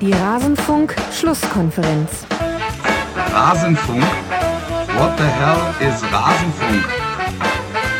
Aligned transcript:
Die 0.00 0.12
Rasenfunk-Schlusskonferenz. 0.12 2.24
Rasenfunk? 3.34 4.02
What 4.02 5.18
the 5.18 5.24
hell 5.24 5.74
is 5.80 6.02
Rasenfunk? 6.10 6.84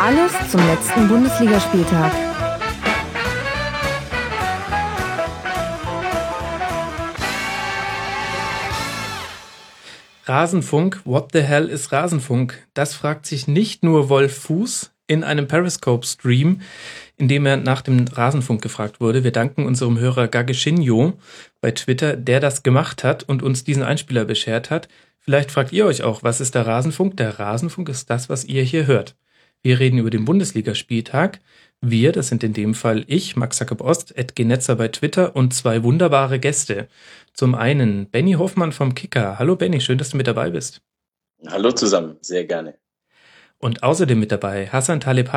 Alles 0.00 0.32
zum 0.50 0.66
letzten 0.66 1.08
Bundesligaspieltag. 1.08 2.10
Rasenfunk, 10.24 11.02
what 11.04 11.32
the 11.32 11.42
hell 11.42 11.68
ist 11.68 11.92
Rasenfunk? 11.92 12.66
Das 12.72 12.94
fragt 12.94 13.26
sich 13.26 13.46
nicht 13.46 13.84
nur 13.84 14.08
Wolf 14.08 14.38
Fuß 14.38 14.90
in 15.10 15.24
einem 15.24 15.48
Periscope-Stream, 15.48 16.60
in 17.16 17.26
dem 17.26 17.44
er 17.44 17.56
nach 17.56 17.82
dem 17.82 18.06
Rasenfunk 18.06 18.62
gefragt 18.62 19.00
wurde. 19.00 19.24
Wir 19.24 19.32
danken 19.32 19.66
unserem 19.66 19.98
Hörer 19.98 20.28
Gageshinjo 20.28 21.14
bei 21.60 21.72
Twitter, 21.72 22.16
der 22.16 22.38
das 22.38 22.62
gemacht 22.62 23.02
hat 23.02 23.24
und 23.24 23.42
uns 23.42 23.64
diesen 23.64 23.82
Einspieler 23.82 24.24
beschert 24.24 24.70
hat. 24.70 24.88
Vielleicht 25.18 25.50
fragt 25.50 25.72
ihr 25.72 25.84
euch 25.84 26.04
auch, 26.04 26.22
was 26.22 26.40
ist 26.40 26.54
der 26.54 26.64
Rasenfunk? 26.64 27.16
Der 27.16 27.40
Rasenfunk 27.40 27.88
ist 27.88 28.08
das, 28.08 28.28
was 28.28 28.44
ihr 28.44 28.62
hier 28.62 28.86
hört. 28.86 29.16
Wir 29.62 29.80
reden 29.80 29.98
über 29.98 30.10
den 30.10 30.24
Bundesligaspieltag. 30.24 31.40
Wir, 31.80 32.12
das 32.12 32.28
sind 32.28 32.44
in 32.44 32.52
dem 32.52 32.74
Fall 32.74 33.04
ich, 33.08 33.34
Max 33.34 33.58
Jakob 33.58 33.80
Ost, 33.80 34.16
Ed 34.16 34.36
Genetzer 34.36 34.76
bei 34.76 34.88
Twitter 34.88 35.34
und 35.34 35.52
zwei 35.52 35.82
wunderbare 35.82 36.38
Gäste. 36.38 36.86
Zum 37.34 37.56
einen 37.56 38.08
Benny 38.08 38.34
Hoffmann 38.34 38.70
vom 38.70 38.94
Kicker. 38.94 39.40
Hallo 39.40 39.56
Benny, 39.56 39.80
schön, 39.80 39.98
dass 39.98 40.10
du 40.10 40.16
mit 40.16 40.28
dabei 40.28 40.50
bist. 40.50 40.82
Hallo 41.48 41.72
zusammen, 41.72 42.16
sehr 42.20 42.44
gerne. 42.44 42.79
Und 43.60 43.82
außerdem 43.82 44.18
mit 44.18 44.32
dabei 44.32 44.68
Hassan 44.68 45.00
Taleb 45.00 45.30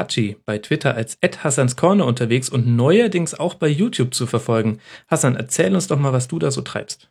bei 0.45 0.57
Twitter 0.57 0.95
als 0.95 1.17
Ed 1.19 1.43
Hassans 1.43 1.75
Corner 1.75 2.05
unterwegs 2.05 2.47
und 2.47 2.65
neuerdings 2.65 3.37
auch 3.37 3.55
bei 3.55 3.67
YouTube 3.67 4.13
zu 4.13 4.25
verfolgen. 4.25 4.79
Hassan, 5.09 5.35
erzähl 5.35 5.75
uns 5.75 5.87
doch 5.87 5.99
mal, 5.99 6.13
was 6.13 6.29
du 6.29 6.39
da 6.39 6.49
so 6.49 6.61
treibst. 6.61 7.09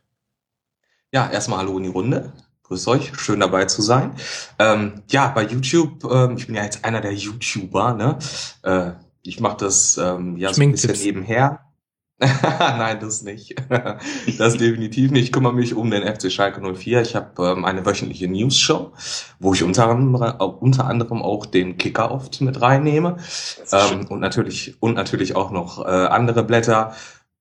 Ja, 1.11 1.29
erstmal 1.29 1.59
Hallo 1.59 1.77
in 1.77 1.83
die 1.83 1.89
Runde. 1.89 2.33
Grüß 2.63 2.87
euch, 2.87 3.15
schön 3.19 3.41
dabei 3.41 3.65
zu 3.65 3.83
sein. 3.83 4.15
Ähm, 4.57 5.03
ja, 5.11 5.27
bei 5.27 5.45
YouTube, 5.45 6.03
ähm, 6.11 6.37
ich 6.37 6.47
bin 6.47 6.55
ja 6.55 6.63
jetzt 6.63 6.83
einer 6.83 7.01
der 7.01 7.13
YouTuber, 7.13 7.93
ne? 7.93 8.17
Äh, 8.63 8.93
ich 9.21 9.39
mache 9.39 9.57
das 9.57 9.97
ähm, 9.97 10.37
ja 10.37 10.51
so 10.51 10.63
ein 10.63 10.71
bisschen 10.71 10.99
nebenher. 10.99 11.59
Nein, 12.59 12.99
das 12.99 13.23
nicht. 13.23 13.55
das 14.37 14.57
definitiv 14.57 15.11
nicht. 15.11 15.25
Ich 15.25 15.31
kümmere 15.31 15.53
mich 15.53 15.73
um 15.73 15.89
den 15.89 16.03
FC 16.03 16.31
Schalke 16.31 16.61
04. 16.61 17.01
Ich 17.01 17.15
habe 17.15 17.43
ähm, 17.43 17.65
eine 17.65 17.85
wöchentliche 17.85 18.27
News-Show, 18.27 18.91
wo 19.39 19.53
ich 19.53 19.63
unter 19.63 19.89
anderem, 19.89 20.35
unter 20.59 20.85
anderem 20.85 21.21
auch 21.21 21.45
den 21.45 21.77
Kicker 21.77 22.11
oft 22.11 22.39
mit 22.41 22.61
reinnehme. 22.61 23.17
Ähm, 23.71 24.05
und 24.09 24.19
natürlich 24.19 24.75
und 24.79 24.93
natürlich 24.93 25.35
auch 25.35 25.51
noch 25.51 25.83
äh, 25.83 25.89
andere 25.89 26.43
Blätter. 26.43 26.93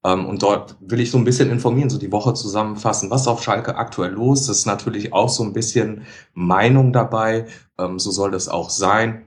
Ähm, 0.05 0.27
und 0.27 0.43
dort 0.43 0.77
will 0.81 1.01
ich 1.01 1.11
so 1.11 1.19
ein 1.19 1.25
bisschen 1.25 1.51
informieren, 1.51 1.91
so 1.91 1.99
die 1.99 2.11
Woche 2.11 2.35
zusammenfassen, 2.35 3.11
was 3.11 3.29
auf 3.29 3.43
Schalke 3.43 3.77
aktuell 3.77 4.13
los 4.13 4.49
ist. 4.49 4.67
Natürlich 4.67 5.13
auch 5.13 5.29
so 5.29 5.45
ein 5.45 5.53
bisschen 5.53 6.07
Meinung 6.35 6.93
dabei. 6.93 7.47
Ähm, 7.79 7.99
so 7.99 8.11
soll 8.11 8.31
das 8.31 8.49
auch 8.49 8.71
sein. 8.71 9.27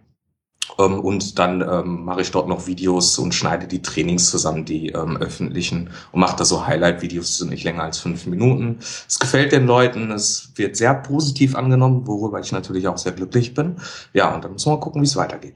Ähm, 0.79 0.99
und 0.99 1.39
dann 1.39 1.61
ähm, 1.61 2.05
mache 2.05 2.21
ich 2.21 2.31
dort 2.31 2.47
noch 2.47 2.67
Videos 2.67 3.17
und 3.17 3.33
schneide 3.33 3.67
die 3.67 3.81
Trainings 3.81 4.29
zusammen, 4.29 4.65
die 4.65 4.89
ähm, 4.89 5.17
öffentlichen 5.17 5.89
und 6.11 6.19
mache 6.19 6.37
da 6.37 6.45
so 6.45 6.65
Highlight-Videos, 6.65 7.27
die 7.27 7.37
sind 7.39 7.49
nicht 7.49 7.63
länger 7.63 7.83
als 7.83 7.99
fünf 7.99 8.25
Minuten. 8.25 8.77
Es 9.07 9.19
gefällt 9.19 9.51
den 9.51 9.67
Leuten, 9.67 10.11
es 10.11 10.51
wird 10.55 10.75
sehr 10.75 10.93
positiv 10.95 11.55
angenommen, 11.55 12.07
worüber 12.07 12.39
ich 12.39 12.51
natürlich 12.51 12.87
auch 12.87 12.97
sehr 12.97 13.11
glücklich 13.11 13.53
bin. 13.53 13.77
Ja, 14.13 14.33
und 14.33 14.43
dann 14.43 14.53
müssen 14.53 14.67
wir 14.67 14.75
mal 14.75 14.81
gucken, 14.81 15.01
wie 15.01 15.05
es 15.07 15.15
weitergeht. 15.15 15.55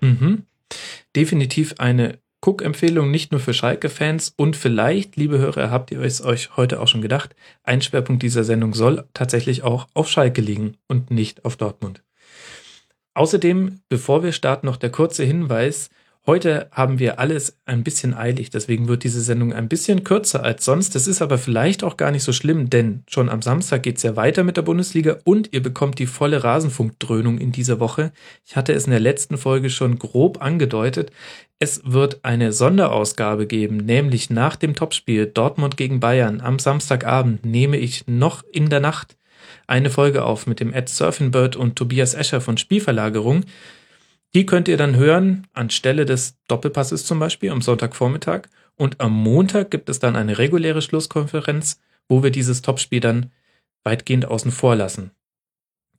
Mhm. 0.00 0.44
Definitiv 1.16 1.74
eine 1.78 2.18
Cook-Empfehlung 2.44 3.10
nicht 3.10 3.32
nur 3.32 3.40
für 3.40 3.54
Schalke-Fans 3.54 4.34
und 4.36 4.54
vielleicht, 4.54 5.16
liebe 5.16 5.38
Hörer, 5.38 5.70
habt 5.70 5.90
ihr 5.90 6.02
es 6.02 6.22
euch 6.22 6.56
heute 6.56 6.80
auch 6.80 6.88
schon 6.88 7.00
gedacht, 7.00 7.34
ein 7.62 7.80
Schwerpunkt 7.80 8.22
dieser 8.22 8.44
Sendung 8.44 8.74
soll 8.74 9.08
tatsächlich 9.14 9.62
auch 9.62 9.86
auf 9.94 10.10
Schalke 10.10 10.42
liegen 10.42 10.76
und 10.86 11.10
nicht 11.10 11.46
auf 11.46 11.56
Dortmund. 11.56 12.03
Außerdem, 13.14 13.80
bevor 13.88 14.22
wir 14.24 14.32
starten, 14.32 14.66
noch 14.66 14.76
der 14.76 14.90
kurze 14.90 15.24
Hinweis. 15.24 15.88
Heute 16.26 16.68
haben 16.72 16.98
wir 16.98 17.18
alles 17.18 17.58
ein 17.66 17.84
bisschen 17.84 18.14
eilig, 18.14 18.48
deswegen 18.48 18.88
wird 18.88 19.04
diese 19.04 19.20
Sendung 19.20 19.52
ein 19.52 19.68
bisschen 19.68 20.04
kürzer 20.04 20.42
als 20.42 20.64
sonst. 20.64 20.94
Das 20.94 21.06
ist 21.06 21.20
aber 21.20 21.36
vielleicht 21.36 21.84
auch 21.84 21.98
gar 21.98 22.10
nicht 22.10 22.22
so 22.22 22.32
schlimm, 22.32 22.70
denn 22.70 23.04
schon 23.06 23.28
am 23.28 23.42
Samstag 23.42 23.82
geht's 23.82 24.02
ja 24.02 24.16
weiter 24.16 24.42
mit 24.42 24.56
der 24.56 24.62
Bundesliga 24.62 25.18
und 25.24 25.52
ihr 25.52 25.62
bekommt 25.62 25.98
die 25.98 26.06
volle 26.06 26.42
Rasenfunkdröhnung 26.42 27.36
in 27.36 27.52
dieser 27.52 27.78
Woche. 27.78 28.10
Ich 28.46 28.56
hatte 28.56 28.72
es 28.72 28.86
in 28.86 28.92
der 28.92 29.00
letzten 29.00 29.36
Folge 29.36 29.68
schon 29.68 29.98
grob 29.98 30.42
angedeutet. 30.42 31.12
Es 31.58 31.82
wird 31.84 32.24
eine 32.24 32.52
Sonderausgabe 32.52 33.46
geben, 33.46 33.76
nämlich 33.76 34.30
nach 34.30 34.56
dem 34.56 34.74
Topspiel 34.74 35.26
Dortmund 35.26 35.76
gegen 35.76 36.00
Bayern 36.00 36.40
am 36.40 36.58
Samstagabend 36.58 37.44
nehme 37.44 37.76
ich 37.76 38.06
noch 38.06 38.42
in 38.50 38.70
der 38.70 38.80
Nacht 38.80 39.14
eine 39.66 39.90
Folge 39.90 40.24
auf 40.24 40.46
mit 40.46 40.60
dem 40.60 40.72
Ed 40.72 40.88
Surfingbird 40.88 41.56
und 41.56 41.76
Tobias 41.76 42.14
Escher 42.14 42.40
von 42.40 42.58
Spielverlagerung. 42.58 43.44
Die 44.34 44.46
könnt 44.46 44.68
ihr 44.68 44.76
dann 44.76 44.96
hören 44.96 45.46
anstelle 45.52 46.04
des 46.04 46.36
Doppelpasses 46.48 47.06
zum 47.06 47.18
Beispiel 47.18 47.50
am 47.50 47.62
Sonntagvormittag. 47.62 48.48
Und 48.76 49.00
am 49.00 49.12
Montag 49.12 49.70
gibt 49.70 49.88
es 49.88 50.00
dann 50.00 50.16
eine 50.16 50.38
reguläre 50.38 50.82
Schlusskonferenz, 50.82 51.80
wo 52.08 52.22
wir 52.22 52.30
dieses 52.30 52.62
Topspiel 52.62 53.00
dann 53.00 53.30
weitgehend 53.84 54.26
außen 54.26 54.50
vor 54.50 54.74
lassen. 54.74 55.12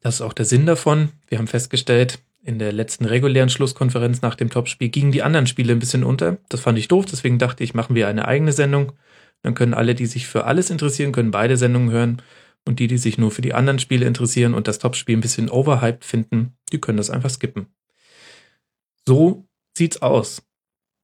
Das 0.01 0.15
ist 0.15 0.21
auch 0.21 0.33
der 0.33 0.45
Sinn 0.45 0.65
davon. 0.65 1.09
Wir 1.27 1.37
haben 1.37 1.47
festgestellt, 1.47 2.19
in 2.43 2.59
der 2.59 2.71
letzten 2.71 3.05
regulären 3.05 3.49
Schlusskonferenz 3.49 4.21
nach 4.21 4.35
dem 4.35 4.51
Topspiel 4.51 4.89
gingen 4.89 5.11
die 5.11 5.23
anderen 5.23 5.47
Spiele 5.47 5.73
ein 5.73 5.79
bisschen 5.79 6.03
unter. 6.03 6.37
Das 6.49 6.61
fand 6.61 6.77
ich 6.77 6.87
doof, 6.87 7.05
deswegen 7.05 7.39
dachte 7.39 7.63
ich, 7.63 7.73
machen 7.73 7.95
wir 7.95 8.07
eine 8.07 8.27
eigene 8.27 8.51
Sendung. 8.51 8.91
Dann 9.41 9.55
können 9.55 9.73
alle, 9.73 9.95
die 9.95 10.05
sich 10.05 10.27
für 10.27 10.45
alles 10.45 10.69
interessieren, 10.69 11.11
können 11.11 11.31
beide 11.31 11.57
Sendungen 11.57 11.89
hören. 11.89 12.21
Und 12.67 12.79
die, 12.79 12.87
die 12.87 12.97
sich 12.97 13.17
nur 13.17 13.31
für 13.31 13.41
die 13.41 13.53
anderen 13.53 13.79
Spiele 13.79 14.05
interessieren 14.05 14.53
und 14.53 14.67
das 14.67 14.79
Topspiel 14.79 15.15
ein 15.15 15.21
bisschen 15.21 15.49
overhyped 15.49 16.03
finden, 16.03 16.57
die 16.71 16.81
können 16.81 16.97
das 16.97 17.11
einfach 17.11 17.29
skippen. 17.29 17.67
So 19.07 19.47
sieht's 19.77 20.01
aus. 20.01 20.41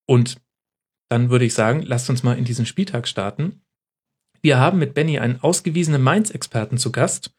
Und 0.08 0.38
dann 1.10 1.30
würde 1.30 1.46
ich 1.46 1.54
sagen, 1.54 1.84
lasst 1.84 2.10
uns 2.10 2.24
mal 2.24 2.38
in 2.38 2.46
diesen 2.46 2.66
Spieltag 2.66 3.08
starten. 3.08 3.62
Wir 4.42 4.58
haben 4.58 4.80
mit 4.80 4.94
Benny 4.94 5.20
einen 5.20 5.40
ausgewiesenen 5.42 6.02
Mainz-Experten 6.02 6.78
zu 6.78 6.92
Gast. 6.92 7.36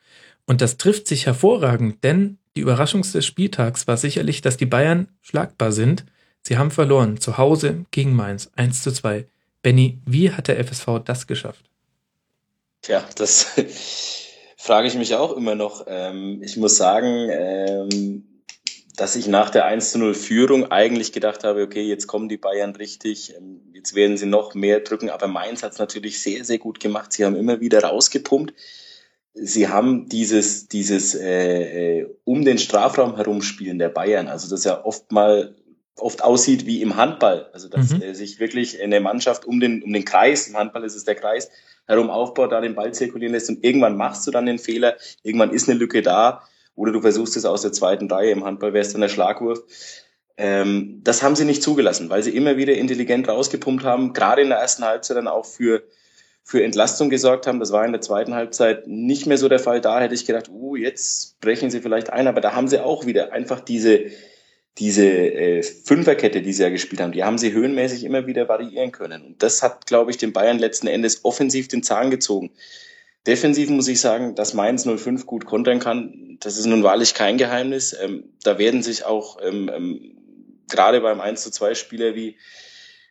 Und 0.46 0.60
das 0.60 0.76
trifft 0.76 1.08
sich 1.08 1.26
hervorragend, 1.26 2.04
denn 2.04 2.38
die 2.54 2.60
Überraschung 2.60 3.02
des 3.02 3.24
Spieltags 3.24 3.86
war 3.86 3.96
sicherlich, 3.96 4.40
dass 4.40 4.56
die 4.56 4.66
Bayern 4.66 5.08
schlagbar 5.20 5.72
sind. 5.72 6.04
Sie 6.42 6.58
haben 6.58 6.70
verloren, 6.70 7.18
zu 7.18 7.38
Hause 7.38 7.86
gegen 7.90 8.14
Mainz, 8.14 8.50
1 8.56 8.82
zu 8.82 8.92
2. 8.92 9.26
Benny, 9.62 10.00
wie 10.04 10.32
hat 10.32 10.48
der 10.48 10.62
FSV 10.62 11.00
das 11.04 11.26
geschafft? 11.26 11.71
Tja, 12.82 13.04
das 13.14 13.46
frage 14.56 14.88
ich 14.88 14.96
mich 14.96 15.14
auch 15.14 15.36
immer 15.36 15.54
noch. 15.54 15.84
Ähm, 15.86 16.42
ich 16.42 16.56
muss 16.56 16.76
sagen, 16.76 17.28
ähm, 17.30 18.42
dass 18.96 19.14
ich 19.14 19.28
nach 19.28 19.50
der 19.50 19.66
1 19.66 19.92
zu 19.92 19.98
0 19.98 20.14
Führung 20.14 20.70
eigentlich 20.72 21.12
gedacht 21.12 21.44
habe, 21.44 21.62
okay, 21.62 21.82
jetzt 21.82 22.08
kommen 22.08 22.28
die 22.28 22.36
Bayern 22.36 22.74
richtig, 22.74 23.34
ähm, 23.36 23.60
jetzt 23.72 23.94
werden 23.94 24.16
sie 24.16 24.26
noch 24.26 24.54
mehr 24.54 24.80
drücken, 24.80 25.10
aber 25.10 25.28
Mainz 25.28 25.62
hat 25.62 25.72
es 25.72 25.78
natürlich 25.78 26.20
sehr, 26.20 26.44
sehr 26.44 26.58
gut 26.58 26.80
gemacht. 26.80 27.12
Sie 27.12 27.24
haben 27.24 27.36
immer 27.36 27.60
wieder 27.60 27.84
rausgepumpt. 27.84 28.52
Sie 29.34 29.68
haben 29.68 30.08
dieses, 30.08 30.66
dieses 30.66 31.14
äh, 31.14 32.00
äh 32.00 32.06
um 32.24 32.44
den 32.44 32.58
Strafraum 32.58 33.14
herumspielen 33.16 33.78
der 33.78 33.88
Bayern, 33.90 34.28
also 34.28 34.50
das 34.50 34.64
ja 34.64 34.84
oft 34.84 35.10
mal 35.12 35.54
oft 35.98 36.24
aussieht 36.24 36.66
wie 36.66 36.82
im 36.82 36.96
Handball. 36.96 37.48
Also 37.52 37.68
dass 37.68 37.90
mhm. 37.90 38.14
sich 38.14 38.40
wirklich 38.40 38.82
eine 38.82 39.00
Mannschaft 39.00 39.44
um 39.44 39.60
den, 39.60 39.82
um 39.82 39.92
den 39.92 40.04
Kreis, 40.04 40.48
im 40.48 40.56
Handball 40.56 40.84
ist 40.84 40.96
es 40.96 41.04
der 41.04 41.14
Kreis, 41.14 41.50
herum 41.86 42.10
aufbaut, 42.10 42.52
da 42.52 42.60
den 42.60 42.74
Ball 42.74 42.94
zirkulieren 42.94 43.32
lässt 43.32 43.50
und 43.50 43.64
irgendwann 43.64 43.96
machst 43.96 44.26
du 44.26 44.30
dann 44.30 44.46
den 44.46 44.58
Fehler, 44.58 44.96
irgendwann 45.22 45.50
ist 45.50 45.68
eine 45.68 45.78
Lücke 45.78 46.02
da 46.02 46.42
oder 46.74 46.92
du 46.92 47.00
versuchst 47.00 47.36
es 47.36 47.44
aus 47.44 47.62
der 47.62 47.72
zweiten 47.72 48.10
Reihe, 48.10 48.30
im 48.30 48.44
Handball 48.44 48.72
wäre 48.72 48.84
es 48.84 48.92
dann 48.92 49.00
der 49.00 49.08
Schlagwurf. 49.08 49.62
Ähm, 50.36 51.00
das 51.04 51.22
haben 51.22 51.36
sie 51.36 51.44
nicht 51.44 51.62
zugelassen, 51.62 52.08
weil 52.08 52.22
sie 52.22 52.34
immer 52.34 52.56
wieder 52.56 52.74
intelligent 52.74 53.28
rausgepumpt 53.28 53.84
haben, 53.84 54.12
gerade 54.12 54.42
in 54.42 54.48
der 54.48 54.58
ersten 54.58 54.84
Halbzeit 54.84 55.16
dann 55.16 55.28
auch 55.28 55.44
für 55.44 55.82
für 56.44 56.64
Entlastung 56.64 57.08
gesorgt 57.08 57.46
haben. 57.46 57.60
Das 57.60 57.70
war 57.70 57.84
in 57.84 57.92
der 57.92 58.00
zweiten 58.00 58.34
Halbzeit 58.34 58.86
nicht 58.86 59.26
mehr 59.26 59.38
so 59.38 59.48
der 59.48 59.60
Fall. 59.60 59.80
Da 59.80 60.00
hätte 60.00 60.14
ich 60.14 60.26
gedacht, 60.26 60.48
uh, 60.48 60.76
jetzt 60.76 61.40
brechen 61.40 61.70
sie 61.70 61.80
vielleicht 61.80 62.12
ein, 62.12 62.26
aber 62.26 62.40
da 62.40 62.54
haben 62.54 62.68
sie 62.68 62.80
auch 62.80 63.06
wieder 63.06 63.32
einfach 63.32 63.60
diese, 63.60 64.06
diese 64.78 65.06
äh, 65.06 65.62
Fünferkette, 65.62 66.42
die 66.42 66.52
sie 66.52 66.62
ja 66.62 66.70
gespielt 66.70 67.00
haben, 67.00 67.12
die 67.12 67.24
haben 67.24 67.38
sie 67.38 67.52
höhenmäßig 67.52 68.04
immer 68.04 68.26
wieder 68.26 68.48
variieren 68.48 68.92
können. 68.92 69.22
Und 69.22 69.42
das 69.42 69.62
hat, 69.62 69.86
glaube 69.86 70.10
ich, 70.10 70.16
den 70.16 70.32
Bayern 70.32 70.58
letzten 70.58 70.86
Endes 70.86 71.24
offensiv 71.24 71.68
den 71.68 71.82
Zahn 71.82 72.10
gezogen. 72.10 72.50
Defensiv 73.26 73.68
muss 73.68 73.88
ich 73.88 74.00
sagen, 74.00 74.34
dass 74.34 74.54
Mainz 74.54 74.84
05 74.84 75.26
gut 75.26 75.44
kontern 75.44 75.78
kann, 75.78 76.38
das 76.40 76.58
ist 76.58 76.66
nun 76.66 76.82
wahrlich 76.82 77.14
kein 77.14 77.38
Geheimnis. 77.38 77.96
Ähm, 78.00 78.24
da 78.42 78.58
werden 78.58 78.82
sich 78.82 79.04
auch 79.04 79.38
ähm, 79.42 79.70
ähm, 79.72 80.16
gerade 80.68 81.00
beim 81.00 81.20
1 81.20 81.42
zu 81.42 81.50
2 81.50 81.74
Spieler 81.74 82.14
wie, 82.14 82.36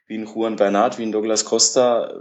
wie 0.08 0.18
ein 0.18 0.26
Juan 0.26 0.58
Bernard, 0.58 0.98
wie 0.98 1.04
ein 1.04 1.12
Douglas 1.12 1.46
Costa 1.46 2.14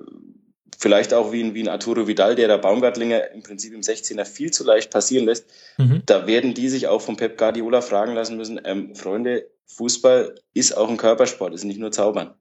vielleicht 0.78 1.14
auch 1.14 1.32
wie 1.32 1.42
ein, 1.42 1.54
wie 1.54 1.62
ein 1.62 1.68
Arturo 1.68 2.06
Vidal, 2.06 2.34
der 2.34 2.48
der 2.48 2.58
Baumgartlinger 2.58 3.32
im 3.32 3.42
Prinzip 3.42 3.74
im 3.74 3.80
16er 3.80 4.24
viel 4.24 4.50
zu 4.50 4.64
leicht 4.64 4.90
passieren 4.90 5.26
lässt, 5.26 5.46
mhm. 5.78 6.02
da 6.06 6.26
werden 6.26 6.54
die 6.54 6.68
sich 6.68 6.88
auch 6.88 7.00
von 7.00 7.16
Pep 7.16 7.36
Guardiola 7.38 7.80
fragen 7.80 8.14
lassen 8.14 8.36
müssen, 8.36 8.60
ähm, 8.64 8.94
Freunde, 8.94 9.46
Fußball 9.66 10.34
ist 10.54 10.76
auch 10.76 10.88
ein 10.88 10.96
Körpersport, 10.96 11.54
ist 11.54 11.64
nicht 11.64 11.78
nur 11.78 11.92
Zaubern. 11.92 12.34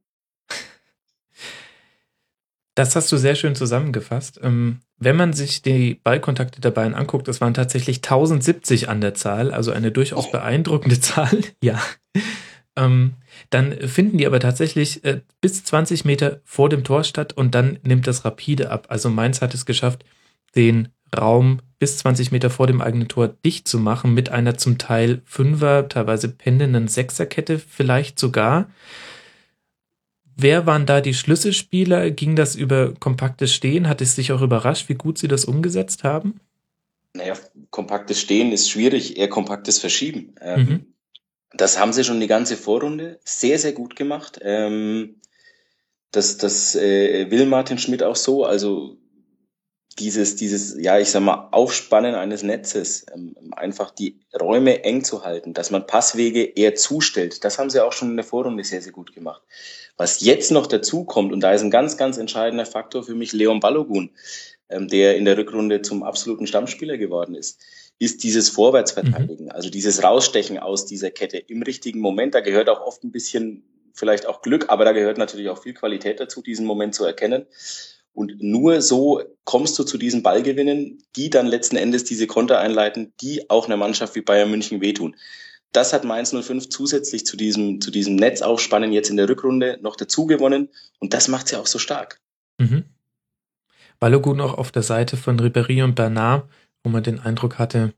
Das 2.80 2.96
hast 2.96 3.12
du 3.12 3.18
sehr 3.18 3.36
schön 3.36 3.56
zusammengefasst. 3.56 4.40
Ähm, 4.42 4.80
wenn 4.98 5.18
man 5.18 5.34
sich 5.34 5.62
die 5.62 5.96
Ballkontakte 5.96 6.62
der 6.62 6.72
Bayern 6.72 6.94
anguckt, 6.94 7.28
das 7.28 7.42
waren 7.42 7.54
tatsächlich 7.54 7.98
1070 7.98 8.88
an 8.88 9.02
der 9.02 9.14
Zahl, 9.14 9.52
also 9.52 9.72
eine 9.72 9.92
durchaus 9.92 10.28
oh. 10.28 10.32
beeindruckende 10.32 10.98
Zahl. 11.02 11.42
Ja. 11.62 11.82
Ähm, 12.80 13.16
dann 13.50 13.74
finden 13.88 14.18
die 14.18 14.26
aber 14.26 14.40
tatsächlich 14.40 15.04
äh, 15.04 15.22
bis 15.42 15.64
20 15.64 16.06
Meter 16.06 16.42
vor 16.46 16.70
dem 16.70 16.84
Tor 16.84 17.04
statt 17.04 17.34
und 17.34 17.54
dann 17.54 17.80
nimmt 17.84 18.08
das 18.08 18.26
rapide 18.26 18.72
ab. 18.72 18.88
Also 18.90 19.10
Mainz 19.10 19.42
hat 19.42 19.54
es 19.54 19.66
geschafft, 19.66 20.06
den 20.56 20.90
Raum 21.16 21.60
bis 21.78 21.98
20 22.00 22.32
Meter 22.32 22.50
vor 22.50 22.68
dem 22.68 22.82
eigenen 22.82 23.08
Tor 23.08 23.28
dicht 23.28 23.68
zu 23.68 23.80
machen 23.80 24.14
mit 24.14 24.30
einer 24.30 24.58
zum 24.58 24.78
Teil 24.78 25.22
Fünfer, 25.26 25.90
teilweise 25.90 26.30
pendenden 26.30 26.88
Sechserkette 26.88 27.60
vielleicht 27.60 28.20
sogar. 28.20 28.70
Wer 30.36 30.66
waren 30.66 30.86
da 30.86 31.02
die 31.02 31.14
Schlüsselspieler? 31.14 32.12
Ging 32.12 32.36
das 32.36 32.56
über 32.56 32.94
kompaktes 32.94 33.54
Stehen? 33.54 33.90
Hat 33.90 34.02
es 34.02 34.16
dich 34.16 34.32
auch 34.32 34.42
überrascht, 34.42 34.88
wie 34.88 34.96
gut 34.96 35.18
sie 35.18 35.28
das 35.28 35.44
umgesetzt 35.46 36.04
haben? 36.06 36.40
Naja, 37.14 37.34
kompaktes 37.72 38.22
Stehen 38.22 38.52
ist 38.52 38.70
schwierig, 38.70 39.18
eher 39.18 39.28
kompaktes 39.28 39.80
Verschieben. 39.80 40.36
Ähm, 40.40 40.62
mhm. 40.62 40.86
Das 41.54 41.80
haben 41.80 41.94
sie 41.94 42.04
schon 42.04 42.20
die 42.20 42.28
ganze 42.28 42.58
Vorrunde 42.58 43.20
sehr, 43.24 43.58
sehr 43.60 43.74
gut 43.74 43.96
gemacht. 43.96 44.40
Ähm, 44.42 45.20
das 46.12 46.38
das 46.38 46.76
äh, 46.76 47.30
will 47.32 47.46
Martin 47.46 47.78
Schmidt 47.78 48.04
auch 48.04 48.16
so. 48.16 48.46
Also 48.46 48.98
dieses, 50.00 50.36
dieses, 50.36 50.82
ja, 50.82 50.98
ich 50.98 51.12
sag 51.12 51.22
mal, 51.22 51.50
Aufspannen 51.52 52.16
eines 52.16 52.44
Netzes, 52.44 53.06
ähm, 53.14 53.36
einfach 53.52 53.92
die 53.92 54.20
Räume 54.40 54.84
eng 54.84 55.04
zu 55.04 55.24
halten, 55.24 55.54
dass 55.54 55.72
man 55.72 55.88
Passwege 55.88 56.44
eher 56.44 56.76
zustellt, 56.76 57.44
das 57.44 57.60
haben 57.60 57.70
sie 57.70 57.84
auch 57.84 57.92
schon 57.92 58.12
in 58.12 58.16
der 58.16 58.26
Vorrunde 58.26 58.64
sehr, 58.64 58.82
sehr 58.82 58.94
gut 58.94 59.14
gemacht. 59.14 59.42
Was 59.98 60.22
jetzt 60.22 60.52
noch 60.52 60.68
dazu 60.68 61.04
kommt, 61.04 61.34
und 61.34 61.42
da 61.42 61.52
ist 61.52 61.62
ein 61.62 61.72
ganz, 61.72 61.98
ganz 61.98 62.18
entscheidender 62.18 62.66
Faktor 62.66 63.04
für 63.04 63.16
mich 63.16 63.34
Leon 63.34 63.60
Balogun, 63.60 64.12
ähm, 64.70 64.88
der 64.88 65.18
in 65.18 65.26
der 65.26 65.38
Rückrunde 65.38 65.82
zum 65.82 66.04
absoluten 66.04 66.48
Stammspieler 66.48 66.98
geworden 66.98 67.36
ist, 67.36 67.60
ist 68.00 68.24
dieses 68.24 68.50
Vorwärtsverteidigen, 68.50 69.46
mhm. 69.46 69.52
also 69.52 69.70
dieses 69.70 70.04
Rausstechen 70.04 70.58
aus 70.58 70.86
dieser 70.86 71.12
Kette 71.12 71.38
im 71.38 71.62
richtigen 71.62 72.00
Moment. 72.00 72.34
Da 72.34 72.40
gehört 72.40 72.70
auch 72.70 72.82
oft 72.82 73.04
ein 73.04 73.12
bisschen 73.12 73.64
vielleicht 73.94 74.26
auch 74.26 74.42
Glück, 74.42 74.66
aber 74.70 74.86
da 74.86 74.94
gehört 74.94 75.18
natürlich 75.18 75.50
auch 75.50 75.62
viel 75.62 75.74
Qualität 75.74 76.20
dazu, 76.20 76.42
diesen 76.42 76.66
Moment 76.66 76.96
zu 76.96 77.04
erkennen. 77.04 77.46
Und 78.14 78.42
nur 78.42 78.82
so 78.82 79.22
kommst 79.44 79.78
du 79.78 79.84
zu 79.84 79.98
diesen 79.98 80.24
Ballgewinnen, 80.24 81.04
die 81.16 81.30
dann 81.30 81.46
letzten 81.46 81.76
Endes 81.76 82.06
diese 82.06 82.26
Konter 82.26 82.60
einleiten, 82.60 83.14
die 83.22 83.50
auch 83.50 83.68
einer 83.68 83.78
Mannschaft 83.78 84.16
wie 84.16 84.22
Bayern 84.22 84.50
München 84.50 84.82
wehtun. 84.82 85.16
Das 85.72 85.94
hat 85.94 86.04
Mainz 86.04 86.34
05 86.34 86.70
zusätzlich 86.70 87.26
zu 87.26 87.38
diesem, 87.38 87.80
zu 87.80 87.92
diesem 87.92 88.16
Netzaufspannen 88.16 88.92
jetzt 88.92 89.10
in 89.10 89.18
der 89.18 89.30
Rückrunde 89.30 89.78
noch 89.82 89.96
dazu 89.96 90.26
gewonnen. 90.26 90.70
Und 91.00 91.14
das 91.14 91.28
macht 91.28 91.48
sie 91.48 91.58
auch 91.58 91.68
so 91.68 91.78
stark. 91.78 92.20
Mhm. 92.58 92.86
Balogun 94.00 94.42
auch 94.42 94.58
auf 94.58 94.72
der 94.72 94.84
Seite 94.84 95.18
von 95.18 95.40
Ribéry 95.40 95.84
und 95.84 95.96
Bernard, 95.96 96.50
wo 96.84 96.90
man 96.90 97.04
den 97.04 97.20
Eindruck 97.20 97.60
hatte, 97.60 97.94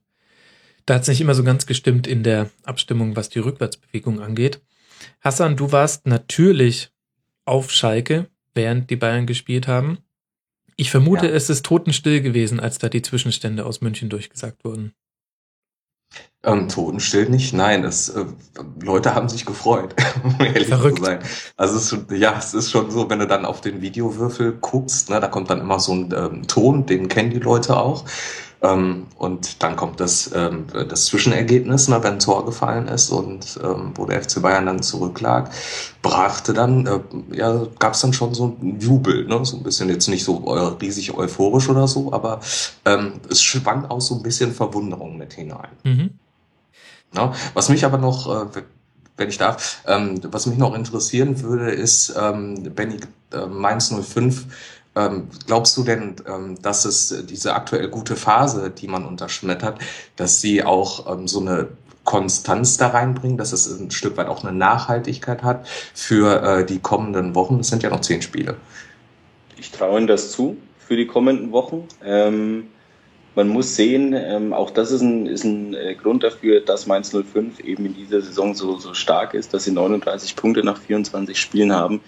da 0.85 0.95
hat 0.95 1.03
es 1.03 1.07
nicht 1.07 1.21
immer 1.21 1.35
so 1.35 1.43
ganz 1.43 1.65
gestimmt 1.65 2.07
in 2.07 2.23
der 2.23 2.49
Abstimmung, 2.63 3.15
was 3.15 3.29
die 3.29 3.39
Rückwärtsbewegung 3.39 4.21
angeht. 4.21 4.61
Hassan, 5.21 5.55
du 5.55 5.71
warst 5.71 6.07
natürlich 6.07 6.91
auf 7.45 7.71
Schalke 7.71 8.27
während 8.53 8.89
die 8.89 8.95
Bayern 8.95 9.25
gespielt 9.25 9.67
haben. 9.67 9.99
Ich 10.75 10.91
vermute, 10.91 11.27
ja. 11.27 11.33
es 11.33 11.49
ist 11.49 11.65
totenstill 11.65 12.21
gewesen, 12.21 12.59
als 12.59 12.77
da 12.77 12.89
die 12.89 13.01
Zwischenstände 13.01 13.65
aus 13.65 13.81
München 13.81 14.09
durchgesagt 14.09 14.63
wurden. 14.65 14.93
Ähm, 16.43 16.67
totenstill 16.67 17.29
nicht, 17.29 17.53
nein, 17.53 17.83
das, 17.83 18.09
äh, 18.09 18.25
Leute 18.81 19.13
haben 19.13 19.29
sich 19.29 19.45
gefreut, 19.45 19.95
um 20.23 20.35
ehrlich 20.39 20.67
Verrückt. 20.67 20.97
zu 20.97 21.05
sein. 21.05 21.19
Also 21.55 21.77
es 21.77 21.93
ist, 21.93 22.11
ja, 22.11 22.35
es 22.37 22.53
ist 22.53 22.71
schon 22.71 22.89
so, 22.89 23.09
wenn 23.09 23.19
du 23.19 23.27
dann 23.27 23.45
auf 23.45 23.61
den 23.61 23.81
Videowürfel 23.81 24.57
guckst, 24.59 25.09
ne, 25.09 25.19
da 25.19 25.27
kommt 25.27 25.51
dann 25.51 25.61
immer 25.61 25.79
so 25.79 25.93
ein 25.93 26.13
ähm, 26.13 26.47
Ton, 26.47 26.85
den 26.87 27.07
kennen 27.07 27.29
die 27.29 27.39
Leute 27.39 27.77
auch. 27.77 28.05
Ähm, 28.63 29.07
und 29.17 29.63
dann 29.63 29.75
kommt 29.75 29.99
das, 29.99 30.31
ähm, 30.35 30.67
das 30.87 31.05
Zwischenergebnis, 31.05 31.87
ne, 31.87 32.03
wenn 32.03 32.13
ein 32.13 32.19
Tor 32.19 32.45
gefallen 32.45 32.87
ist 32.87 33.09
und 33.09 33.59
ähm, 33.63 33.91
wo 33.95 34.05
der 34.05 34.21
FC 34.21 34.41
Bayern 34.41 34.67
dann 34.67 34.83
zurücklag, 34.83 35.49
brachte 36.03 36.53
dann, 36.53 36.85
äh, 36.85 36.99
ja, 37.35 37.65
gab 37.79 37.93
es 37.93 38.01
dann 38.01 38.13
schon 38.13 38.35
so 38.35 38.55
ein 38.61 38.79
Jubel, 38.79 39.25
ne, 39.25 39.43
so 39.43 39.57
ein 39.57 39.63
bisschen 39.63 39.89
jetzt 39.89 40.07
nicht 40.07 40.23
so 40.23 40.35
riesig 40.79 41.17
euphorisch 41.17 41.69
oder 41.69 41.87
so, 41.87 42.13
aber 42.13 42.39
ähm, 42.85 43.13
es 43.29 43.41
schwang 43.41 43.85
auch 43.85 44.01
so 44.01 44.15
ein 44.15 44.21
bisschen 44.21 44.53
Verwunderung 44.53 45.17
mit 45.17 45.33
hinein. 45.33 45.69
Mhm. 45.83 46.11
Ja, 47.15 47.33
was 47.55 47.69
mich 47.69 47.83
aber 47.83 47.97
noch, 47.97 48.29
äh, 48.29 48.61
wenn 49.17 49.29
ich 49.29 49.39
darf, 49.39 49.81
ähm, 49.87 50.21
was 50.25 50.45
mich 50.45 50.59
noch 50.59 50.75
interessieren 50.75 51.41
würde, 51.41 51.71
ist, 51.71 52.13
ähm, 52.15 52.61
Benny 52.75 52.97
äh, 53.33 53.45
Mainz 53.47 53.91
05 53.91 54.45
ähm, 54.95 55.27
glaubst 55.47 55.77
du 55.77 55.83
denn, 55.83 56.15
ähm, 56.27 56.61
dass 56.61 56.85
es 56.85 57.25
diese 57.25 57.55
aktuell 57.55 57.87
gute 57.87 58.15
Phase, 58.15 58.69
die 58.69 58.87
man 58.87 59.05
unter 59.05 59.29
Schmidt 59.29 59.63
hat, 59.63 59.79
dass 60.15 60.41
sie 60.41 60.63
auch 60.63 61.11
ähm, 61.11 61.27
so 61.27 61.39
eine 61.39 61.69
Konstanz 62.03 62.77
da 62.77 62.87
reinbringen, 62.87 63.37
dass 63.37 63.53
es 63.53 63.67
ein 63.79 63.91
Stück 63.91 64.17
weit 64.17 64.27
auch 64.27 64.43
eine 64.43 64.57
Nachhaltigkeit 64.57 65.43
hat 65.43 65.67
für 65.93 66.41
äh, 66.43 66.65
die 66.65 66.79
kommenden 66.79 67.35
Wochen? 67.35 67.59
Es 67.59 67.69
sind 67.69 67.83
ja 67.83 67.89
noch 67.89 68.01
zehn 68.01 68.21
Spiele. 68.21 68.55
Ich 69.57 69.71
traue 69.71 69.99
Ihnen 69.99 70.07
das 70.07 70.31
zu 70.31 70.57
für 70.79 70.97
die 70.97 71.07
kommenden 71.07 71.51
Wochen. 71.51 71.87
Ähm, 72.03 72.67
man 73.33 73.47
muss 73.47 73.77
sehen, 73.77 74.13
ähm, 74.13 74.51
auch 74.51 74.71
das 74.71 74.91
ist 74.91 75.01
ein, 75.01 75.25
ist 75.25 75.45
ein 75.45 75.73
äh, 75.73 75.95
Grund 75.95 76.23
dafür, 76.23 76.59
dass 76.59 76.85
Mainz 76.85 77.15
05 77.15 77.61
eben 77.61 77.85
in 77.85 77.95
dieser 77.95 78.21
Saison 78.21 78.53
so, 78.53 78.77
so 78.77 78.93
stark 78.93 79.33
ist, 79.33 79.53
dass 79.53 79.63
sie 79.63 79.71
39 79.71 80.35
Punkte 80.35 80.65
nach 80.65 80.77
24 80.77 81.39
Spielen 81.39 81.71
haben 81.71 82.01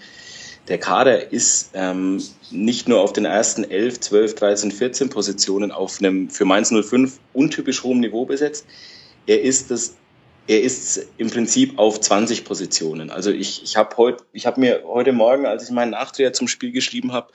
der 0.68 0.78
Kader 0.78 1.32
ist 1.32 1.70
ähm, 1.74 2.22
nicht 2.50 2.88
nur 2.88 3.00
auf 3.00 3.12
den 3.12 3.24
ersten 3.26 3.64
11, 3.64 4.00
12, 4.00 4.34
13, 4.34 4.72
14 4.72 5.10
Positionen 5.10 5.70
auf 5.70 5.98
einem 5.98 6.30
für 6.30 6.44
Mainz 6.44 6.70
05 6.70 7.18
untypisch 7.32 7.82
hohem 7.82 8.00
Niveau 8.00 8.24
besetzt. 8.24 8.66
Er 9.26 9.42
ist 9.42 9.70
das 9.70 9.96
er 10.46 10.62
ist 10.62 11.06
im 11.16 11.30
Prinzip 11.30 11.78
auf 11.78 12.00
20 12.00 12.44
Positionen. 12.44 13.10
Also 13.10 13.30
ich, 13.30 13.62
ich 13.62 13.76
habe 13.76 13.96
heute, 13.96 14.24
ich 14.32 14.46
habe 14.46 14.60
mir 14.60 14.82
heute 14.84 15.12
Morgen, 15.12 15.46
als 15.46 15.64
ich 15.64 15.70
meinen 15.70 15.90
Nachdreher 15.90 16.32
zum 16.32 16.48
Spiel 16.48 16.70
geschrieben 16.70 17.12
habe, 17.12 17.32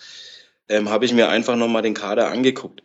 ähm, 0.68 0.90
habe 0.90 1.06
ich 1.06 1.14
mir 1.14 1.30
einfach 1.30 1.56
nochmal 1.56 1.81
den 1.81 1.96
Kader 1.96 2.30
angeguckt. 2.30 2.84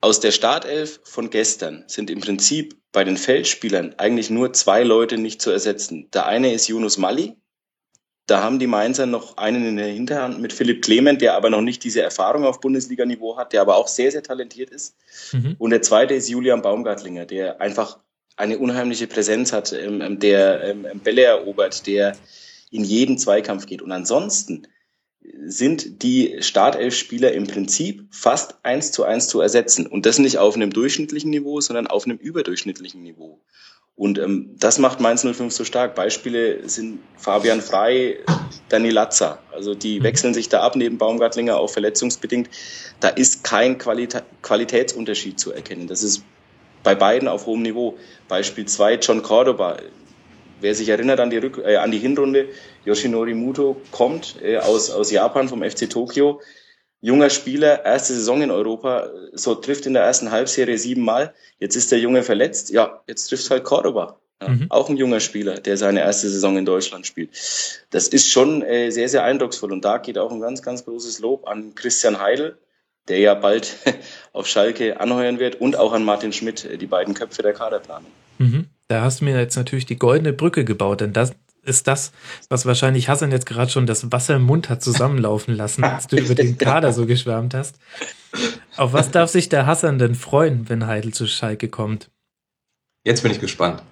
Aus 0.00 0.20
der 0.20 0.32
Startelf 0.32 1.00
von 1.04 1.30
gestern 1.30 1.84
sind 1.86 2.10
im 2.10 2.20
Prinzip 2.20 2.76
bei 2.92 3.04
den 3.04 3.16
Feldspielern 3.16 3.94
eigentlich 3.96 4.28
nur 4.28 4.52
zwei 4.52 4.82
Leute 4.82 5.18
nicht 5.18 5.40
zu 5.40 5.50
ersetzen. 5.50 6.10
Der 6.12 6.26
eine 6.26 6.52
ist 6.52 6.68
Yunus 6.68 6.98
Mali, 6.98 7.36
da 8.26 8.42
haben 8.42 8.58
die 8.58 8.66
Mainzer 8.66 9.06
noch 9.06 9.36
einen 9.36 9.66
in 9.66 9.76
der 9.76 9.86
Hinterhand 9.86 10.40
mit 10.40 10.52
Philipp 10.52 10.82
Clement, 10.82 11.20
der 11.20 11.34
aber 11.34 11.50
noch 11.50 11.60
nicht 11.60 11.84
diese 11.84 12.00
Erfahrung 12.00 12.44
auf 12.44 12.60
Bundesliga-Niveau 12.60 13.36
hat, 13.36 13.52
der 13.52 13.60
aber 13.60 13.76
auch 13.76 13.88
sehr, 13.88 14.10
sehr 14.10 14.22
talentiert 14.22 14.70
ist. 14.70 14.96
Mhm. 15.32 15.56
Und 15.58 15.70
der 15.70 15.82
zweite 15.82 16.14
ist 16.14 16.28
Julian 16.28 16.62
Baumgartlinger, 16.62 17.26
der 17.26 17.60
einfach 17.60 17.98
eine 18.36 18.58
unheimliche 18.58 19.06
Präsenz 19.06 19.52
hat, 19.52 19.72
ähm, 19.72 20.00
ähm 20.00 20.18
der 20.18 20.64
ähm, 20.64 20.86
Bälle 21.02 21.24
erobert, 21.24 21.86
der 21.86 22.16
in 22.70 22.82
jeden 22.82 23.18
Zweikampf 23.18 23.66
geht. 23.66 23.82
Und 23.82 23.92
ansonsten 23.92 24.66
sind 25.46 26.02
die 26.02 26.36
Startelf-Spieler 26.40 27.32
im 27.32 27.46
Prinzip 27.46 28.06
fast 28.10 28.56
eins 28.62 28.92
zu 28.92 29.04
eins 29.04 29.28
zu 29.28 29.40
ersetzen. 29.40 29.86
Und 29.86 30.06
das 30.06 30.18
nicht 30.18 30.38
auf 30.38 30.54
einem 30.54 30.72
durchschnittlichen 30.72 31.30
Niveau, 31.30 31.60
sondern 31.60 31.86
auf 31.86 32.04
einem 32.04 32.18
überdurchschnittlichen 32.18 33.02
Niveau. 33.02 33.40
Und 33.96 34.18
ähm, 34.18 34.50
das 34.58 34.78
macht 34.78 35.00
Mainz 35.00 35.22
05 35.22 35.52
so 35.52 35.64
stark. 35.64 35.94
Beispiele 35.94 36.68
sind 36.68 36.98
Fabian 37.16 37.60
Frei, 37.60 38.18
Danny 38.68 38.90
Latza. 38.90 39.38
Also 39.52 39.74
die 39.74 40.00
mhm. 40.00 40.04
wechseln 40.04 40.34
sich 40.34 40.48
da 40.48 40.62
ab 40.62 40.74
neben 40.74 40.98
Baumgartlinger 40.98 41.56
auch 41.56 41.70
verletzungsbedingt. 41.70 42.50
Da 43.00 43.08
ist 43.08 43.44
kein 43.44 43.78
Qualita 43.78 44.22
Qualitätsunterschied 44.42 45.38
zu 45.38 45.52
erkennen. 45.52 45.86
Das 45.86 46.02
ist 46.02 46.24
bei 46.82 46.94
beiden 46.94 47.28
auf 47.28 47.46
hohem 47.46 47.62
Niveau. 47.62 47.96
Beispiel 48.28 48.66
2, 48.66 48.96
John 48.96 49.22
Cordoba. 49.22 49.76
Wer 50.60 50.74
sich 50.74 50.88
erinnert 50.88 51.20
an 51.20 51.30
die, 51.30 51.38
Rück 51.38 51.62
äh, 51.64 51.76
an 51.76 51.90
die 51.92 51.98
Hinrunde, 51.98 52.48
Yoshinori 52.84 53.34
Muto 53.34 53.76
kommt 53.92 54.36
äh, 54.42 54.56
aus, 54.58 54.90
aus 54.90 55.10
Japan 55.10 55.48
vom 55.48 55.62
FC 55.62 55.88
Tokio 55.88 56.40
junger 57.04 57.28
Spieler, 57.28 57.84
erste 57.84 58.14
Saison 58.14 58.40
in 58.40 58.50
Europa, 58.50 59.10
so 59.34 59.54
trifft 59.54 59.84
in 59.84 59.92
der 59.92 60.02
ersten 60.02 60.30
Halbserie 60.30 60.78
siebenmal. 60.78 61.34
Jetzt 61.58 61.76
ist 61.76 61.92
der 61.92 61.98
Junge 61.98 62.22
verletzt. 62.22 62.70
Ja, 62.70 63.02
jetzt 63.06 63.28
trifft 63.28 63.50
halt 63.50 63.62
Cordoba. 63.62 64.18
Ja, 64.40 64.48
mhm. 64.48 64.66
Auch 64.70 64.88
ein 64.88 64.96
junger 64.96 65.20
Spieler, 65.20 65.60
der 65.60 65.76
seine 65.76 66.00
erste 66.00 66.30
Saison 66.30 66.56
in 66.56 66.64
Deutschland 66.64 67.06
spielt. 67.06 67.30
Das 67.90 68.08
ist 68.08 68.30
schon 68.30 68.62
äh, 68.62 68.90
sehr, 68.90 69.10
sehr 69.10 69.22
eindrucksvoll. 69.22 69.72
Und 69.72 69.84
da 69.84 69.98
geht 69.98 70.16
auch 70.16 70.32
ein 70.32 70.40
ganz, 70.40 70.62
ganz 70.62 70.86
großes 70.86 71.20
Lob 71.20 71.46
an 71.46 71.74
Christian 71.74 72.20
Heidel, 72.20 72.56
der 73.08 73.18
ja 73.18 73.34
bald 73.34 73.76
auf 74.32 74.46
Schalke 74.46 74.98
anheuern 74.98 75.38
wird, 75.38 75.60
und 75.60 75.76
auch 75.76 75.92
an 75.92 76.04
Martin 76.04 76.32
Schmidt, 76.32 76.64
äh, 76.64 76.78
die 76.78 76.86
beiden 76.86 77.12
Köpfe 77.12 77.42
der 77.42 77.52
Kaderplanung. 77.52 78.10
Mhm. 78.38 78.68
Da 78.88 79.02
hast 79.02 79.20
du 79.20 79.26
mir 79.26 79.38
jetzt 79.38 79.56
natürlich 79.56 79.84
die 79.84 79.98
goldene 79.98 80.32
Brücke 80.32 80.64
gebaut, 80.64 81.02
denn 81.02 81.12
das, 81.12 81.34
ist 81.64 81.86
das, 81.86 82.12
was 82.48 82.66
wahrscheinlich 82.66 83.08
Hassan 83.08 83.32
jetzt 83.32 83.46
gerade 83.46 83.70
schon 83.70 83.86
das 83.86 84.12
Wasser 84.12 84.36
im 84.36 84.42
Mund 84.42 84.68
hat 84.68 84.82
zusammenlaufen 84.82 85.54
lassen, 85.54 85.84
als 85.84 86.06
du 86.06 86.16
über 86.16 86.34
den 86.34 86.58
Kader 86.58 86.92
so 86.92 87.06
geschwärmt 87.06 87.54
hast. 87.54 87.76
Auf 88.76 88.92
was 88.92 89.10
darf 89.10 89.30
sich 89.30 89.48
der 89.48 89.66
Hassan 89.66 89.98
denn 89.98 90.14
freuen, 90.14 90.68
wenn 90.68 90.86
Heidel 90.86 91.12
zu 91.12 91.26
Schalke 91.26 91.68
kommt? 91.68 92.10
Jetzt 93.04 93.22
bin 93.22 93.32
ich 93.32 93.40
gespannt. 93.40 93.82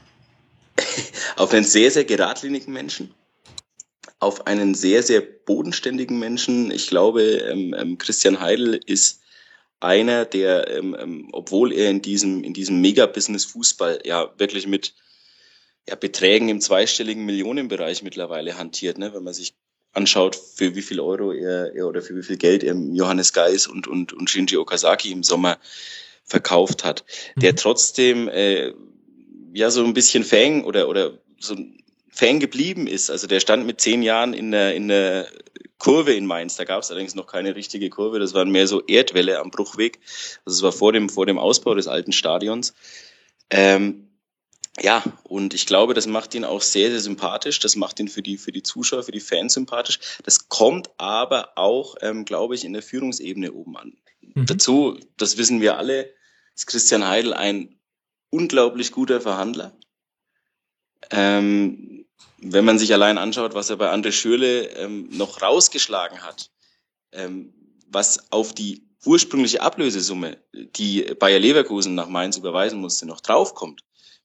Auf 1.36 1.52
einen 1.52 1.64
sehr, 1.64 1.90
sehr 1.90 2.04
geradlinigen 2.04 2.72
Menschen. 2.72 3.14
auf 4.20 4.46
einen 4.46 4.74
sehr, 4.74 5.02
sehr 5.02 5.20
bodenständigen 5.20 6.18
Menschen. 6.18 6.70
Ich 6.70 6.86
glaube, 6.86 7.22
ähm, 7.22 7.74
ähm, 7.76 7.98
Christian 7.98 8.40
Heidel 8.40 8.80
ist 8.86 9.20
einer, 9.80 10.24
der, 10.24 10.68
ähm, 10.70 10.96
ähm, 10.98 11.28
obwohl 11.32 11.72
er 11.72 11.90
in 11.90 12.02
diesem, 12.02 12.44
in 12.44 12.54
diesem 12.54 12.80
Mega-Business-Fußball 12.80 14.02
ja 14.04 14.32
wirklich 14.38 14.68
mit 14.68 14.94
ja, 15.88 15.94
Beträgen 15.96 16.48
im 16.48 16.60
zweistelligen 16.60 17.24
Millionenbereich 17.24 18.02
mittlerweile 18.02 18.56
hantiert, 18.58 18.98
ne? 18.98 19.12
wenn 19.14 19.24
man 19.24 19.34
sich 19.34 19.54
anschaut, 19.92 20.36
für 20.36 20.74
wie 20.74 20.82
viel 20.82 21.00
Euro 21.00 21.32
er, 21.32 21.74
er 21.74 21.86
oder 21.86 22.02
für 22.02 22.16
wie 22.16 22.22
viel 22.22 22.38
Geld 22.38 22.62
er 22.62 22.74
Johannes 22.74 23.32
Geis 23.32 23.66
und, 23.66 23.86
und, 23.86 24.12
und 24.12 24.30
Shinji 24.30 24.56
Okazaki 24.56 25.12
im 25.12 25.22
Sommer 25.22 25.58
verkauft 26.24 26.84
hat, 26.84 27.04
der 27.36 27.52
mhm. 27.52 27.56
trotzdem 27.56 28.28
äh, 28.28 28.72
ja 29.52 29.70
so 29.70 29.84
ein 29.84 29.92
bisschen 29.92 30.24
Fan 30.24 30.64
oder, 30.64 30.88
oder 30.88 31.18
so 31.38 31.54
ein 31.54 31.82
Fan 32.08 32.40
geblieben 32.40 32.86
ist. 32.86 33.10
Also 33.10 33.26
der 33.26 33.40
stand 33.40 33.66
mit 33.66 33.80
zehn 33.80 34.02
Jahren 34.02 34.34
in 34.34 34.50
der, 34.50 34.74
in 34.74 34.88
der 34.88 35.26
Kurve 35.78 36.12
in 36.12 36.26
Mainz. 36.26 36.56
Da 36.56 36.64
gab 36.64 36.82
es 36.82 36.90
allerdings 36.90 37.14
noch 37.14 37.26
keine 37.26 37.56
richtige 37.56 37.90
Kurve. 37.90 38.18
Das 38.18 38.34
waren 38.34 38.50
mehr 38.50 38.66
so 38.66 38.82
Erdwelle 38.82 39.40
am 39.40 39.50
Bruchweg. 39.50 39.98
Also 40.44 40.58
es 40.58 40.62
war 40.62 40.72
vor 40.72 40.92
dem, 40.92 41.08
vor 41.08 41.26
dem 41.26 41.38
Ausbau 41.38 41.74
des 41.74 41.88
alten 41.88 42.12
Stadions. 42.12 42.74
Ähm, 43.50 44.11
ja, 44.80 45.02
und 45.24 45.52
ich 45.52 45.66
glaube, 45.66 45.92
das 45.92 46.06
macht 46.06 46.34
ihn 46.34 46.44
auch 46.44 46.62
sehr, 46.62 46.90
sehr 46.90 47.00
sympathisch. 47.00 47.58
Das 47.60 47.76
macht 47.76 48.00
ihn 48.00 48.08
für 48.08 48.22
die, 48.22 48.38
für 48.38 48.52
die 48.52 48.62
Zuschauer, 48.62 49.02
für 49.02 49.12
die 49.12 49.20
Fans 49.20 49.52
sympathisch. 49.52 49.98
Das 50.24 50.48
kommt 50.48 50.88
aber 50.96 51.58
auch, 51.58 51.96
ähm, 52.00 52.24
glaube 52.24 52.54
ich, 52.54 52.64
in 52.64 52.72
der 52.72 52.82
Führungsebene 52.82 53.52
oben 53.52 53.76
an. 53.76 53.92
Mhm. 54.34 54.46
Dazu, 54.46 54.98
das 55.18 55.36
wissen 55.36 55.60
wir 55.60 55.76
alle, 55.76 56.14
ist 56.54 56.66
Christian 56.66 57.06
Heidel 57.06 57.34
ein 57.34 57.78
unglaublich 58.30 58.92
guter 58.92 59.20
Verhandler. 59.20 59.76
Ähm, 61.10 62.06
wenn 62.38 62.64
man 62.64 62.78
sich 62.78 62.92
allein 62.94 63.18
anschaut, 63.18 63.54
was 63.54 63.68
er 63.68 63.76
bei 63.76 63.92
André 63.92 64.10
Schürle 64.10 64.68
ähm, 64.76 65.08
noch 65.10 65.42
rausgeschlagen 65.42 66.22
hat, 66.22 66.50
ähm, 67.12 67.52
was 67.86 68.32
auf 68.32 68.54
die 68.54 68.88
ursprüngliche 69.04 69.60
Ablösesumme, 69.60 70.38
die 70.52 71.02
Bayer 71.18 71.38
Leverkusen 71.38 71.94
nach 71.94 72.08
Mainz 72.08 72.36
überweisen 72.36 72.80
musste, 72.80 73.06
noch 73.06 73.20
draufkommt, 73.20 73.82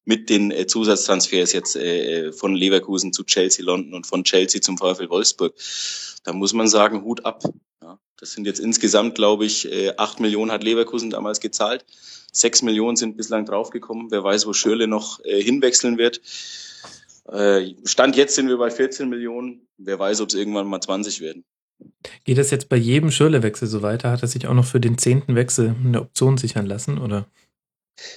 mit 0.07 0.29
den 0.29 0.51
äh, 0.51 0.65
Zusatztransfers 0.65 1.51
jetzt 1.51 1.75
äh, 1.75 2.31
von 2.31 2.55
Leverkusen 2.55 3.11
zu 3.11 3.25
Chelsea 3.25 3.63
London 3.63 3.93
und 3.93 4.07
von 4.07 4.23
Chelsea 4.23 4.61
zum 4.61 4.77
VfL 4.77 5.09
Wolfsburg, 5.09 5.53
da 6.23 6.31
muss 6.31 6.53
man 6.53 6.69
sagen, 6.69 7.03
Hut 7.03 7.25
ab. 7.25 7.43
Ja, 7.83 7.99
das 8.17 8.31
sind 8.31 8.47
jetzt 8.47 8.59
insgesamt, 8.59 9.15
glaube 9.15 9.45
ich, 9.45 9.69
äh, 9.69 9.91
acht 9.97 10.21
Millionen 10.21 10.51
hat 10.51 10.63
Leverkusen 10.63 11.09
damals 11.09 11.41
gezahlt. 11.41 11.85
Sechs 12.31 12.61
Millionen 12.61 12.95
sind 12.95 13.17
bislang 13.17 13.45
draufgekommen. 13.45 14.09
Wer 14.09 14.23
weiß, 14.23 14.47
wo 14.47 14.53
Schürle 14.53 14.87
noch 14.87 15.19
äh, 15.25 15.43
hinwechseln 15.43 15.97
wird. 15.97 16.21
Äh, 17.25 17.73
Stand 17.83 18.15
jetzt 18.15 18.35
sind 18.35 18.47
wir 18.47 18.57
bei 18.57 18.71
14 18.71 19.09
Millionen. 19.09 19.67
Wer 19.77 19.99
weiß, 19.99 20.21
ob 20.21 20.29
es 20.29 20.35
irgendwann 20.35 20.67
mal 20.67 20.79
20 20.79 21.19
werden. 21.19 21.43
Geht 22.23 22.37
das 22.37 22.51
jetzt 22.51 22.69
bei 22.69 22.77
jedem 22.77 23.11
Schürle-Wechsel 23.11 23.67
so 23.67 23.81
weiter? 23.81 24.11
Hat 24.11 24.21
er 24.21 24.29
sich 24.29 24.47
auch 24.47 24.53
noch 24.53 24.65
für 24.65 24.79
den 24.79 24.97
zehnten 24.97 25.35
Wechsel 25.35 25.75
eine 25.83 26.01
Option 26.01 26.37
sichern 26.37 26.65
lassen, 26.65 26.97
oder? 26.97 27.27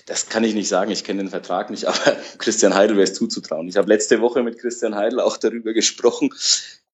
Das 0.06 0.28
kann 0.28 0.44
ich 0.44 0.54
nicht 0.54 0.68
sagen, 0.68 0.90
ich 0.90 1.04
kenne 1.04 1.22
den 1.22 1.30
Vertrag 1.30 1.70
nicht, 1.70 1.84
aber 1.88 2.16
Christian 2.38 2.74
Heidel 2.74 2.96
wäre 2.96 3.04
es 3.04 3.14
zuzutrauen. 3.14 3.68
Ich 3.68 3.76
habe 3.76 3.88
letzte 3.88 4.20
Woche 4.20 4.42
mit 4.42 4.58
Christian 4.58 4.94
Heidel 4.94 5.20
auch 5.20 5.36
darüber 5.36 5.72
gesprochen, 5.72 6.30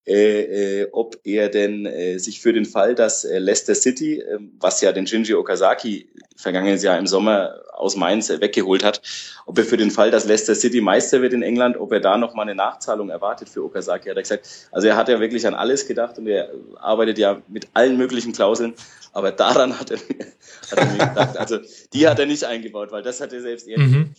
äh, 0.06 0.82
äh, 0.82 0.88
ob 0.92 1.18
er 1.24 1.48
denn 1.48 1.84
äh, 1.84 2.18
sich 2.18 2.40
für 2.40 2.52
den 2.52 2.64
Fall, 2.64 2.94
dass 2.94 3.24
äh, 3.24 3.38
Leicester 3.38 3.74
City, 3.74 4.20
äh, 4.20 4.38
was 4.60 4.80
ja 4.80 4.92
den 4.92 5.06
Shinji 5.06 5.34
Okazaki 5.34 6.08
vergangenes 6.36 6.84
Jahr 6.84 6.96
im 6.96 7.08
Sommer 7.08 7.60
aus 7.72 7.96
Mainz 7.96 8.30
äh, 8.30 8.40
weggeholt 8.40 8.84
hat, 8.84 9.02
ob 9.46 9.58
er 9.58 9.64
für 9.64 9.76
den 9.76 9.90
Fall, 9.90 10.12
dass 10.12 10.24
Leicester 10.24 10.54
City 10.54 10.80
Meister 10.80 11.22
wird 11.22 11.32
in 11.32 11.42
England, 11.42 11.76
ob 11.76 11.92
er 11.92 11.98
da 11.98 12.18
noch 12.18 12.34
mal 12.34 12.42
eine 12.42 12.54
Nachzahlung 12.54 13.10
erwartet 13.10 13.48
für 13.48 13.64
Okazaki, 13.64 14.08
hat 14.08 14.16
er 14.16 14.22
gesagt. 14.22 14.48
Also 14.70 14.86
er 14.86 14.96
hat 14.96 15.08
ja 15.08 15.18
wirklich 15.18 15.44
an 15.46 15.54
alles 15.54 15.88
gedacht 15.88 16.18
und 16.18 16.28
er 16.28 16.50
arbeitet 16.76 17.18
ja 17.18 17.42
mit 17.48 17.66
allen 17.74 17.96
möglichen 17.96 18.32
Klauseln, 18.32 18.74
aber 19.12 19.32
daran 19.32 19.76
hat 19.78 19.90
er, 19.90 19.98
hat 20.70 20.78
er 20.78 20.86
mir 20.86 20.98
gedacht, 20.98 21.36
also 21.36 21.58
die 21.92 22.06
hat 22.06 22.20
er 22.20 22.26
nicht 22.26 22.44
eingebaut, 22.44 22.92
weil 22.92 23.02
das 23.02 23.20
hat 23.20 23.32
er 23.32 23.40
selbst 23.40 23.66
eher 23.66 23.80
mhm. 23.80 24.14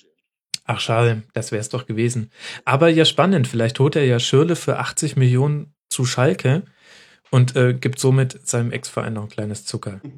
Ach 0.68 0.82
schade, 0.82 1.24
das 1.34 1.52
wäre 1.52 1.62
es 1.62 1.70
doch 1.70 1.86
gewesen. 1.86 2.30
Aber 2.66 2.90
ja 2.90 3.06
spannend, 3.06 3.48
vielleicht 3.48 3.80
holt 3.80 3.96
er 3.96 4.06
ja 4.06 4.20
Schirle 4.20 4.58
für 4.58 4.80
80 4.80 5.16
Millionen 5.16 5.74
zu 5.90 6.06
Schalke 6.06 6.64
und 7.32 7.56
äh, 7.56 7.74
gibt 7.74 8.00
somit 8.00 8.46
seinem 8.46 8.72
Ex-Verein 8.72 9.14
noch 9.14 9.24
ein 9.24 9.30
kleines 9.30 9.66
Zucker. 9.66 10.02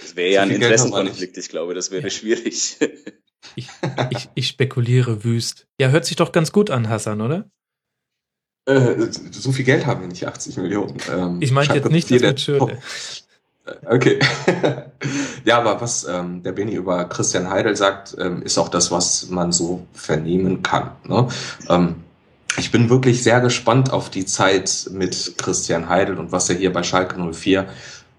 Das 0.00 0.16
wäre 0.16 0.32
ja 0.32 0.42
ein 0.42 0.50
Interessenkonflikt, 0.50 1.36
ich 1.36 1.50
glaube, 1.50 1.74
das 1.74 1.90
wäre 1.90 2.04
ja. 2.04 2.10
schwierig. 2.10 2.78
Ich, 3.56 3.68
ich, 4.10 4.28
ich 4.34 4.48
spekuliere 4.48 5.24
wüst. 5.24 5.66
Ja, 5.80 5.88
hört 5.88 6.04
sich 6.04 6.14
doch 6.14 6.30
ganz 6.30 6.52
gut 6.52 6.70
an, 6.70 6.90
Hassan, 6.90 7.22
oder? 7.22 7.50
Äh, 8.66 9.08
so 9.30 9.50
viel 9.50 9.64
Geld 9.64 9.86
haben 9.86 10.02
wir 10.02 10.08
nicht, 10.08 10.26
80 10.26 10.58
Millionen. 10.58 10.98
Ähm, 11.10 11.38
ich 11.40 11.50
meine 11.50 11.74
jetzt 11.74 11.90
nicht 11.90 12.10
das 12.10 12.20
mit 12.20 12.40
Schürle. 12.40 12.72
Äh, 12.72 12.76
okay. 13.86 14.18
ja, 15.44 15.58
aber 15.58 15.80
was 15.80 16.04
ähm, 16.04 16.42
der 16.42 16.52
Benny 16.52 16.74
über 16.74 17.04
Christian 17.04 17.50
Heidel 17.50 17.76
sagt, 17.76 18.16
ähm, 18.18 18.42
ist 18.42 18.58
auch 18.58 18.68
das, 18.68 18.90
was 18.90 19.28
man 19.30 19.52
so 19.52 19.86
vernehmen 19.92 20.62
kann. 20.62 20.92
Ne? 21.04 21.28
Ähm, 21.68 21.96
ich 22.56 22.70
bin 22.70 22.90
wirklich 22.90 23.22
sehr 23.22 23.40
gespannt 23.40 23.92
auf 23.92 24.10
die 24.10 24.26
Zeit 24.26 24.88
mit 24.92 25.34
Christian 25.38 25.88
Heidel 25.88 26.18
und 26.18 26.32
was 26.32 26.50
er 26.50 26.56
hier 26.56 26.72
bei 26.72 26.82
Schalke 26.82 27.16
04 27.18 27.66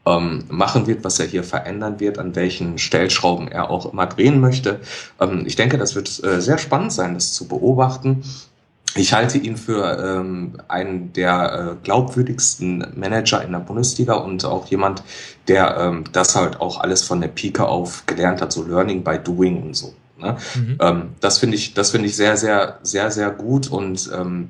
ähm, 0.06 0.46
machen 0.50 0.88
wird, 0.88 1.04
was 1.04 1.20
er 1.20 1.28
hier 1.28 1.44
verändern 1.44 2.00
wird, 2.00 2.18
an 2.18 2.36
welchen 2.36 2.78
Stellschrauben 2.78 3.48
er 3.48 3.70
auch 3.70 3.92
immer 3.92 4.08
drehen 4.08 4.40
möchte. 4.40 4.80
Ähm, 5.20 5.44
ich 5.46 5.56
denke, 5.56 5.78
das 5.78 5.96
wird 5.96 6.24
äh, 6.24 6.42
sehr 6.42 6.58
spannend 6.58 6.94
sein, 6.94 7.14
das 7.14 7.34
zu 7.34 7.48
beobachten. 7.48 8.24
Ich 8.96 9.14
halte 9.14 9.38
ihn 9.38 9.56
für 9.56 9.98
ähm, 10.00 10.58
einen 10.68 11.14
der 11.14 11.78
äh, 11.80 11.84
glaubwürdigsten 11.84 12.86
Manager 12.96 13.44
in 13.44 13.54
der 13.54 13.60
Bundesliga 13.60 14.16
und 14.16 14.44
auch 14.44 14.68
jemand, 14.68 15.04
der 15.48 15.78
ähm, 15.78 16.04
das 16.12 16.36
halt 16.36 16.60
auch 16.60 16.80
alles 16.80 17.04
von 17.04 17.22
der 17.22 17.30
Pike 17.30 17.66
auf 17.66 18.06
gelernt 18.06 18.42
hat, 18.42 18.52
so 18.52 18.64
Learning 18.64 19.04
by 19.04 19.18
Doing 19.18 19.64
und 19.64 19.76
so. 19.76 19.94
Ne? 20.20 20.36
Mhm. 20.56 20.78
Ähm, 20.82 21.10
das 21.22 21.38
finde 21.38 21.56
ich, 21.56 21.74
das 21.74 21.92
finde 21.92 22.08
ich 22.08 22.16
sehr, 22.16 22.36
sehr, 22.36 22.80
sehr, 22.84 23.12
sehr 23.12 23.32
gut 23.32 23.70
und 23.70 24.10
ähm, 24.14 24.50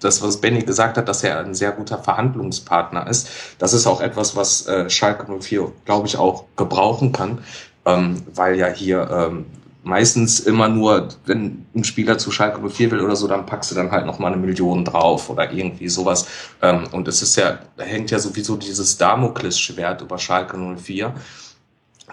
das, 0.00 0.22
was 0.22 0.40
Benny 0.40 0.60
gesagt 0.62 0.98
hat, 0.98 1.08
dass 1.08 1.24
er 1.24 1.38
ein 1.40 1.54
sehr 1.54 1.72
guter 1.72 1.98
Verhandlungspartner 1.98 3.06
ist, 3.08 3.28
das 3.58 3.72
ist 3.72 3.86
auch 3.86 4.00
etwas, 4.00 4.36
was 4.36 4.66
äh, 4.66 4.90
Schalke 4.90 5.26
04, 5.40 5.72
glaube 5.84 6.06
ich, 6.06 6.16
auch 6.16 6.44
gebrauchen 6.56 7.12
kann, 7.12 7.38
ähm, 7.86 8.22
weil 8.34 8.56
ja 8.56 8.66
hier 8.66 9.08
ähm, 9.10 9.46
meistens 9.86 10.40
immer 10.40 10.68
nur, 10.68 11.08
wenn 11.26 11.64
ein 11.74 11.84
Spieler 11.84 12.18
zu 12.18 12.32
Schalke 12.32 12.60
04 12.60 12.90
will 12.90 13.00
oder 13.00 13.14
so, 13.14 13.28
dann 13.28 13.46
packst 13.46 13.70
du 13.70 13.76
dann 13.76 13.92
halt 13.92 14.04
noch 14.04 14.18
mal 14.18 14.32
eine 14.32 14.36
Million 14.36 14.84
drauf 14.84 15.30
oder 15.30 15.52
irgendwie 15.52 15.88
sowas. 15.88 16.26
Ähm, 16.60 16.88
und 16.90 17.06
es 17.06 17.22
ist 17.22 17.36
ja, 17.36 17.60
hängt 17.78 18.10
ja 18.10 18.18
sowieso 18.18 18.56
dieses 18.56 18.98
Damoklesschwert 18.98 20.02
über 20.02 20.18
Schalke 20.18 20.56
04 20.56 21.14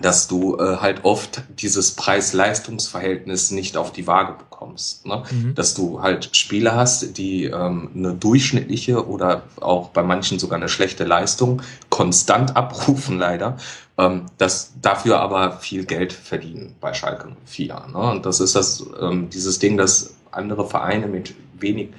dass 0.01 0.27
du 0.27 0.57
äh, 0.57 0.77
halt 0.77 1.05
oft 1.05 1.43
dieses 1.59 1.91
Preis-Leistungs-Verhältnis 1.91 3.51
nicht 3.51 3.77
auf 3.77 3.91
die 3.91 4.07
Waage 4.07 4.33
bekommst. 4.33 5.05
Ne? 5.05 5.23
Mhm. 5.29 5.53
Dass 5.53 5.75
du 5.75 6.01
halt 6.01 6.35
Spieler 6.35 6.75
hast, 6.75 7.17
die 7.17 7.45
ähm, 7.45 7.91
eine 7.95 8.13
durchschnittliche 8.15 9.07
oder 9.07 9.43
auch 9.61 9.89
bei 9.89 10.01
manchen 10.01 10.39
sogar 10.39 10.57
eine 10.57 10.69
schlechte 10.69 11.03
Leistung 11.03 11.61
konstant 11.89 12.55
abrufen, 12.55 13.19
leider, 13.19 13.57
ähm, 13.97 14.25
das 14.37 14.73
dafür 14.81 15.19
aber 15.19 15.57
viel 15.57 15.85
Geld 15.85 16.13
verdienen 16.13 16.75
bei 16.79 16.93
Schalke 16.93 17.35
04. 17.45 17.87
Ne? 17.91 17.97
Und 17.97 18.25
das 18.25 18.39
ist 18.39 18.55
das, 18.55 18.85
ähm, 18.99 19.29
dieses 19.29 19.59
Ding, 19.59 19.77
dass 19.77 20.15
andere 20.31 20.67
Vereine 20.67 21.07
mit 21.07 21.35
wenig, 21.59 21.89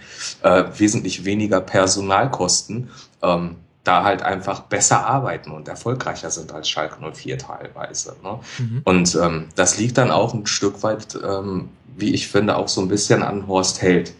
äh, 0.42 0.64
wesentlich 0.76 1.24
weniger 1.24 1.60
Personalkosten 1.60 2.90
ähm, 3.22 3.56
da 3.84 4.02
halt 4.02 4.22
einfach 4.22 4.60
besser 4.60 5.06
arbeiten 5.06 5.50
und 5.50 5.68
erfolgreicher 5.68 6.30
sind 6.30 6.52
als 6.52 6.68
Schalke 6.68 6.96
04 7.12 7.38
teilweise. 7.38 8.16
Ne? 8.22 8.40
Mhm. 8.58 8.80
Und 8.84 9.14
ähm, 9.14 9.48
das 9.54 9.78
liegt 9.78 9.98
dann 9.98 10.10
auch 10.10 10.32
ein 10.34 10.46
Stück 10.46 10.82
weit, 10.82 11.18
ähm, 11.22 11.68
wie 11.96 12.14
ich 12.14 12.28
finde, 12.28 12.56
auch 12.56 12.68
so 12.68 12.80
ein 12.80 12.88
bisschen 12.88 13.22
an 13.22 13.46
Horst 13.46 13.82
Held. 13.82 14.14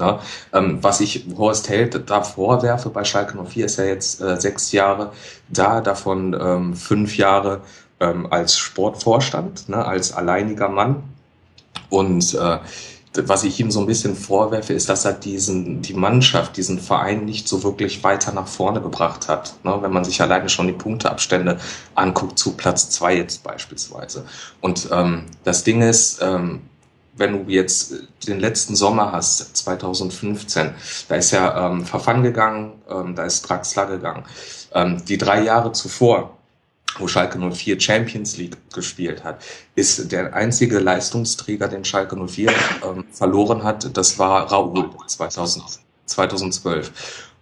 Ne? 0.00 0.18
Ähm, 0.52 0.78
was 0.82 1.00
ich 1.00 1.26
Horst 1.36 1.68
Held 1.68 2.10
da 2.10 2.22
vorwerfe 2.22 2.90
bei 2.90 3.04
Schalke 3.04 3.38
04 3.42 3.66
ist 3.66 3.78
ja 3.78 3.84
jetzt 3.84 4.20
äh, 4.20 4.40
sechs 4.40 4.72
Jahre 4.72 5.12
da, 5.48 5.80
davon 5.80 6.36
ähm, 6.40 6.74
fünf 6.74 7.16
Jahre 7.16 7.60
ähm, 8.00 8.26
als 8.32 8.58
Sportvorstand, 8.58 9.68
ne, 9.68 9.84
als 9.84 10.12
alleiniger 10.12 10.68
Mann. 10.68 11.04
Und 11.90 12.34
äh, 12.34 12.58
was 13.14 13.42
ich 13.42 13.58
ihm 13.58 13.70
so 13.72 13.80
ein 13.80 13.86
bisschen 13.86 14.14
vorwerfe, 14.14 14.72
ist, 14.72 14.88
dass 14.88 15.04
er 15.04 15.12
diesen, 15.12 15.82
die 15.82 15.94
Mannschaft, 15.94 16.56
diesen 16.56 16.78
Verein 16.78 17.24
nicht 17.24 17.48
so 17.48 17.64
wirklich 17.64 18.04
weiter 18.04 18.32
nach 18.32 18.46
vorne 18.46 18.80
gebracht 18.80 19.28
hat. 19.28 19.54
Ne? 19.64 19.76
Wenn 19.80 19.92
man 19.92 20.04
sich 20.04 20.22
alleine 20.22 20.48
schon 20.48 20.68
die 20.68 20.72
Punkteabstände 20.72 21.58
anguckt, 21.96 22.38
zu 22.38 22.56
Platz 22.56 22.90
zwei 22.90 23.16
jetzt 23.16 23.42
beispielsweise. 23.42 24.24
Und 24.60 24.88
ähm, 24.92 25.24
das 25.42 25.64
Ding 25.64 25.82
ist, 25.82 26.20
ähm, 26.22 26.62
wenn 27.20 27.32
du 27.32 27.50
jetzt 27.50 27.94
den 28.26 28.40
letzten 28.40 28.74
Sommer 28.74 29.12
hast, 29.12 29.56
2015, 29.56 30.70
da 31.08 31.14
ist 31.14 31.30
ja 31.30 31.66
ähm, 31.66 31.84
Verfang 31.84 32.22
gegangen, 32.22 32.72
ähm, 32.90 33.14
da 33.14 33.24
ist 33.24 33.42
Draxler 33.42 33.86
gegangen. 33.86 34.24
Ähm, 34.72 35.04
die 35.04 35.18
drei 35.18 35.42
Jahre 35.42 35.72
zuvor, 35.72 36.38
wo 36.98 37.06
Schalke 37.06 37.38
04 37.38 37.78
Champions 37.78 38.38
League 38.38 38.56
gespielt 38.72 39.22
hat, 39.22 39.42
ist 39.74 40.10
der 40.10 40.34
einzige 40.34 40.78
Leistungsträger, 40.78 41.68
den 41.68 41.84
Schalke 41.84 42.16
04 42.16 42.50
ähm, 42.82 43.04
verloren 43.12 43.62
hat, 43.62 43.96
das 43.96 44.18
war 44.18 44.50
Raoul 44.50 44.88
2000, 45.06 45.64
2012. 46.06 46.90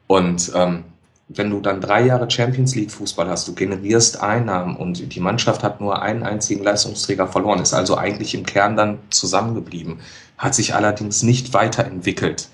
Und 0.08 0.50
ähm, 0.54 0.85
wenn 1.28 1.50
du 1.50 1.61
dann 1.61 1.80
drei 1.80 2.06
Jahre 2.06 2.30
Champions 2.30 2.75
League 2.75 2.90
Fußball 2.90 3.28
hast, 3.28 3.47
du 3.47 3.54
generierst 3.54 4.23
Einnahmen 4.23 4.76
und 4.76 5.14
die 5.14 5.20
Mannschaft 5.20 5.62
hat 5.62 5.80
nur 5.80 6.00
einen 6.00 6.23
einzigen 6.23 6.64
Leistungsträger 6.64 7.28
verloren, 7.28 7.61
ist 7.61 7.75
also 7.75 7.97
eigentlich 7.97 8.35
im 8.35 8.47
Kern 8.47 8.76
dann 8.76 8.99
zusammengeblieben, 9.11 10.00
hat 10.38 10.54
sich 10.54 10.75
allerdings 10.75 11.23
nicht 11.23 11.52
weiterentwickelt. 11.52 12.49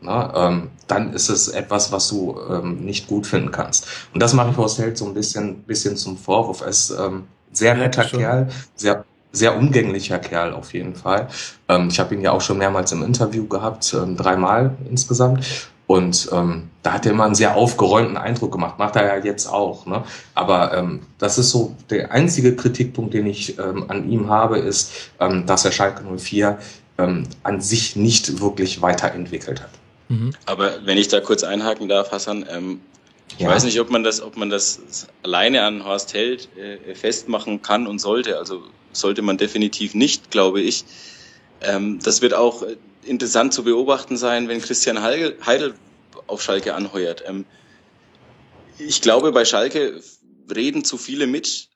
Na, 0.00 0.48
ähm, 0.48 0.70
dann 0.88 1.14
ist 1.14 1.30
es 1.30 1.48
etwas, 1.48 1.90
was 1.90 2.08
du 2.08 2.38
ähm, 2.50 2.84
nicht 2.84 3.06
gut 3.06 3.26
finden 3.26 3.50
kannst. 3.50 3.86
Und 4.12 4.22
das 4.22 4.34
mache 4.34 4.50
ich 4.50 4.56
Horst 4.56 4.78
Held 4.78 4.98
so 4.98 5.06
ein 5.06 5.14
bisschen, 5.14 5.62
bisschen 5.62 5.96
zum 5.96 6.18
Vorwurf. 6.18 6.60
Er 6.60 6.68
ist 6.68 6.90
ähm, 6.90 7.24
sehr 7.52 7.74
netter 7.74 8.02
ja, 8.02 8.18
Kerl, 8.18 8.48
sehr 8.74 9.04
sehr 9.32 9.56
umgänglicher 9.56 10.18
Kerl 10.18 10.54
auf 10.54 10.72
jeden 10.72 10.94
Fall. 10.94 11.28
Ähm, 11.68 11.88
ich 11.90 12.00
habe 12.00 12.14
ihn 12.14 12.22
ja 12.22 12.32
auch 12.32 12.40
schon 12.40 12.58
mehrmals 12.58 12.92
im 12.92 13.02
Interview 13.02 13.46
gehabt, 13.46 13.94
ähm, 13.94 14.16
dreimal 14.16 14.74
insgesamt. 14.88 15.68
Und 15.86 16.28
ähm, 16.32 16.68
da 16.82 16.94
hat 16.94 17.06
er 17.06 17.12
immer 17.12 17.24
einen 17.24 17.36
sehr 17.36 17.54
aufgeräumten 17.54 18.16
Eindruck 18.16 18.52
gemacht. 18.52 18.78
Macht 18.78 18.96
er 18.96 19.18
ja 19.18 19.24
jetzt 19.24 19.46
auch. 19.46 19.86
Ne? 19.86 20.02
Aber 20.34 20.76
ähm, 20.76 21.02
das 21.18 21.38
ist 21.38 21.50
so 21.50 21.76
der 21.90 22.10
einzige 22.10 22.56
Kritikpunkt, 22.56 23.14
den 23.14 23.26
ich 23.26 23.58
ähm, 23.58 23.84
an 23.88 24.10
ihm 24.10 24.28
habe, 24.28 24.58
ist, 24.58 24.92
ähm, 25.20 25.46
dass 25.46 25.64
er 25.64 25.70
Schalke 25.70 26.02
04 26.02 26.58
ähm, 26.98 27.28
an 27.44 27.60
sich 27.60 27.94
nicht 27.94 28.40
wirklich 28.40 28.82
weiterentwickelt 28.82 29.62
hat. 29.62 29.70
Mhm. 30.08 30.32
Aber 30.44 30.84
wenn 30.84 30.98
ich 30.98 31.08
da 31.08 31.20
kurz 31.20 31.44
einhaken 31.44 31.88
darf, 31.88 32.10
Hassan, 32.10 32.44
ähm, 32.50 32.80
ich 33.32 33.40
ja. 33.40 33.48
weiß 33.48 33.64
nicht, 33.64 33.80
ob 33.80 33.90
man 33.90 34.02
das, 34.02 34.20
ob 34.22 34.36
man 34.36 34.50
das 34.50 35.06
alleine 35.22 35.62
an 35.62 35.84
Horst 35.84 36.14
Held 36.14 36.48
äh, 36.56 36.94
festmachen 36.94 37.62
kann 37.62 37.86
und 37.86 38.00
sollte. 38.00 38.38
Also 38.38 38.62
sollte 38.92 39.22
man 39.22 39.36
definitiv 39.36 39.94
nicht, 39.94 40.30
glaube 40.30 40.60
ich. 40.60 40.84
Ähm, 41.60 41.98
das 42.02 42.22
wird 42.22 42.34
auch 42.34 42.62
äh, 42.62 42.76
interessant 43.06 43.54
zu 43.54 43.64
beobachten 43.64 44.16
sein, 44.16 44.48
wenn 44.48 44.60
Christian 44.60 45.02
Heidel 45.02 45.74
auf 46.26 46.42
Schalke 46.42 46.74
anheuert. 46.74 47.24
Ähm, 47.26 47.44
ich 48.78 49.00
glaube, 49.00 49.32
bei 49.32 49.44
Schalke 49.44 50.00
reden 50.54 50.84
zu 50.84 50.98
viele 50.98 51.26
mit, 51.26 51.68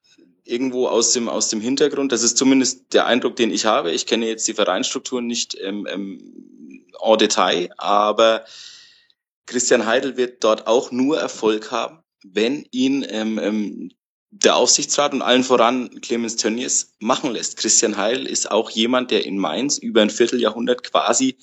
irgendwo 0.44 0.88
aus 0.88 1.12
dem, 1.12 1.28
aus 1.28 1.48
dem 1.48 1.60
Hintergrund. 1.60 2.12
Das 2.12 2.22
ist 2.22 2.36
zumindest 2.36 2.92
der 2.92 3.06
Eindruck, 3.06 3.36
den 3.36 3.50
ich 3.50 3.64
habe. 3.64 3.92
Ich 3.92 4.06
kenne 4.06 4.26
jetzt 4.26 4.46
die 4.48 4.54
Vereinsstrukturen 4.54 5.26
nicht 5.26 5.56
ähm, 5.60 5.86
ähm, 5.88 6.84
en 7.00 7.18
Detail, 7.18 7.70
aber 7.78 8.44
Christian 9.46 9.86
Heidel 9.86 10.16
wird 10.16 10.44
dort 10.44 10.66
auch 10.66 10.90
nur 10.90 11.18
Erfolg 11.18 11.70
haben, 11.70 12.02
wenn 12.22 12.66
ihn 12.70 13.06
ähm, 13.08 13.38
ähm, 13.38 13.90
der 14.30 14.56
Aufsichtsrat 14.56 15.12
und 15.12 15.22
allen 15.22 15.42
voran 15.42 16.00
Clemens 16.00 16.36
Tönnies 16.36 16.94
machen 17.00 17.32
lässt. 17.32 17.56
Christian 17.56 17.96
Heil 17.96 18.26
ist 18.26 18.50
auch 18.50 18.70
jemand, 18.70 19.10
der 19.10 19.24
in 19.24 19.38
Mainz 19.38 19.78
über 19.78 20.02
ein 20.02 20.10
Vierteljahrhundert 20.10 20.84
quasi 20.84 21.36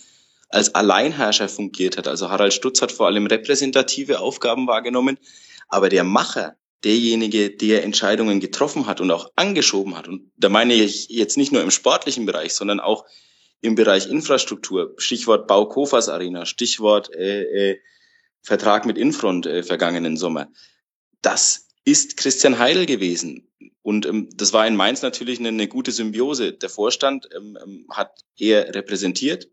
als 0.49 0.73
Alleinherrscher 0.73 1.49
fungiert 1.49 1.97
hat. 1.97 2.07
Also 2.07 2.29
Harald 2.29 2.53
Stutz 2.53 2.81
hat 2.81 2.93
vor 2.93 3.07
allem 3.07 3.27
repräsentative 3.27 4.19
Aufgaben 4.21 4.67
wahrgenommen, 4.67 5.19
aber 5.67 5.89
der 5.89 6.05
Macher, 6.05 6.55
derjenige, 6.85 7.49
der 7.49 7.83
Entscheidungen 7.83 8.39
getroffen 8.39 8.85
hat 8.85 9.01
und 9.01 9.11
auch 9.11 9.31
angeschoben 9.35 9.97
hat, 9.97 10.07
und 10.07 10.31
da 10.37 10.47
meine 10.47 10.73
ich 10.73 11.09
jetzt 11.09 11.35
nicht 11.35 11.51
nur 11.51 11.61
im 11.63 11.71
sportlichen 11.71 12.25
Bereich, 12.25 12.53
sondern 12.53 12.79
auch 12.79 13.05
im 13.59 13.75
Bereich 13.75 14.07
Infrastruktur, 14.07 14.93
Stichwort 14.97 15.47
Bau 15.47 15.65
Kofas 15.65 16.07
Arena, 16.07 16.45
Stichwort 16.45 17.13
äh, 17.13 17.71
äh, 17.71 17.79
Vertrag 18.41 18.85
mit 18.85 18.97
Infront 18.97 19.45
äh, 19.45 19.63
vergangenen 19.63 20.15
Sommer. 20.15 20.47
Das 21.21 21.66
ist 21.87 22.17
Christian 22.17 22.59
Heidel 22.59 22.85
gewesen. 22.85 23.47
Und 23.81 24.05
ähm, 24.05 24.27
das 24.35 24.51
war 24.51 24.67
in 24.67 24.75
Mainz 24.75 25.01
natürlich 25.01 25.39
eine, 25.39 25.47
eine 25.47 25.69
gute 25.69 25.93
Symbiose. 25.93 26.51
Der 26.51 26.67
Vorstand 26.67 27.29
ähm, 27.33 27.57
ähm, 27.63 27.87
hat 27.89 28.25
er 28.37 28.75
repräsentiert, 28.75 29.47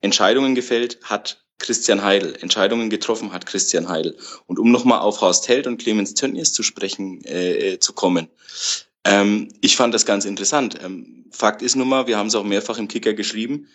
Entscheidungen 0.00 0.54
gefällt, 0.54 0.98
hat 1.02 1.44
Christian 1.58 2.02
Heidel, 2.02 2.34
Entscheidungen 2.40 2.88
getroffen 2.88 3.32
hat 3.32 3.44
Christian 3.44 3.90
Heidel. 3.90 4.16
Und 4.46 4.58
um 4.58 4.72
nochmal 4.72 5.00
auf 5.00 5.20
Horst 5.20 5.46
Held 5.48 5.66
und 5.66 5.76
Clemens 5.76 6.14
Tönnies 6.14 6.54
zu 6.54 6.62
sprechen 6.62 7.22
äh, 7.26 7.78
zu 7.78 7.92
kommen, 7.92 8.28
ähm, 9.04 9.48
ich 9.60 9.76
fand 9.76 9.92
das 9.92 10.06
ganz 10.06 10.24
interessant. 10.24 10.78
Ähm, 10.82 11.26
Fakt 11.32 11.60
ist 11.60 11.76
nun 11.76 11.88
mal, 11.88 12.06
wir 12.06 12.16
haben 12.16 12.28
es 12.28 12.34
auch 12.34 12.44
mehrfach 12.44 12.78
im 12.78 12.88
Kicker 12.88 13.12
geschrieben, 13.12 13.68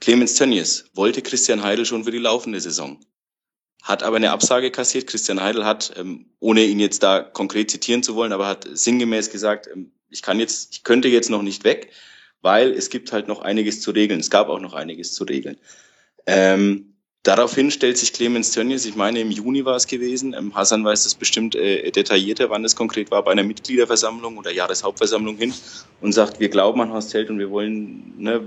Clemens 0.00 0.34
Tönnies 0.34 0.86
wollte 0.94 1.22
Christian 1.22 1.62
Heidel 1.62 1.86
schon 1.86 2.02
für 2.02 2.10
die 2.10 2.18
laufende 2.18 2.60
Saison 2.60 2.98
hat 3.82 4.02
aber 4.02 4.16
eine 4.16 4.32
Absage 4.32 4.70
kassiert. 4.70 5.06
Christian 5.06 5.40
Heidel 5.40 5.64
hat, 5.64 5.92
ähm, 5.96 6.26
ohne 6.40 6.64
ihn 6.64 6.80
jetzt 6.80 7.02
da 7.02 7.20
konkret 7.20 7.70
zitieren 7.70 8.02
zu 8.02 8.14
wollen, 8.14 8.32
aber 8.32 8.46
hat 8.46 8.66
sinngemäß 8.70 9.30
gesagt, 9.30 9.68
ähm, 9.72 9.92
ich 10.10 10.22
kann 10.22 10.40
jetzt, 10.40 10.72
ich 10.72 10.84
könnte 10.84 11.08
jetzt 11.08 11.30
noch 11.30 11.42
nicht 11.42 11.64
weg, 11.64 11.90
weil 12.40 12.72
es 12.72 12.90
gibt 12.90 13.12
halt 13.12 13.28
noch 13.28 13.40
einiges 13.40 13.80
zu 13.80 13.90
regeln. 13.90 14.20
Es 14.20 14.30
gab 14.30 14.48
auch 14.48 14.60
noch 14.60 14.74
einiges 14.74 15.12
zu 15.12 15.24
regeln. 15.24 15.56
Ähm, 16.26 16.94
daraufhin 17.22 17.70
stellt 17.70 17.98
sich 17.98 18.12
Clemens 18.12 18.52
Tönnies, 18.52 18.84
ich 18.84 18.94
meine 18.94 19.20
im 19.20 19.30
Juni 19.30 19.64
war 19.64 19.76
es 19.76 19.86
gewesen, 19.86 20.34
ähm, 20.34 20.54
Hassan 20.54 20.84
weiß 20.84 21.04
das 21.04 21.14
bestimmt 21.14 21.54
äh, 21.54 21.90
detaillierter, 21.90 22.50
wann 22.50 22.64
es 22.64 22.76
konkret 22.76 23.10
war, 23.10 23.22
bei 23.24 23.32
einer 23.32 23.42
Mitgliederversammlung 23.42 24.38
oder 24.38 24.50
Jahreshauptversammlung 24.50 25.36
hin 25.36 25.54
und 26.00 26.12
sagt, 26.12 26.40
wir 26.40 26.48
glauben 26.48 26.80
an 26.80 26.92
Horst 26.92 27.12
Held 27.14 27.30
und 27.30 27.38
wir 27.38 27.50
wollen, 27.50 28.14
ne, 28.18 28.46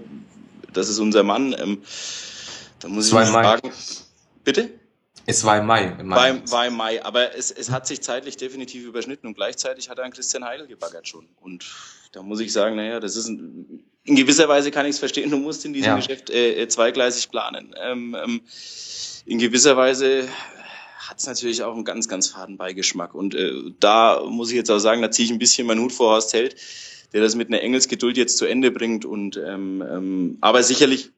das 0.74 0.90
ist 0.90 1.00
unser 1.00 1.24
Mann. 1.24 1.56
Ähm, 1.60 1.82
da 2.80 2.88
muss 2.88 3.08
ich 3.08 3.14
mal 3.14 3.26
fragen. 3.26 3.72
Bitte? 4.44 4.81
Es 5.26 5.44
war 5.44 5.60
im 5.60 5.68
Mai. 5.68 5.96
Im 6.00 6.08
Mai. 6.08 6.16
War, 6.16 6.52
war 6.52 6.68
im 6.68 6.76
Mai, 6.76 7.04
aber 7.04 7.36
es, 7.36 7.52
es 7.52 7.70
hat 7.70 7.88
sich 7.88 8.02
zeitlich 8.02 8.38
definitiv 8.38 8.86
überschnitten 8.86 9.28
und 9.28 9.36
gleichzeitig 9.36 9.90
hat 9.90 10.00
er 10.00 10.06
an 10.06 10.12
Christian 10.12 10.44
Heidel 10.44 10.68
gebaggert 10.68 11.08
schon. 11.08 11.28
Und 11.40 11.66
da 12.12 12.24
muss 12.24 12.40
ich 12.40 12.52
sagen, 12.52 12.76
naja, 12.76 13.00
das 13.00 13.16
ist 13.16 13.28
ein, 13.28 13.84
in 14.04 14.16
gewisser 14.16 14.50
Weise 14.50 14.72
kann 14.72 14.86
ich 14.86 14.92
es 14.92 15.00
verstehen, 15.00 15.30
du 15.30 15.38
musst 15.38 15.64
in 15.66 15.74
diesem 15.74 15.92
ja. 15.92 15.96
Geschäft 15.96 16.30
äh, 16.30 16.68
zweigleisig 16.68 17.30
planen. 17.30 17.76
Ähm, 17.82 18.16
ähm, 18.22 18.42
in 19.26 19.38
gewisser 19.38 19.78
Weise 19.78 20.28
hat 20.98 21.20
es 21.20 21.28
natürlich 21.28 21.64
auch 21.64 21.76
einen 21.76 21.86
ganz, 21.86 22.08
ganz 22.08 22.28
faden 22.30 22.58
Beigeschmack. 22.58 23.14
Und 23.14 23.36
äh, 23.36 23.52
da 23.80 24.24
muss 24.26 24.50
ich 24.50 24.56
jetzt 24.56 24.72
auch 24.72 24.80
sagen, 24.80 25.02
da 25.02 25.12
ziehe 25.12 25.26
ich 25.26 25.32
ein 25.32 25.40
bisschen 25.40 25.68
meinen 25.68 25.82
Hut 25.82 25.92
vor 25.92 26.14
Horst 26.14 26.34
Held, 26.34 26.56
der 27.14 27.22
das 27.22 27.36
mit 27.36 27.50
einer 27.50 27.62
Engelsgeduld 27.62 28.18
jetzt 28.18 28.38
zu 28.38 28.46
Ende 28.46 28.72
bringt. 28.72 29.06
Und 29.06 29.38
ähm, 29.38 29.84
ähm, 29.88 30.38
aber 30.42 30.64
sicherlich, 30.64 31.12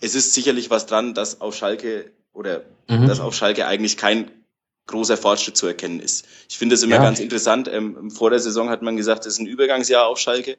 es 0.00 0.14
ist 0.14 0.34
sicherlich 0.34 0.68
was 0.68 0.86
dran, 0.86 1.14
dass 1.14 1.40
auf 1.40 1.54
Schalke 1.54 2.12
oder 2.34 2.62
mhm. 2.88 3.08
dass 3.08 3.20
auf 3.20 3.34
Schalke 3.34 3.66
eigentlich 3.66 3.96
kein 3.96 4.30
großer 4.86 5.16
Fortschritt 5.16 5.56
zu 5.56 5.66
erkennen 5.66 6.00
ist. 6.00 6.26
Ich 6.48 6.58
finde 6.58 6.74
es 6.74 6.82
immer 6.82 6.96
ja. 6.96 7.02
ganz 7.02 7.18
interessant. 7.18 7.68
Ähm, 7.72 8.10
vor 8.10 8.28
der 8.28 8.38
Saison 8.38 8.68
hat 8.68 8.82
man 8.82 8.96
gesagt, 8.96 9.24
es 9.24 9.34
ist 9.34 9.38
ein 9.38 9.46
Übergangsjahr 9.46 10.06
auf 10.06 10.18
Schalke. 10.18 10.58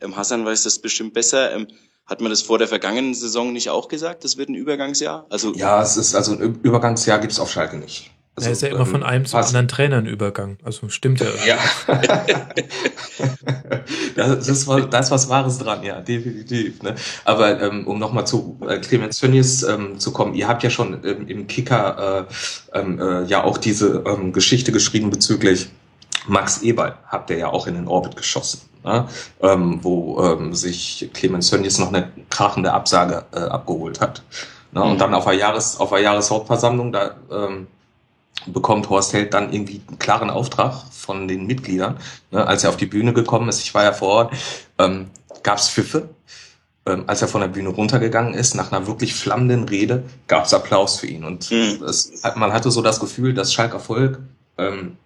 Ähm, 0.00 0.14
Hassan 0.16 0.44
weiß 0.44 0.64
das 0.64 0.78
bestimmt 0.80 1.14
besser. 1.14 1.52
Ähm, 1.52 1.68
hat 2.04 2.20
man 2.20 2.30
das 2.30 2.42
vor 2.42 2.58
der 2.58 2.68
vergangenen 2.68 3.14
Saison 3.14 3.52
nicht 3.52 3.70
auch 3.70 3.88
gesagt? 3.88 4.24
Das 4.24 4.36
wird 4.36 4.48
ein 4.48 4.54
Übergangsjahr? 4.54 5.26
Also 5.30 5.54
ja, 5.54 5.82
es 5.82 5.96
ist 5.96 6.14
also 6.14 6.32
ein 6.32 6.60
Übergangsjahr 6.62 7.18
gibt 7.18 7.32
es 7.32 7.40
auf 7.40 7.50
Schalke 7.50 7.78
nicht. 7.78 8.10
Also, 8.36 8.50
er 8.50 8.52
ist 8.52 8.60
ja 8.60 8.68
immer 8.68 8.84
von 8.84 9.00
ähm, 9.00 9.06
einem 9.06 9.24
zum 9.24 9.40
anderen 9.40 9.66
Trainer 9.66 9.96
ein 9.96 10.04
Übergang. 10.04 10.58
Also 10.62 10.90
stimmt 10.90 11.20
ja. 11.20 11.28
Ja. 11.46 11.56
das, 14.14 14.46
ist, 14.46 14.68
das 14.90 15.06
ist 15.06 15.10
was 15.10 15.28
Wahres 15.30 15.58
dran, 15.58 15.82
ja, 15.82 16.00
definitiv. 16.02 16.82
Ne? 16.82 16.94
Aber 17.24 17.62
ähm, 17.62 17.86
um 17.86 17.98
nochmal 17.98 18.26
zu 18.26 18.60
äh, 18.68 18.78
Clemens 18.78 19.20
Tönnies 19.20 19.62
ähm, 19.62 19.98
zu 19.98 20.12
kommen, 20.12 20.34
ihr 20.34 20.48
habt 20.48 20.62
ja 20.62 20.68
schon 20.68 21.02
ähm, 21.04 21.26
im 21.26 21.46
Kicker 21.46 22.26
äh, 22.74 22.78
ähm, 22.78 23.00
äh, 23.00 23.24
ja 23.24 23.42
auch 23.42 23.56
diese 23.56 24.04
ähm, 24.06 24.34
Geschichte 24.34 24.70
geschrieben 24.70 25.08
bezüglich 25.08 25.70
Max 26.26 26.60
Eberl, 26.60 26.94
habt 27.08 27.30
ihr 27.30 27.38
ja 27.38 27.48
auch 27.48 27.66
in 27.66 27.74
den 27.74 27.88
Orbit 27.88 28.16
geschossen. 28.16 28.60
Ne? 28.84 29.08
Ähm, 29.40 29.78
wo 29.82 30.22
ähm, 30.22 30.54
sich 30.54 31.10
Clemens 31.14 31.48
Tönnies 31.48 31.78
noch 31.78 31.88
eine 31.88 32.12
krachende 32.28 32.72
Absage 32.72 33.24
äh, 33.32 33.38
abgeholt 33.38 34.00
hat. 34.02 34.22
Ne? 34.72 34.84
Mhm. 34.84 34.90
Und 34.90 35.00
dann 35.00 35.14
auf 35.14 35.24
der, 35.24 35.34
Jahres, 35.34 35.80
auf 35.80 35.88
der 35.90 36.00
Jahreshauptversammlung, 36.00 36.92
da 36.92 37.16
ähm, 37.32 37.66
bekommt 38.46 38.88
Horst 38.90 39.12
Held 39.12 39.34
dann 39.34 39.52
irgendwie 39.52 39.80
einen 39.88 39.98
klaren 39.98 40.30
Auftrag 40.30 40.84
von 40.92 41.28
den 41.28 41.46
Mitgliedern. 41.46 41.96
Ne, 42.30 42.46
als 42.46 42.64
er 42.64 42.70
auf 42.70 42.76
die 42.76 42.86
Bühne 42.86 43.12
gekommen 43.12 43.48
ist, 43.48 43.62
ich 43.62 43.74
war 43.74 43.84
ja 43.84 43.92
vor 43.92 44.08
Ort, 44.08 44.34
ähm, 44.78 45.10
gab 45.42 45.58
es 45.58 45.68
Pfiffe. 45.68 46.10
Ähm, 46.86 47.04
als 47.08 47.20
er 47.20 47.28
von 47.28 47.40
der 47.40 47.48
Bühne 47.48 47.70
runtergegangen 47.70 48.34
ist, 48.34 48.54
nach 48.54 48.70
einer 48.70 48.86
wirklich 48.86 49.14
flammenden 49.14 49.64
Rede, 49.64 50.04
gab 50.28 50.44
es 50.44 50.54
Applaus 50.54 51.00
für 51.00 51.08
ihn. 51.08 51.24
Und 51.24 51.50
mhm. 51.50 51.82
es, 51.84 52.22
man 52.36 52.52
hatte 52.52 52.70
so 52.70 52.80
das 52.80 53.00
Gefühl, 53.00 53.34
dass 53.34 53.52
Schalker 53.52 53.80
Volk 53.80 54.20
ähm, 54.56 54.96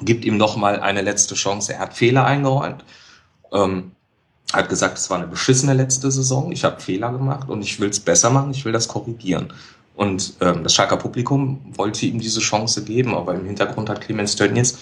gibt 0.00 0.24
ihm 0.24 0.36
noch 0.36 0.56
mal 0.56 0.80
eine 0.80 1.00
letzte 1.00 1.34
Chance. 1.34 1.72
Er 1.72 1.78
hat 1.78 1.94
Fehler 1.94 2.26
eingeräumt. 2.26 2.84
Ähm, 3.52 3.92
hat 4.52 4.68
gesagt, 4.68 4.98
es 4.98 5.10
war 5.10 5.18
eine 5.18 5.26
beschissene 5.26 5.74
letzte 5.74 6.10
Saison. 6.10 6.52
Ich 6.52 6.64
habe 6.64 6.80
Fehler 6.80 7.10
gemacht 7.10 7.48
und 7.48 7.62
ich 7.62 7.80
will 7.80 7.88
es 7.88 8.00
besser 8.00 8.30
machen. 8.30 8.50
Ich 8.50 8.64
will 8.64 8.72
das 8.72 8.88
korrigieren. 8.88 9.52
Und 9.94 10.34
ähm, 10.40 10.64
das 10.64 10.74
Schalker 10.74 10.96
Publikum 10.96 11.60
wollte 11.76 12.06
ihm 12.06 12.18
diese 12.18 12.40
Chance 12.40 12.84
geben, 12.84 13.14
aber 13.14 13.34
im 13.34 13.46
Hintergrund 13.46 13.88
hat 13.88 14.00
Clemens 14.00 14.34
Tönnies 14.34 14.78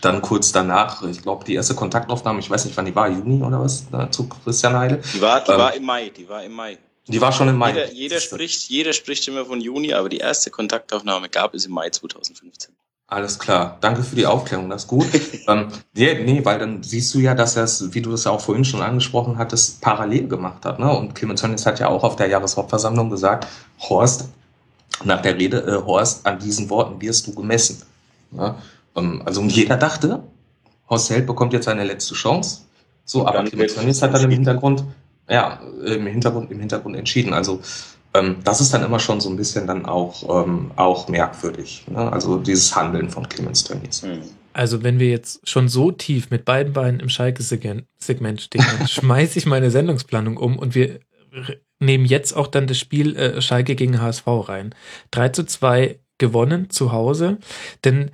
dann 0.00 0.22
kurz 0.22 0.52
danach, 0.52 1.02
ich 1.02 1.22
glaube, 1.22 1.44
die 1.44 1.54
erste 1.54 1.74
Kontaktaufnahme, 1.74 2.38
ich 2.40 2.50
weiß 2.50 2.64
nicht, 2.64 2.76
wann 2.76 2.84
die 2.84 2.94
war, 2.94 3.08
Juni 3.08 3.42
oder 3.42 3.60
was, 3.60 3.86
zu 4.10 4.28
Christian 4.28 4.76
Heidel. 4.76 5.02
Die 5.14 5.20
war, 5.20 5.42
die 5.42 5.50
ähm, 5.50 5.58
war 5.58 5.74
im 5.74 5.84
Mai, 5.84 6.10
die 6.10 6.28
war 6.28 6.44
im 6.44 6.52
Mai. 6.52 6.78
Die 7.06 7.20
war 7.20 7.32
schon 7.32 7.48
im 7.48 7.56
Mai. 7.56 7.70
Jeder, 7.70 7.92
jeder 7.92 8.20
spricht, 8.20 8.68
jeder 8.68 8.92
spricht 8.92 9.26
immer 9.28 9.44
von 9.46 9.60
Juni, 9.60 9.94
aber 9.94 10.08
die 10.08 10.18
erste 10.18 10.50
Kontaktaufnahme 10.50 11.28
gab 11.28 11.54
es 11.54 11.64
im 11.64 11.72
Mai 11.72 11.90
2015. 11.90 12.74
Alles 13.10 13.38
klar. 13.38 13.78
Danke 13.80 14.02
für 14.02 14.16
die 14.16 14.26
Aufklärung, 14.26 14.68
das 14.68 14.82
ist 14.82 14.88
gut. 14.88 15.06
ähm, 15.48 15.68
nee, 15.94 16.22
nee, 16.24 16.44
weil 16.44 16.58
dann 16.58 16.82
siehst 16.82 17.14
du 17.14 17.20
ja, 17.20 17.34
dass 17.34 17.56
er 17.56 17.64
es, 17.64 17.94
wie 17.94 18.02
du 18.02 18.12
es 18.12 18.24
ja 18.24 18.32
auch 18.32 18.40
vorhin 18.40 18.66
schon 18.66 18.82
angesprochen 18.82 19.38
hattest, 19.38 19.80
parallel 19.80 20.28
gemacht 20.28 20.66
hat. 20.66 20.78
Ne? 20.78 20.92
Und 20.92 21.14
Clemens 21.14 21.40
Tönnies 21.40 21.64
hat 21.64 21.80
ja 21.80 21.88
auch 21.88 22.04
auf 22.04 22.16
der 22.16 22.26
Jahreshauptversammlung 22.26 23.08
gesagt, 23.08 23.46
Horst, 23.80 24.28
nach 25.04 25.22
der 25.22 25.38
Rede, 25.38 25.62
äh, 25.62 25.86
Horst, 25.86 26.26
an 26.26 26.38
diesen 26.38 26.68
Worten 26.68 27.00
wirst 27.00 27.26
du 27.26 27.34
gemessen. 27.34 27.82
Ja? 28.32 28.56
Ähm, 28.94 29.22
also 29.24 29.42
jeder 29.42 29.78
dachte, 29.78 30.22
Horst 30.90 31.08
Held 31.08 31.26
bekommt 31.26 31.54
jetzt 31.54 31.64
seine 31.64 31.84
letzte 31.84 32.14
Chance. 32.14 32.60
So, 33.06 33.26
aber 33.26 33.42
Clemens 33.44 33.74
Tönnies 33.74 34.02
hat 34.02 34.12
dann 34.12 34.24
im 34.24 34.30
Hintergrund, 34.30 34.84
ja, 35.30 35.60
im 35.82 36.06
Hintergrund, 36.06 36.50
im 36.50 36.60
Hintergrund 36.60 36.94
entschieden. 36.94 37.32
Also 37.32 37.62
das 38.44 38.60
ist 38.60 38.72
dann 38.72 38.82
immer 38.84 38.98
schon 38.98 39.20
so 39.20 39.28
ein 39.28 39.36
bisschen 39.36 39.66
dann 39.66 39.86
auch, 39.86 40.44
ähm, 40.44 40.70
auch 40.76 41.08
merkwürdig. 41.08 41.84
Ne? 41.90 42.12
Also 42.12 42.38
dieses 42.38 42.74
Handeln 42.74 43.10
von 43.10 43.28
Clemens 43.28 43.64
Tönnies. 43.64 44.02
Mhm. 44.02 44.22
Also 44.52 44.82
wenn 44.82 44.98
wir 44.98 45.08
jetzt 45.08 45.48
schon 45.48 45.68
so 45.68 45.92
tief 45.92 46.30
mit 46.30 46.44
beiden 46.44 46.72
Beinen 46.72 47.00
im 47.00 47.08
Schalke-Segment 47.08 47.86
stehen, 48.40 48.64
dann 48.78 48.88
schmeiße 48.88 49.38
ich 49.38 49.46
meine 49.46 49.70
Sendungsplanung 49.70 50.36
um 50.36 50.58
und 50.58 50.74
wir 50.74 51.00
nehmen 51.80 52.04
jetzt 52.04 52.32
auch 52.32 52.46
dann 52.46 52.66
das 52.66 52.78
Spiel 52.78 53.16
äh, 53.16 53.40
Schalke 53.40 53.76
gegen 53.76 54.00
HSV 54.00 54.26
rein. 54.26 54.74
3 55.12 55.28
zu 55.30 55.44
2 55.44 55.98
gewonnen 56.18 56.70
zu 56.70 56.92
Hause, 56.92 57.38
denn 57.84 58.10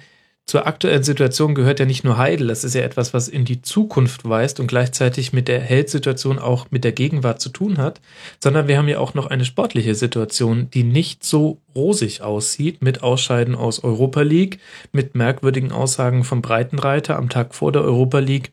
zur 0.47 0.67
aktuellen 0.67 1.03
Situation 1.03 1.55
gehört 1.55 1.81
ja 1.81 1.87
nicht 1.87 2.05
nur 2.05 2.19
Heidel, 2.19 2.49
das 2.49 2.65
ist 2.65 2.75
ja 2.75 2.83
etwas, 2.83 3.15
was 3.15 3.29
in 3.29 3.47
die 3.47 3.63
Zukunft 3.63 4.29
weist 4.29 4.61
und 4.61 4.67
gleichzeitig 4.67 5.33
mit 5.33 5.49
der 5.49 5.61
Heldsituation 5.61 6.39
auch 6.39 6.67
mit 6.71 6.85
der 6.85 6.93
Gegenwart 6.93 7.41
zu 7.41 7.49
tun 7.49 7.79
hat, 7.79 8.03
sondern 8.43 8.69
wir 8.69 8.77
haben 8.77 8.89
ja 8.89 8.99
auch 8.99 9.15
noch 9.15 9.27
eine 9.27 9.47
sportliche 9.47 9.95
Situation, 9.95 10.69
die 10.69 10.85
nicht 10.85 11.25
so 11.25 11.63
rosig 11.75 12.21
aussieht, 12.21 12.83
mit 12.83 13.03
Ausscheiden 13.03 13.55
aus 13.55 13.83
Europa 13.83 14.21
League, 14.21 14.61
mit 14.93 15.15
merkwürdigen 15.15 15.73
Aussagen 15.73 16.25
vom 16.25 16.43
Breitenreiter 16.43 17.17
am 17.17 17.31
Tag 17.31 17.55
vor 17.55 17.73
der 17.73 17.83
Europa 17.83 18.19
League. 18.19 18.53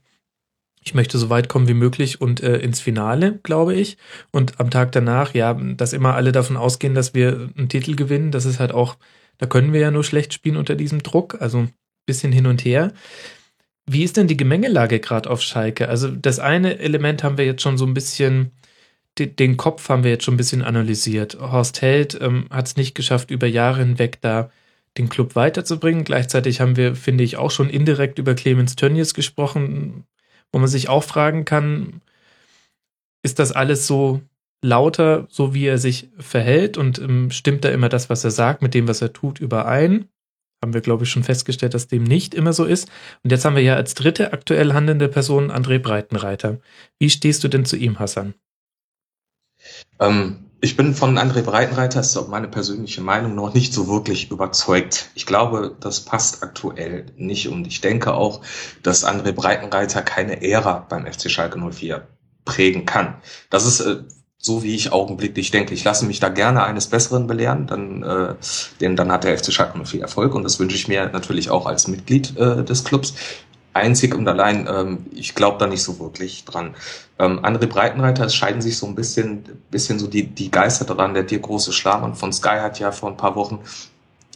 Ich 0.84 0.94
möchte 0.94 1.18
so 1.18 1.30
weit 1.30 1.50
kommen 1.50 1.68
wie 1.68 1.74
möglich 1.74 2.22
und 2.22 2.42
äh, 2.42 2.58
ins 2.58 2.80
Finale, 2.80 3.40
glaube 3.44 3.76
ich. 3.76 3.98
Und 4.32 4.60
am 4.62 4.72
Tag 4.72 4.94
danach, 4.94 5.34
ja, 5.34 5.54
dass 5.54 5.94
immer 5.94 6.16
alle 6.16 6.32
davon 6.32 6.58
ausgehen, 6.58 6.96
dass 6.96 7.14
wir 7.14 7.50
einen 7.58 7.70
Titel 7.70 7.96
gewinnen, 7.96 8.32
das 8.32 8.46
ist 8.46 8.60
halt 8.60 8.72
auch, 8.72 8.98
da 9.38 9.46
können 9.46 9.74
wir 9.74 9.82
ja 9.82 9.92
nur 9.92 10.04
schlecht 10.04 10.34
spielen 10.34 10.58
unter 10.58 10.76
diesem 10.76 11.04
Druck. 11.04 11.40
Also 11.40 11.68
bisschen 12.06 12.32
hin 12.32 12.48
und 12.48 12.66
her. 12.66 12.94
Wie 13.86 14.04
ist 14.04 14.18
denn 14.18 14.28
die 14.28 14.38
Gemengelage 14.38 15.00
gerade 15.00 15.30
auf 15.30 15.42
Schalke? 15.42 15.90
Also 15.90 16.10
das 16.10 16.40
eine 16.40 16.80
Element 16.80 17.24
haben 17.24 17.38
wir 17.38 17.46
jetzt 17.46 17.62
schon 17.62 17.78
so 17.78 17.86
ein 17.86 17.94
bisschen, 17.94 18.52
den 19.18 19.58
Kopf 19.58 19.90
haben 19.90 20.04
wir 20.04 20.12
jetzt 20.12 20.24
schon 20.24 20.36
ein 20.36 20.38
bisschen 20.38 20.62
analysiert. 20.62 21.38
Horst 21.40 21.82
Held 21.82 22.20
ähm, 22.22 22.46
hat 22.50 22.68
es 22.68 22.78
nicht 22.78 22.96
geschafft, 22.96 23.32
über 23.32 23.48
Jahre 23.48 23.80
hinweg 23.80 24.20
da 24.22 24.52
den 24.98 25.10
Club 25.10 25.36
weiterzubringen. 25.36 26.04
Gleichzeitig 26.04 26.62
haben 26.62 26.76
wir, 26.76 26.96
finde 26.96 27.24
ich, 27.24 27.38
auch 27.38 27.52
schon 27.52 27.70
indirekt 27.70 28.20
über 28.20 28.36
Clemens 28.36 28.76
Tönnies 28.76 29.14
gesprochen, 29.14 30.06
wo 30.52 30.60
man 30.60 30.68
sich 30.68 30.90
auch 30.90 31.04
fragen 31.04 31.46
kann, 31.46 32.02
ist 33.24 33.40
das 33.40 33.52
alles 33.52 33.88
so 33.88 34.22
lauter, 34.62 35.28
so 35.30 35.54
wie 35.54 35.66
er 35.66 35.78
sich 35.78 36.10
verhält 36.18 36.78
und 36.78 37.00
ähm, 37.00 37.32
stimmt 37.32 37.66
da 37.66 37.70
immer 37.70 37.90
das, 37.90 38.10
was 38.10 38.24
er 38.24 38.32
sagt, 38.32 38.62
mit 38.62 38.74
dem, 38.74 38.88
was 38.88 39.02
er 39.02 39.14
tut, 39.14 39.40
überein? 39.40 40.08
Haben 40.62 40.74
wir, 40.74 40.82
glaube 40.82 41.04
ich, 41.04 41.10
schon 41.10 41.24
festgestellt, 41.24 41.74
dass 41.74 41.88
dem 41.88 42.04
nicht 42.04 42.36
immer 42.36 42.54
so 42.54 42.66
ist. 42.66 42.88
Und 43.24 43.32
jetzt 43.32 43.46
haben 43.46 43.56
wir 43.56 43.64
ja 43.64 43.76
als 43.76 43.96
dritte 43.96 44.32
aktuell 44.32 44.74
handelnde 44.74 45.08
Person 45.08 45.52
André 45.52 45.80
Breitenreiter. 45.80 46.60
Wie 47.00 47.10
stehst 47.10 47.44
du 47.44 47.48
denn 47.48 47.66
zu 47.66 47.76
ihm, 47.76 48.00
Hassan? 48.00 48.36
Ähm, 50.00 50.46
ich 50.62 50.78
bin 50.78 50.94
von 50.94 51.18
André 51.18 51.42
Breitenreiter, 51.42 52.00
ist 52.00 52.16
auch 52.16 52.28
meine 52.28 52.48
persönliche 52.48 53.02
Meinung, 53.02 53.34
noch 53.34 53.56
nicht 53.56 53.74
so 53.74 53.88
wirklich 53.88 54.30
überzeugt. 54.30 55.10
Ich 55.16 55.26
glaube, 55.26 55.76
das 55.80 56.06
passt 56.06 56.44
aktuell 56.44 57.08
nicht. 57.18 57.48
Und 57.48 57.66
ich 57.66 57.82
denke 57.82 58.14
auch, 58.14 58.42
dass 58.84 59.04
André 59.04 59.32
Breitenreiter 59.32 60.04
keine 60.04 60.44
Ära 60.44 60.86
beim 60.88 61.12
FC 61.12 61.32
Schalke 61.32 61.60
04 61.60 62.08
prägen 62.46 62.86
kann. 62.86 63.16
Das 63.50 63.66
ist 63.66 63.80
äh, 63.80 64.04
so 64.42 64.64
wie 64.64 64.76
ich 64.76 64.92
augenblicklich 64.92 65.52
denke. 65.52 65.74
Ich 65.76 65.84
lasse 65.84 66.06
mich 66.06 66.20
da 66.20 66.30
gerne 66.30 66.64
eines 66.64 66.88
Besseren 66.88 67.28
belehren, 67.28 67.68
dann, 67.68 68.04
äh, 68.04 68.36
denn 68.82 68.96
dann 68.96 69.12
hat 69.12 69.24
der 69.24 69.38
FC 69.38 69.54
Schalke 69.54 69.86
viel 69.86 70.02
Erfolg 70.02 70.34
und 70.34 70.44
das 70.44 70.60
wünsche 70.60 70.76
ich 70.76 70.88
mir 70.88 71.08
natürlich 71.10 71.52
auch 71.52 71.68
als 71.68 71.88
Mitglied 71.88 72.36
äh, 72.38 72.64
des 72.64 72.84
Clubs. 72.84 73.14
Einzig 73.74 74.16
und 74.16 74.28
allein, 74.28 74.68
ähm, 74.68 75.06
ich 75.14 75.34
glaube 75.34 75.58
da 75.58 75.68
nicht 75.68 75.84
so 75.84 75.98
wirklich 76.00 76.44
dran. 76.44 76.76
Ähm, 77.20 77.40
andere 77.46 77.68
Breitenreiter, 77.68 78.26
es 78.26 78.36
scheiden 78.36 78.62
sich 78.62 78.78
so 78.78 78.86
ein 78.86 78.96
bisschen, 78.96 79.44
bisschen 79.70 79.98
so 79.98 80.08
die, 80.08 80.28
die 80.28 80.52
Geister 80.52 80.84
dran. 80.84 81.14
Der 81.14 81.24
dir 81.24 81.40
große 81.40 81.72
Schlamann 81.72 82.16
von 82.16 82.34
Sky 82.34 82.58
hat 82.60 82.80
ja 82.80 82.92
vor 82.92 83.10
ein 83.10 83.16
paar 83.16 83.36
Wochen 83.36 83.60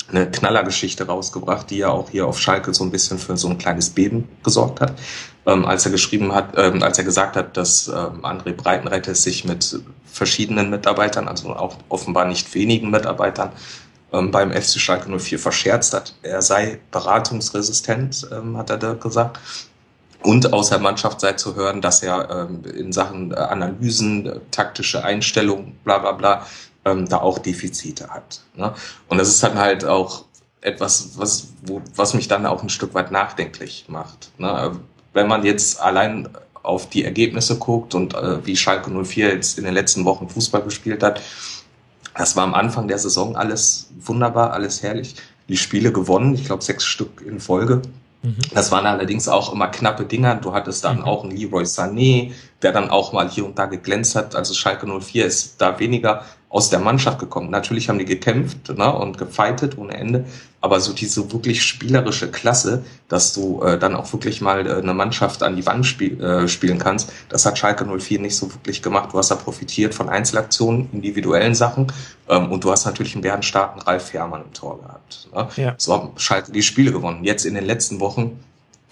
eine 0.08 0.32
Knallergeschichte 0.32 1.06
rausgebracht, 1.08 1.70
die 1.70 1.80
ja 1.80 1.89
auch 1.89 2.12
hier 2.12 2.28
auf 2.28 2.39
Schalke 2.39 2.74
so 2.74 2.86
ein 2.86 2.91
bisschen 2.91 3.18
für 3.18 3.36
so 3.36 3.50
ein 3.50 3.58
kleines 3.58 3.89
Beben 3.89 4.30
gesorgt 4.44 4.80
hat 4.80 4.94
ähm, 5.46 5.65
als 5.65 5.86
er 5.86 5.91
geschrieben 5.91 6.34
hat, 6.34 6.54
ähm, 6.58 6.82
als 6.82 6.98
er 6.98 7.04
gesagt 7.04 7.36
hat, 7.36 7.58
dass 7.58 7.88
ähm, 7.88 8.26
André 8.26 8.54
Breitenreiter 8.54 9.15
sich 9.15 9.46
mit 9.46 9.80
verschiedenen 10.15 10.69
Mitarbeitern, 10.69 11.28
also 11.28 11.54
auch 11.56 11.75
offenbar 11.89 12.25
nicht 12.25 12.54
wenigen 12.56 12.89
Mitarbeitern, 12.89 13.51
ähm, 14.13 14.32
beim 14.32 14.51
FC 14.51 14.80
Schalke 14.80 15.10
04 15.10 15.38
verscherzt 15.38 15.93
hat. 15.93 16.15
Er 16.23 16.41
sei 16.41 16.80
beratungsresistent, 16.91 18.30
ähm, 18.32 18.58
hat 18.58 18.69
er 18.69 18.78
da 18.78 18.93
gesagt. 18.93 19.39
Und 20.23 20.54
aus 20.54 20.69
der 20.69 20.80
Mannschaft 20.80 21.19
sei 21.19 21.34
zu 21.34 21.56
hören, 21.56 21.82
dass 21.82 22.01
er 22.01 22.30
ähm, 22.30 22.63
in 22.63 22.93
Sachen 22.93 23.36
Analysen, 23.36 24.39
taktische 24.51 25.04
Einstellungen, 25.04 25.78
bla 25.84 25.99
bla 25.99 26.13
bla, 26.13 26.45
da 26.84 27.17
auch 27.17 27.39
Defizite 27.39 28.10
hat. 28.10 28.41
Ne? 28.56 28.71
Und 29.08 29.17
das 29.17 29.28
ist 29.28 29.41
dann 29.41 29.58
halt 29.58 29.84
auch 29.86 30.25
etwas, 30.62 31.17
was, 31.17 31.47
wo, 31.63 31.82
was 31.95 32.13
mich 32.13 32.28
dann 32.28 32.45
auch 32.45 32.62
ein 32.62 32.69
Stück 32.69 32.93
weit 32.93 33.10
nachdenklich 33.10 33.86
macht. 33.88 34.30
Ne? 34.38 34.80
wenn 35.15 35.28
man 35.28 35.43
jetzt 35.43 35.82
allein 35.82 36.30
auf 36.65 36.89
die 36.89 37.04
Ergebnisse 37.04 37.58
guckt 37.58 37.95
und 37.95 38.13
äh, 38.13 38.45
wie 38.45 38.56
Schalke 38.56 38.89
04 38.89 39.34
jetzt 39.34 39.58
in 39.58 39.65
den 39.65 39.73
letzten 39.73 40.06
Wochen 40.06 40.28
Fußball 40.28 40.62
gespielt 40.62 41.04
hat, 41.04 41.21
das 42.15 42.36
war 42.36 42.43
am 42.43 42.54
Anfang 42.54 42.88
der 42.88 42.97
Saison 42.97 43.36
alles 43.36 43.89
wunderbar, 43.99 44.51
alles 44.54 44.82
herrlich. 44.82 45.15
Die 45.47 45.58
Spiele 45.58 45.91
gewonnen, 45.91 46.34
ich 46.34 46.45
glaube 46.45 46.63
sechs 46.63 46.86
Stück 46.86 47.21
in 47.25 47.39
Folge. 47.39 47.82
Mhm. 48.23 48.38
Das 48.54 48.71
waren 48.71 48.86
allerdings 48.86 49.28
auch 49.28 49.54
immer 49.54 49.67
knappe 49.67 50.06
Dinger. 50.06 50.36
Du 50.36 50.54
hattest 50.54 50.84
dann 50.84 50.99
mhm. 50.99 51.04
auch 51.04 51.23
einen 51.23 51.36
Leroy 51.36 51.63
Sané, 51.63 52.32
der 52.62 52.71
dann 52.71 52.89
auch 52.89 53.13
mal 53.13 53.30
hier 53.30 53.45
und 53.45 53.60
da 53.60 53.65
geglänzt 53.65 54.15
hat. 54.15 54.36
Also 54.36 54.54
Schalke 54.54 54.88
04 54.88 55.25
ist 55.25 55.62
da 55.62 55.78
weniger 55.80 56.25
aus 56.56 56.70
der 56.70 56.80
Mannschaft 56.80 57.20
gekommen. 57.20 57.50
Natürlich 57.50 57.89
haben 57.89 58.00
die 58.00 58.06
gekämpft 58.06 58.70
ne, 58.78 58.96
und 58.96 59.18
gefeitet 59.18 59.78
ohne 59.78 59.94
Ende, 59.94 60.24
aber 60.62 60.80
so 60.80 60.94
diese 60.94 61.34
wirklich 61.34 61.62
spielerische 61.62 62.32
Klasse, 62.32 62.86
dass 63.10 63.34
du 63.34 63.62
äh, 63.62 63.78
dann 63.78 63.94
auch 63.94 64.13
wirklich 64.13 64.39
mal 64.39 64.65
äh, 64.65 64.76
eine 64.76 64.94
Mannschaft 64.94 65.44
an 65.44 65.58
die 65.58 65.65
Wand 65.65 65.86
spiel, 65.86 66.24
äh, 66.24 66.48
spielen 66.48 66.80
kannst, 66.80 67.12
das 67.28 67.46
hat 67.46 67.58
Schalke 67.58 67.84
04 67.84 68.22
nicht 68.22 68.38
so 68.38 68.54
wirklich 68.54 68.82
gemacht. 68.82 69.10
Du 69.12 69.18
hast 69.18 69.32
da 69.32 69.36
profitiert 69.36 69.94
von 69.94 70.08
Einzelaktionen, 70.08 70.88
individuellen 70.94 71.56
Sachen 71.56 71.91
ähm, 72.30 72.50
und 72.50 72.63
du 72.63 72.72
hast 72.72 72.86
natürlich 72.86 73.15
einen 73.15 73.24
bärenstarken 73.24 73.82
Ralf 73.82 74.13
Herrmann 74.13 74.44
im 74.44 74.54
Tor 74.54 74.80
gehabt. 74.80 75.28
Ne? 75.36 75.50
Ja. 75.58 75.76
So 75.78 75.94
haben 75.94 76.12
Schalke 76.15 76.54
die 76.54 76.63
Spiele 76.63 76.94
gewonnen. 76.94 77.26
Jetzt 77.26 77.46
in 77.46 77.56
den 77.56 77.65
letzten 77.65 78.00
Wochen 78.00 78.39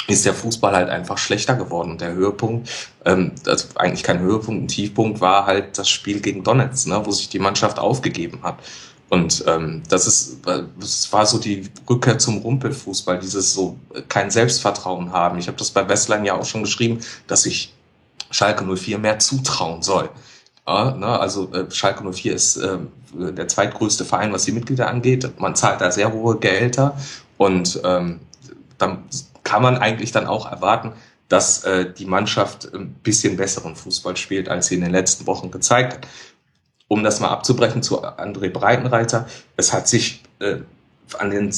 ist 0.07 0.25
der 0.25 0.33
Fußball 0.33 0.75
halt 0.75 0.89
einfach 0.89 1.17
schlechter 1.17 1.55
geworden. 1.55 1.91
Und 1.91 2.01
der 2.01 2.13
Höhepunkt, 2.13 2.69
ähm, 3.05 3.31
also 3.45 3.67
eigentlich 3.75 4.03
kein 4.03 4.19
Höhepunkt, 4.19 4.63
ein 4.63 4.67
Tiefpunkt 4.67 5.21
war 5.21 5.45
halt 5.45 5.77
das 5.77 5.89
Spiel 5.89 6.19
gegen 6.19 6.43
Donetsk, 6.43 6.87
ne, 6.87 7.01
wo 7.05 7.11
sich 7.11 7.29
die 7.29 7.39
Mannschaft 7.39 7.79
aufgegeben 7.79 8.39
hat. 8.43 8.57
Und 9.09 9.43
ähm, 9.47 9.83
das 9.89 10.07
ist, 10.07 10.39
das 10.79 11.13
war 11.13 11.25
so 11.25 11.37
die 11.37 11.69
Rückkehr 11.87 12.17
zum 12.17 12.39
Rumpelfußball, 12.39 13.19
dieses 13.19 13.53
so 13.53 13.77
kein 14.09 14.31
Selbstvertrauen 14.31 15.11
haben. 15.11 15.37
Ich 15.37 15.47
habe 15.47 15.57
das 15.57 15.69
bei 15.69 15.87
Westline 15.87 16.25
ja 16.25 16.33
auch 16.33 16.45
schon 16.45 16.63
geschrieben, 16.63 16.99
dass 17.27 17.45
ich 17.45 17.73
Schalke 18.31 18.65
04 18.65 18.97
mehr 18.97 19.19
zutrauen 19.19 19.83
soll. 19.83 20.09
Ja, 20.67 20.95
ne, 20.95 21.19
also 21.19 21.51
äh, 21.53 21.69
Schalke 21.69 22.03
04 22.11 22.33
ist 22.33 22.57
äh, 22.57 22.77
der 23.13 23.47
zweitgrößte 23.47 24.05
Verein, 24.05 24.33
was 24.33 24.45
die 24.45 24.51
Mitglieder 24.51 24.87
angeht. 24.87 25.29
Man 25.39 25.55
zahlt 25.55 25.81
da 25.81 25.91
sehr 25.91 26.11
hohe 26.11 26.37
Gehälter 26.37 26.97
und 27.37 27.79
ähm, 27.83 28.19
dann 28.77 29.03
kann 29.43 29.61
man 29.61 29.77
eigentlich 29.77 30.11
dann 30.11 30.27
auch 30.27 30.49
erwarten, 30.49 30.93
dass 31.29 31.63
äh, 31.63 31.91
die 31.91 32.05
Mannschaft 32.05 32.73
ein 32.73 32.93
bisschen 32.95 33.37
besseren 33.37 33.75
Fußball 33.75 34.17
spielt, 34.17 34.49
als 34.49 34.67
sie 34.67 34.75
in 34.75 34.81
den 34.81 34.91
letzten 34.91 35.25
Wochen 35.27 35.51
gezeigt 35.51 35.93
hat. 35.93 36.07
Um 36.87 37.03
das 37.03 37.19
mal 37.19 37.29
abzubrechen 37.29 37.81
zu 37.81 38.03
André 38.03 38.49
Breitenreiter, 38.49 39.27
es 39.57 39.73
hat 39.73 39.87
sich 39.87 40.21
äh, 40.39 40.57
an, 41.17 41.31
den, 41.31 41.51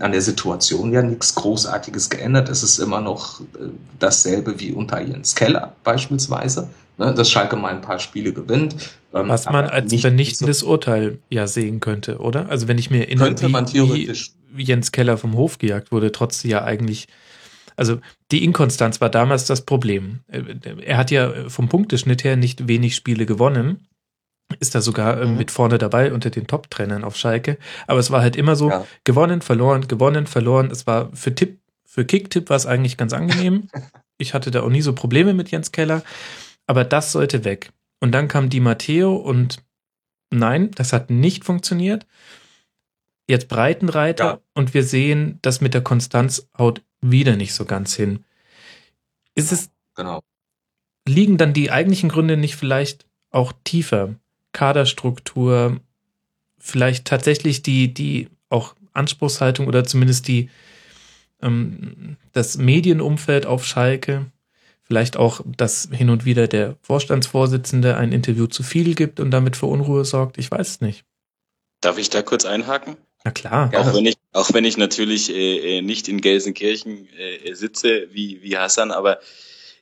an 0.00 0.12
der 0.12 0.22
Situation 0.22 0.92
ja 0.92 1.02
nichts 1.02 1.34
Großartiges 1.34 2.10
geändert. 2.10 2.48
Es 2.48 2.62
ist 2.62 2.78
immer 2.78 3.00
noch 3.00 3.40
äh, 3.40 3.68
dasselbe 3.98 4.58
wie 4.58 4.72
unter 4.72 5.00
Jens 5.00 5.34
Keller 5.34 5.74
beispielsweise, 5.84 6.68
ne, 6.98 7.14
dass 7.14 7.30
Schalke 7.30 7.56
mal 7.56 7.72
ein 7.72 7.82
paar 7.82 7.98
Spiele 7.98 8.32
gewinnt. 8.32 8.76
Ähm, 9.14 9.28
Was 9.28 9.44
man 9.46 9.66
als 9.66 9.94
vernichtendes 9.94 10.60
so 10.60 10.68
Urteil 10.68 11.18
ja 11.28 11.46
sehen 11.46 11.80
könnte, 11.80 12.18
oder? 12.18 12.48
Also 12.48 12.68
wenn 12.68 12.78
ich 12.78 12.90
mir 12.90 13.06
erinnere, 13.06 13.28
könnte 13.28 13.48
man 13.48 13.66
theoretisch 13.66 14.32
wie 14.52 14.64
Jens 14.64 14.92
Keller 14.92 15.16
vom 15.16 15.34
Hof 15.34 15.58
gejagt 15.58 15.92
wurde, 15.92 16.10
trotz 16.12 16.42
ja 16.42 16.64
eigentlich 16.64 17.06
also 17.76 18.00
die 18.30 18.44
Inkonstanz 18.44 19.00
war 19.00 19.10
damals 19.10 19.46
das 19.46 19.62
Problem. 19.62 20.20
Er 20.28 20.96
hat 20.96 21.10
ja 21.10 21.48
vom 21.48 21.68
Punkteschnitt 21.68 22.24
her 22.24 22.36
nicht 22.36 22.68
wenig 22.68 22.94
Spiele 22.94 23.26
gewonnen. 23.26 23.86
Ist 24.58 24.74
da 24.74 24.80
sogar 24.80 25.24
mhm. 25.24 25.36
mit 25.36 25.50
vorne 25.50 25.78
dabei 25.78 26.12
unter 26.12 26.30
den 26.30 26.46
Top-Trennern 26.46 27.04
auf 27.04 27.16
Schalke. 27.16 27.58
Aber 27.86 28.00
es 28.00 28.10
war 28.10 28.20
halt 28.20 28.34
immer 28.36 28.56
so, 28.56 28.70
ja. 28.70 28.86
gewonnen, 29.04 29.42
verloren, 29.42 29.86
gewonnen, 29.86 30.26
verloren. 30.26 30.70
Es 30.70 30.86
war 30.86 31.10
für 31.14 31.34
Tipp, 31.34 31.60
für 31.84 32.04
Kicktipp 32.04 32.50
war 32.50 32.56
es 32.56 32.66
eigentlich 32.66 32.96
ganz 32.96 33.12
angenehm. 33.12 33.68
ich 34.18 34.34
hatte 34.34 34.50
da 34.50 34.62
auch 34.62 34.68
nie 34.68 34.82
so 34.82 34.92
Probleme 34.92 35.34
mit 35.34 35.50
Jens 35.50 35.72
Keller. 35.72 36.02
Aber 36.66 36.84
das 36.84 37.12
sollte 37.12 37.44
weg. 37.44 37.70
Und 38.00 38.12
dann 38.12 38.28
kam 38.28 38.48
Di 38.48 38.60
Matteo 38.60 39.14
und 39.14 39.62
nein, 40.30 40.70
das 40.72 40.92
hat 40.92 41.10
nicht 41.10 41.44
funktioniert. 41.44 42.06
jetzt 43.28 43.48
Breitenreiter 43.48 44.24
ja. 44.24 44.40
und 44.54 44.74
wir 44.74 44.82
sehen, 44.82 45.38
dass 45.42 45.60
mit 45.60 45.74
der 45.74 45.82
Konstanz 45.82 46.48
haut 46.58 46.82
wieder 47.00 47.36
nicht 47.36 47.54
so 47.54 47.64
ganz 47.64 47.94
hin. 47.94 48.24
Ist 49.34 49.52
es. 49.52 49.70
Genau. 49.94 50.20
Liegen 51.08 51.38
dann 51.38 51.52
die 51.52 51.70
eigentlichen 51.70 52.08
Gründe 52.08 52.36
nicht 52.36 52.56
vielleicht 52.56 53.06
auch 53.30 53.52
tiefer? 53.64 54.14
Kaderstruktur, 54.52 55.80
vielleicht 56.58 57.06
tatsächlich 57.06 57.62
die, 57.62 57.92
die 57.94 58.28
auch 58.48 58.74
Anspruchshaltung 58.92 59.66
oder 59.66 59.84
zumindest 59.84 60.28
die, 60.28 60.50
ähm, 61.40 62.16
das 62.32 62.58
Medienumfeld 62.58 63.46
auf 63.46 63.64
Schalke? 63.64 64.26
Vielleicht 64.82 65.16
auch, 65.16 65.40
dass 65.46 65.88
hin 65.92 66.10
und 66.10 66.24
wieder 66.24 66.48
der 66.48 66.76
Vorstandsvorsitzende 66.82 67.96
ein 67.96 68.10
Interview 68.10 68.48
zu 68.48 68.64
viel 68.64 68.96
gibt 68.96 69.20
und 69.20 69.30
damit 69.30 69.56
für 69.56 69.66
Unruhe 69.66 70.04
sorgt. 70.04 70.36
Ich 70.36 70.50
weiß 70.50 70.68
es 70.68 70.80
nicht. 70.80 71.04
Darf 71.80 71.96
ich 71.96 72.10
da 72.10 72.22
kurz 72.22 72.44
einhaken? 72.44 72.96
Na 73.24 73.30
klar. 73.30 73.70
Auch 73.74 73.94
wenn 73.94 74.06
ich, 74.06 74.16
auch 74.32 74.52
wenn 74.52 74.64
ich 74.64 74.76
natürlich 74.76 75.30
äh, 75.30 75.78
äh, 75.78 75.82
nicht 75.82 76.08
in 76.08 76.20
Gelsenkirchen 76.20 77.08
äh, 77.18 77.54
sitze 77.54 78.08
wie, 78.12 78.42
wie 78.42 78.56
Hassan, 78.56 78.90
aber 78.90 79.20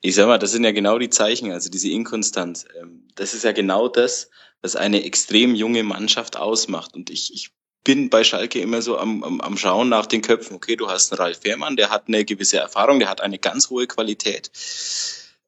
ich 0.01 0.14
sag 0.14 0.27
mal, 0.27 0.38
das 0.38 0.53
sind 0.53 0.64
ja 0.64 0.72
genau 0.72 0.98
die 0.98 1.11
Zeichen, 1.11 1.53
also 1.53 1.70
diese 1.70 1.90
Inkonstanz. 1.90 2.64
Ähm, 2.81 3.09
das 3.14 3.35
ist 3.35 3.44
ja 3.44 3.53
genau 3.53 3.88
das, 3.88 4.31
was 4.62 4.77
eine 4.77 5.05
extrem 5.05 5.55
junge 5.55 5.83
Mannschaft 5.83 6.37
ausmacht. 6.37 6.94
Und 6.94 7.11
ich, 7.11 7.33
ich 7.33 7.51
bin 7.85 8.11
bei 8.11 8.24
Schalke 8.24 8.61
immer 8.61 8.83
so 8.83 8.98
am, 8.98 9.22
am, 9.22 9.40
am 9.40 9.57
Schauen 9.57 9.88
nach 9.88 10.07
den 10.07 10.22
Köpfen. 10.22 10.57
Okay, 10.57 10.77
du 10.77 10.88
hast 10.88 11.12
einen 11.12 11.18
Ralf 11.18 11.40
Fährmann, 11.40 11.77
der 11.77 11.90
hat 11.90 12.09
eine 12.09 12.24
gewisse 12.24 12.59
Erfahrung, 12.59 12.98
der 12.98 13.09
hat 13.09 13.20
eine 13.20 13.38
ganz 13.38 13.70
hohe 13.70 13.87
Qualität. 13.87 14.51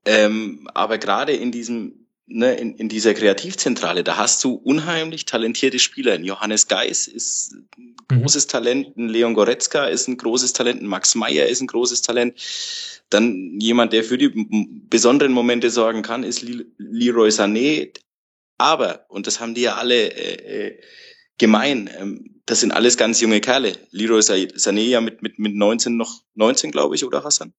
Ähm, 0.05 0.69
aber 0.75 0.99
gerade 0.99 1.33
in 1.33 1.53
diesem 1.53 2.00
ne, 2.31 2.55
in, 2.55 2.75
in 2.77 2.89
dieser 2.89 3.13
Kreativzentrale, 3.15 4.05
da 4.05 4.17
hast 4.17 4.43
du 4.45 4.55
unheimlich 4.55 5.25
talentierte 5.25 5.79
Spieler. 5.79 6.15
Ein 6.15 6.25
Johannes 6.25 6.69
Geis 6.69 7.07
ist 7.07 7.55
ein 7.77 7.97
mhm. 8.11 8.23
großes 8.23 8.47
Talent, 8.47 8.97
ein 8.97 9.09
Leon 9.09 9.35
Goretzka 9.35 9.87
ist 9.87 10.09
ein 10.09 10.17
großes 10.17 10.53
Talent, 10.53 10.81
ein 10.83 10.87
Max 10.87 11.15
Meyer 11.15 11.47
ist 11.47 11.61
ein 11.61 11.67
großes 11.67 12.03
Talent. 12.03 12.41
Dann 13.11 13.59
jemand, 13.61 13.93
der 13.93 14.05
für 14.05 14.17
die 14.17 14.31
besonderen 14.89 15.33
Momente 15.33 15.71
sorgen 15.71 16.03
kann, 16.03 16.23
ist 16.23 16.45
Leroy 16.79 17.31
Sané. 17.31 17.93
Aber, 18.57 19.07
und 19.09 19.27
das 19.27 19.41
haben 19.41 19.55
die 19.55 19.63
ja 19.63 19.77
alle 19.77 20.13
äh, 20.13 20.69
äh 20.69 20.81
gemein, 21.39 21.89
ähm, 21.99 22.43
das 22.45 22.61
sind 22.61 22.71
alles 22.71 22.99
ganz 22.99 23.21
junge 23.21 23.41
Kerle. 23.41 23.73
Leroy 23.91 24.21
Sané 24.21 24.83
ja 24.83 25.01
mit, 25.01 25.23
mit, 25.23 25.39
mit 25.39 25.55
19 25.55 25.97
noch, 25.97 26.23
19 26.35 26.71
glaube 26.71 26.95
ich, 26.95 27.05
oder 27.05 27.25
Hassan? 27.25 27.55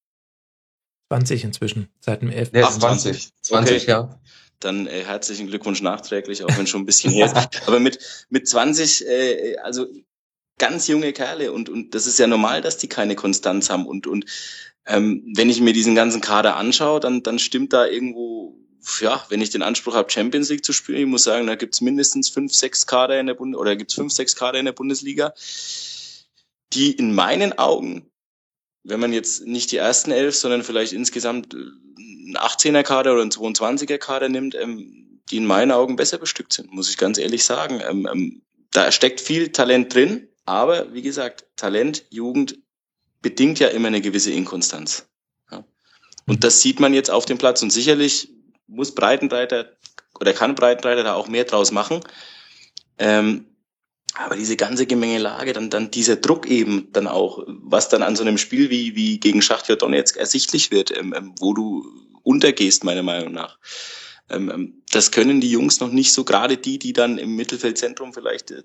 20 1.10 1.44
inzwischen, 1.44 1.90
seit 2.00 2.22
dem 2.22 2.30
11. 2.30 2.52
Ja, 2.54 2.70
20, 2.70 3.34
20, 3.42 3.82
okay. 3.82 3.86
ja 3.90 4.22
dann 4.63 4.88
äh, 4.88 5.04
herzlichen 5.04 5.47
Glückwunsch 5.47 5.82
nachträglich, 5.82 6.43
auch 6.43 6.58
wenn 6.58 6.67
schon 6.67 6.82
ein 6.82 6.86
bisschen 6.86 7.12
her 7.12 7.26
ist. 7.26 7.36
Aber 7.67 7.80
mit, 7.80 8.00
mit 8.30 8.47
20, 8.47 9.08
äh, 9.08 9.58
also 9.58 9.88
ganz 10.58 10.88
junge 10.88 11.13
Kerle 11.13 11.52
und, 11.52 11.69
und 11.69 11.95
das 11.95 12.08
ist 12.08 12.19
ja 12.19 12.28
normal, 12.28 12.62
dass 12.62 12.78
die 12.78 12.88
keine 12.88 13.15
Konstanz 13.15 13.69
haben. 13.69 13.86
Und, 13.86 14.08
und 14.08 14.26
ähm, 14.86 15.24
wenn 15.36 15.50
ich 15.50 15.62
mir 15.62 15.74
diesen 15.74 15.95
ganzen 15.95 16.21
Kader 16.21 16.56
anschaue, 16.56 17.00
dann, 17.00 17.24
dann 17.24 17.39
stimmt 17.39 17.74
da 17.74 17.86
irgendwo, 17.86 18.58
ja, 19.00 19.24
wenn 19.30 19.41
ich 19.41 19.50
den 19.50 19.63
Anspruch 19.63 19.95
habe, 19.95 20.12
Champions 20.12 20.50
League 20.50 20.65
zu 20.65 20.74
spielen, 20.74 21.00
ich 21.00 21.06
muss 21.08 21.24
sagen, 21.24 21.47
da 21.47 21.56
gibt's 21.56 21.82
mindestens 21.82 22.30
fünf, 22.30 22.54
sechs 22.54 22.88
Kader 22.88 23.19
in 23.19 23.28
der 23.28 23.34
Bund 23.34 23.56
oder 23.56 23.76
gibt's 23.76 23.93
fünf, 23.95 24.13
sechs 24.13 24.36
Kader 24.36 24.60
in 24.60 24.65
der 24.65 24.71
Bundesliga, 24.71 25.34
die 26.74 26.91
in 26.91 27.13
meinen 27.13 27.58
Augen 27.58 28.12
wenn 28.84 29.00
man 29.00 29.13
jetzt 29.13 29.45
nicht 29.45 29.71
die 29.71 29.78
ersten 29.78 30.12
elf, 30.12 30.36
sondern 30.36 30.63
vielleicht 30.63 30.93
insgesamt 30.93 31.56
einen 32.36 32.46
18er 32.46 32.84
Kader 32.84 33.13
oder 33.13 33.22
einen 33.22 33.32
22er 33.32 33.98
Kader 33.98 34.30
nimmt, 34.30 34.56
ähm, 34.56 35.22
die 35.30 35.38
in 35.38 35.46
meinen 35.46 35.72
Augen 35.72 35.96
besser 35.96 36.17
bestückt 36.17 36.54
sind, 36.54 36.72
muss 36.74 36.89
ich 36.89 36.98
ganz 36.98 37.17
ehrlich 37.17 37.44
sagen. 37.44 37.82
Ähm, 37.88 38.08
ähm, 38.12 38.41
da 38.72 38.91
steckt 38.91 39.22
viel 39.22 39.52
Talent 39.52 39.94
drin, 39.94 40.28
aber 40.46 40.94
wie 40.94 41.02
gesagt, 41.02 41.46
Talent, 41.56 42.06
Jugend 42.10 42.58
bedingt 43.22 43.60
ja 43.60 43.67
immer 43.67 43.88
eine 43.88 44.02
gewisse 44.02 44.32
Inkonstanz. 44.32 45.08
Ja. 45.52 45.63
Und 46.28 46.44
das 46.44 46.62
sieht 46.62 46.80
man 46.80 46.94
jetzt 46.94 47.12
auf 47.12 47.26
dem 47.26 47.38
Platz 47.38 47.62
und 47.62 47.72
sicherlich 47.72 48.30
muss 48.67 48.96
Breitenreiter 48.96 49.72
oder 50.20 50.34
kann 50.34 50.56
Breitenreiter 50.56 51.04
da 51.04 51.13
auch 51.13 51.28
mehr 51.28 51.44
draus 51.44 51.72
machen. 51.72 52.02
Ähm, 52.98 53.46
aber 54.13 54.36
diese 54.36 54.58
ganze 54.58 54.86
Gemengelage, 54.86 55.54
dann, 55.54 55.70
dann 55.70 55.89
dieser 55.89 56.17
Druck 56.17 56.46
eben 56.48 56.91
dann 56.91 57.08
auch, 57.08 57.44
was 57.48 57.89
dann 57.89 58.04
an 58.04 58.15
so 58.15 58.24
einem 58.24 58.38
Spiel 58.38 58.70
wie, 58.70 58.96
wie 58.96 59.20
gegen 59.20 59.41
Schachtja 59.41 59.76
Donetsk 59.76 60.17
ersichtlich 60.17 60.72
wird, 60.72 60.96
ähm, 60.96 61.13
ähm, 61.15 61.34
wo 61.39 61.54
du 61.54 61.86
untergehst, 62.24 62.84
meiner 62.84 63.04
Meinung 63.04 63.34
nach. 63.34 63.58
Ähm, 64.30 64.50
ähm, 64.50 64.82
das 64.92 65.12
können 65.12 65.42
die 65.42 65.52
Jungs 65.52 65.80
noch 65.80 65.92
nicht 65.92 66.14
so, 66.14 66.24
gerade 66.24 66.58
die, 66.58 66.80
die 66.80 66.94
dann 66.94 67.18
im 67.18 67.36
Mittelfeldzentrum 67.36 68.14
vielleicht 68.14 68.52
äh, 68.52 68.64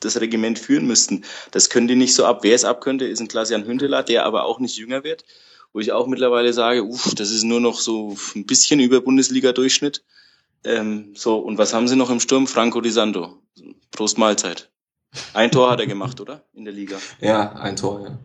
das 0.00 0.20
Regiment 0.20 0.58
führen 0.58 0.86
müssten. 0.86 1.24
Das 1.50 1.70
können 1.70 1.88
die 1.88 1.96
nicht 1.96 2.14
so 2.14 2.24
ab. 2.24 2.40
Wer 2.42 2.54
es 2.54 2.64
ab 2.64 2.80
könnte, 2.80 3.06
ist 3.06 3.20
ein 3.20 3.28
Klaas-Jan 3.28 3.66
Hündeler, 3.66 4.02
der 4.02 4.24
aber 4.24 4.44
auch 4.44 4.60
nicht 4.60 4.76
jünger 4.76 5.04
wird, 5.04 5.24
wo 5.72 5.80
ich 5.80 5.92
auch 5.92 6.06
mittlerweile 6.06 6.52
sage, 6.52 6.84
uff, 6.84 7.14
das 7.14 7.30
ist 7.30 7.42
nur 7.42 7.60
noch 7.60 7.80
so 7.80 8.16
ein 8.34 8.46
bisschen 8.46 8.80
über 8.80 9.00
Bundesliga-Durchschnitt. 9.00 10.04
Ähm, 10.64 11.12
so, 11.14 11.38
und 11.38 11.58
was 11.58 11.74
haben 11.74 11.88
sie 11.88 11.96
noch 11.96 12.10
im 12.10 12.20
Sturm? 12.20 12.46
Franco 12.46 12.80
Di 12.80 12.90
Santo. 12.90 13.42
Prost 13.90 14.18
Mahlzeit. 14.18 14.70
Ein 15.32 15.50
Tor 15.50 15.70
hat 15.70 15.80
er 15.80 15.86
gemacht, 15.86 16.20
oder? 16.20 16.44
In 16.52 16.64
der 16.64 16.74
Liga. 16.74 16.98
Ja, 17.20 17.52
ein 17.52 17.76
Tor, 17.76 18.02
ja. 18.02 18.18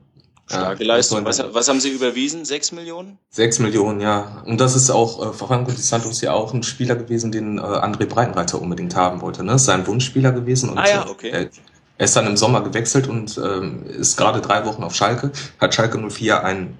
Starke 0.45 0.83
ja, 0.83 0.95
Leistung. 0.95 1.23
Was, 1.25 1.41
was, 1.53 1.69
haben 1.69 1.79
Sie 1.79 1.89
überwiesen? 1.89 2.43
Sechs 2.43 2.71
Millionen? 2.71 3.17
Sechs 3.29 3.59
Millionen, 3.59 4.01
ja. 4.01 4.43
Und 4.45 4.59
das 4.59 4.75
ist 4.75 4.89
auch, 4.89 5.29
äh, 5.29 5.33
Franco 5.33 5.71
Di 5.71 5.81
Santo 5.81 6.09
ist 6.09 6.21
ja 6.21 6.33
auch 6.33 6.53
ein 6.53 6.63
Spieler 6.63 6.95
gewesen, 6.95 7.31
den 7.31 7.57
äh, 7.57 7.61
André 7.61 8.05
Breitenreiter 8.05 8.61
unbedingt 8.61 8.95
haben 8.95 9.21
wollte. 9.21 9.43
Ne? 9.43 9.53
Ist 9.53 9.65
sein 9.65 9.87
Wunschspieler 9.87 10.31
gewesen. 10.31 10.69
Und, 10.69 10.77
ah 10.77 10.87
ja, 10.87 11.07
okay. 11.07 11.29
Äh, 11.29 11.49
er 11.97 12.05
ist 12.05 12.15
dann 12.15 12.27
im 12.27 12.37
Sommer 12.37 12.61
gewechselt 12.61 13.07
und 13.07 13.37
ähm, 13.37 13.83
ist 13.85 14.17
gerade 14.17 14.41
drei 14.41 14.65
Wochen 14.65 14.83
auf 14.83 14.95
Schalke, 14.95 15.31
hat 15.59 15.75
Schalke 15.75 15.97
04 15.97 16.43
einen 16.43 16.77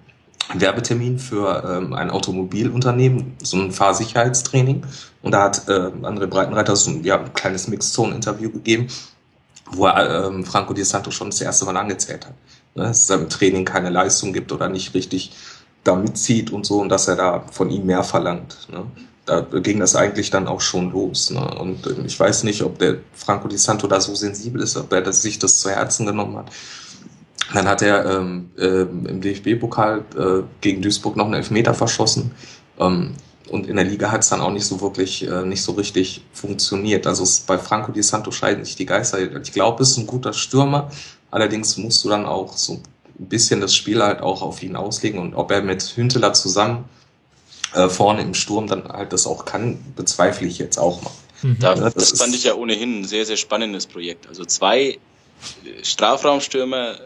Werbetermin 0.54 1.19
für 1.19 1.63
ähm, 1.65 1.93
ein 1.93 2.10
Automobilunternehmen, 2.10 3.38
so 3.41 3.58
ein 3.58 3.71
Fahrsicherheitstraining. 3.71 4.86
Und 5.21 5.32
da 5.32 5.43
hat 5.43 5.69
äh, 5.69 5.71
André 5.71 6.28
Breitenreiter 6.28 6.76
so 6.76 6.91
ein, 6.91 7.04
ja, 7.04 7.19
ein 7.19 7.34
kleines 7.34 7.67
Mixzone-Interview 7.67 8.52
gegeben, 8.52 8.88
wo 9.71 9.86
er 9.86 10.26
ähm, 10.26 10.43
Franco 10.43 10.73
Di 10.73 10.84
Santo 10.84 11.12
schon 11.12 11.30
das 11.30 11.39
erste 11.39 11.65
Mal 11.65 11.78
angezählt 11.78 12.26
hat. 12.26 12.34
Ne, 12.76 12.84
dass 12.84 13.04
es 13.04 13.10
im 13.10 13.30
Training 13.30 13.66
keine 13.66 13.90
Leistung 13.90 14.34
gibt 14.34 14.52
oder 14.52 14.70
nicht 14.70 14.94
richtig 14.94 15.32
da 15.84 15.96
mitzieht 15.96 16.52
und 16.52 16.66
so 16.66 16.80
und 16.80 16.90
dass 16.90 17.08
er 17.08 17.16
da 17.16 17.44
von 17.52 17.70
ihm 17.70 17.86
mehr 17.86 18.04
verlangt. 18.04 18.68
Ne? 18.72 18.86
Da 19.26 19.42
ging 19.42 19.80
das 19.80 19.96
eigentlich 19.96 20.30
dann 20.32 20.48
auch 20.48 20.62
schon 20.62 20.92
los. 20.92 21.30
Ne? 21.30 21.46
Und 21.60 21.86
äh, 21.88 21.96
ich 22.06 22.20
weiß 22.20 22.44
nicht, 22.44 22.64
ob 22.64 22.80
der 22.80 22.98
Franco 23.14 23.48
Di 23.48 23.58
Santo 23.58 23.88
da 23.88 24.00
so 24.00 24.16
sensibel 24.16 24.62
ist, 24.62 24.78
ob 24.78 24.92
er 24.92 25.14
sich 25.14 25.40
das 25.40 25.60
zu 25.60 25.70
Herzen 25.70 26.06
genommen 26.06 26.38
hat 26.38 26.52
dann 27.54 27.68
hat 27.68 27.82
er 27.82 28.06
ähm, 28.06 28.50
äh, 28.58 28.82
im 28.82 29.22
DFB-Pokal 29.22 30.04
äh, 30.18 30.44
gegen 30.62 30.82
Duisburg 30.82 31.16
noch 31.16 31.26
einen 31.26 31.36
Elfmeter 31.36 31.74
verschossen. 31.74 32.32
Ähm, 32.80 33.14
und 33.50 33.68
in 33.68 33.76
der 33.76 33.86
Liga 33.86 34.12
hat 34.12 34.22
es 34.22 34.30
dann 34.30 34.42
auch 34.42 34.52
nicht 34.52 34.66
so 34.66 34.82
wirklich, 34.82 35.28
äh, 35.28 35.44
nicht 35.44 35.62
so 35.62 35.74
richtig 35.74 36.26
funktioniert. 36.32 37.06
Also 37.06 37.24
es, 37.24 37.42
bei 37.42 37.58
Franco 37.58 37.92
Di 37.92 38.02
Santo 38.02 38.32
scheiden 38.32 38.64
sich 38.64 38.76
die 38.76 38.86
Geister. 38.86 39.20
Ich 39.42 39.52
glaube, 39.52 39.84
es 39.84 39.92
ist 39.92 39.98
ein 39.98 40.08
guter 40.08 40.34
Stürmer. 40.34 40.90
Allerdings 41.34 41.78
musst 41.78 42.06
du 42.06 42.10
dann 42.10 42.28
auch 42.28 42.56
so 42.56 42.74
ein 42.74 42.84
bisschen 43.17 43.60
das 43.60 43.76
Spiel 43.76 44.04
halt 44.04 44.22
auch 44.22 44.43
auf 44.43 44.62
ihn 44.62 44.76
auslegen. 44.76 45.19
Und 45.19 45.34
ob 45.34 45.50
er 45.50 45.63
mit 45.63 45.82
Hünteler 45.82 46.34
zusammen 46.34 46.86
äh, 47.74 47.89
vorne 47.89 48.22
im 48.22 48.36
Sturm 48.36 48.67
dann 48.67 48.88
halt 48.88 49.13
das 49.13 49.26
auch 49.26 49.43
kann, 49.43 49.80
bezweifle 49.96 50.46
ich 50.46 50.60
jetzt 50.60 50.78
auch 50.78 51.02
mal. 51.02 51.12
Mhm. 51.41 51.58
Da, 51.60 51.74
das, 51.74 51.96
das 51.96 52.22
fand 52.22 52.36
ich 52.36 52.43
ja 52.43 52.54
ohnehin 52.54 53.00
ein 53.00 53.04
sehr, 53.06 53.26
sehr 53.26 53.38
spannendes 53.38 53.88
Projekt. 53.88 54.28
Also 54.28 54.46
zwei 54.46 55.00
Strafraumstürmer 55.82 57.00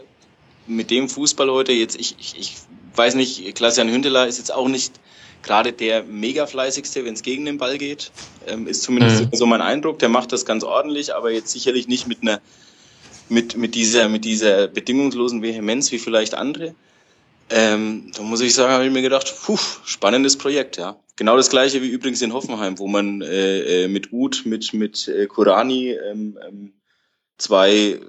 mit 0.66 0.90
dem 0.90 1.08
Fußball 1.08 1.50
heute 1.50 1.72
jetzt, 1.72 1.98
ich, 1.98 2.16
ich, 2.18 2.38
ich 2.38 2.56
weiß 2.96 3.14
nicht, 3.14 3.54
Klaas-Jan 3.54 3.88
Hündeler 3.88 4.26
ist 4.26 4.36
jetzt 4.36 4.52
auch 4.52 4.68
nicht 4.68 4.92
gerade 5.42 5.72
der 5.72 6.02
mega 6.02 6.46
fleißigste, 6.46 7.02
wenn 7.06 7.14
es 7.14 7.22
gegen 7.22 7.46
den 7.46 7.56
Ball 7.56 7.78
geht. 7.78 8.10
Ähm, 8.46 8.66
ist 8.66 8.82
zumindest 8.82 9.24
mhm. 9.24 9.30
so 9.32 9.46
mein 9.46 9.62
Eindruck. 9.62 10.00
Der 10.00 10.10
macht 10.10 10.32
das 10.32 10.44
ganz 10.44 10.64
ordentlich, 10.64 11.14
aber 11.14 11.30
jetzt 11.30 11.48
sicherlich 11.48 11.88
nicht 11.88 12.06
mit 12.06 12.20
einer 12.20 12.42
mit, 13.30 13.56
mit 13.56 13.74
dieser 13.74 14.08
mit 14.08 14.24
dieser 14.24 14.68
bedingungslosen 14.68 15.42
Vehemenz 15.42 15.92
wie 15.92 15.98
vielleicht 15.98 16.34
andere. 16.34 16.74
Ähm, 17.50 18.12
da 18.14 18.22
muss 18.22 18.40
ich 18.40 18.54
sagen, 18.54 18.72
habe 18.72 18.84
ich 18.84 18.92
mir 18.92 19.02
gedacht, 19.02 19.34
puh, 19.44 19.58
spannendes 19.84 20.36
Projekt, 20.36 20.76
ja. 20.76 20.98
Genau 21.16 21.36
das 21.36 21.48
gleiche 21.48 21.82
wie 21.82 21.88
übrigens 21.88 22.20
in 22.22 22.32
Hoffenheim, 22.32 22.78
wo 22.78 22.86
man 22.86 23.22
äh, 23.22 23.84
äh 23.84 23.88
mit 23.88 24.12
Uth, 24.12 24.44
mit 24.44 24.74
mit 24.74 25.08
äh, 25.08 25.26
Kurani 25.26 25.92
ähm, 25.92 26.38
ähm, 26.46 26.72
zwei 27.38 28.00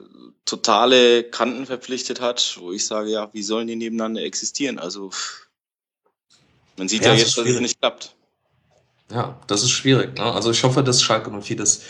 totale 0.45 1.23
Kanten 1.23 1.65
verpflichtet 1.65 2.21
hat, 2.21 2.57
wo 2.59 2.71
ich 2.71 2.85
sage, 2.85 3.09
ja, 3.11 3.29
wie 3.33 3.43
sollen 3.43 3.67
die 3.67 3.75
nebeneinander 3.75 4.23
existieren? 4.23 4.79
Also 4.79 5.11
man 6.77 6.87
sieht 6.87 7.03
ja, 7.03 7.13
ja 7.13 7.19
jetzt, 7.19 7.37
dass 7.37 7.47
es 7.47 7.59
nicht 7.59 7.79
klappt. 7.79 8.15
Ja, 9.11 9.39
das 9.47 9.63
ist 9.63 9.71
schwierig. 9.71 10.17
Ne? 10.17 10.23
Also 10.23 10.51
ich 10.51 10.63
hoffe, 10.63 10.83
dass 10.83 11.01
Schalke 11.01 11.31
04 11.31 11.57
das 11.57 11.81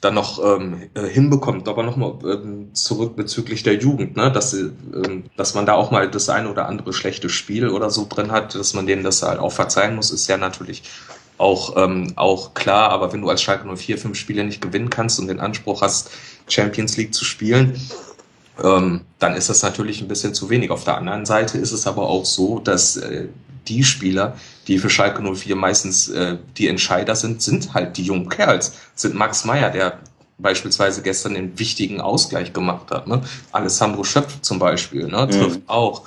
dann 0.00 0.14
noch 0.14 0.42
ähm, 0.44 0.90
äh, 0.94 1.06
hinbekommt. 1.06 1.68
Aber 1.68 1.82
nochmal 1.82 2.14
ähm, 2.24 2.74
zurück 2.74 3.16
bezüglich 3.16 3.62
der 3.62 3.74
Jugend, 3.74 4.16
ne? 4.16 4.30
dass, 4.30 4.52
ähm, 4.52 5.24
dass 5.36 5.54
man 5.54 5.66
da 5.66 5.74
auch 5.74 5.90
mal 5.90 6.10
das 6.10 6.28
eine 6.28 6.50
oder 6.50 6.68
andere 6.68 6.92
schlechte 6.92 7.28
Spiel 7.28 7.68
oder 7.68 7.90
so 7.90 8.06
drin 8.08 8.30
hat, 8.30 8.54
dass 8.54 8.74
man 8.74 8.86
denen 8.86 9.02
das 9.02 9.22
halt 9.22 9.40
auch 9.40 9.52
verzeihen 9.52 9.96
muss, 9.96 10.10
ist 10.10 10.28
ja 10.28 10.36
natürlich 10.36 10.84
auch, 11.36 11.76
ähm, 11.76 12.12
auch 12.16 12.54
klar. 12.54 12.90
Aber 12.90 13.12
wenn 13.12 13.22
du 13.22 13.28
als 13.28 13.42
Schalke 13.42 13.66
04 13.68 13.98
fünf 13.98 14.16
Spiele 14.16 14.44
nicht 14.44 14.60
gewinnen 14.60 14.90
kannst 14.90 15.18
und 15.18 15.26
den 15.26 15.40
Anspruch 15.40 15.82
hast, 15.82 16.10
Champions 16.48 16.96
League 16.96 17.14
zu 17.14 17.24
spielen, 17.24 17.80
ähm, 18.62 19.02
dann 19.18 19.34
ist 19.34 19.48
das 19.48 19.62
natürlich 19.62 20.00
ein 20.00 20.08
bisschen 20.08 20.34
zu 20.34 20.50
wenig. 20.50 20.70
Auf 20.70 20.84
der 20.84 20.96
anderen 20.96 21.26
Seite 21.26 21.58
ist 21.58 21.72
es 21.72 21.86
aber 21.86 22.08
auch 22.08 22.24
so, 22.24 22.60
dass 22.60 22.96
äh, 22.96 23.28
die 23.68 23.84
Spieler, 23.84 24.36
die 24.66 24.78
für 24.78 24.90
Schalke 24.90 25.22
04 25.22 25.56
meistens 25.56 26.08
äh, 26.08 26.38
die 26.56 26.68
Entscheider 26.68 27.14
sind, 27.14 27.42
sind 27.42 27.74
halt 27.74 27.96
die 27.96 28.02
jungen 28.02 28.28
Kerls. 28.28 28.74
Sind 28.94 29.14
Max 29.14 29.44
Meyer, 29.44 29.70
der 29.70 29.98
beispielsweise 30.38 31.02
gestern 31.02 31.34
den 31.34 31.58
wichtigen 31.58 32.00
Ausgleich 32.00 32.52
gemacht 32.52 32.90
hat. 32.90 33.06
Ne? 33.06 33.22
Alessandro 33.52 34.04
Schöpf 34.04 34.40
zum 34.40 34.58
Beispiel 34.58 35.06
ne? 35.08 35.26
Mhm. 35.26 35.30
trifft 35.30 35.60
mhm. 35.60 35.68
auch. 35.68 36.02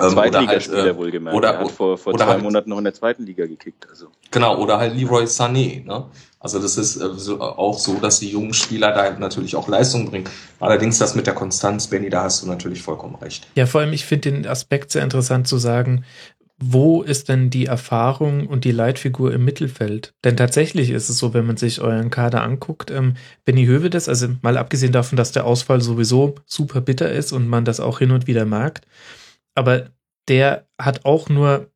Ähm, 0.00 0.10
Zweitligaspieler 0.10 0.82
halt, 0.82 0.90
äh, 0.90 0.96
wohlgemerkt. 0.96 1.36
Oder, 1.36 1.50
er 1.50 1.60
hat 1.60 1.70
vor, 1.70 1.96
vor 1.96 2.16
zwei 2.16 2.26
halt, 2.26 2.42
Monaten 2.42 2.68
noch 2.70 2.78
in 2.78 2.84
der 2.84 2.94
zweiten 2.94 3.24
Liga 3.24 3.46
gekickt. 3.46 3.86
Also. 3.88 4.08
Genau, 4.32 4.58
oder 4.58 4.78
halt 4.78 4.96
Leroy 4.96 5.24
Sané. 5.24 5.84
Ne? 5.84 6.06
Also 6.40 6.58
das 6.58 6.76
ist 6.76 6.96
äh, 6.96 7.08
so, 7.14 7.40
auch 7.40 7.78
so, 7.78 7.94
dass 7.94 8.18
die 8.18 8.28
jungen 8.28 8.52
Spieler 8.52 8.92
da 8.92 9.12
natürlich 9.18 9.56
auch 9.56 9.68
Leistung 9.68 10.10
bringen. 10.10 10.28
Allerdings 10.60 10.98
das 10.98 11.14
mit 11.14 11.26
der 11.26 11.34
Konstanz, 11.34 11.86
Benny, 11.86 12.10
da 12.10 12.24
hast 12.24 12.42
du 12.42 12.48
natürlich 12.48 12.82
vollkommen 12.82 13.14
recht. 13.14 13.46
Ja, 13.54 13.66
vor 13.66 13.80
allem, 13.80 13.92
ich 13.92 14.04
finde 14.04 14.32
den 14.32 14.46
Aspekt 14.46 14.90
sehr 14.90 15.02
interessant 15.02 15.46
zu 15.46 15.58
sagen, 15.58 16.04
wo 16.72 17.02
ist 17.02 17.28
denn 17.28 17.50
die 17.50 17.66
Erfahrung 17.66 18.46
und 18.46 18.64
die 18.64 18.72
Leitfigur 18.72 19.32
im 19.32 19.44
Mittelfeld? 19.44 20.14
Denn 20.24 20.36
tatsächlich 20.36 20.90
ist 20.90 21.08
es 21.08 21.18
so, 21.18 21.34
wenn 21.34 21.46
man 21.46 21.56
sich 21.56 21.80
euren 21.80 22.10
Kader 22.10 22.42
anguckt, 22.42 22.90
ähm, 22.90 23.14
Benny 23.44 23.66
Hövedes, 23.66 24.08
also 24.08 24.28
mal 24.42 24.56
abgesehen 24.56 24.92
davon, 24.92 25.16
dass 25.16 25.32
der 25.32 25.44
Ausfall 25.44 25.80
sowieso 25.80 26.36
super 26.46 26.80
bitter 26.80 27.10
ist 27.10 27.32
und 27.32 27.48
man 27.48 27.64
das 27.64 27.80
auch 27.80 27.98
hin 27.98 28.12
und 28.12 28.26
wieder 28.26 28.44
merkt, 28.44 28.86
aber 29.54 29.90
der 30.28 30.66
hat 30.78 31.04
auch 31.04 31.28
nur 31.28 31.70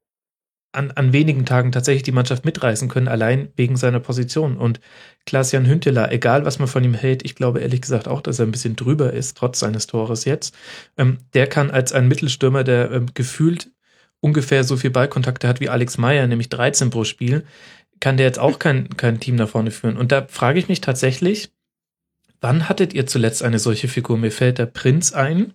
an, 0.73 0.91
an 0.93 1.13
wenigen 1.13 1.45
Tagen 1.45 1.73
tatsächlich 1.73 2.03
die 2.03 2.13
Mannschaft 2.13 2.45
mitreißen 2.45 2.89
können, 2.89 3.09
allein 3.09 3.49
wegen 3.57 3.77
seiner 3.77 4.01
Position. 4.01 4.57
Und 4.57 4.81
Klaas-Jan 5.27 5.67
Hünteler, 5.67 6.13
egal 6.13 6.45
was 6.45 6.59
man 6.59 6.69
von 6.69 6.85
ihm 6.85 6.95
hält, 6.95 7.25
ich 7.25 7.35
glaube 7.35 7.61
ehrlich 7.61 7.81
gesagt 7.81 8.07
auch, 8.07 8.21
dass 8.21 8.39
er 8.39 8.47
ein 8.47 8.53
bisschen 8.53 8.77
drüber 8.77 9.13
ist, 9.13 9.37
trotz 9.37 9.59
seines 9.59 9.87
Tores 9.87 10.25
jetzt, 10.25 10.55
ähm, 10.97 11.19
der 11.35 11.47
kann 11.47 11.71
als 11.71 11.93
ein 11.93 12.09
Mittelstürmer, 12.09 12.65
der 12.65 12.91
ähm, 12.91 13.07
gefühlt 13.15 13.71
ungefähr 14.21 14.65
so 14.65 14.77
viel 14.77 14.91
Ballkontakte 14.91 15.49
hat 15.49 15.61
wie 15.61 15.69
Alex 15.69 15.99
Meyer, 15.99 16.27
nämlich 16.27 16.49
13 16.49 16.91
pro 16.91 17.05
Spiel, 17.05 17.45
kann 18.01 18.17
der 18.17 18.27
jetzt 18.27 18.39
auch 18.39 18.59
kein, 18.59 18.97
kein 18.97 19.21
Team 19.21 19.37
nach 19.37 19.49
vorne 19.49 19.71
führen. 19.71 19.97
Und 19.97 20.13
da 20.13 20.27
frage 20.29 20.59
ich 20.59 20.69
mich 20.69 20.81
tatsächlich, 20.81 21.51
wann 22.41 22.69
hattet 22.69 22.93
ihr 22.95 23.07
zuletzt 23.07 23.43
eine 23.43 23.59
solche 23.59 23.89
Figur? 23.89 24.19
Mir 24.19 24.31
fällt 24.33 24.59
der 24.59 24.67
Prinz 24.67 25.13
ein. 25.13 25.55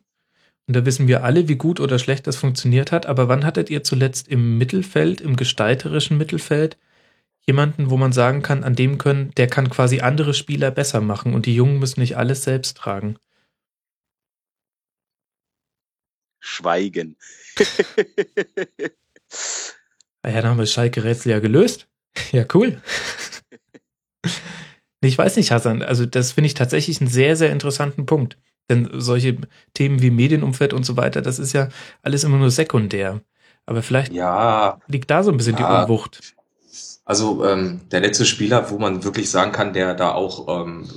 Und 0.68 0.76
da 0.76 0.86
wissen 0.86 1.08
wir 1.08 1.24
alle, 1.24 1.50
wie 1.50 1.58
gut 1.58 1.80
oder 1.80 2.00
schlecht 2.00 2.26
das 2.26 2.38
funktioniert 2.38 2.92
hat. 2.92 3.06
Aber 3.06 3.28
wann 3.28 3.46
hattet 3.46 3.70
ihr 3.70 3.84
zuletzt 3.84 4.28
im 4.28 4.58
Mittelfeld, 4.58 5.22
im 5.22 5.36
gestalterischen 5.36 6.18
Mittelfeld, 6.18 6.78
jemanden, 7.46 7.90
wo 7.90 7.98
man 7.98 8.14
sagen 8.14 8.42
kann, 8.42 8.64
an 8.64 8.76
dem 8.76 8.98
können, 8.98 9.32
der 9.36 9.48
kann 9.48 9.70
quasi 9.70 10.00
andere 10.00 10.34
Spieler 10.34 10.72
besser 10.72 11.02
machen 11.02 11.34
und 11.34 11.46
die 11.46 11.56
Jungen 11.56 11.80
müssen 11.80 12.00
nicht 12.00 12.16
alles 12.18 12.44
selbst 12.44 12.78
tragen? 12.78 13.18
Schweigen. 16.40 17.18
Ah 20.24 20.30
ja, 20.30 20.42
dann 20.42 20.52
haben 20.52 20.58
wir 20.58 20.66
Schalke-Rätsel 20.66 21.32
ja 21.32 21.40
gelöst. 21.40 21.88
Ja, 22.32 22.46
cool. 22.54 22.80
Ich 25.02 25.18
weiß 25.18 25.36
nicht, 25.36 25.52
Hassan, 25.52 25.82
also 25.82 26.06
das 26.06 26.32
finde 26.32 26.46
ich 26.46 26.54
tatsächlich 26.54 27.02
einen 27.02 27.10
sehr, 27.10 27.36
sehr 27.36 27.52
interessanten 27.52 28.06
Punkt. 28.06 28.38
Denn 28.70 28.88
solche 28.94 29.38
Themen 29.74 30.02
wie 30.02 30.12
Medienumfeld 30.12 30.74
und 30.74 30.86
so 30.86 30.96
weiter, 30.96 31.22
das 31.22 31.40
ist 31.40 31.54
ja 31.54 31.70
alles 32.04 32.24
immer 32.24 32.38
nur 32.38 32.52
sekundär. 32.52 33.22
Aber 33.66 33.82
vielleicht 33.82 34.14
ja, 34.14 34.80
liegt 34.88 35.10
da 35.10 35.24
so 35.24 35.32
ein 35.32 35.38
bisschen 35.38 35.58
ja. 35.58 35.78
die 35.78 35.84
Unwucht. 35.84 36.36
Also 37.06 37.46
ähm, 37.46 37.82
der 37.92 38.00
letzte 38.00 38.26
Spieler, 38.26 38.70
wo 38.70 38.78
man 38.80 39.04
wirklich 39.04 39.30
sagen 39.30 39.52
kann, 39.52 39.74
der 39.74 39.94
da 39.94 40.14
auch 40.14 40.48
ähm, 40.48 40.88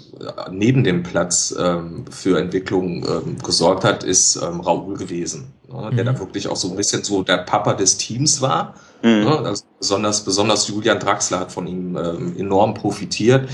neben 0.51 0.85
dem 0.85 1.03
Platz 1.03 1.55
ähm, 1.59 2.05
für 2.09 2.38
Entwicklung 2.38 3.05
ähm, 3.05 3.38
gesorgt 3.42 3.83
hat, 3.83 4.05
ist 4.05 4.37
ähm, 4.37 4.61
Raoul 4.61 4.97
gewesen, 4.97 5.53
ne? 5.68 5.90
der 5.94 6.05
mhm. 6.05 6.09
da 6.09 6.18
wirklich 6.18 6.48
auch 6.48 6.57
so 6.57 6.70
ein 6.70 6.76
bisschen 6.76 7.05
so 7.05 7.22
der 7.22 7.38
Papa 7.38 7.74
des 7.74 7.96
Teams 7.96 8.40
war. 8.40 8.74
Mhm. 9.02 9.24
Ne? 9.24 9.38
Also 9.44 9.64
besonders, 9.79 10.24
besonders 10.24 10.68
Julian 10.68 10.98
Draxler 10.98 11.40
hat 11.40 11.52
von 11.52 11.66
ihm 11.66 11.96
ähm, 11.96 12.37
enorm 12.38 12.74
profitiert. 12.74 13.48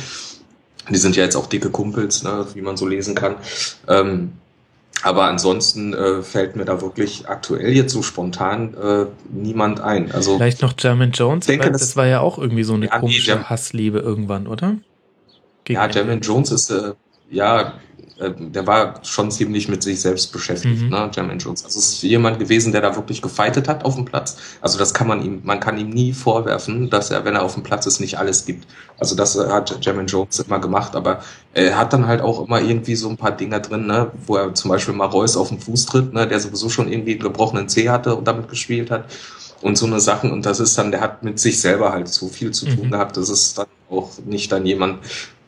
Die 0.91 0.97
sind 0.97 1.17
ja 1.17 1.25
jetzt 1.25 1.37
auch 1.37 1.47
dicke 1.47 1.71
Kumpels, 1.71 2.23
ne, 2.25 2.47
wie 2.55 2.61
man 2.61 2.77
so 2.77 2.87
lesen 2.87 3.15
kann. 3.15 3.37
Ähm, 3.87 4.33
aber 5.03 5.25
ansonsten 5.25 5.95
äh, 5.95 6.23
fällt 6.23 6.55
mir 6.55 6.65
da 6.65 6.81
wirklich 6.81 7.29
aktuell 7.29 7.73
jetzt 7.73 7.93
so 7.93 8.03
spontan 8.03 8.75
äh, 8.75 9.07
niemand 9.31 9.81
ein. 9.81 10.13
Also 10.13 10.37
vielleicht 10.37 10.63
noch 10.63 10.77
German 10.77 11.11
Jones. 11.11 11.47
Denke, 11.47 11.71
das, 11.71 11.81
das 11.81 11.97
war 11.97 12.07
ja 12.07 12.21
auch 12.21 12.39
irgendwie 12.39 12.63
so 12.63 12.75
eine 12.75 12.87
ja, 12.87 12.99
komische 12.99 13.37
nee, 13.37 13.45
Hassliebe 13.45 13.99
irgendwann, 13.99 14.47
oder? 14.47 14.77
Gegen 15.65 15.81
ja, 15.81 15.87
German 15.89 16.21
Jones 16.21 16.53
ist 16.53 16.71
äh, 16.71 16.93
ja 17.31 17.75
der 18.31 18.67
war 18.67 18.95
schon 19.05 19.31
ziemlich 19.31 19.69
mit 19.69 19.83
sich 19.83 20.01
selbst 20.01 20.33
beschäftigt, 20.33 20.83
mhm. 20.83 20.89
ne, 20.91 21.11
Jermaine 21.13 21.41
Jones. 21.41 21.65
Also 21.65 21.79
es 21.79 21.95
ist 21.95 22.03
jemand 22.03 22.39
gewesen, 22.39 22.73
der 22.73 22.81
da 22.81 22.95
wirklich 22.95 23.23
gefeitet 23.23 23.69
hat 23.69 23.85
auf 23.85 23.95
dem 23.95 24.05
Platz. 24.05 24.37
Also 24.61 24.79
das 24.79 24.95
kann 24.95 25.09
man 25.09 25.23
ihm, 25.25 25.41
man 25.45 25.61
kann 25.61 25.79
ihm 25.79 25.91
nie 25.91 26.13
vorwerfen, 26.13 26.91
dass 26.91 27.11
er, 27.11 27.25
wenn 27.25 27.35
er 27.35 27.43
auf 27.43 27.55
dem 27.55 27.63
Platz 27.63 27.87
ist, 27.87 28.01
nicht 28.01 28.19
alles 28.19 28.45
gibt. 28.45 28.67
Also 28.99 29.17
das 29.17 29.37
hat 29.37 29.85
Jermaine 29.85 30.09
Jones 30.09 30.41
immer 30.41 30.59
gemacht, 30.59 30.95
aber 30.95 31.23
er 31.55 31.77
hat 31.77 31.93
dann 31.93 32.07
halt 32.07 32.21
auch 32.21 32.47
immer 32.47 32.61
irgendwie 32.61 32.95
so 32.95 33.09
ein 33.09 33.17
paar 33.17 33.33
Dinger 33.33 33.61
drin, 33.61 33.87
ne, 33.87 34.11
wo 34.27 34.37
er 34.37 34.55
zum 34.55 34.71
Beispiel 34.71 34.95
mal 34.95 35.07
Reus 35.07 35.37
auf 35.37 35.49
den 35.49 35.61
Fuß 35.61 35.87
tritt, 35.87 36.13
ne, 36.13 36.27
der 36.27 36.41
sowieso 36.41 36.69
schon 36.69 36.91
irgendwie 36.91 37.13
einen 37.13 37.21
gebrochenen 37.21 37.69
Zeh 37.69 37.89
hatte 37.89 38.15
und 38.15 38.27
damit 38.27 38.49
gespielt 38.49 38.91
hat 38.91 39.07
und 39.63 39.79
so 39.79 39.87
eine 39.87 40.01
Sachen. 40.01 40.31
Und 40.33 40.45
das 40.45 40.61
ist 40.61 40.77
dann, 40.77 40.91
der 40.91 41.01
hat 41.01 41.23
mit 41.23 41.39
sich 41.39 41.61
selber 41.61 41.93
halt 41.93 42.09
so 42.09 42.29
viel 42.29 42.51
zu 42.51 42.67
tun 42.67 42.87
mhm. 42.87 42.91
gehabt. 42.93 43.17
Das 43.17 43.31
ist 43.31 43.59
dann 43.59 43.67
auch 43.89 44.11
nicht 44.25 44.53
dann 44.53 44.67
jemand, 44.67 44.99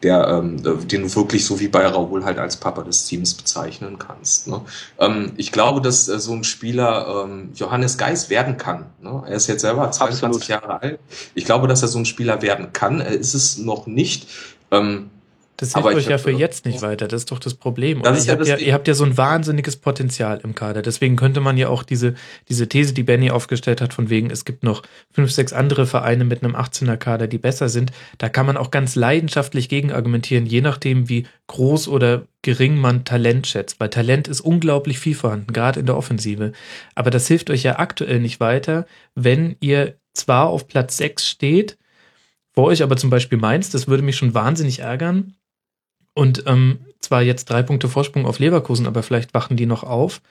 der, 0.05 0.29
ähm, 0.29 0.63
den 0.63 1.03
du 1.03 1.17
wirklich 1.17 1.45
so 1.45 1.59
wie 1.59 1.69
bei 1.69 1.87
Raoul 1.87 2.25
halt 2.25 2.39
als 2.39 2.57
Papa 2.57 2.83
des 2.83 3.07
Teams 3.07 3.35
bezeichnen 3.35 3.99
kannst. 3.99 4.47
Ne? 4.47 4.61
Ähm, 4.99 5.33
ich 5.37 5.51
glaube, 5.51 5.81
dass 5.81 6.09
äh, 6.09 6.19
so 6.21 6.33
ein 6.33 6.45
Spieler 6.45 7.25
ähm, 7.25 7.51
Johannes 7.55 7.99
Geis 7.99 8.31
werden 8.31 8.57
kann. 8.59 8.87
Ne? 9.03 9.23
Er 9.27 9.35
ist 9.35 9.47
jetzt 9.47 9.63
selber 9.63 9.91
22 9.91 10.25
Absolut. 10.25 10.49
Jahre 10.49 10.83
alt. 10.83 11.01
Ich 11.35 11.45
glaube, 11.45 11.67
dass 11.67 11.83
er 11.83 11.89
so 11.89 11.99
ein 11.99 12.05
Spieler 12.05 12.43
werden 12.43 12.73
kann. 12.73 13.01
Er 13.01 13.13
ist 13.13 13.35
es 13.35 13.59
noch 13.59 13.87
nicht. 13.87 14.29
Ähm, 14.71 15.11
das 15.57 15.75
hilft 15.75 15.89
euch 15.89 16.09
ja 16.09 16.19
für 16.19 16.33
jetzt 16.33 16.65
nicht 16.67 16.83
weiter, 16.83 17.07
das 17.07 17.23
ist 17.23 17.31
doch 17.31 17.39
das 17.39 17.55
Problem. 17.55 18.03
Das 18.03 18.27
ihr, 18.27 18.33
habt 18.33 18.47
ja, 18.47 18.57
ihr 18.57 18.75
habt 18.75 18.89
ja 18.89 18.95
so 18.95 19.05
ein 19.05 19.17
wahnsinniges 19.17 19.77
Potenzial 19.77 20.41
im 20.43 20.55
Kader. 20.55 20.83
Deswegen 20.83 21.15
könnte 21.15 21.41
man 21.41 21.57
ja 21.57 21.69
auch 21.69 21.85
diese, 21.85 22.15
diese 22.49 22.69
These, 22.69 22.93
die 22.93 23.05
Benny 23.05 23.31
aufgestellt 23.31 23.81
hat, 23.81 23.95
von 23.95 24.11
wegen, 24.11 24.31
es 24.31 24.45
gibt 24.45 24.65
noch 24.65 24.83
fünf, 25.13 25.31
sechs 25.31 25.53
andere 25.53 25.87
Vereine 25.87 26.25
mit 26.25 26.43
einem 26.43 26.57
18er 26.57 26.97
Kader, 26.97 27.29
die 27.29 27.39
besser 27.39 27.69
sind. 27.69 27.93
Da 28.19 28.29
kann 28.29 28.47
man 28.47 28.57
auch 28.57 28.73
ganz 28.73 28.97
leidenschaftlich 28.97 29.69
gegen 29.69 29.93
argumentieren, 29.93 30.47
je 30.47 30.61
nachdem, 30.61 31.09
wie 31.09 31.27
groß 31.47 31.87
oder 31.87 32.27
gering 32.43 32.77
man 32.77 33.05
Talent 33.05 33.47
schätzt. 33.47 33.79
Weil 33.79 33.91
Talent 33.91 34.27
ist 34.27 34.41
unglaublich 34.41 34.99
viel 34.99 35.15
vorhanden, 35.15 35.53
gerade 35.53 35.79
in 35.79 35.87
der 35.87 35.97
Offensive. 35.97 36.53
Aber 36.97 37.11
das 37.11 37.29
hilft 37.29 37.49
euch 37.51 37.63
ja 37.63 37.79
aktuell 37.79 38.19
nicht 38.19 38.41
weiter, 38.41 38.87
wenn 39.15 39.55
ihr 39.61 39.95
zwar 40.15 40.49
auf 40.49 40.67
Platz 40.67 40.97
sechs 40.97 41.29
steht, 41.29 41.79
vor 42.55 42.65
euch 42.65 42.83
aber 42.83 42.97
zum 42.97 43.11
Beispiel 43.11 43.39
Mainz, 43.39 43.71
das 43.71 43.89
würde 43.89 44.05
mich 44.05 44.17
schon 44.17 44.33
wahnsinnig 44.33 44.79
ärgern, 44.79 45.35
und 46.15 46.45
ähm, 46.47 46.87
zwar 47.01 47.23
jetzt 47.23 47.51
drei 47.51 47.63
Punkte 47.63 47.89
Vorsprung 47.89 48.27
auf 48.27 48.39
Leverkusen, 48.39 48.87
aber 48.87 49.03
vielleicht 49.03 49.35
wachen 49.35 49.57
die 49.57 49.67
noch 49.67 49.83
auf. 49.83 50.23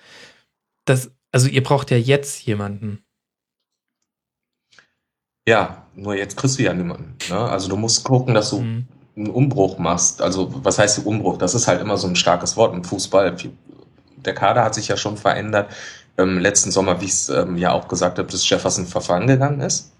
Das, 0.85 1.11
also 1.31 1.47
ihr 1.47 1.63
braucht 1.63 1.91
ja 1.91 1.97
jetzt 1.97 2.45
jemanden. 2.45 3.03
Ja, 5.47 5.85
nur 5.95 6.15
jetzt 6.15 6.37
kriegst 6.37 6.57
du 6.57 6.63
ja 6.63 6.73
niemanden. 6.73 7.15
Ne? 7.29 7.37
Also 7.37 7.69
du 7.69 7.75
musst 7.75 8.03
gucken, 8.03 8.33
dass 8.33 8.49
du 8.49 8.61
mhm. 8.61 8.87
einen 9.15 9.29
Umbruch 9.29 9.77
machst. 9.77 10.21
Also 10.21 10.49
was 10.63 10.79
heißt 10.79 11.05
Umbruch? 11.05 11.37
Das 11.37 11.53
ist 11.53 11.67
halt 11.67 11.81
immer 11.81 11.97
so 11.97 12.07
ein 12.07 12.15
starkes 12.15 12.55
Wort 12.55 12.73
im 12.73 12.83
Fußball. 12.83 13.35
Der 14.17 14.33
Kader 14.33 14.63
hat 14.63 14.73
sich 14.73 14.87
ja 14.87 14.97
schon 14.97 15.17
verändert. 15.17 15.71
Ähm, 16.17 16.39
letzten 16.39 16.71
Sommer, 16.71 17.01
wie 17.01 17.05
ich 17.05 17.11
es 17.11 17.29
ähm, 17.29 17.57
ja 17.57 17.71
auch 17.73 17.87
gesagt 17.87 18.19
habe, 18.19 18.31
dass 18.31 18.47
Jefferson 18.47 18.85
Verfahren 18.85 19.27
gegangen 19.27 19.61
ist. 19.61 19.91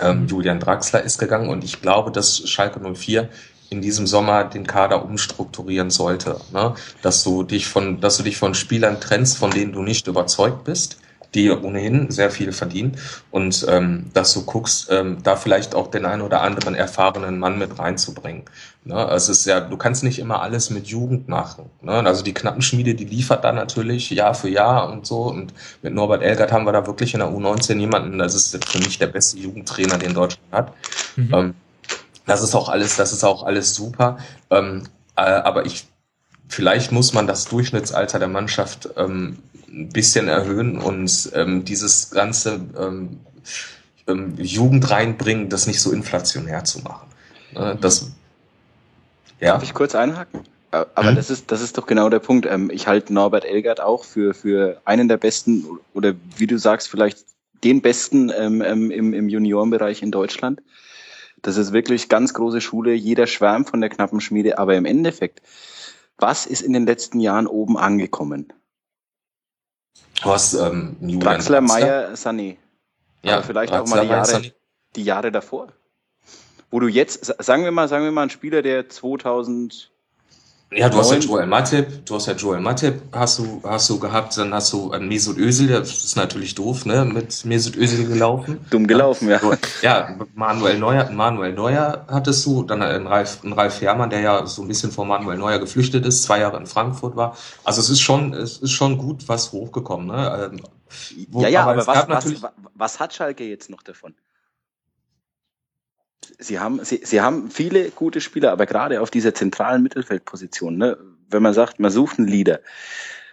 Ähm, 0.00 0.22
mhm. 0.22 0.26
Julian 0.28 0.60
Draxler 0.60 1.02
ist 1.02 1.18
gegangen 1.18 1.50
und 1.50 1.64
ich 1.64 1.82
glaube, 1.82 2.10
dass 2.10 2.48
Schalke 2.48 2.80
04 2.80 3.28
in 3.72 3.80
diesem 3.80 4.06
Sommer 4.06 4.44
den 4.44 4.66
Kader 4.66 5.04
umstrukturieren 5.04 5.90
sollte. 5.90 6.36
Ne? 6.52 6.74
Dass 7.02 7.24
du 7.24 7.42
dich 7.42 7.66
von, 7.66 8.00
dass 8.00 8.18
du 8.18 8.22
dich 8.22 8.36
von 8.36 8.54
Spielern 8.54 9.00
trennst, 9.00 9.38
von 9.38 9.50
denen 9.50 9.72
du 9.72 9.82
nicht 9.82 10.06
überzeugt 10.06 10.64
bist, 10.64 10.98
die 11.34 11.50
ohnehin 11.50 12.10
sehr 12.10 12.30
viel 12.30 12.52
verdienen 12.52 12.98
und 13.30 13.64
ähm, 13.68 14.10
dass 14.12 14.34
du 14.34 14.44
guckst, 14.44 14.88
ähm, 14.90 15.18
da 15.22 15.36
vielleicht 15.36 15.74
auch 15.74 15.90
den 15.90 16.04
einen 16.04 16.20
oder 16.20 16.42
anderen 16.42 16.74
erfahrenen 16.74 17.38
Mann 17.38 17.58
mit 17.58 17.78
reinzubringen. 17.78 18.44
Ne? 18.84 18.96
Also 18.96 19.32
es 19.32 19.38
ist 19.40 19.46
ja, 19.46 19.60
du 19.60 19.76
kannst 19.78 20.04
nicht 20.04 20.18
immer 20.18 20.42
alles 20.42 20.68
mit 20.68 20.88
Jugend 20.88 21.28
machen. 21.28 21.70
Ne? 21.80 21.92
Also 21.92 22.22
die 22.22 22.34
Knappenschmiede, 22.34 22.94
die 22.94 23.06
liefert 23.06 23.44
da 23.44 23.52
natürlich 23.52 24.10
Jahr 24.10 24.34
für 24.34 24.50
Jahr 24.50 24.90
und 24.90 25.06
so. 25.06 25.22
Und 25.22 25.54
mit 25.80 25.94
Norbert 25.94 26.22
Elgert 26.22 26.52
haben 26.52 26.66
wir 26.66 26.72
da 26.72 26.86
wirklich 26.86 27.14
in 27.14 27.20
der 27.20 27.30
U19 27.30 27.78
jemanden, 27.78 28.18
das 28.18 28.34
ist 28.34 28.62
für 28.64 28.78
mich 28.78 28.98
der 28.98 29.06
beste 29.06 29.38
Jugendtrainer, 29.38 29.96
den 29.96 30.12
Deutschland 30.12 30.52
hat. 30.52 30.72
Mhm. 31.16 31.30
Ähm, 31.32 31.54
das 32.26 32.42
ist 32.42 32.54
auch 32.54 32.68
alles, 32.68 32.96
das 32.96 33.12
ist 33.12 33.24
auch 33.24 33.42
alles 33.44 33.74
super. 33.74 34.18
Ähm, 34.50 34.84
äh, 35.16 35.22
aber 35.22 35.66
ich, 35.66 35.86
vielleicht 36.48 36.92
muss 36.92 37.12
man 37.12 37.26
das 37.26 37.46
Durchschnittsalter 37.46 38.18
der 38.18 38.28
Mannschaft 38.28 38.90
ähm, 38.96 39.38
ein 39.68 39.88
bisschen 39.88 40.28
erhöhen 40.28 40.78
und 40.78 41.30
ähm, 41.34 41.64
dieses 41.64 42.10
ganze 42.10 42.60
ähm, 42.78 43.20
ähm, 44.06 44.34
Jugend 44.36 44.90
reinbringen, 44.90 45.48
das 45.48 45.66
nicht 45.66 45.80
so 45.80 45.92
inflationär 45.92 46.64
zu 46.64 46.80
machen. 46.80 47.08
Äh, 47.54 47.76
das, 47.76 48.10
ja. 49.40 49.52
Darf 49.54 49.62
ich 49.62 49.74
kurz 49.74 49.94
einhaken? 49.94 50.40
aber 50.72 51.08
hm? 51.08 51.16
das 51.16 51.28
ist, 51.28 51.52
das 51.52 51.60
ist 51.60 51.76
doch 51.76 51.86
genau 51.86 52.08
der 52.08 52.18
Punkt. 52.18 52.46
Ähm, 52.46 52.70
ich 52.72 52.86
halte 52.86 53.12
Norbert 53.12 53.44
Elgert 53.44 53.80
auch 53.80 54.04
für, 54.04 54.32
für 54.32 54.80
einen 54.86 55.06
der 55.06 55.18
besten 55.18 55.66
oder 55.92 56.14
wie 56.38 56.46
du 56.46 56.58
sagst, 56.58 56.88
vielleicht 56.88 57.26
den 57.62 57.82
besten 57.82 58.32
ähm, 58.34 58.62
ähm, 58.62 58.90
im, 58.90 59.12
im 59.12 59.28
Juniorenbereich 59.28 60.02
in 60.02 60.10
Deutschland. 60.10 60.62
Das 61.42 61.56
ist 61.56 61.72
wirklich 61.72 62.08
ganz 62.08 62.34
große 62.34 62.60
Schule. 62.60 62.94
Jeder 62.94 63.26
schwärmt 63.26 63.68
von 63.68 63.80
der 63.80 63.90
knappen 63.90 64.20
Schmiede. 64.20 64.58
Aber 64.58 64.76
im 64.76 64.84
Endeffekt, 64.84 65.42
was 66.16 66.46
ist 66.46 66.62
in 66.62 66.72
den 66.72 66.86
letzten 66.86 67.20
Jahren 67.20 67.46
oben 67.46 67.76
angekommen? 67.76 68.52
Was, 70.22 70.54
ähm, 70.54 70.96
Draxler, 71.00 71.60
Meier, 71.60 72.14
Sané. 72.14 72.56
Ja, 73.22 73.34
aber 73.34 73.42
vielleicht 73.42 73.72
Draxler, 73.72 73.82
auch 73.82 73.96
mal 73.96 74.06
die 74.06 74.10
Jahre, 74.10 74.52
die 74.96 75.04
Jahre 75.04 75.32
davor. 75.32 75.72
Wo 76.70 76.80
du 76.80 76.88
jetzt, 76.88 77.26
sagen 77.42 77.64
wir 77.64 77.72
mal, 77.72 77.88
sagen 77.88 78.04
wir 78.04 78.12
mal, 78.12 78.22
ein 78.22 78.30
Spieler, 78.30 78.62
der 78.62 78.88
2000 78.88 79.91
ja, 80.74 80.88
du 80.88 80.98
hast 80.98 81.10
ja 81.10 81.18
Joel 81.18 81.46
Matip, 81.46 82.06
du 82.06 82.14
hast 82.14 82.26
ja 82.26 82.34
Joel 82.34 82.60
Matip, 82.60 83.02
hast 83.12 83.38
du, 83.38 83.60
hast 83.64 83.88
du 83.90 83.98
gehabt, 83.98 84.36
dann 84.36 84.54
hast 84.54 84.72
du 84.72 84.90
einen 84.90 85.08
Mesut 85.08 85.38
Özil, 85.38 85.68
das 85.68 86.04
ist 86.04 86.16
natürlich 86.16 86.54
doof, 86.54 86.86
ne, 86.86 87.04
mit 87.04 87.44
Mesut 87.44 87.76
Özil 87.76 88.06
gelaufen. 88.08 88.64
Dumm 88.70 88.86
gelaufen, 88.86 89.28
ja. 89.28 89.40
Ja, 89.82 90.16
Manuel 90.34 90.78
Neuer, 90.78 91.10
Manuel 91.10 91.52
Neuer 91.52 92.06
hattest 92.08 92.44
du, 92.46 92.62
dann 92.62 92.82
einen 92.82 93.06
Ralf, 93.06 93.40
einen 93.42 93.52
Ralf 93.52 93.80
Herrmann, 93.80 94.10
der 94.10 94.20
ja 94.20 94.46
so 94.46 94.62
ein 94.62 94.68
bisschen 94.68 94.92
vor 94.92 95.04
Manuel 95.04 95.38
Neuer 95.38 95.58
geflüchtet 95.58 96.06
ist, 96.06 96.22
zwei 96.22 96.40
Jahre 96.40 96.56
in 96.56 96.66
Frankfurt 96.66 97.16
war. 97.16 97.36
Also 97.64 97.80
es 97.80 97.90
ist 97.90 98.00
schon, 98.00 98.32
es 98.32 98.58
ist 98.58 98.72
schon 98.72 98.98
gut 98.98 99.28
was 99.28 99.52
hochgekommen, 99.52 100.06
ne. 100.06 100.50
Ähm, 100.52 100.60
wo, 101.28 101.42
ja, 101.42 101.48
ja, 101.48 101.62
aber, 101.62 101.72
aber 101.72 101.86
was, 101.86 102.08
was, 102.08 102.52
was 102.74 103.00
hat 103.00 103.14
Schalke 103.14 103.44
jetzt 103.44 103.70
noch 103.70 103.82
davon? 103.82 104.14
Sie 106.38 106.58
haben, 106.58 106.84
sie, 106.84 107.00
sie 107.04 107.20
haben 107.20 107.50
viele 107.50 107.90
gute 107.90 108.20
Spieler, 108.20 108.52
aber 108.52 108.66
gerade 108.66 109.00
auf 109.00 109.10
dieser 109.10 109.34
zentralen 109.34 109.82
Mittelfeldposition, 109.82 110.76
ne, 110.76 110.98
wenn 111.28 111.42
man 111.42 111.54
sagt, 111.54 111.80
man 111.80 111.90
sucht 111.90 112.18
einen 112.18 112.28
Leader, 112.28 112.60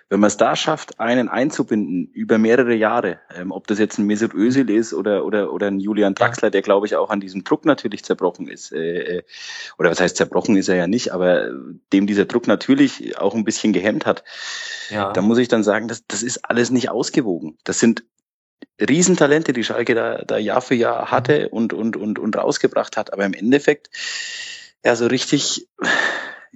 wenn 0.10 0.20
man 0.20 0.28
es 0.28 0.38
da 0.38 0.56
schafft, 0.56 1.00
einen 1.00 1.30
einzubinden 1.30 2.10
über 2.14 2.40
mehrere 2.40 2.74
Jahre, 2.74 3.20
ähm, 3.36 3.52
ob 3.52 3.68
das 3.68 3.78
jetzt 3.78 4.00
ein 4.00 4.08
Mesut 4.08 4.34
Özil 4.34 4.70
ist 4.70 4.92
oder 4.94 5.24
oder 5.24 5.54
oder 5.54 5.68
ein 5.68 5.80
Julian 5.80 6.16
Draxler, 6.16 6.50
der 6.50 6.64
glaube 6.64 6.88
ich 6.88 6.96
auch 6.96 7.12
an 7.12 7.20
diesem 7.20 7.44
Druck 7.44 7.64
natürlich 7.66 8.04
zerbrochen 8.04 8.48
ist, 8.48 8.72
äh, 8.72 9.18
äh, 9.18 9.24
oder 9.78 9.92
was 9.92 10.00
heißt 10.00 10.18
zerbrochen 10.18 10.58
ist 10.58 10.68
er 10.68 10.76
ja 10.76 10.88
nicht, 10.88 11.14
aber 11.14 11.52
dem 11.94 12.08
dieser 12.08 12.26
Druck 12.26 12.48
natürlich 12.48 13.20
auch 13.20 13.36
ein 13.36 13.44
bisschen 13.44 13.72
gehemmt 13.72 14.08
hat. 14.08 14.24
Ja. 14.90 15.14
Da 15.14 15.22
muss 15.22 15.38
ich 15.38 15.48
dann 15.48 15.64
sagen, 15.64 15.88
das, 15.88 16.04
das 16.08 16.24
ist 16.24 16.44
alles 16.44 16.72
nicht 16.72 16.90
ausgewogen. 16.90 17.60
Das 17.64 17.80
sind 17.80 18.04
Riesentalente, 18.80 19.54
die 19.54 19.64
Schalke 19.64 19.96
da, 19.96 20.20
da 20.20 20.38
Jahr 20.38 20.62
für 20.62 20.76
Jahr 20.76 21.12
hatte 21.12 21.50
und, 21.50 21.74
und, 21.74 21.98
und, 21.98 22.20
und 22.20 22.38
rausgebracht 22.38 22.98
hat. 22.98 23.14
Aber 23.14 23.26
im 23.26 23.34
Endeffekt, 23.34 23.90
ja, 24.84 24.96
so 24.96 25.08
richtig, 25.08 25.68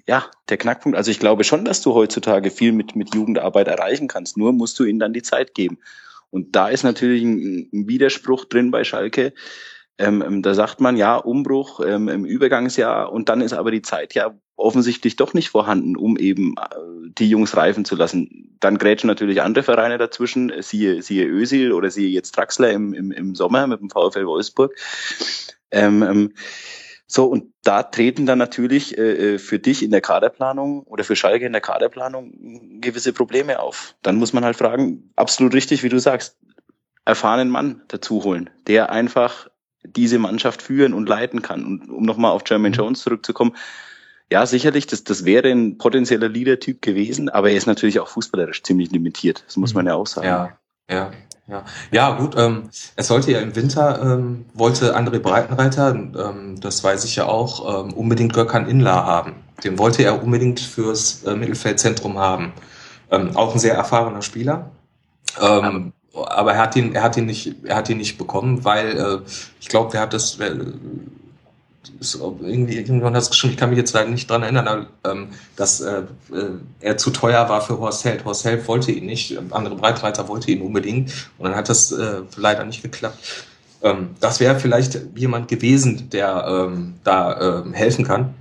ja, 0.08 0.30
der 0.49 0.58
Knackpunkt. 0.58 0.97
Also 0.97 1.12
ich 1.12 1.20
glaube 1.20 1.43
schon, 1.43 1.66
dass 1.66 1.82
du 1.82 1.93
heutzutage 1.93 2.49
viel 2.49 2.72
mit, 2.72 2.95
mit 2.95 3.14
Jugendarbeit 3.14 3.68
erreichen 3.68 4.08
kannst. 4.08 4.38
Nur 4.38 4.54
musst 4.54 4.80
du 4.80 4.86
ihnen 4.86 4.99
dann 4.99 5.14
die 5.14 5.22
Zeit 5.22 5.54
geben. 5.54 5.80
Und 6.30 6.56
da 6.56 6.70
ist 6.70 6.84
natürlich 6.84 7.24
ein, 7.24 7.70
ein 7.72 7.88
Widerspruch 7.88 8.45
drin 8.45 8.72
bei 8.72 8.84
Schalke. 8.84 9.34
Ähm, 9.97 10.24
ähm 10.26 10.41
da 10.41 10.54
sagt 10.54 10.80
man 10.80 10.97
ja 10.97 11.18
Umbruch 11.18 11.82
ähm, 11.86 12.08
im 12.08 12.26
Übergangsjahr 12.26 13.12
und 13.12 13.30
dann 13.30 13.41
ist 13.41 13.54
aber 13.54 13.72
die 13.72 13.82
Zeit 13.82 14.14
ja 14.16 14.36
offensichtlich 14.64 15.16
doch 15.16 15.34
nicht 15.34 15.49
vorhanden, 15.49 15.95
um 15.95 16.18
eben 16.18 16.55
äh, 16.57 17.09
die 17.18 17.30
Jungs 17.30 17.55
reifen 17.55 17.86
zu 17.86 17.95
lassen. 17.95 18.55
Dann 18.59 18.78
grätschen 18.78 19.07
natürlich 19.07 19.41
andere 19.41 19.64
Vereine 19.64 19.97
dazwischen, 19.97 20.51
siehe, 20.61 21.01
siehe 21.01 21.26
Ösil 21.26 21.74
oder 21.74 21.91
siehe 21.91 22.09
jetzt 22.09 22.32
Draxler 22.38 22.72
im, 22.72 22.93
im, 22.93 23.11
im 23.11 23.36
Sommer 23.36 23.68
mit 23.68 23.82
dem 23.82 23.89
VfL 23.89 24.26
Wolfsburg. 24.26 24.76
Ähm, 25.72 26.03
ähm, 26.03 26.34
so, 27.05 27.26
und 27.26 27.53
da 27.64 27.84
treten 27.84 28.26
dann 28.26 28.39
natürlich 28.39 28.97
äh, 28.97 29.36
äh, 29.36 29.38
für 29.38 29.59
dich 29.59 29.84
in 29.84 29.91
der 29.91 30.01
Kaderplanung 30.01 30.84
oder 30.84 31.03
für 31.03 31.16
Schalke 31.16 31.45
in 31.45 31.51
der 31.51 31.61
Kaderplanung 31.61 32.80
gewisse 32.82 33.14
Probleme 33.14 33.59
auf. 33.59 33.95
Dann 34.01 34.16
muss 34.16 34.34
man 34.34 34.45
halt 34.45 34.55
fragen, 34.55 35.11
absolut 35.16 35.53
richtig, 35.53 35.84
wie 35.84 35.89
du 35.89 35.99
sagst, 35.99 36.38
erfahrenen 37.05 37.49
Mann 37.49 37.84
dazu 37.89 38.24
holen, 38.24 38.49
der 38.66 38.91
einfach 38.91 39.49
diese 39.84 40.18
Mannschaft 40.18 40.61
führen 40.61 40.93
und 40.93 41.09
leiten 41.09 41.41
kann. 41.41 41.66
Und 41.66 41.89
um 41.89 42.03
nochmal 42.03 42.32
auf 42.32 42.43
Jermaine 42.47 42.76
mhm. 42.76 42.82
Jones 42.82 43.01
zurückzukommen, 43.01 43.55
ja, 44.34 44.47
sicherlich, 44.47 44.88
das, 44.88 45.03
das 45.03 45.25
wäre 45.25 45.51
ein 45.51 45.77
potenzieller 45.77 46.27
Leader-Typ 46.27 46.81
gewesen, 46.81 47.29
aber 47.29 47.51
er 47.51 47.55
ist 47.55 47.67
natürlich 47.67 47.99
auch 47.99 48.07
fußballerisch 48.07 48.63
ziemlich 48.63 48.89
limitiert. 48.89 49.43
Das 49.45 49.57
muss 49.57 49.75
man 49.75 49.86
ja 49.86 49.93
auch 49.93 50.07
sagen. 50.07 50.25
Ja, 50.25 50.57
ja. 50.89 51.11
Ja, 51.47 51.65
ja 51.91 52.17
gut, 52.17 52.36
ähm, 52.36 52.69
es 52.95 53.07
sollte 53.07 53.31
ja 53.31 53.41
im 53.41 53.55
Winter, 53.55 54.01
ähm, 54.01 54.45
wollte 54.55 54.97
André 54.97 55.19
Breitenreiter, 55.19 55.93
ähm, 55.93 56.59
das 56.59 56.84
weiß 56.84 57.03
ich 57.03 57.17
ja 57.17 57.25
auch, 57.25 57.86
ähm, 57.86 57.93
unbedingt 57.93 58.34
Gökhan 58.34 58.67
Inler 58.67 59.05
haben. 59.05 59.36
Den 59.63 59.77
wollte 59.77 60.01
er 60.01 60.23
unbedingt 60.23 60.59
fürs 60.61 61.23
äh, 61.25 61.36
Mittelfeldzentrum 61.36 62.17
haben. 62.17 62.53
Ähm, 63.11 63.36
auch 63.36 63.53
ein 63.53 63.59
sehr 63.59 63.75
erfahrener 63.75 64.23
Spieler. 64.23 64.71
Ähm, 65.39 65.93
aber 66.13 66.53
er 66.53 66.59
hat 66.59 66.75
ihn, 66.75 66.95
er 66.95 67.03
hat 67.03 67.17
ihn 67.17 67.27
nicht, 67.27 67.55
er 67.65 67.75
hat 67.75 67.88
ihn 67.88 67.97
nicht 67.97 68.17
bekommen, 68.17 68.63
weil 68.65 68.97
äh, 68.97 69.19
ich 69.59 69.67
glaube, 69.67 69.91
der 69.91 70.01
hat 70.01 70.13
das, 70.13 70.39
äh, 70.39 70.55
ist 71.99 72.15
irgendwie, 72.15 72.77
irgendwann 72.77 73.15
es 73.15 73.29
geschrieben, 73.29 73.53
ich 73.53 73.59
kann 73.59 73.69
mich 73.69 73.77
jetzt 73.77 73.93
leider 73.93 74.09
nicht 74.09 74.29
dran 74.29 74.43
erinnern, 74.43 74.88
ähm, 75.05 75.29
dass 75.55 75.81
äh, 75.81 76.03
äh, 76.31 76.49
er 76.79 76.97
zu 76.97 77.11
teuer 77.11 77.49
war 77.49 77.61
für 77.61 77.79
Horst 77.79 78.05
Held. 78.05 78.25
Horst 78.25 78.45
Held 78.45 78.67
wollte 78.67 78.91
ihn 78.91 79.05
nicht, 79.05 79.38
andere 79.51 79.75
Breitreiter 79.75 80.27
wollte 80.27 80.51
ihn 80.51 80.61
unbedingt 80.61 81.13
und 81.38 81.49
dann 81.49 81.55
hat 81.55 81.69
das 81.69 81.91
äh, 81.91 82.21
leider 82.38 82.63
nicht 82.65 82.81
geklappt. 82.81 83.17
Ähm, 83.81 84.11
das 84.19 84.39
wäre 84.39 84.59
vielleicht 84.59 84.99
jemand 85.15 85.47
gewesen, 85.47 86.09
der 86.09 86.45
ähm, 86.47 86.95
da 87.03 87.61
ähm, 87.61 87.73
helfen 87.73 88.05
kann. 88.05 88.34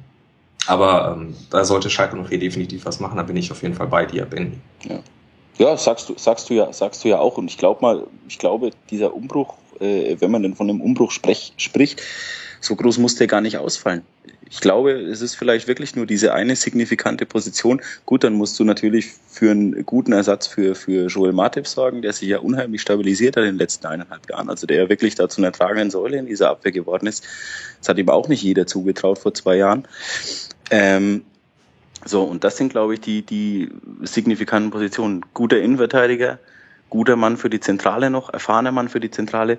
Aber 0.68 1.16
ähm, 1.16 1.34
da 1.50 1.64
sollte 1.64 1.90
Schalke 1.90 2.16
noch 2.16 2.28
hier 2.28 2.38
definitiv 2.38 2.84
was 2.86 3.00
machen, 3.00 3.16
da 3.16 3.24
bin 3.24 3.36
ich 3.36 3.50
auf 3.50 3.62
jeden 3.62 3.74
Fall 3.74 3.88
bei 3.88 4.06
dir, 4.06 4.24
Benny. 4.24 4.52
Ja. 4.88 5.00
Ja, 5.58 5.76
sagst 5.76 6.08
du, 6.08 6.14
sagst 6.16 6.48
du 6.48 6.54
ja, 6.54 6.72
sagst 6.72 7.04
du 7.04 7.08
ja 7.08 7.18
auch. 7.18 7.36
Und 7.36 7.48
ich 7.48 7.58
glaube 7.58 7.80
mal, 7.82 8.06
ich 8.28 8.38
glaube, 8.38 8.70
dieser 8.90 9.14
Umbruch, 9.14 9.54
äh, 9.80 10.16
wenn 10.18 10.30
man 10.30 10.42
denn 10.42 10.54
von 10.54 10.68
einem 10.68 10.80
Umbruch 10.80 11.10
sprech, 11.10 11.52
spricht, 11.56 12.00
so 12.62 12.76
groß 12.76 12.98
muss 12.98 13.16
der 13.16 13.26
gar 13.26 13.40
nicht 13.40 13.58
ausfallen. 13.58 14.02
Ich 14.48 14.60
glaube, 14.60 14.92
es 14.92 15.20
ist 15.20 15.34
vielleicht 15.34 15.66
wirklich 15.66 15.96
nur 15.96 16.06
diese 16.06 16.32
eine 16.32 16.54
signifikante 16.54 17.26
Position. 17.26 17.82
Gut, 18.06 18.22
dann 18.22 18.34
musst 18.34 18.58
du 18.60 18.64
natürlich 18.64 19.10
für 19.26 19.50
einen 19.50 19.84
guten 19.84 20.12
Ersatz 20.12 20.46
für, 20.46 20.74
für 20.74 21.06
Joel 21.08 21.32
Matip 21.32 21.66
sorgen, 21.66 22.02
der 22.02 22.12
sich 22.12 22.28
ja 22.28 22.38
unheimlich 22.38 22.82
stabilisiert 22.82 23.36
hat 23.36 23.44
in 23.44 23.52
den 23.52 23.58
letzten 23.58 23.86
eineinhalb 23.86 24.30
Jahren. 24.30 24.48
Also 24.48 24.66
der 24.66 24.76
ja 24.76 24.88
wirklich 24.88 25.16
da 25.16 25.28
zu 25.28 25.40
einer 25.40 25.52
tragenden 25.52 25.90
Säule 25.90 26.18
in 26.18 26.26
dieser 26.26 26.50
Abwehr 26.50 26.70
geworden 26.70 27.06
ist. 27.06 27.24
Das 27.80 27.88
hat 27.88 27.98
ihm 27.98 28.08
auch 28.08 28.28
nicht 28.28 28.42
jeder 28.42 28.66
zugetraut 28.66 29.18
vor 29.18 29.34
zwei 29.34 29.56
Jahren. 29.56 29.88
Ähm, 30.70 31.24
so, 32.04 32.22
und 32.22 32.44
das 32.44 32.56
sind, 32.56 32.70
glaube 32.70 32.94
ich, 32.94 33.00
die, 33.00 33.22
die 33.22 33.70
signifikanten 34.02 34.70
Positionen. 34.70 35.24
Guter 35.34 35.60
Innenverteidiger, 35.60 36.38
guter 36.90 37.16
Mann 37.16 37.36
für 37.36 37.50
die 37.50 37.60
Zentrale 37.60 38.10
noch, 38.10 38.32
erfahrener 38.32 38.72
Mann 38.72 38.88
für 38.88 39.00
die 39.00 39.10
Zentrale 39.10 39.58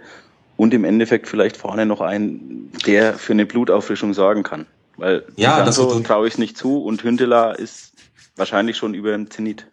und 0.57 0.73
im 0.73 0.83
Endeffekt 0.83 1.27
vielleicht 1.27 1.57
vorne 1.57 1.85
noch 1.85 2.01
ein, 2.01 2.71
der 2.85 3.13
für 3.13 3.33
eine 3.33 3.45
Blutauffrischung 3.45 4.13
sorgen 4.13 4.43
kann. 4.43 4.65
Weil 4.97 5.23
ja, 5.35 5.63
das 5.65 5.75
so 5.75 5.99
traue 6.01 6.27
ich 6.27 6.37
nicht 6.37 6.57
zu 6.57 6.83
und 6.83 7.03
Hündeler 7.03 7.57
ist 7.57 7.93
wahrscheinlich 8.35 8.77
schon 8.77 8.93
über 8.93 9.11
dem 9.11 9.29
Zenit. 9.29 9.67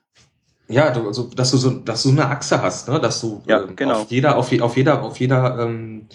Ja, 0.71 0.91
du, 0.91 1.09
also, 1.09 1.25
dass 1.35 1.51
du 1.51 1.57
so, 1.57 1.71
dass 1.71 2.05
du 2.05 2.11
eine 2.11 2.29
Achse 2.29 2.63
hast, 2.63 2.89
ne? 2.89 3.01
dass 3.01 3.21
du 3.21 3.43
ja, 3.47 3.61
ähm, 3.61 3.75
genau. 3.75 4.03
auf 4.03 4.11
jeder, 4.11 4.37
auf, 4.37 4.53
auf 4.61 4.77
jeder, 4.77 5.03
auf 5.03 5.19
jeder, 5.19 5.59
ähm, 5.59 6.07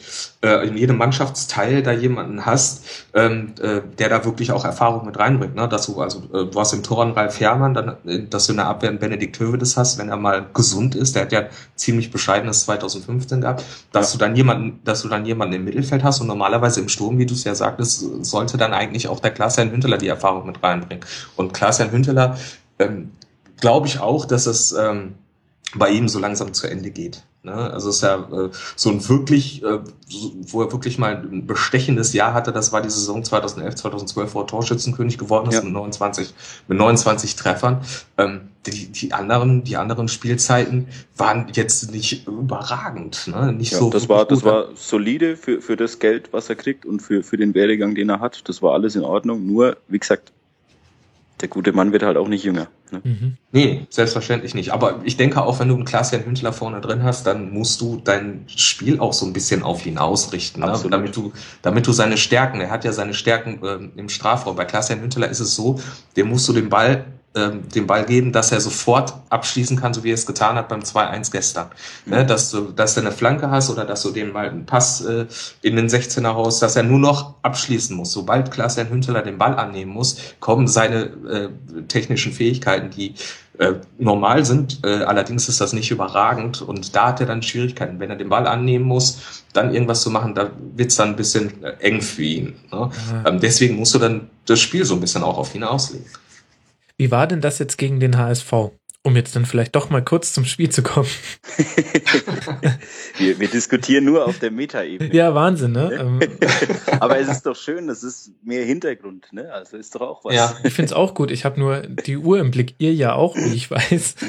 äh, 0.41 0.66
in 0.66 0.78
jedem 0.78 0.97
Mannschaftsteil 0.97 1.84
da 1.84 1.91
jemanden 1.91 2.45
hast, 2.45 2.86
ähm, 3.14 3.53
äh, 3.62 3.82
der 3.99 4.10
da 4.10 4.24
wirklich 4.24 4.53
auch 4.53 4.64
Erfahrung 4.64 5.06
mit 5.06 5.20
reinbringt, 5.20 5.56
ne? 5.56 5.68
Dass 5.68 5.88
du, 5.88 6.01
also 6.01 6.20
äh, 6.34 6.45
du 6.45 6.58
hast 6.58 6.72
im 6.72 6.84
Tor 6.84 7.03
einen 7.03 7.12
Ralf 7.12 7.39
Herrmann, 7.41 7.74
dann, 7.74 7.97
äh, 8.06 8.24
dass 8.30 8.45
du 8.45 8.53
in 8.53 8.58
der 8.58 8.68
Abwehr 8.68 8.89
einen 8.89 8.99
Benedikt 8.99 9.38
Hövedes 9.39 9.76
hast, 9.76 9.97
wenn 9.97 10.08
er 10.08 10.18
mal 10.18 10.45
gesund 10.53 10.95
ist, 10.95 11.16
der 11.16 11.24
hat 11.24 11.34
ja 11.34 11.43
ziemlich 11.76 12.10
bescheidenes 12.12 12.62
2015 12.62 13.41
gehabt, 13.41 13.66
dass 13.91 14.14
ja. 14.14 14.18
du 14.18 14.26
dann 14.26 14.38
jemanden, 14.38 14.80
dass 14.86 15.01
du 15.01 15.10
dann 15.10 15.26
jemanden 15.26 15.56
im 15.56 15.66
Mittelfeld 15.66 16.03
hast 16.06 16.22
und 16.22 16.28
normalerweise 16.28 16.80
im 16.80 16.88
Sturm, 16.88 17.18
wie 17.18 17.26
du 17.26 17.34
es 17.34 17.43
ja 17.43 17.56
sagtest, 17.56 18.24
sollte 18.24 18.58
dann 18.58 18.74
eigentlich 18.74 19.10
auch 19.10 19.20
der 19.20 19.32
Klaas-Jan 19.32 19.72
Hünteler 19.72 19.97
die 19.97 20.08
Erfahrung 20.08 20.45
mit 20.45 20.64
reinbringen. 20.64 21.03
Und 21.36 21.53
Klaas-Jan 21.53 21.91
Hünteler 21.91 22.38
ähm, 22.80 23.12
glaube 23.60 23.88
ich 23.88 23.99
auch, 23.99 24.26
dass 24.26 24.45
es 24.45 24.72
ähm, 24.72 25.16
bei 25.76 25.89
ihm 25.89 26.08
so 26.08 26.20
langsam 26.20 26.53
zu 26.53 26.68
Ende 26.68 26.91
geht. 26.91 27.24
Ne? 27.45 27.53
Also 27.53 27.89
es 27.89 27.97
ist 27.97 28.01
ja 28.01 28.16
äh, 28.16 28.49
so 28.76 28.89
ein 28.89 29.08
wirklich, 29.08 29.64
äh, 29.64 29.80
wo 30.47 30.64
er 30.64 30.72
wirklich 30.72 30.97
mal 30.97 31.16
ein 31.16 31.45
bestechendes 31.45 32.12
Jahr 32.14 32.34
hatte, 32.34 32.51
das 32.51 32.74
war 32.74 32.82
die 32.82 32.89
Saison 32.89 33.24
2011, 33.24 33.76
2012, 33.76 34.34
wo 34.34 34.41
er 34.41 34.47
Torschützenkönig 34.47 35.20
geworden 35.20 35.49
ist 35.49 35.56
ja. 35.56 35.62
mit 35.62 35.72
29, 35.72 36.34
mit 36.68 36.78
29 36.78 37.36
Treffern. 37.36 37.82
Ähm, 38.18 38.49
die, 38.66 38.88
die 38.88 39.14
anderen, 39.14 39.64
die 39.64 39.78
anderen 39.78 40.08
Spielzeiten 40.08 40.88
waren 41.16 41.47
jetzt 41.53 41.91
nicht 41.91 42.28
überragend, 42.28 43.28
ne? 43.28 43.53
Nicht 43.53 43.74
ja, 43.74 43.78
so. 43.78 43.91
Das 43.91 44.10
war, 44.10 44.26
das 44.26 44.43
war 44.43 44.70
solide 44.74 45.38
für, 45.38 45.62
für 45.62 45.76
das 45.76 45.99
Geld, 45.99 46.34
was 46.34 46.49
er 46.49 46.56
kriegt 46.56 46.84
und 46.84 47.01
für, 47.01 47.22
für 47.22 47.38
den 47.38 47.53
Werdegang, 47.53 47.93
den 47.93 48.10
er 48.10 48.22
hat. 48.22 48.49
Das 48.49 48.64
war 48.64 48.74
alles 48.74 48.95
in 48.95 49.03
Ordnung. 49.03 49.45
Nur, 49.45 49.78
wie 49.88 49.99
gesagt, 49.99 50.32
der 51.41 51.49
gute 51.49 51.73
Mann 51.73 51.91
wird 51.91 52.03
halt 52.03 52.15
auch 52.15 52.29
nicht 52.29 52.43
jünger. 52.43 52.67
Ne? 52.91 53.01
Mhm. 53.03 53.38
Nee, 53.51 53.88
selbstverständlich 53.89 54.55
nicht. 54.55 54.71
Aber 54.71 55.01
ich 55.03 55.17
denke 55.17 55.41
auch, 55.41 55.59
wenn 55.59 55.67
du 55.67 55.75
einen 55.75 55.86
Klaas-Jan 55.86 56.25
Hündler 56.25 56.53
vorne 56.53 56.79
drin 56.79 57.03
hast, 57.03 57.27
dann 57.27 57.51
musst 57.51 57.81
du 57.81 58.01
dein 58.01 58.45
Spiel 58.47 58.99
auch 58.99 59.11
so 59.11 59.25
ein 59.25 59.33
bisschen 59.33 59.61
auf 59.61 59.86
ihn 59.86 59.97
ausrichten. 59.97 60.61
Ne? 60.61 60.73
Damit, 60.89 61.15
du, 61.15 61.33
damit 61.61 61.88
du 61.88 61.91
seine 61.91 62.17
Stärken, 62.17 62.61
er 62.61 62.71
hat 62.71 62.86
ja 62.86 62.93
seine 62.93 63.13
Stärken 63.13 63.61
äh, 63.63 63.99
im 63.99 64.07
Strafraum. 64.07 64.55
Bei 64.55 64.65
Klaas-Jan 64.65 65.01
Hündler 65.01 65.27
ist 65.29 65.41
es 65.41 65.55
so, 65.55 65.79
dem 66.15 66.29
musst 66.29 66.47
du 66.47 66.53
den 66.53 66.69
Ball 66.69 67.05
ähm, 67.36 67.67
den 67.69 67.86
Ball 67.86 68.05
geben, 68.05 68.31
dass 68.31 68.51
er 68.51 68.61
sofort 68.61 69.13
abschließen 69.29 69.77
kann, 69.77 69.93
so 69.93 70.03
wie 70.03 70.11
er 70.11 70.15
es 70.15 70.25
getan 70.25 70.55
hat 70.55 70.69
beim 70.69 70.79
2-1 70.79 71.31
gestern. 71.31 71.67
Mhm. 72.05 72.13
Ne, 72.13 72.25
dass 72.25 72.49
du, 72.51 72.71
dass 72.71 72.95
du 72.95 73.01
eine 73.01 73.11
Flanke 73.11 73.51
hast 73.51 73.69
oder 73.69 73.83
dass 73.86 74.03
du 74.03 74.11
dem 74.11 74.31
mal 74.31 74.49
einen 74.49 74.65
Pass 74.65 75.01
äh, 75.01 75.25
in 75.61 75.75
den 75.75 75.88
16er 75.88 76.33
haust, 76.33 76.61
dass 76.61 76.75
er 76.75 76.83
nur 76.83 76.99
noch 76.99 77.36
abschließen 77.41 77.95
muss. 77.95 78.13
Sobald 78.13 78.51
Klaas-Jan 78.51 78.89
Hünteler 78.89 79.21
den 79.21 79.38
Ball 79.38 79.55
annehmen 79.55 79.91
muss, 79.91 80.17
kommen 80.39 80.67
seine 80.67 81.03
äh, 81.03 81.49
technischen 81.88 82.31
Fähigkeiten, 82.31 82.89
die 82.89 83.15
äh, 83.57 83.73
normal 83.97 84.45
sind. 84.45 84.79
Äh, 84.83 85.03
allerdings 85.03 85.47
ist 85.47 85.61
das 85.61 85.73
nicht 85.73 85.91
überragend 85.91 86.61
und 86.61 86.95
da 86.95 87.07
hat 87.07 87.19
er 87.19 87.25
dann 87.25 87.41
Schwierigkeiten. 87.41 87.99
Wenn 87.99 88.09
er 88.09 88.15
den 88.15 88.29
Ball 88.29 88.47
annehmen 88.47 88.86
muss, 88.86 89.43
dann 89.53 89.73
irgendwas 89.73 90.01
zu 90.01 90.09
machen, 90.09 90.36
da 90.36 90.51
wird's 90.75 90.95
dann 90.95 91.09
ein 91.09 91.15
bisschen 91.15 91.63
äh, 91.63 91.71
eng 91.79 92.01
für 92.01 92.23
ihn. 92.23 92.55
Ne? 92.71 92.89
Ähm, 93.25 93.39
deswegen 93.39 93.77
musst 93.77 93.93
du 93.95 93.99
dann 93.99 94.29
das 94.45 94.59
Spiel 94.59 94.83
so 94.86 94.95
ein 94.95 94.99
bisschen 94.99 95.23
auch 95.23 95.38
auf 95.38 95.55
ihn 95.55 95.63
auslegen. 95.63 96.05
Wie 96.97 97.11
war 97.11 97.27
denn 97.27 97.41
das 97.41 97.59
jetzt 97.59 97.77
gegen 97.77 97.99
den 97.99 98.17
HSV? 98.17 98.71
Um 99.03 99.15
jetzt 99.15 99.35
dann 99.35 99.45
vielleicht 99.45 99.75
doch 99.75 99.91
mal 99.91 100.03
kurz 100.03 100.33
zum 100.33 100.45
Spiel 100.45 100.69
zu 100.69 100.81
kommen. 100.81 101.07
wir, 103.19 103.39
wir 103.39 103.47
diskutieren 103.47 104.03
nur 104.05 104.25
auf 104.25 104.39
der 104.39 104.49
Metaebene. 104.49 105.13
Ja, 105.13 105.35
Wahnsinn, 105.35 105.73
ne? 105.73 105.91
Ähm, 105.93 106.19
Aber 106.99 107.19
es 107.19 107.27
ist 107.27 107.45
doch 107.45 107.55
schön, 107.55 107.85
das 107.85 108.01
ist 108.01 108.31
mehr 108.43 108.65
Hintergrund, 108.65 109.31
ne? 109.31 109.53
Also 109.53 109.77
ist 109.77 109.93
doch 109.93 110.01
auch 110.01 110.25
was. 110.25 110.33
Ja, 110.33 110.55
ich 110.63 110.73
find's 110.73 110.91
auch 110.91 111.13
gut. 111.13 111.29
Ich 111.29 111.45
habe 111.45 111.59
nur 111.59 111.81
die 111.81 112.17
Uhr 112.17 112.39
im 112.39 112.49
Blick, 112.49 112.73
ihr 112.79 112.95
ja 112.95 113.13
auch, 113.13 113.35
wie 113.35 113.53
ich 113.53 113.69
weiß. 113.69 114.15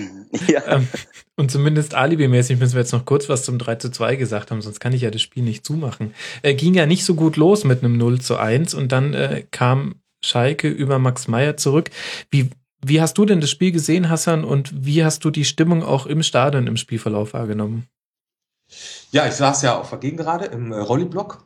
Ja. 0.48 0.60
Ähm, 0.66 0.88
und 1.36 1.50
zumindest 1.50 1.94
alibimäßig 1.94 2.58
müssen 2.58 2.74
wir 2.74 2.80
jetzt 2.80 2.92
noch 2.92 3.06
kurz 3.06 3.28
was 3.30 3.44
zum 3.44 3.58
3 3.58 3.76
zu 3.76 3.90
2 3.90 4.16
gesagt 4.16 4.50
haben, 4.50 4.60
sonst 4.60 4.80
kann 4.80 4.92
ich 4.92 5.00
ja 5.00 5.10
das 5.10 5.22
Spiel 5.22 5.44
nicht 5.44 5.64
zumachen. 5.64 6.12
Äh, 6.42 6.54
ging 6.54 6.74
ja 6.74 6.84
nicht 6.84 7.06
so 7.06 7.14
gut 7.14 7.36
los 7.36 7.64
mit 7.64 7.82
einem 7.82 7.96
0 7.96 8.20
zu 8.20 8.36
1 8.36 8.74
und 8.74 8.92
dann 8.92 9.14
äh, 9.14 9.44
kam 9.50 9.94
Schalke 10.26 10.68
über 10.68 10.98
Max 10.98 11.28
Meyer 11.28 11.56
zurück. 11.56 11.90
Wie, 12.30 12.50
wie 12.84 13.00
hast 13.00 13.18
du 13.18 13.24
denn 13.24 13.40
das 13.40 13.50
Spiel 13.50 13.72
gesehen, 13.72 14.10
Hassan, 14.10 14.44
und 14.44 14.72
wie 14.84 15.04
hast 15.04 15.24
du 15.24 15.30
die 15.30 15.44
Stimmung 15.44 15.82
auch 15.82 16.06
im 16.06 16.22
Stadion 16.22 16.66
im 16.66 16.76
Spielverlauf 16.76 17.32
wahrgenommen? 17.34 17.86
Ja, 19.12 19.26
ich 19.26 19.34
saß 19.34 19.62
ja 19.62 19.78
auf 19.78 19.90
der 19.90 19.98
Gegengerade 19.98 20.46
im 20.46 20.72
äh, 20.72 20.78
Rolliblock 20.78 21.44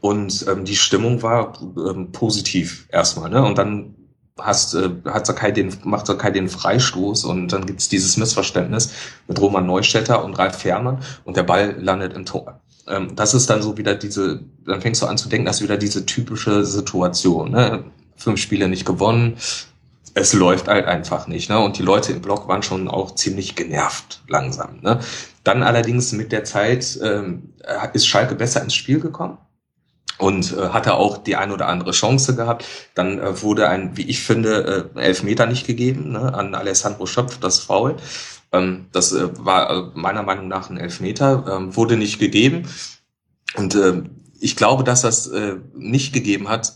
und 0.00 0.46
ähm, 0.48 0.64
die 0.64 0.76
Stimmung 0.76 1.22
war 1.22 1.52
ähm, 1.76 2.12
positiv 2.12 2.88
erstmal, 2.90 3.28
ne? 3.28 3.44
Und 3.44 3.58
dann 3.58 3.94
hast, 4.38 4.74
äh, 4.74 4.90
hat 5.04 5.26
Sakai 5.26 5.52
den, 5.52 5.76
macht 5.84 6.06
Sakai 6.06 6.30
den 6.30 6.48
Freistoß 6.48 7.24
und 7.24 7.48
dann 7.48 7.66
gibt's 7.66 7.88
dieses 7.88 8.16
Missverständnis 8.16 8.92
mit 9.28 9.40
Roman 9.40 9.66
Neustädter 9.66 10.24
und 10.24 10.34
Ralf 10.34 10.56
Fährmann 10.56 11.02
und 11.24 11.36
der 11.36 11.42
Ball 11.42 11.76
landet 11.78 12.14
im 12.14 12.24
Tor 12.24 12.60
ähm, 12.90 13.16
das 13.16 13.34
ist 13.34 13.48
dann 13.48 13.62
so 13.62 13.76
wieder 13.76 13.94
diese, 13.94 14.42
dann 14.66 14.80
fängst 14.80 15.02
du 15.02 15.06
an 15.06 15.18
zu 15.18 15.28
denken, 15.28 15.46
das 15.46 15.56
ist 15.56 15.62
wieder 15.62 15.76
diese 15.76 16.06
typische 16.06 16.64
Situation. 16.64 17.52
Ne? 17.52 17.84
Fünf 18.16 18.40
Spiele 18.40 18.68
nicht 18.68 18.84
gewonnen, 18.84 19.36
es 20.14 20.32
läuft 20.32 20.68
halt 20.68 20.86
einfach 20.86 21.26
nicht. 21.26 21.48
Ne? 21.50 21.58
Und 21.58 21.78
die 21.78 21.82
Leute 21.82 22.12
im 22.12 22.20
Block 22.20 22.48
waren 22.48 22.62
schon 22.62 22.88
auch 22.88 23.14
ziemlich 23.14 23.54
genervt 23.54 24.22
langsam. 24.28 24.80
Ne? 24.80 25.00
Dann 25.44 25.62
allerdings 25.62 26.12
mit 26.12 26.32
der 26.32 26.44
Zeit 26.44 26.98
ähm, 27.02 27.54
ist 27.92 28.06
Schalke 28.06 28.34
besser 28.34 28.62
ins 28.62 28.74
Spiel 28.74 29.00
gekommen 29.00 29.38
und 30.18 30.56
äh, 30.56 30.68
hatte 30.68 30.94
auch 30.94 31.18
die 31.18 31.36
ein 31.36 31.50
oder 31.52 31.68
andere 31.68 31.92
Chance 31.92 32.36
gehabt. 32.36 32.64
Dann 32.94 33.18
äh, 33.18 33.42
wurde 33.42 33.68
ein, 33.68 33.96
wie 33.96 34.08
ich 34.08 34.22
finde, 34.22 34.90
äh, 34.94 35.00
Elfmeter 35.00 35.46
nicht 35.46 35.66
gegeben 35.66 36.12
ne, 36.12 36.34
an 36.34 36.54
Alessandro 36.54 37.06
Schöpf, 37.06 37.38
das 37.38 37.60
Foul. 37.60 37.96
Ähm, 38.52 38.86
das 38.92 39.12
äh, 39.12 39.28
war 39.44 39.70
äh, 39.70 39.98
meiner 39.98 40.22
Meinung 40.22 40.48
nach 40.48 40.70
ein 40.70 40.76
Elfmeter, 40.76 41.44
ähm, 41.48 41.76
wurde 41.76 41.96
nicht 41.96 42.18
gegeben. 42.18 42.68
Und 43.54 43.74
äh, 43.74 44.02
ich 44.40 44.56
glaube, 44.56 44.84
dass 44.84 45.02
das 45.02 45.26
äh, 45.28 45.56
nicht 45.74 46.12
gegeben 46.12 46.48
hat, 46.48 46.74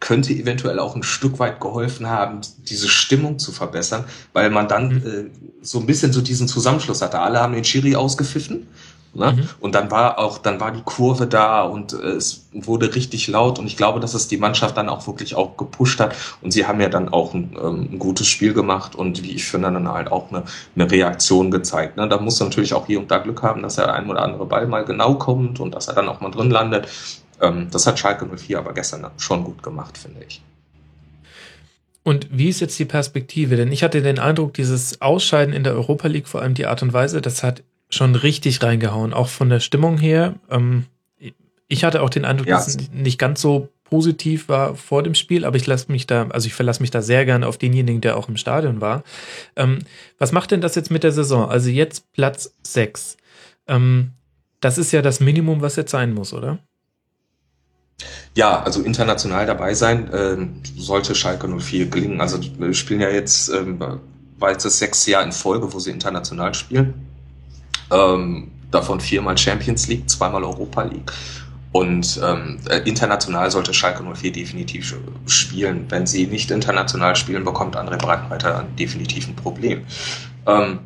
könnte 0.00 0.32
eventuell 0.32 0.78
auch 0.78 0.96
ein 0.96 1.02
Stück 1.02 1.38
weit 1.38 1.60
geholfen 1.60 2.08
haben, 2.08 2.40
diese 2.58 2.88
Stimmung 2.88 3.38
zu 3.38 3.52
verbessern, 3.52 4.04
weil 4.32 4.50
man 4.50 4.66
dann 4.66 4.88
mhm. 4.88 5.06
äh, 5.06 5.30
so 5.60 5.78
ein 5.78 5.86
bisschen 5.86 6.12
so 6.12 6.22
diesen 6.22 6.48
Zusammenschluss 6.48 7.02
hatte. 7.02 7.20
Alle 7.20 7.40
haben 7.40 7.52
den 7.52 7.64
Schiri 7.64 7.96
ausgepfiffen 7.96 8.66
Ne? 9.12 9.32
Mhm. 9.32 9.48
Und 9.58 9.74
dann 9.74 9.90
war 9.90 10.18
auch, 10.18 10.38
dann 10.38 10.60
war 10.60 10.70
die 10.70 10.82
Kurve 10.82 11.26
da 11.26 11.62
und 11.62 11.92
äh, 11.92 12.12
es 12.12 12.46
wurde 12.52 12.94
richtig 12.94 13.26
laut 13.26 13.58
und 13.58 13.66
ich 13.66 13.76
glaube, 13.76 13.98
dass 13.98 14.14
es 14.14 14.28
die 14.28 14.36
Mannschaft 14.36 14.76
dann 14.76 14.88
auch 14.88 15.06
wirklich 15.06 15.34
auch 15.34 15.56
gepusht 15.56 15.98
hat 15.98 16.14
und 16.42 16.52
sie 16.52 16.66
haben 16.66 16.80
ja 16.80 16.88
dann 16.88 17.08
auch 17.08 17.34
ein, 17.34 17.56
ähm, 17.60 17.88
ein 17.92 17.98
gutes 17.98 18.28
Spiel 18.28 18.52
gemacht 18.52 18.94
und 18.94 19.24
wie 19.24 19.32
ich 19.32 19.44
finde, 19.44 19.72
dann 19.72 19.88
halt 19.88 20.12
auch 20.12 20.30
eine, 20.30 20.44
eine 20.76 20.90
Reaktion 20.90 21.50
gezeigt. 21.50 21.96
Ne? 21.96 22.08
Da 22.08 22.18
muss 22.18 22.38
natürlich 22.38 22.72
auch 22.72 22.86
hier 22.86 23.00
und 23.00 23.10
da 23.10 23.18
Glück 23.18 23.42
haben, 23.42 23.62
dass 23.62 23.76
der 23.76 23.92
ein 23.92 24.08
oder 24.08 24.22
andere 24.22 24.46
Ball 24.46 24.66
mal 24.68 24.84
genau 24.84 25.14
kommt 25.14 25.58
und 25.58 25.74
dass 25.74 25.88
er 25.88 25.94
dann 25.94 26.08
auch 26.08 26.20
mal 26.20 26.30
drin 26.30 26.50
landet. 26.50 26.86
Ähm, 27.40 27.66
das 27.72 27.86
hat 27.86 27.98
Schalke 27.98 28.26
04 28.26 28.58
aber 28.58 28.74
gestern 28.74 29.06
schon 29.16 29.42
gut 29.42 29.62
gemacht, 29.62 29.98
finde 29.98 30.20
ich. 30.26 30.40
Und 32.02 32.28
wie 32.30 32.48
ist 32.48 32.60
jetzt 32.60 32.78
die 32.78 32.86
Perspektive? 32.86 33.56
Denn 33.56 33.72
ich 33.72 33.82
hatte 33.82 34.02
den 34.02 34.18
Eindruck, 34.18 34.54
dieses 34.54 35.02
Ausscheiden 35.02 35.52
in 35.52 35.64
der 35.64 35.74
Europa 35.74 36.08
League, 36.08 36.28
vor 36.28 36.42
allem 36.42 36.54
die 36.54 36.66
Art 36.66 36.82
und 36.82 36.92
Weise, 36.92 37.20
das 37.20 37.42
hat 37.42 37.62
schon 37.90 38.14
richtig 38.14 38.62
reingehauen, 38.62 39.12
auch 39.12 39.28
von 39.28 39.50
der 39.50 39.60
Stimmung 39.60 39.98
her. 39.98 40.34
Ähm, 40.50 40.86
ich 41.68 41.84
hatte 41.84 42.02
auch 42.02 42.10
den 42.10 42.24
Eindruck, 42.24 42.48
ja. 42.48 42.56
dass 42.56 42.68
es 42.68 42.90
nicht 42.92 43.18
ganz 43.18 43.40
so 43.40 43.68
positiv 43.84 44.48
war 44.48 44.76
vor 44.76 45.02
dem 45.02 45.14
Spiel, 45.14 45.44
aber 45.44 45.56
ich 45.56 45.66
lasse 45.66 45.90
mich 45.90 46.06
da, 46.06 46.28
also 46.28 46.46
ich 46.46 46.54
verlasse 46.54 46.80
mich 46.80 46.90
da 46.90 47.02
sehr 47.02 47.24
gerne 47.24 47.46
auf 47.46 47.58
denjenigen, 47.58 48.00
der 48.00 48.16
auch 48.16 48.28
im 48.28 48.36
Stadion 48.36 48.80
war. 48.80 49.02
Ähm, 49.56 49.80
was 50.18 50.32
macht 50.32 50.52
denn 50.52 50.60
das 50.60 50.76
jetzt 50.76 50.90
mit 50.90 51.02
der 51.02 51.12
Saison? 51.12 51.48
Also 51.48 51.68
jetzt 51.68 52.12
Platz 52.12 52.54
6. 52.62 53.16
Ähm, 53.66 54.12
das 54.60 54.78
ist 54.78 54.92
ja 54.92 55.02
das 55.02 55.20
Minimum, 55.20 55.60
was 55.60 55.76
jetzt 55.76 55.90
sein 55.90 56.14
muss, 56.14 56.32
oder? 56.32 56.58
Ja, 58.34 58.62
also 58.62 58.82
international 58.82 59.44
dabei 59.44 59.74
sein 59.74 60.08
ähm, 60.12 60.62
sollte 60.76 61.14
Schalke 61.14 61.48
04 61.48 61.86
gelingen. 61.86 62.20
Also 62.20 62.38
wir 62.58 62.74
spielen 62.74 63.00
ja 63.00 63.10
jetzt, 63.10 63.48
ähm, 63.50 63.80
war 64.38 64.50
jetzt 64.50 64.64
das 64.64 64.78
sechste 64.78 65.10
Jahr 65.10 65.24
in 65.24 65.32
Folge, 65.32 65.72
wo 65.72 65.78
sie 65.78 65.90
international 65.90 66.54
spielen. 66.54 67.09
Ähm, 67.90 68.50
davon 68.70 69.00
viermal 69.00 69.36
Champions 69.36 69.88
League, 69.88 70.08
zweimal 70.08 70.44
Europa 70.44 70.82
League. 70.82 71.12
Und 71.72 72.20
ähm, 72.24 72.58
äh, 72.68 72.78
international 72.78 73.50
sollte 73.50 73.72
Schalke 73.72 74.02
04 74.02 74.32
definitiv 74.32 74.94
spielen. 75.26 75.86
Wenn 75.88 76.06
sie 76.06 76.26
nicht 76.26 76.50
international 76.50 77.14
spielen, 77.14 77.44
bekommt 77.44 77.76
André 77.76 77.96
Breitenreiter 77.96 78.66
definitiv 78.78 79.28
ein 79.28 79.36
Problem. 79.36 79.84
Ähm, 80.46 80.80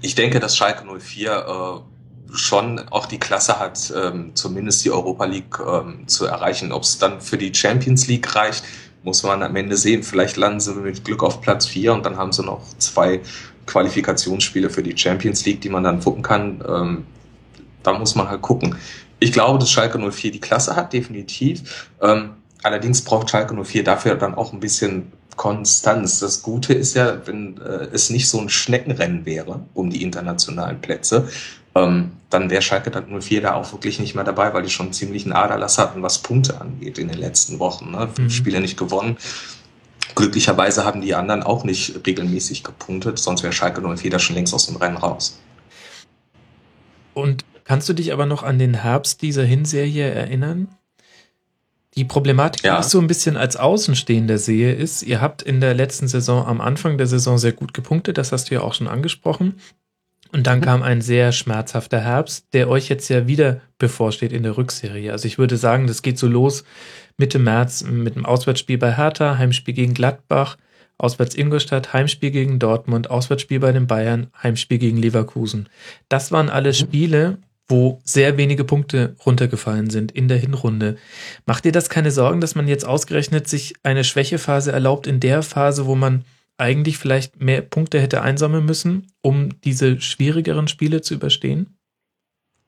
ich 0.00 0.14
denke, 0.14 0.40
dass 0.40 0.56
Schalke 0.56 0.84
04 0.86 1.32
äh, 1.32 2.34
schon 2.34 2.78
auch 2.90 3.06
die 3.06 3.18
Klasse 3.18 3.58
hat, 3.58 3.92
ähm, 3.94 4.30
zumindest 4.34 4.84
die 4.84 4.90
Europa 4.90 5.26
League 5.26 5.58
ähm, 5.60 6.06
zu 6.06 6.24
erreichen. 6.26 6.72
Ob 6.72 6.84
es 6.84 6.98
dann 6.98 7.20
für 7.20 7.36
die 7.36 7.54
Champions 7.54 8.06
League 8.06 8.34
reicht, 8.34 8.64
muss 9.02 9.22
man 9.22 9.42
am 9.42 9.56
Ende 9.56 9.76
sehen. 9.76 10.02
Vielleicht 10.02 10.36
landen 10.36 10.60
sie 10.60 10.74
mit 10.74 11.04
Glück 11.04 11.22
auf 11.22 11.40
Platz 11.40 11.66
4 11.66 11.92
und 11.92 12.06
dann 12.06 12.16
haben 12.16 12.32
sie 12.32 12.42
noch 12.42 12.62
zwei 12.78 13.20
Qualifikationsspiele 13.66 14.70
für 14.70 14.82
die 14.82 14.96
Champions 14.96 15.44
League, 15.44 15.60
die 15.60 15.68
man 15.68 15.84
dann 15.84 16.00
gucken 16.00 16.22
kann. 16.22 16.62
Ähm, 16.66 17.04
da 17.82 17.92
muss 17.98 18.14
man 18.14 18.28
halt 18.28 18.42
gucken. 18.42 18.76
Ich 19.18 19.32
glaube, 19.32 19.58
dass 19.58 19.70
Schalke 19.70 19.98
04 19.98 20.32
die 20.32 20.40
Klasse 20.40 20.76
hat, 20.76 20.92
definitiv. 20.92 21.88
Ähm, 22.00 22.30
allerdings 22.62 23.02
braucht 23.02 23.30
Schalke 23.30 23.54
04 23.54 23.84
dafür 23.84 24.14
dann 24.16 24.34
auch 24.34 24.52
ein 24.52 24.60
bisschen 24.60 25.12
Konstanz. 25.36 26.20
Das 26.20 26.42
Gute 26.42 26.74
ist 26.74 26.94
ja, 26.94 27.26
wenn 27.26 27.58
äh, 27.58 27.88
es 27.92 28.10
nicht 28.10 28.28
so 28.28 28.38
ein 28.40 28.48
Schneckenrennen 28.48 29.24
wäre 29.24 29.60
um 29.74 29.90
die 29.90 30.02
internationalen 30.02 30.80
Plätze, 30.80 31.28
ähm, 31.74 32.12
dann 32.30 32.50
wäre 32.50 32.62
Schalke 32.62 32.90
dann 32.90 33.20
04 33.20 33.42
da 33.42 33.54
auch 33.54 33.72
wirklich 33.72 34.00
nicht 34.00 34.14
mehr 34.14 34.24
dabei, 34.24 34.52
weil 34.52 34.62
die 34.62 34.70
schon 34.70 34.92
ziemlich 34.92 35.24
einen 35.24 35.32
Aderlass 35.32 35.78
hatten, 35.78 36.02
was 36.02 36.18
Punkte 36.18 36.60
angeht 36.60 36.98
in 36.98 37.08
den 37.08 37.18
letzten 37.18 37.58
Wochen. 37.58 37.90
Ne? 37.90 38.08
Mhm. 38.18 38.30
Spiele 38.30 38.60
nicht 38.60 38.76
gewonnen. 38.76 39.16
Glücklicherweise 40.14 40.84
haben 40.84 41.00
die 41.00 41.14
anderen 41.14 41.42
auch 41.42 41.64
nicht 41.64 42.06
regelmäßig 42.06 42.64
gepunktet, 42.64 43.18
sonst 43.18 43.42
wäre 43.42 43.52
Schalke 43.52 43.80
04 43.80 44.10
da 44.10 44.18
schon 44.18 44.36
längst 44.36 44.54
aus 44.54 44.66
dem 44.66 44.76
Rennen 44.76 44.96
raus. 44.96 45.38
Und 47.14 47.44
kannst 47.64 47.88
du 47.88 47.92
dich 47.92 48.12
aber 48.12 48.26
noch 48.26 48.42
an 48.42 48.58
den 48.58 48.74
Herbst 48.74 49.22
dieser 49.22 49.44
Hinserie 49.44 50.10
erinnern? 50.10 50.68
Die 51.96 52.04
Problematik, 52.04 52.62
ja. 52.62 52.76
die 52.76 52.80
ich 52.82 52.86
so 52.86 53.00
ein 53.00 53.08
bisschen 53.08 53.36
als 53.36 53.56
Außenstehender 53.56 54.38
sehe, 54.38 54.72
ist, 54.72 55.02
ihr 55.02 55.20
habt 55.20 55.42
in 55.42 55.60
der 55.60 55.74
letzten 55.74 56.06
Saison 56.06 56.46
am 56.46 56.60
Anfang 56.60 56.98
der 56.98 57.08
Saison 57.08 57.36
sehr 57.36 57.52
gut 57.52 57.74
gepunktet, 57.74 58.16
das 58.16 58.30
hast 58.30 58.50
du 58.50 58.54
ja 58.54 58.60
auch 58.60 58.74
schon 58.74 58.86
angesprochen. 58.86 59.56
Und 60.32 60.46
dann 60.46 60.58
mhm. 60.58 60.64
kam 60.64 60.82
ein 60.82 61.00
sehr 61.00 61.32
schmerzhafter 61.32 62.00
Herbst, 62.00 62.46
der 62.52 62.68
euch 62.68 62.88
jetzt 62.88 63.08
ja 63.08 63.26
wieder 63.26 63.60
bevorsteht 63.78 64.32
in 64.32 64.44
der 64.44 64.56
Rückserie. 64.56 65.10
Also 65.10 65.26
ich 65.26 65.38
würde 65.38 65.56
sagen, 65.56 65.88
das 65.88 66.02
geht 66.02 66.18
so 66.18 66.28
los 66.28 66.64
Mitte 67.16 67.38
März 67.38 67.84
mit 67.84 68.16
dem 68.16 68.26
Auswärtsspiel 68.26 68.78
bei 68.78 68.96
Hertha, 68.96 69.38
Heimspiel 69.38 69.74
gegen 69.74 69.94
Gladbach, 69.94 70.56
Auswärts 70.98 71.34
Ingolstadt, 71.34 71.92
Heimspiel 71.92 72.30
gegen 72.30 72.58
Dortmund, 72.58 73.10
Auswärtsspiel 73.10 73.60
bei 73.60 73.72
den 73.72 73.86
Bayern, 73.86 74.28
Heimspiel 74.42 74.78
gegen 74.78 74.98
Leverkusen. 74.98 75.68
Das 76.08 76.30
waren 76.30 76.50
alle. 76.50 76.74
Spiele, 76.74 77.38
wo 77.70 78.00
sehr 78.04 78.36
wenige 78.36 78.64
Punkte 78.64 79.14
runtergefallen 79.24 79.90
sind 79.90 80.12
in 80.12 80.28
der 80.28 80.38
Hinrunde. 80.38 80.96
Macht 81.46 81.64
dir 81.64 81.72
das 81.72 81.88
keine 81.88 82.10
Sorgen, 82.10 82.40
dass 82.40 82.54
man 82.54 82.68
jetzt 82.68 82.84
ausgerechnet 82.84 83.48
sich 83.48 83.74
eine 83.82 84.04
Schwächephase 84.04 84.72
erlaubt 84.72 85.06
in 85.06 85.20
der 85.20 85.42
Phase, 85.42 85.86
wo 85.86 85.94
man 85.94 86.24
eigentlich 86.58 86.98
vielleicht 86.98 87.40
mehr 87.40 87.62
Punkte 87.62 88.00
hätte 88.00 88.20
einsammeln 88.20 88.66
müssen, 88.66 89.06
um 89.22 89.60
diese 89.62 90.00
schwierigeren 90.00 90.68
Spiele 90.68 91.00
zu 91.00 91.14
überstehen? 91.14 91.78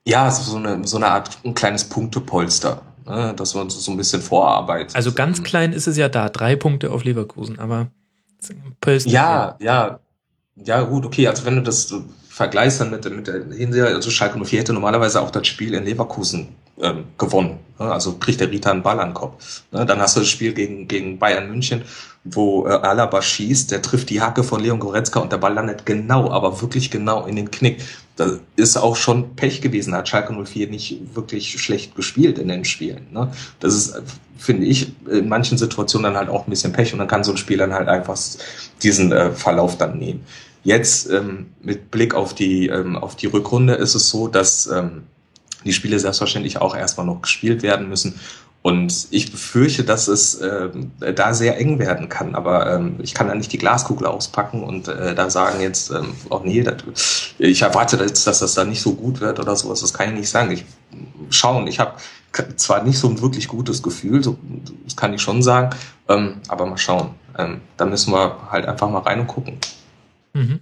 Ja, 0.07 0.31
so 0.31 0.57
eine, 0.57 0.87
so 0.87 0.97
eine 0.97 1.09
Art 1.09 1.39
ein 1.45 1.55
kleines 1.55 1.85
Punktepolster, 1.85 2.83
ne, 3.07 3.35
dass 3.35 3.55
man 3.55 3.71
so 3.71 3.91
ein 3.91 3.97
bisschen 3.97 4.23
vorarbeitet. 4.23 4.97
Also 4.97 5.13
ganz 5.13 5.43
klein 5.43 5.73
ist 5.73 5.87
es 5.87 5.97
ja 5.97 6.09
da, 6.09 6.29
drei 6.29 6.57
Punkte 6.57 6.91
auf 6.91 7.05
Leverkusen, 7.05 7.59
aber 7.59 7.89
ja, 9.07 9.57
ja, 9.61 10.01
ja, 10.57 10.83
gut, 10.83 11.07
okay. 11.07 11.29
Also 11.29 11.45
wenn 11.45 11.57
du 11.57 11.63
das 11.63 11.95
vergleichst 12.29 12.81
dann 12.81 12.91
mit, 12.91 13.05
mit 13.15 13.27
der 13.27 13.45
Hinserie, 13.55 13.95
also 13.95 14.11
Schalke 14.11 14.43
04 14.43 14.61
hätte 14.61 14.73
normalerweise 14.73 15.21
auch 15.21 15.31
das 15.31 15.47
Spiel 15.47 15.75
in 15.75 15.85
Leverkusen 15.85 16.49
ähm, 16.81 17.05
gewonnen. 17.19 17.59
Ne? 17.79 17.93
Also 17.93 18.15
kriegt 18.15 18.41
der 18.41 18.51
Rita 18.51 18.71
einen 18.71 18.83
Ball 18.83 18.99
an 19.01 19.11
den 19.11 19.15
Kopf. 19.15 19.63
Ne? 19.71 19.85
Dann 19.85 20.01
hast 20.01 20.17
du 20.17 20.21
das 20.21 20.29
Spiel 20.29 20.53
gegen, 20.53 20.89
gegen 20.89 21.19
Bayern 21.19 21.49
München, 21.49 21.83
wo 22.25 22.67
äh, 22.67 22.71
Alaba 22.71 23.21
schießt, 23.21 23.71
der 23.71 23.83
trifft 23.83 24.11
die 24.11 24.21
Hacke 24.21 24.45
von 24.45 24.63
Leon 24.63 24.79
Goretzka 24.79 25.21
und 25.21 25.33
der 25.33 25.39
Ball 25.39 25.55
landet 25.55 25.85
genau, 25.87 26.31
aber 26.31 26.61
wirklich 26.61 26.91
genau 26.91 27.27
in 27.27 27.37
den 27.37 27.51
Knick. 27.51 27.83
Das 28.17 28.41
ist 28.57 28.77
auch 28.77 28.97
schon 28.97 29.37
Pech 29.37 29.61
gewesen. 29.63 29.93
Da 29.93 29.99
hat 29.99 30.09
Schalke 30.09 30.35
04 30.35 30.69
nicht 30.69 31.15
wirklich 31.15 31.61
schlecht 31.63 31.95
gespielt 31.95 32.39
in 32.39 32.49
den 32.49 32.65
Spielen. 32.65 33.07
Ne? 33.11 33.33
Das 33.61 33.75
ist, 33.75 33.95
finde 34.39 34.67
ich, 34.67 34.93
in 35.11 35.29
manchen 35.29 35.57
Situationen 35.57 36.13
dann 36.13 36.17
halt 36.17 36.29
auch 36.29 36.47
ein 36.47 36.51
bisschen 36.51 36.73
Pech 36.73 36.93
und 36.93 36.99
dann 36.99 37.09
kann 37.09 37.25
so 37.25 37.31
ein 37.31 37.39
Spiel 37.39 37.59
dann 37.59 37.73
halt 37.73 37.89
einfach 37.89 38.19
diesen 38.83 39.13
äh, 39.13 39.33
Verlauf 39.33 39.79
dann 39.79 39.99
nehmen. 39.99 40.25
Jetzt 40.65 41.11
ähm, 41.11 41.47
mit 41.63 41.91
Blick 41.91 42.15
auf 42.15 42.35
die, 42.35 42.69
ähm, 42.69 42.97
auf 42.97 43.17
die 43.17 43.27
Rückrunde 43.27 43.75
ist 43.75 43.95
es 43.95 44.09
so, 44.09 44.29
dass 44.29 44.67
ähm, 44.67 45.05
die 45.65 45.73
Spiele 45.73 45.99
selbstverständlich 45.99 46.61
auch 46.61 46.77
erstmal 46.77 47.07
noch 47.07 47.23
gespielt 47.23 47.63
werden 47.63 47.89
müssen. 47.89 48.21
Und 48.63 49.09
ich 49.11 49.33
befürchte, 49.33 49.83
dass 49.83 50.07
es 50.07 50.37
äh, 50.37 50.71
da 51.15 51.35
sehr 51.35 51.59
eng 51.59 51.81
werden 51.81 52.09
kann. 52.09 52.37
Aber 52.37 52.73
ähm, 52.73 52.95
ich 53.03 53.13
kann 53.13 53.27
da 53.27 53.35
nicht 53.35 53.53
die 53.53 53.59
Glaskugel 53.59 54.07
auspacken 54.07 54.63
und 54.63 54.87
äh, 54.87 55.17
da 55.17 55.31
sagen 55.31 55.61
jetzt, 55.61 55.91
ähm, 55.91 56.15
oh 56.31 56.41
nee, 56.45 56.63
das, 56.63 56.77
ich 57.39 57.63
erwarte 57.63 57.97
jetzt, 57.97 58.25
dass 58.27 58.39
das 58.39 58.55
da 58.55 58.65
nicht 58.65 58.81
so 58.81 58.95
gut 58.95 59.21
wird 59.21 59.41
oder 59.41 59.57
sowas. 59.57 59.81
Das 59.81 59.93
kann 59.93 60.11
ich 60.11 60.15
nicht 60.21 60.31
sagen. 60.31 60.53
Ich 60.53 60.65
schauen. 61.31 61.67
Ich 61.67 61.81
habe 61.81 61.97
zwar 62.57 62.83
nicht 62.83 62.99
so 62.99 63.09
ein 63.09 63.21
wirklich 63.21 63.49
gutes 63.49 63.83
Gefühl, 63.83 64.23
so, 64.23 64.39
das 64.85 64.97
kann 64.97 65.13
ich 65.13 65.21
schon 65.21 65.43
sagen, 65.43 65.77
ähm, 66.09 66.41
aber 66.49 66.67
mal 66.67 66.79
schauen. 66.79 67.15
Ähm, 67.37 67.61
da 67.77 67.85
müssen 67.85 68.13
wir 68.13 68.37
halt 68.51 68.67
einfach 68.67 68.89
mal 68.89 69.01
rein 69.01 69.21
und 69.21 69.27
gucken. 69.27 69.59
Mhm. 70.35 70.61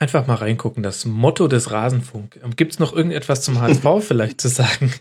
Einfach 0.00 0.26
mal 0.26 0.34
reingucken, 0.34 0.82
das 0.82 1.04
Motto 1.04 1.46
des 1.46 1.70
Rasenfunk. 1.70 2.40
Ähm, 2.42 2.56
Gibt 2.56 2.72
es 2.72 2.78
noch 2.78 2.94
irgendetwas 2.94 3.42
zum 3.42 3.60
HSV 3.60 3.84
vielleicht 4.00 4.40
zu 4.40 4.48
sagen? 4.48 4.92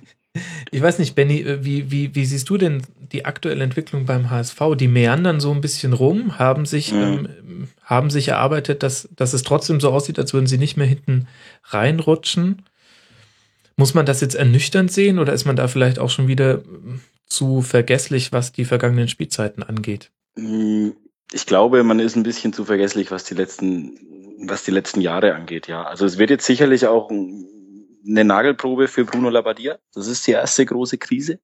Ich 0.72 0.82
weiß 0.82 1.00
nicht, 1.00 1.16
Benny, 1.16 1.40
äh, 1.42 1.64
wie, 1.64 1.90
wie, 1.90 2.14
wie 2.16 2.26
siehst 2.26 2.50
du 2.50 2.58
denn 2.58 2.84
die 3.14 3.26
aktuelle 3.26 3.64
Entwicklung 3.64 4.06
beim 4.06 4.30
HSV? 4.30 4.60
Die 4.78 4.90
meandern 4.90 5.40
so 5.40 5.52
ein 5.52 5.62
bisschen 5.62 5.94
rum, 5.94 6.38
haben 6.38 6.66
sich, 6.66 6.92
mhm. 6.92 7.00
ähm, 7.00 7.68
haben 7.82 8.10
sich 8.10 8.28
erarbeitet, 8.28 8.84
dass, 8.84 9.10
dass 9.16 9.34
es 9.34 9.44
trotzdem 9.44 9.80
so 9.80 9.90
aussieht, 9.90 10.20
als 10.20 10.34
würden 10.34 10.48
sie 10.48 10.58
nicht 10.58 10.76
mehr 10.76 10.86
hinten 10.86 11.28
reinrutschen. 11.64 12.64
Muss 13.78 13.94
man 13.94 14.06
das 14.06 14.20
jetzt 14.20 14.36
ernüchternd 14.36 14.92
sehen 14.92 15.18
oder 15.18 15.32
ist 15.32 15.46
man 15.46 15.56
da 15.56 15.70
vielleicht 15.70 15.98
auch 15.98 16.10
schon 16.10 16.28
wieder 16.28 16.62
zu 17.26 17.62
vergesslich, 17.62 18.34
was 18.34 18.52
die 18.52 18.66
vergangenen 18.66 19.08
Spielzeiten 19.08 19.64
angeht? 19.64 20.12
Mm, 20.36 20.90
ich 21.32 21.46
glaube, 21.46 21.84
man 21.84 22.00
ist 22.00 22.16
ein 22.16 22.24
bisschen 22.24 22.54
zu 22.54 22.66
vergesslich, 22.66 23.12
was 23.12 23.24
die 23.24 23.36
letzten, 23.36 23.98
was 24.42 24.64
die 24.64 24.72
letzten 24.72 25.02
Jahre 25.02 25.36
angeht, 25.36 25.68
ja. 25.68 25.84
Also 25.84 26.06
es 26.06 26.18
wird 26.18 26.30
jetzt 26.30 26.46
sicherlich 26.46 26.88
auch 26.88 27.10
eine 27.12 28.24
Nagelprobe 28.24 28.88
für 28.88 29.06
Bruno 29.06 29.30
Labbadia. 29.30 29.78
Das 29.94 30.08
ist 30.08 30.26
die 30.28 30.32
erste 30.32 30.66
große 30.66 30.98
Krise, 30.98 31.40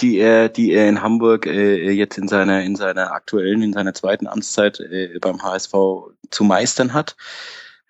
die 0.00 0.18
er, 0.18 0.48
die 0.48 0.72
er 0.72 0.88
in 0.88 1.02
Hamburg 1.02 1.46
äh, 1.46 1.90
jetzt 1.90 2.18
in 2.18 2.28
seiner, 2.28 2.62
in 2.62 2.76
seiner 2.76 3.12
aktuellen, 3.12 3.62
in 3.62 3.72
seiner 3.72 3.94
zweiten 3.94 4.26
Amtszeit 4.26 4.80
äh, 4.80 5.18
beim 5.20 5.42
HSV 5.42 5.72
zu 6.30 6.44
meistern 6.44 6.92
hat. 6.92 7.16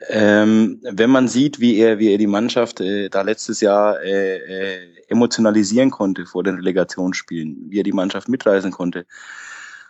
Ähm, 0.09 0.81
wenn 0.83 1.11
man 1.11 1.29
sieht, 1.29 1.61
wie 1.61 1.79
er, 1.79 1.99
wie 1.99 2.13
er 2.13 2.19
die 2.19 2.27
Mannschaft 2.27 2.81
äh, 2.81 3.09
da 3.09 3.23
letztes 3.23 3.61
Jahr 3.61 4.03
äh, 4.03 4.37
äh, 4.37 4.79
emotionalisieren 5.09 5.91
konnte 5.91 6.27
vor 6.27 6.43
den 6.43 6.57
Relegationsspielen, 6.57 7.67
wie 7.69 7.81
er 7.81 7.85
die 7.85 7.93
Mannschaft 7.93 8.29
mitreißen 8.29 8.71
konnte, 8.71 9.07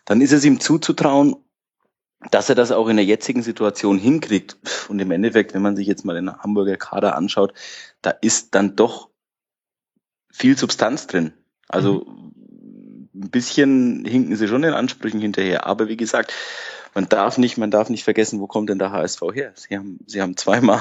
dann 0.05 0.21
ist 0.21 0.33
es 0.33 0.45
ihm 0.45 0.61
zuzutrauen, 0.61 1.35
dass 2.31 2.49
er 2.49 2.55
das 2.55 2.73
auch 2.73 2.89
in 2.89 2.97
der 2.97 3.05
jetzigen 3.05 3.43
Situation 3.43 3.99
hinkriegt. 3.99 4.57
Und 4.89 4.99
im 4.99 5.11
Endeffekt, 5.11 5.55
wenn 5.55 5.63
man 5.63 5.77
sich 5.77 5.87
jetzt 5.87 6.05
mal 6.05 6.15
den 6.15 6.35
Hamburger 6.37 6.77
Kader 6.77 7.17
anschaut, 7.17 7.55
da 8.03 8.11
ist 8.11 8.55
dann 8.55 8.77
doch 8.77 9.11
viel 10.31 10.57
Substanz 10.57 11.07
drin. 11.07 11.33
Also 11.69 12.05
mhm. 12.07 12.33
ein 13.15 13.31
bisschen 13.31 14.05
hinken 14.05 14.37
sie 14.37 14.49
schon 14.49 14.63
den 14.63 14.75
Ansprüchen 14.75 15.21
hinterher. 15.21 15.67
Aber 15.67 15.89
wie 15.89 15.97
gesagt, 15.97 16.33
man 16.95 17.09
darf 17.09 17.39
nicht, 17.39 17.59
man 17.59 17.71
darf 17.71 17.89
nicht 17.89 18.05
vergessen, 18.05 18.41
wo 18.41 18.47
kommt 18.47 18.71
denn 18.71 18.79
der 18.79 18.93
HSV 18.93 19.23
her? 19.33 19.53
Sie 19.57 19.77
haben, 19.77 19.99
sie 20.07 20.23
haben 20.23 20.37
zweimal, 20.37 20.81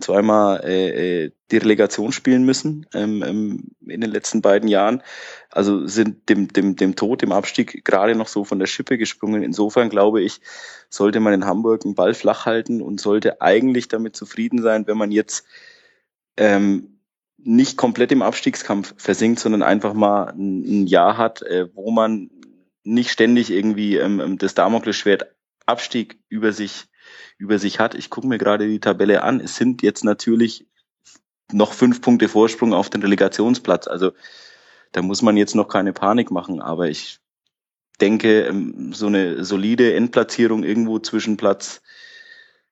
zweimal 0.00 0.62
äh, 0.64 1.24
äh, 1.24 1.32
die 1.50 1.56
Relegation 1.56 2.12
spielen 2.12 2.44
müssen 2.44 2.86
ähm, 2.92 3.22
ähm, 3.22 3.70
in 3.86 4.00
den 4.00 4.10
letzten 4.10 4.42
beiden 4.42 4.68
Jahren. 4.68 5.02
Also 5.50 5.86
sind 5.86 6.28
dem, 6.28 6.48
dem, 6.48 6.76
dem 6.76 6.96
Tod, 6.96 7.22
dem 7.22 7.32
Abstieg 7.32 7.84
gerade 7.84 8.14
noch 8.14 8.28
so 8.28 8.44
von 8.44 8.58
der 8.58 8.66
Schippe 8.66 8.98
gesprungen. 8.98 9.42
Insofern 9.42 9.88
glaube 9.88 10.22
ich, 10.22 10.40
sollte 10.90 11.20
man 11.20 11.32
in 11.32 11.46
Hamburg 11.46 11.84
einen 11.84 11.94
Ball 11.94 12.14
flach 12.14 12.46
halten 12.46 12.82
und 12.82 13.00
sollte 13.00 13.40
eigentlich 13.40 13.88
damit 13.88 14.16
zufrieden 14.16 14.60
sein, 14.60 14.86
wenn 14.86 14.98
man 14.98 15.12
jetzt 15.12 15.44
ähm, 16.36 17.00
nicht 17.38 17.76
komplett 17.76 18.12
im 18.12 18.22
Abstiegskampf 18.22 18.94
versinkt, 18.98 19.38
sondern 19.38 19.62
einfach 19.62 19.94
mal 19.94 20.30
ein, 20.30 20.86
Jahr 20.86 21.16
hat, 21.16 21.42
äh, 21.42 21.68
wo 21.74 21.90
man 21.90 22.30
nicht 22.82 23.10
ständig 23.10 23.50
irgendwie 23.50 23.96
ähm, 23.96 24.20
ähm 24.20 24.38
das 24.38 24.54
Damoklesschwert 24.54 25.34
Abstieg 25.64 26.18
über 26.28 26.52
sich, 26.52 26.86
über 27.38 27.58
sich 27.58 27.78
hat. 27.78 27.94
Ich 27.94 28.10
gucke 28.10 28.26
mir 28.26 28.38
gerade 28.38 28.66
die 28.66 28.80
Tabelle 28.80 29.22
an. 29.22 29.40
Es 29.40 29.56
sind 29.56 29.82
jetzt 29.82 30.04
natürlich 30.04 30.66
noch 31.52 31.72
fünf 31.72 32.00
Punkte 32.00 32.28
Vorsprung 32.28 32.74
auf 32.74 32.90
den 32.90 33.02
Relegationsplatz. 33.02 33.86
Also 33.86 34.12
da 34.92 35.02
muss 35.02 35.22
man 35.22 35.36
jetzt 35.36 35.54
noch 35.54 35.68
keine 35.68 35.92
Panik 35.92 36.30
machen. 36.30 36.60
Aber 36.60 36.88
ich 36.88 37.18
denke, 38.00 38.42
ähm, 38.46 38.92
so 38.92 39.06
eine 39.06 39.44
solide 39.44 39.94
Endplatzierung 39.94 40.64
irgendwo 40.64 40.98
zwischen 40.98 41.36
Platz, 41.36 41.82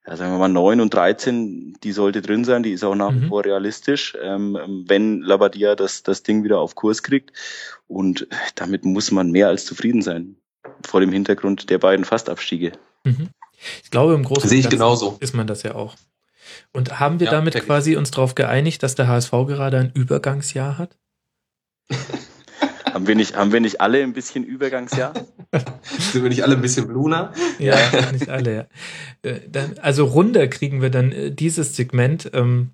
ja, 0.07 0.17
sagen 0.17 0.33
wir 0.33 0.39
mal, 0.39 0.49
neun 0.49 0.81
und 0.81 0.93
13, 0.93 1.79
die 1.83 1.93
sollte 1.93 2.21
drin 2.21 2.45
sein. 2.45 2.63
Die 2.63 2.73
ist 2.73 2.85
auch 2.85 2.95
nach 2.95 3.13
wie 3.13 3.21
mhm. 3.21 3.29
vor 3.29 3.45
realistisch, 3.45 4.17
ähm, 4.21 4.59
ähm, 4.63 4.85
wenn 4.87 5.23
Labadia 5.23 5.77
das, 5.77 6.03
das 6.03 6.23
Ding 6.23 6.45
wieder 6.45 6.59
auf 6.59 6.75
Kurs 6.75 7.03
kriegt. 7.03 7.33
Und 7.87 8.27
damit 8.55 8.85
muss 8.85 9.11
man 9.11 9.31
mehr 9.31 9.49
als 9.49 9.65
zufrieden 9.65 10.03
sein 10.03 10.37
vor 10.85 11.01
dem 11.01 11.13
Hintergrund 11.13 11.71
der 11.71 11.79
beiden 11.79 12.05
Fastabstiege. 12.05 12.73
Mhm. 13.05 13.29
Ich 13.83 13.91
glaube, 13.91 14.15
im 14.15 14.25
Großen 14.25 14.49
Sehe 14.49 14.61
ich 14.61 14.71
genauso. 14.71 15.17
ist 15.21 15.35
man 15.35 15.47
das 15.47 15.63
ja 15.63 15.75
auch. 15.75 15.97
Und 16.73 17.01
haben 17.01 17.21
wir 17.21 17.27
ja, 17.27 17.33
damit 17.33 17.55
quasi 17.55 17.97
uns 17.97 18.11
darauf 18.11 18.35
geeinigt, 18.35 18.83
dass 18.83 18.95
der 18.95 19.09
HSV 19.09 19.31
gerade 19.31 19.79
ein 19.79 19.93
Übergangsjahr 19.95 20.79
hat? 20.79 20.97
haben, 22.93 23.07
wir 23.07 23.15
nicht, 23.15 23.37
haben 23.37 23.53
wir 23.53 23.61
nicht 23.61 23.81
alle 23.81 24.03
ein 24.03 24.13
bisschen 24.13 24.45
Übergangsjahr? 24.45 25.15
Sind 25.83 26.23
wir 26.23 26.31
nicht 26.31 26.43
alle 26.43 26.57
ein 26.57 26.63
bisschen 26.63 26.87
Bluna? 26.87 27.33
Ja, 27.59 27.77
nicht 28.13 28.29
alle, 28.29 28.55
ja. 28.55 29.31
Äh, 29.31 29.41
also 29.81 30.05
runter 30.05 30.47
kriegen 30.49 30.83
wir 30.83 30.91
dann 30.91 31.13
äh, 31.13 31.31
dieses 31.31 31.77
Segment. 31.77 32.31
Ähm, 32.35 32.71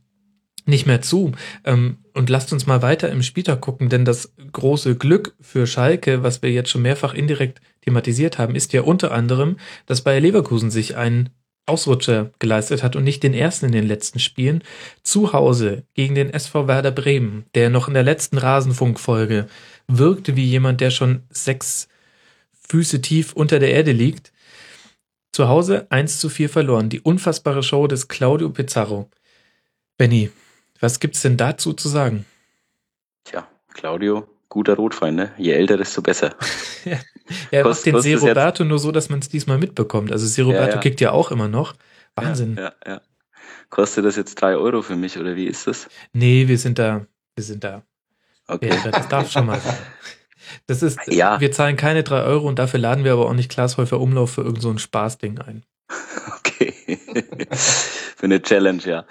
nicht 0.66 0.86
mehr 0.86 1.00
zu. 1.00 1.32
Ähm, 1.64 1.98
und 2.14 2.30
lasst 2.30 2.52
uns 2.52 2.66
mal 2.66 2.82
weiter 2.82 3.10
im 3.10 3.22
Spieltag 3.22 3.60
gucken, 3.60 3.88
denn 3.88 4.04
das 4.04 4.32
große 4.52 4.96
Glück 4.96 5.34
für 5.40 5.66
Schalke, 5.66 6.22
was 6.22 6.42
wir 6.42 6.50
jetzt 6.50 6.70
schon 6.70 6.82
mehrfach 6.82 7.14
indirekt 7.14 7.60
thematisiert 7.82 8.38
haben, 8.38 8.54
ist 8.54 8.72
ja 8.72 8.82
unter 8.82 9.12
anderem, 9.12 9.56
dass 9.86 10.02
Bayer 10.02 10.20
Leverkusen 10.20 10.70
sich 10.70 10.96
einen 10.96 11.30
Ausrutscher 11.66 12.32
geleistet 12.38 12.82
hat 12.82 12.96
und 12.96 13.04
nicht 13.04 13.22
den 13.22 13.34
ersten 13.34 13.66
in 13.66 13.72
den 13.72 13.86
letzten 13.86 14.18
Spielen. 14.18 14.62
Zu 15.02 15.32
Hause 15.32 15.84
gegen 15.94 16.14
den 16.14 16.30
SV 16.30 16.66
Werder 16.66 16.90
Bremen, 16.90 17.44
der 17.54 17.70
noch 17.70 17.88
in 17.88 17.94
der 17.94 18.02
letzten 18.02 18.38
Rasenfunkfolge 18.38 19.46
wirkte 19.86 20.36
wie 20.36 20.44
jemand, 20.44 20.80
der 20.80 20.90
schon 20.90 21.22
sechs 21.30 21.88
Füße 22.68 23.00
tief 23.00 23.32
unter 23.32 23.58
der 23.58 23.70
Erde 23.72 23.92
liegt. 23.92 24.32
Zu 25.32 25.48
Hause 25.48 25.86
1 25.90 26.18
zu 26.18 26.28
4 26.28 26.48
verloren. 26.48 26.88
Die 26.88 27.00
unfassbare 27.00 27.62
Show 27.62 27.86
des 27.86 28.08
Claudio 28.08 28.50
Pizarro. 28.50 29.08
Benny, 29.96 30.30
was 30.80 30.98
gibt's 30.98 31.22
denn 31.22 31.36
dazu 31.36 31.72
zu 31.72 31.88
sagen? 31.88 32.26
Tja, 33.24 33.46
Claudio, 33.74 34.26
guter 34.50 34.76
Rotfein, 34.76 35.14
ne? 35.14 35.32
Je 35.38 35.52
älter, 35.52 35.78
desto 35.78 36.02
besser. 36.02 36.34
ja, 36.84 36.98
er 37.50 37.64
macht 37.64 37.86
den 37.86 38.00
Seroberto 38.02 38.64
nur 38.64 38.78
so, 38.78 38.92
dass 38.92 39.08
man 39.08 39.20
es 39.20 39.30
diesmal 39.30 39.56
mitbekommt. 39.56 40.12
Also 40.12 40.26
Seroberto 40.26 40.68
ja, 40.68 40.74
ja. 40.74 40.80
kickt 40.80 41.00
ja 41.00 41.12
auch 41.12 41.30
immer 41.30 41.48
noch. 41.48 41.74
Wahnsinn. 42.14 42.56
Ja, 42.56 42.74
ja, 42.84 42.92
ja. 42.92 43.00
Kostet 43.70 44.04
das 44.04 44.16
jetzt 44.16 44.34
drei 44.34 44.56
Euro 44.56 44.82
für 44.82 44.96
mich 44.96 45.16
oder 45.16 45.36
wie 45.36 45.46
ist 45.46 45.66
das? 45.66 45.88
Nee, 46.12 46.48
wir 46.48 46.58
sind 46.58 46.78
da. 46.78 47.06
Wir 47.36 47.44
sind 47.44 47.64
da. 47.64 47.82
Okay. 48.48 48.68
Ja, 48.68 48.90
das 48.90 49.08
darf 49.08 49.30
schon 49.30 49.46
mal 49.46 49.60
sein. 49.60 49.78
Das 50.66 50.82
ist, 50.82 50.98
ja. 51.06 51.40
wir 51.40 51.52
zahlen 51.52 51.76
keine 51.76 52.02
drei 52.02 52.22
Euro 52.24 52.48
und 52.48 52.58
dafür 52.58 52.80
laden 52.80 53.04
wir 53.04 53.12
aber 53.12 53.26
auch 53.26 53.34
nicht 53.34 53.50
Glashäufer 53.50 54.00
Umlauf 54.00 54.32
für 54.32 54.40
irgendein 54.40 54.62
so 54.62 54.78
Spaßding 54.78 55.38
ein. 55.38 55.64
Okay. 56.38 56.98
für 57.52 58.26
eine 58.26 58.42
Challenge, 58.42 58.82
ja. 58.84 59.04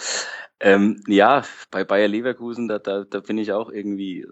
Ähm, 0.59 1.01
ja, 1.07 1.43
bei 1.71 1.83
Bayer 1.83 2.07
Leverkusen, 2.07 2.67
da, 2.67 2.79
da, 2.79 3.05
da 3.05 3.19
bin 3.21 3.37
ich 3.37 3.53
auch 3.53 3.69
irgendwie 3.69 4.25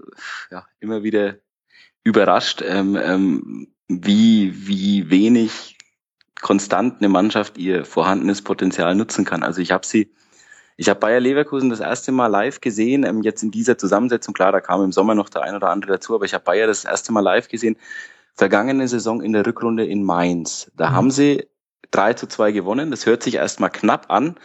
ja, 0.52 0.66
immer 0.80 1.04
wieder 1.04 1.36
überrascht, 2.04 2.62
ähm, 2.66 2.98
ähm, 3.02 3.68
wie, 3.88 4.68
wie 4.68 5.10
wenig 5.10 5.78
konstant 6.42 6.98
eine 7.00 7.10
Mannschaft 7.10 7.58
ihr 7.58 7.86
vorhandenes 7.86 8.42
Potenzial 8.42 8.96
nutzen 8.96 9.26
kann. 9.26 9.44
Also 9.44 9.62
ich 9.62 9.72
habe 9.72 9.86
sie, 9.86 10.14
ich 10.76 10.90
habe 10.90 11.00
Bayer 11.00 11.20
Leverkusen 11.20 11.70
das 11.70 11.80
erste 11.80 12.12
Mal 12.12 12.28
live 12.28 12.62
gesehen, 12.62 13.04
ähm, 13.04 13.22
jetzt 13.24 13.42
in 13.42 13.52
dieser 13.52 13.78
Zusammensetzung. 13.78 14.34
Klar, 14.34 14.52
da 14.52 14.62
kam 14.62 14.84
im 14.84 14.92
Sommer 14.92 15.16
noch 15.16 15.30
der 15.30 15.42
ein 15.44 15.56
oder 15.56 15.70
andere 15.70 15.94
dazu, 15.94 16.14
aber 16.16 16.26
ich 16.26 16.34
habe 16.34 16.44
Bayer 16.44 16.68
das 16.68 16.86
erste 16.86 17.12
Mal 17.12 17.22
live 17.22 17.48
gesehen, 17.48 17.78
vergangene 18.34 18.88
Saison 18.88 19.22
in 19.22 19.34
der 19.34 19.46
Rückrunde 19.46 19.86
in 19.86 20.04
Mainz. 20.04 20.72
Da 20.76 20.92
mhm. 20.92 20.96
haben 20.96 21.12
sie 21.12 21.48
3 21.92 22.14
zu 22.14 22.28
2 22.28 22.52
gewonnen. 22.52 22.92
Das 22.92 23.06
hört 23.06 23.24
sich 23.24 23.36
erstmal 23.36 23.72
knapp 23.72 24.12
an, 24.12 24.36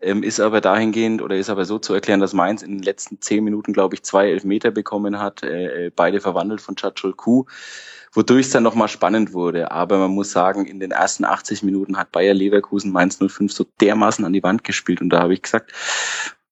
ähm, 0.00 0.22
ist 0.22 0.40
aber 0.40 0.60
dahingehend 0.60 1.22
oder 1.22 1.36
ist 1.36 1.50
aber 1.50 1.64
so 1.64 1.78
zu 1.78 1.94
erklären, 1.94 2.20
dass 2.20 2.32
Mainz 2.32 2.62
in 2.62 2.72
den 2.72 2.82
letzten 2.82 3.20
zehn 3.20 3.42
Minuten, 3.44 3.72
glaube 3.72 3.94
ich, 3.94 4.02
zwei 4.02 4.28
Elfmeter 4.28 4.70
bekommen 4.70 5.18
hat, 5.18 5.42
äh, 5.42 5.86
äh 5.86 5.90
beide 5.94 6.20
verwandelt 6.20 6.60
von 6.60 6.76
Chachul 6.76 7.14
Kuh, 7.14 7.46
wodurch 8.12 8.46
es 8.46 8.52
dann 8.52 8.62
nochmal 8.62 8.88
spannend 8.88 9.32
wurde. 9.32 9.70
Aber 9.70 9.98
man 9.98 10.10
muss 10.10 10.32
sagen, 10.32 10.66
in 10.66 10.80
den 10.80 10.90
ersten 10.90 11.24
80 11.24 11.62
Minuten 11.62 11.96
hat 11.96 12.12
Bayer 12.12 12.34
Leverkusen 12.34 12.92
Mainz 12.92 13.18
05 13.18 13.52
so 13.52 13.64
dermaßen 13.80 14.24
an 14.24 14.32
die 14.32 14.42
Wand 14.42 14.64
gespielt 14.64 15.00
und 15.00 15.10
da 15.10 15.20
habe 15.20 15.34
ich 15.34 15.42
gesagt, 15.42 15.72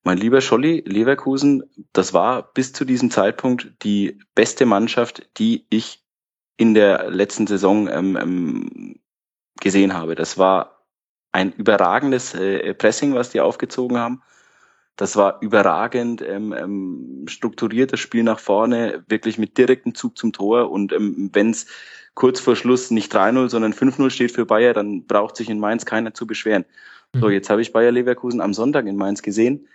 mein 0.05 0.18
lieber 0.18 0.42
Scholli, 0.42 0.82
Leverkusen, 0.86 1.64
das 1.92 2.12
war 2.12 2.53
bis 2.53 2.74
zu 2.74 2.84
diesem 2.84 3.11
Zeitpunkt 3.11 3.72
die 3.82 4.18
beste 4.34 4.66
Mannschaft, 4.66 5.28
die 5.38 5.66
ich 5.70 6.05
in 6.57 6.74
der 6.74 7.11
letzten 7.11 7.47
Saison 7.47 7.88
ähm, 7.88 8.16
ähm, 8.16 9.01
gesehen 9.61 9.95
habe. 9.95 10.14
Das 10.14 10.36
war 10.36 10.73
ein 11.35 11.53
überragendes 11.53 12.32
äh, 12.35 12.72
Pressing, 12.74 13.14
was 13.14 13.30
die 13.30 13.41
aufgezogen 13.41 13.99
haben. 13.99 14.22
Das 14.95 15.16
war 15.16 15.43
überragend 15.43 16.22
ähm, 16.22 16.55
ähm, 16.57 17.24
strukturiertes 17.26 17.99
Spiel 17.99 18.22
nach 18.22 18.39
vorne, 18.39 19.03
wirklich 19.09 19.37
mit 19.37 19.59
direktem 19.59 19.97
Zug 19.97 20.16
zum 20.16 20.32
Tor. 20.32 20.70
Und 20.70 20.93
ähm, 20.93 21.30
wenn 21.32 21.51
es 21.51 21.66
kurz 22.14 22.39
vor 22.39 22.55
Schluss 22.55 22.93
nicht 22.93 23.12
3-0, 23.12 23.49
sondern 23.49 23.72
5-0 23.72 24.11
steht 24.11 24.30
für 24.30 24.47
Bayer, 24.47 24.74
dann 24.74 25.07
braucht 25.07 25.37
sich 25.37 25.51
in 25.51 25.59
Mainz 25.59 25.85
keiner 25.85 26.14
zu 26.14 26.24
beschweren. 26.24 26.64
Mhm. 27.12 27.20
So, 27.20 27.28
jetzt 27.30 27.51
habe 27.51 27.62
ich 27.62 27.72
Bayer 27.72 27.91
Leverkusen 27.91 28.41
am 28.41 28.55
Sonntag 28.55 28.87
in 28.87 28.95
Mainz 28.95 29.20
gesehen. 29.20 29.66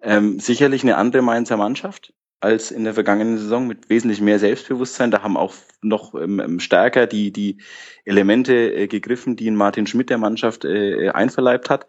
Ähm, 0.00 0.40
sicherlich 0.40 0.84
eine 0.84 0.96
andere 0.96 1.20
Mainzer 1.20 1.58
Mannschaft 1.58 2.14
als 2.44 2.70
in 2.70 2.84
der 2.84 2.92
vergangenen 2.92 3.38
Saison 3.38 3.66
mit 3.66 3.88
wesentlich 3.88 4.20
mehr 4.20 4.38
Selbstbewusstsein. 4.38 5.10
Da 5.10 5.22
haben 5.22 5.38
auch 5.38 5.54
noch 5.80 6.14
ähm, 6.14 6.40
ähm, 6.40 6.60
stärker 6.60 7.06
die, 7.06 7.32
die 7.32 7.62
Elemente 8.04 8.54
äh, 8.54 8.86
gegriffen, 8.86 9.34
die 9.34 9.46
in 9.46 9.56
Martin 9.56 9.86
Schmidt 9.86 10.10
der 10.10 10.18
Mannschaft 10.18 10.66
äh, 10.66 11.08
einverleibt 11.08 11.70
hat. 11.70 11.86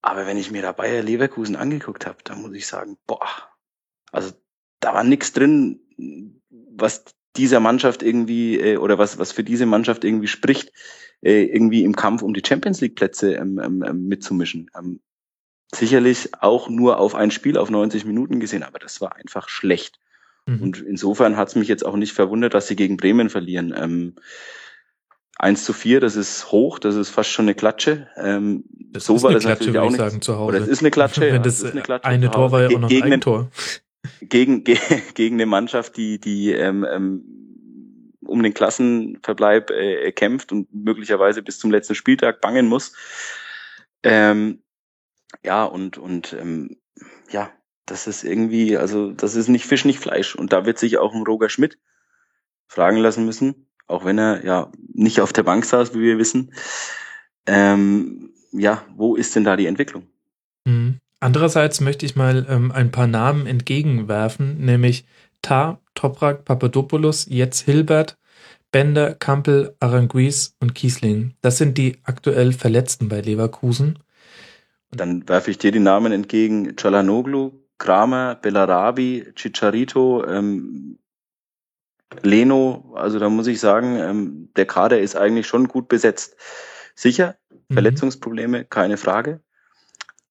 Aber 0.00 0.26
wenn 0.26 0.38
ich 0.38 0.50
mir 0.50 0.62
da 0.62 0.72
Bayer 0.72 1.02
Leverkusen 1.02 1.56
angeguckt 1.56 2.06
habe, 2.06 2.18
dann 2.24 2.40
muss 2.40 2.54
ich 2.54 2.66
sagen, 2.66 2.96
boah, 3.06 3.28
also 4.10 4.32
da 4.80 4.94
war 4.94 5.04
nichts 5.04 5.32
drin, 5.32 5.80
was 6.48 7.04
dieser 7.36 7.60
Mannschaft 7.60 8.02
irgendwie 8.02 8.58
äh, 8.58 8.78
oder 8.78 8.98
was 8.98 9.18
was 9.18 9.30
für 9.30 9.44
diese 9.44 9.66
Mannschaft 9.66 10.04
irgendwie 10.04 10.26
spricht, 10.26 10.72
äh, 11.20 11.44
irgendwie 11.44 11.84
im 11.84 11.94
Kampf 11.94 12.22
um 12.22 12.32
die 12.32 12.42
Champions 12.44 12.80
League 12.80 12.96
Plätze 12.96 13.34
ähm, 13.34 13.60
ähm, 13.62 13.84
ähm 13.86 14.08
mitzumischen. 14.08 14.70
Ähm, 14.76 15.00
sicherlich 15.74 16.30
auch 16.40 16.68
nur 16.68 16.98
auf 16.98 17.14
ein 17.14 17.30
Spiel 17.30 17.56
auf 17.56 17.70
90 17.70 18.04
Minuten 18.04 18.40
gesehen, 18.40 18.62
aber 18.62 18.78
das 18.78 19.00
war 19.00 19.16
einfach 19.16 19.48
schlecht. 19.48 19.98
Mhm. 20.46 20.62
Und 20.62 20.80
insofern 20.80 21.36
hat 21.36 21.48
es 21.48 21.54
mich 21.54 21.68
jetzt 21.68 21.84
auch 21.84 21.96
nicht 21.96 22.12
verwundert, 22.12 22.54
dass 22.54 22.66
sie 22.66 22.76
gegen 22.76 22.96
Bremen 22.96 23.30
verlieren. 23.30 23.74
Ähm, 23.76 24.14
1 25.38 25.64
zu 25.64 25.72
4, 25.72 26.00
das 26.00 26.14
ist 26.14 26.52
hoch, 26.52 26.78
das 26.78 26.94
ist 26.94 27.08
fast 27.08 27.30
schon 27.30 27.46
eine 27.46 27.54
Klatsche. 27.54 28.08
Ähm, 28.16 28.64
das 28.70 29.06
so 29.06 29.16
ist 29.16 29.22
war 29.22 29.30
eine 29.30 29.38
das 29.38 29.44
Klatsche, 29.44 29.64
natürlich 29.64 29.80
auch 29.80 29.90
nicht. 29.90 29.98
Sagen, 29.98 30.22
zu 30.22 30.36
Hause. 30.36 30.48
Oder 30.48 30.58
es 30.58 30.68
ist 30.68 30.80
eine 30.80 30.90
Klatsche. 30.90 31.22
Wenn 31.22 31.34
ja, 31.34 31.38
das, 31.38 31.60
das 31.60 31.72
eine, 31.72 31.82
Klatsche 31.82 32.06
eine 32.06 32.30
Tor 32.30 32.52
war 32.52 32.62
ja 32.62 32.68
auch 32.68 32.80
noch 32.80 32.88
gegen 32.88 33.12
ein 33.12 33.20
Tor. 33.20 33.50
Gegen, 34.20 34.64
gegen 35.14 35.36
eine 35.36 35.46
Mannschaft, 35.46 35.96
die, 35.96 36.20
die 36.20 36.52
ähm, 36.52 36.86
ähm, 36.88 37.24
um 38.24 38.42
den 38.42 38.54
Klassenverbleib 38.54 39.70
äh, 39.70 40.12
kämpft 40.12 40.52
und 40.52 40.72
möglicherweise 40.72 41.42
bis 41.42 41.58
zum 41.58 41.70
letzten 41.70 41.94
Spieltag 41.94 42.40
bangen 42.40 42.68
muss. 42.68 42.94
Ähm, 44.04 44.61
ja, 45.42 45.64
und, 45.64 45.98
und 45.98 46.34
ähm, 46.38 46.76
ja, 47.30 47.50
das 47.86 48.06
ist 48.06 48.24
irgendwie, 48.24 48.76
also 48.76 49.12
das 49.12 49.34
ist 49.34 49.48
nicht 49.48 49.66
Fisch, 49.66 49.84
nicht 49.84 49.98
Fleisch. 49.98 50.34
Und 50.34 50.52
da 50.52 50.64
wird 50.66 50.78
sich 50.78 50.98
auch 50.98 51.14
ein 51.14 51.22
Roger 51.22 51.48
Schmidt 51.48 51.78
fragen 52.66 52.98
lassen 52.98 53.24
müssen, 53.24 53.66
auch 53.86 54.04
wenn 54.04 54.18
er 54.18 54.44
ja 54.44 54.70
nicht 54.92 55.20
auf 55.20 55.32
der 55.32 55.42
Bank 55.42 55.64
saß, 55.64 55.94
wie 55.94 56.00
wir 56.00 56.18
wissen. 56.18 56.54
Ähm, 57.46 58.32
ja, 58.52 58.84
wo 58.94 59.16
ist 59.16 59.34
denn 59.34 59.44
da 59.44 59.56
die 59.56 59.66
Entwicklung? 59.66 60.06
Mhm. 60.64 60.98
Andererseits 61.20 61.80
möchte 61.80 62.04
ich 62.04 62.16
mal 62.16 62.46
ähm, 62.48 62.72
ein 62.72 62.90
paar 62.90 63.06
Namen 63.06 63.46
entgegenwerfen, 63.46 64.58
nämlich 64.64 65.04
Tar, 65.40 65.80
Toprak, 65.94 66.44
Papadopoulos, 66.44 67.26
jetzt 67.28 67.60
Hilbert, 67.60 68.16
Bender, 68.72 69.14
Kampel, 69.14 69.76
Aranguiz 69.80 70.56
und 70.60 70.74
Kiesling. 70.74 71.34
Das 71.40 71.58
sind 71.58 71.78
die 71.78 71.98
aktuell 72.04 72.52
Verletzten 72.52 73.08
bei 73.08 73.20
Leverkusen. 73.20 73.98
Dann 74.92 75.28
werfe 75.28 75.50
ich 75.50 75.58
dir 75.58 75.72
die 75.72 75.80
Namen 75.80 76.12
entgegen. 76.12 76.76
Chalanoglu, 76.76 77.52
Kramer, 77.78 78.34
Bellarabi, 78.36 79.32
Chicharito, 79.34 80.24
ähm, 80.26 80.98
Leno. 82.22 82.92
Also 82.94 83.18
da 83.18 83.28
muss 83.28 83.46
ich 83.46 83.58
sagen, 83.58 83.96
ähm, 83.96 84.50
der 84.54 84.66
Kader 84.66 85.00
ist 85.00 85.16
eigentlich 85.16 85.46
schon 85.46 85.68
gut 85.68 85.88
besetzt. 85.88 86.36
Sicher, 86.94 87.36
mhm. 87.68 87.74
Verletzungsprobleme, 87.74 88.64
keine 88.66 88.98
Frage. 88.98 89.40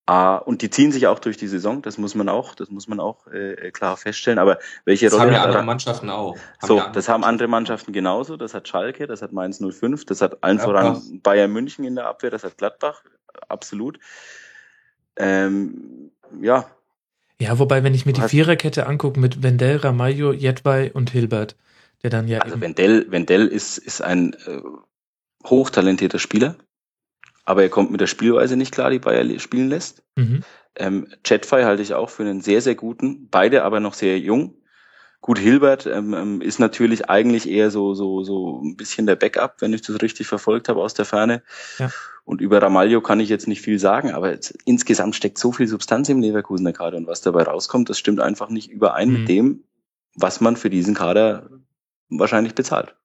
Ah, 0.07 0.35
und 0.35 0.61
die 0.61 0.69
ziehen 0.69 0.91
sich 0.91 1.07
auch 1.07 1.19
durch 1.19 1.37
die 1.37 1.47
Saison, 1.47 1.81
das 1.81 1.97
muss 1.97 2.15
man 2.15 2.27
auch, 2.27 2.55
das 2.55 2.69
muss 2.69 2.87
man 2.87 2.99
auch 2.99 3.27
äh, 3.27 3.71
klar 3.71 3.95
feststellen. 3.97 4.39
Aber 4.39 4.59
welche 4.83 5.05
das 5.05 5.13
Rolle 5.13 5.25
haben 5.25 5.33
ja 5.33 5.43
andere 5.43 5.63
Mannschaften 5.63 6.09
auch. 6.09 6.35
Haben 6.61 6.67
so, 6.67 6.81
das 6.91 7.07
haben 7.07 7.23
andere 7.23 7.47
Mannschaften 7.47 7.93
genauso. 7.93 8.35
Das 8.35 8.53
hat 8.53 8.67
Schalke, 8.67 9.07
das 9.07 9.21
hat 9.21 9.31
Mainz 9.31 9.61
05, 9.63 10.05
das 10.05 10.21
hat 10.21 10.43
allen 10.43 10.59
voran 10.59 11.21
Bayern 11.23 11.51
München 11.51 11.85
in 11.85 11.95
der 11.95 12.07
Abwehr, 12.07 12.29
das 12.29 12.43
hat 12.43 12.57
Gladbach, 12.57 13.03
absolut. 13.47 13.99
Ähm, 15.17 16.11
ja. 16.41 16.69
Ja, 17.39 17.57
wobei, 17.57 17.83
wenn 17.83 17.93
ich 17.93 18.05
mir 18.05 18.13
die 18.13 18.21
Viererkette 18.21 18.85
angucke 18.85 19.19
mit 19.19 19.41
Wendell, 19.41 19.77
Ramayo, 19.77 20.31
Jedwai 20.31 20.91
und 20.93 21.09
Hilbert, 21.09 21.55
der 22.03 22.09
dann 22.09 22.27
ja. 22.27 22.39
Also 22.39 22.61
Wendell, 22.61 23.07
Wendell 23.09 23.47
ist, 23.47 23.77
ist 23.77 24.01
ein 24.01 24.33
äh, 24.45 24.61
hochtalentierter 25.45 26.19
Spieler, 26.19 26.55
aber 27.43 27.63
er 27.63 27.69
kommt 27.69 27.91
mit 27.91 27.99
der 27.99 28.07
Spielweise 28.07 28.57
nicht 28.57 28.71
klar, 28.71 28.91
die 28.91 28.99
Bayer 28.99 29.39
spielen 29.39 29.69
lässt. 29.69 30.03
Mhm. 30.15 30.43
Ähm, 30.75 31.07
Jetfy 31.25 31.63
halte 31.63 31.81
ich 31.81 31.93
auch 31.93 32.09
für 32.09 32.23
einen 32.23 32.41
sehr, 32.41 32.61
sehr 32.61 32.75
guten, 32.75 33.27
beide 33.29 33.63
aber 33.63 33.79
noch 33.79 33.93
sehr 33.93 34.19
jung. 34.19 34.55
Gut, 35.21 35.37
Hilbert 35.37 35.85
ähm, 35.85 36.15
ähm, 36.15 36.41
ist 36.41 36.59
natürlich 36.59 37.09
eigentlich 37.09 37.47
eher 37.47 37.69
so, 37.69 37.93
so, 37.93 38.23
so 38.23 38.59
ein 38.63 38.75
bisschen 38.75 39.05
der 39.05 39.15
Backup, 39.15 39.57
wenn 39.59 39.71
ich 39.71 39.83
das 39.83 40.01
richtig 40.01 40.25
verfolgt 40.25 40.67
habe 40.67 40.81
aus 40.81 40.95
der 40.95 41.05
Ferne. 41.05 41.43
Ja. 41.77 41.91
Und 42.23 42.41
über 42.41 42.61
Ramalho 42.61 43.01
kann 43.01 43.19
ich 43.19 43.29
jetzt 43.29 43.47
nicht 43.47 43.61
viel 43.61 43.77
sagen, 43.77 44.11
aber 44.11 44.31
jetzt, 44.31 44.57
insgesamt 44.65 45.15
steckt 45.15 45.37
so 45.37 45.51
viel 45.51 45.67
Substanz 45.67 46.09
im 46.09 46.21
Leverkusener 46.21 46.73
Kader 46.73 46.97
und 46.97 47.05
was 47.05 47.21
dabei 47.21 47.43
rauskommt, 47.43 47.89
das 47.89 47.99
stimmt 47.99 48.19
einfach 48.19 48.49
nicht 48.49 48.71
überein 48.71 49.09
mhm. 49.09 49.19
mit 49.19 49.29
dem, 49.29 49.63
was 50.15 50.41
man 50.41 50.55
für 50.55 50.71
diesen 50.71 50.95
Kader 50.95 51.49
wahrscheinlich 52.09 52.55
bezahlt. 52.55 52.95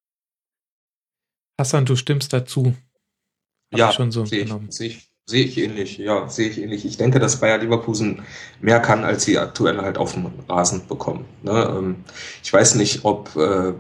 Hassan, 1.59 1.85
du 1.85 1.97
stimmst 1.97 2.33
dazu. 2.33 2.75
Hab 3.73 3.79
ja, 3.79 3.93
schon 3.93 4.11
so 4.11 4.25
sehe 4.25 4.45
ich, 4.45 4.53
seh 4.71 4.87
ich, 4.87 5.11
Sehe 5.29 5.45
ich 5.45 5.59
ähnlich, 5.59 5.99
ja, 5.99 6.29
sehe 6.29 6.49
ich 6.49 6.63
ähnlich. 6.63 6.87
Ich 6.87 6.99
denke, 6.99 7.19
dass 7.19 7.41
Bayer 7.41 7.59
Leverkusen 7.59 8.23
mehr 8.61 8.79
kann, 8.79 9.03
als 9.03 9.25
sie 9.25 9.39
aktuell 9.39 9.79
halt 9.79 9.99
auf 9.99 10.13
dem 10.13 10.31
Rasen 10.49 10.87
bekommen. 10.87 11.25
Ne? 11.43 11.75
Ähm, 11.77 11.97
ich 12.45 12.53
weiß 12.53 12.77
nicht, 12.77 13.05
ob 13.05 13.35
äh, 13.35 13.73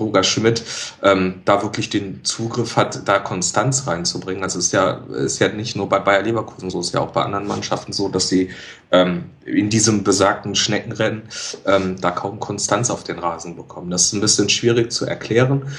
Roger 0.00 0.22
Schmidt 0.22 0.64
ähm, 1.02 1.42
da 1.44 1.62
wirklich 1.62 1.90
den 1.90 2.24
Zugriff 2.24 2.76
hat, 2.76 3.06
da 3.06 3.18
Konstanz 3.18 3.86
reinzubringen. 3.86 4.42
Also 4.42 4.58
es 4.58 4.66
ist 4.66 4.72
ja, 4.72 5.02
ist 5.12 5.38
ja 5.38 5.48
nicht 5.48 5.76
nur 5.76 5.86
bei 5.86 5.98
Bayer 5.98 6.22
Leverkusen 6.22 6.70
so, 6.70 6.80
es 6.80 6.86
ist 6.86 6.94
ja 6.94 7.00
auch 7.00 7.12
bei 7.12 7.22
anderen 7.22 7.46
Mannschaften 7.46 7.92
so, 7.92 8.08
dass 8.08 8.30
sie 8.30 8.48
ähm, 8.92 9.26
in 9.44 9.68
diesem 9.68 10.02
besagten 10.02 10.54
Schneckenrennen 10.54 11.24
ähm, 11.66 12.00
da 12.00 12.10
kaum 12.10 12.40
Konstanz 12.40 12.88
auf 12.88 13.04
den 13.04 13.18
Rasen 13.18 13.54
bekommen. 13.54 13.90
Das 13.90 14.06
ist 14.06 14.14
ein 14.14 14.22
bisschen 14.22 14.48
schwierig 14.48 14.92
zu 14.92 15.04
erklären. 15.04 15.70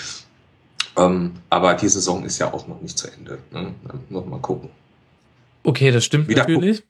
Ähm, 0.98 1.34
aber 1.50 1.76
die 1.76 1.88
Saison 1.88 2.26
ist 2.26 2.40
ja 2.40 2.52
auch 2.52 2.68
noch 2.68 2.82
nicht 2.82 2.98
zu 2.98 3.08
Ende. 3.12 3.38
Ne? 3.52 3.74
Noch 4.10 4.26
mal 4.26 4.40
gucken. 4.40 4.70
Okay, 5.64 5.92
das 5.92 6.06
stimmt 6.06 6.30
Wieder 6.30 6.48
natürlich. 6.48 6.84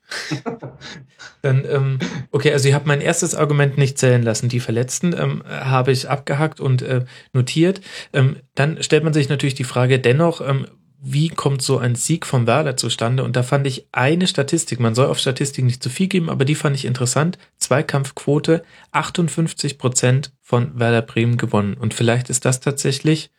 Dann, 1.41 1.65
ähm, 1.69 1.99
okay, 2.31 2.53
also 2.53 2.69
ich 2.69 2.75
habe 2.75 2.87
mein 2.87 3.01
erstes 3.01 3.33
Argument 3.33 3.77
nicht 3.77 3.97
zählen 3.97 4.21
lassen. 4.21 4.49
Die 4.49 4.59
Verletzten 4.59 5.13
ähm, 5.13 5.43
habe 5.47 5.91
ich 5.91 6.09
abgehackt 6.09 6.59
und 6.59 6.83
äh, 6.83 7.05
notiert. 7.33 7.81
Ähm, 8.13 8.37
dann 8.55 8.81
stellt 8.83 9.03
man 9.03 9.13
sich 9.13 9.29
natürlich 9.29 9.55
die 9.55 9.63
Frage 9.63 9.99
dennoch, 9.99 10.41
ähm, 10.41 10.67
wie 10.99 11.29
kommt 11.29 11.61
so 11.61 11.77
ein 11.77 11.95
Sieg 11.95 12.25
von 12.25 12.47
Werder 12.47 12.77
zustande? 12.77 13.23
Und 13.23 13.35
da 13.35 13.43
fand 13.43 13.65
ich 13.67 13.87
eine 13.91 14.27
Statistik, 14.27 14.79
man 14.79 14.95
soll 14.95 15.07
auf 15.07 15.19
Statistik 15.19 15.63
nicht 15.65 15.81
zu 15.81 15.89
viel 15.89 16.07
geben, 16.07 16.29
aber 16.29 16.45
die 16.45 16.55
fand 16.55 16.75
ich 16.75 16.85
interessant. 16.85 17.37
Zweikampfquote, 17.57 18.63
58 18.91 19.77
Prozent 19.77 20.33
von 20.41 20.79
Werder 20.79 21.01
Bremen 21.01 21.37
gewonnen. 21.37 21.75
Und 21.75 21.93
vielleicht 21.93 22.29
ist 22.29 22.45
das 22.45 22.59
tatsächlich 22.59 23.31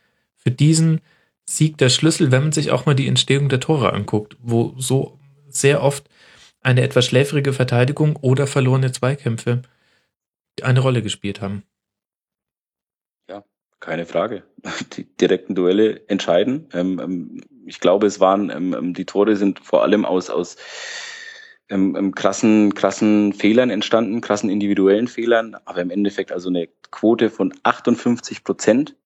für 0.48 0.54
diesen 0.54 1.02
Sieg 1.44 1.76
der 1.76 1.90
Schlüssel, 1.90 2.32
wenn 2.32 2.44
man 2.44 2.52
sich 2.52 2.70
auch 2.70 2.86
mal 2.86 2.94
die 2.94 3.06
Entstehung 3.06 3.50
der 3.50 3.60
Tore 3.60 3.92
anguckt, 3.92 4.38
wo 4.40 4.74
so 4.78 5.18
sehr 5.46 5.82
oft 5.82 6.08
eine 6.62 6.80
etwas 6.80 7.04
schläfrige 7.04 7.52
Verteidigung 7.52 8.16
oder 8.16 8.46
verlorene 8.46 8.90
Zweikämpfe 8.90 9.60
eine 10.62 10.80
Rolle 10.80 11.02
gespielt 11.02 11.42
haben. 11.42 11.64
Ja, 13.28 13.44
keine 13.78 14.06
Frage. 14.06 14.42
Die 14.96 15.04
direkten 15.04 15.54
Duelle 15.54 16.08
entscheiden. 16.08 16.68
Ähm, 16.72 16.98
ähm, 16.98 17.40
ich 17.66 17.78
glaube, 17.78 18.06
es 18.06 18.20
waren, 18.20 18.48
ähm, 18.48 18.94
die 18.94 19.04
Tore 19.04 19.36
sind 19.36 19.60
vor 19.60 19.82
allem 19.82 20.06
aus, 20.06 20.30
aus 20.30 20.56
krassen, 22.14 22.72
krassen 22.72 23.34
Fehlern 23.34 23.68
entstanden, 23.68 24.22
krassen 24.22 24.48
individuellen 24.48 25.06
Fehlern, 25.06 25.54
aber 25.66 25.82
im 25.82 25.90
Endeffekt 25.90 26.32
also 26.32 26.48
eine 26.48 26.68
Quote 26.90 27.28
von 27.28 27.52
58 27.62 28.42
Prozent. 28.42 28.96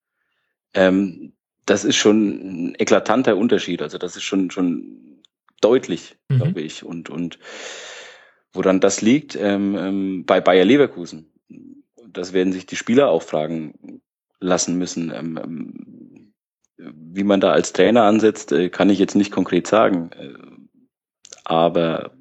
Das 0.74 1.84
ist 1.84 1.96
schon 1.96 2.70
ein 2.70 2.74
eklatanter 2.78 3.36
Unterschied. 3.36 3.82
Also 3.82 3.98
das 3.98 4.16
ist 4.16 4.22
schon, 4.22 4.50
schon 4.50 5.20
deutlich, 5.60 6.16
mhm. 6.28 6.36
glaube 6.36 6.60
ich. 6.60 6.84
Und, 6.84 7.10
und 7.10 7.38
woran 8.52 8.80
das 8.80 9.00
liegt, 9.00 9.36
ähm, 9.36 9.76
ähm, 9.76 10.24
bei 10.26 10.40
Bayer 10.40 10.64
Leverkusen, 10.64 11.32
das 12.06 12.32
werden 12.32 12.52
sich 12.52 12.66
die 12.66 12.76
Spieler 12.76 13.08
auch 13.08 13.22
fragen 13.22 14.02
lassen 14.40 14.76
müssen. 14.76 15.12
Ähm, 15.14 15.38
ähm, 15.42 16.32
wie 16.76 17.24
man 17.24 17.40
da 17.40 17.52
als 17.52 17.72
Trainer 17.72 18.02
ansetzt, 18.02 18.52
äh, 18.52 18.68
kann 18.68 18.90
ich 18.90 18.98
jetzt 18.98 19.14
nicht 19.14 19.30
konkret 19.30 19.66
sagen. 19.66 20.10
Äh, 20.12 20.34
aber 21.44 22.12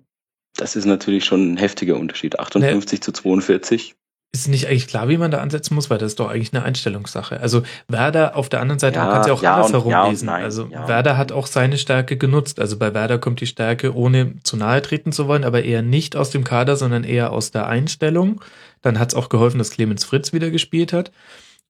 das 0.56 0.76
ist 0.76 0.86
natürlich 0.86 1.26
schon 1.26 1.54
ein 1.54 1.58
heftiger 1.58 1.98
Unterschied. 1.98 2.40
58 2.40 3.00
nee. 3.00 3.04
zu 3.04 3.12
42 3.12 3.96
ist 4.34 4.48
nicht 4.48 4.68
eigentlich 4.68 4.88
klar, 4.88 5.10
wie 5.10 5.18
man 5.18 5.30
da 5.30 5.40
ansetzen 5.40 5.76
muss, 5.76 5.90
weil 5.90 5.98
das 5.98 6.14
ist 6.14 6.20
doch 6.20 6.30
eigentlich 6.30 6.54
eine 6.54 6.64
Einstellungssache. 6.64 7.42
Also 7.42 7.64
Werder 7.90 8.38
auf 8.38 8.48
der 8.48 8.62
anderen 8.62 8.80
Seite, 8.80 8.96
ja, 8.96 9.04
man 9.04 9.12
kann 9.14 9.22
es 9.22 9.28
ja 9.28 9.34
auch 9.34 9.44
ja 9.44 9.56
andersrum 9.56 9.92
ja 9.92 10.08
lesen. 10.08 10.26
Nein, 10.28 10.44
also 10.44 10.68
ja. 10.72 10.88
Werder 10.88 11.18
hat 11.18 11.34
auch 11.34 11.48
seine 11.48 11.78
Stärke 11.78 12.16
genutzt. 12.16 12.60
Also 12.60 12.78
bei 12.78 12.94
Werder 12.94 13.18
kommt 13.18 13.42
die 13.42 13.48
Stärke, 13.48 13.94
ohne 13.94 14.42
zu 14.44 14.56
nahe 14.56 14.82
treten 14.82 15.12
zu 15.12 15.28
wollen, 15.28 15.44
aber 15.44 15.64
eher 15.64 15.82
nicht 15.82 16.16
aus 16.16 16.30
dem 16.30 16.46
Kader, 16.46 16.78
sondern 16.78 17.04
eher 17.04 17.34
aus 17.34 17.52
der 17.52 17.68
Einstellung. 17.68 18.42
Dann 18.82 19.00
hat 19.00 19.10
es 19.10 19.16
auch 19.16 19.28
geholfen, 19.28 19.58
dass 19.58 19.72
Clemens 19.72 20.06
Fritz 20.06 20.32
wieder 20.32 20.50
gespielt 20.50 20.94
hat. 20.94 21.12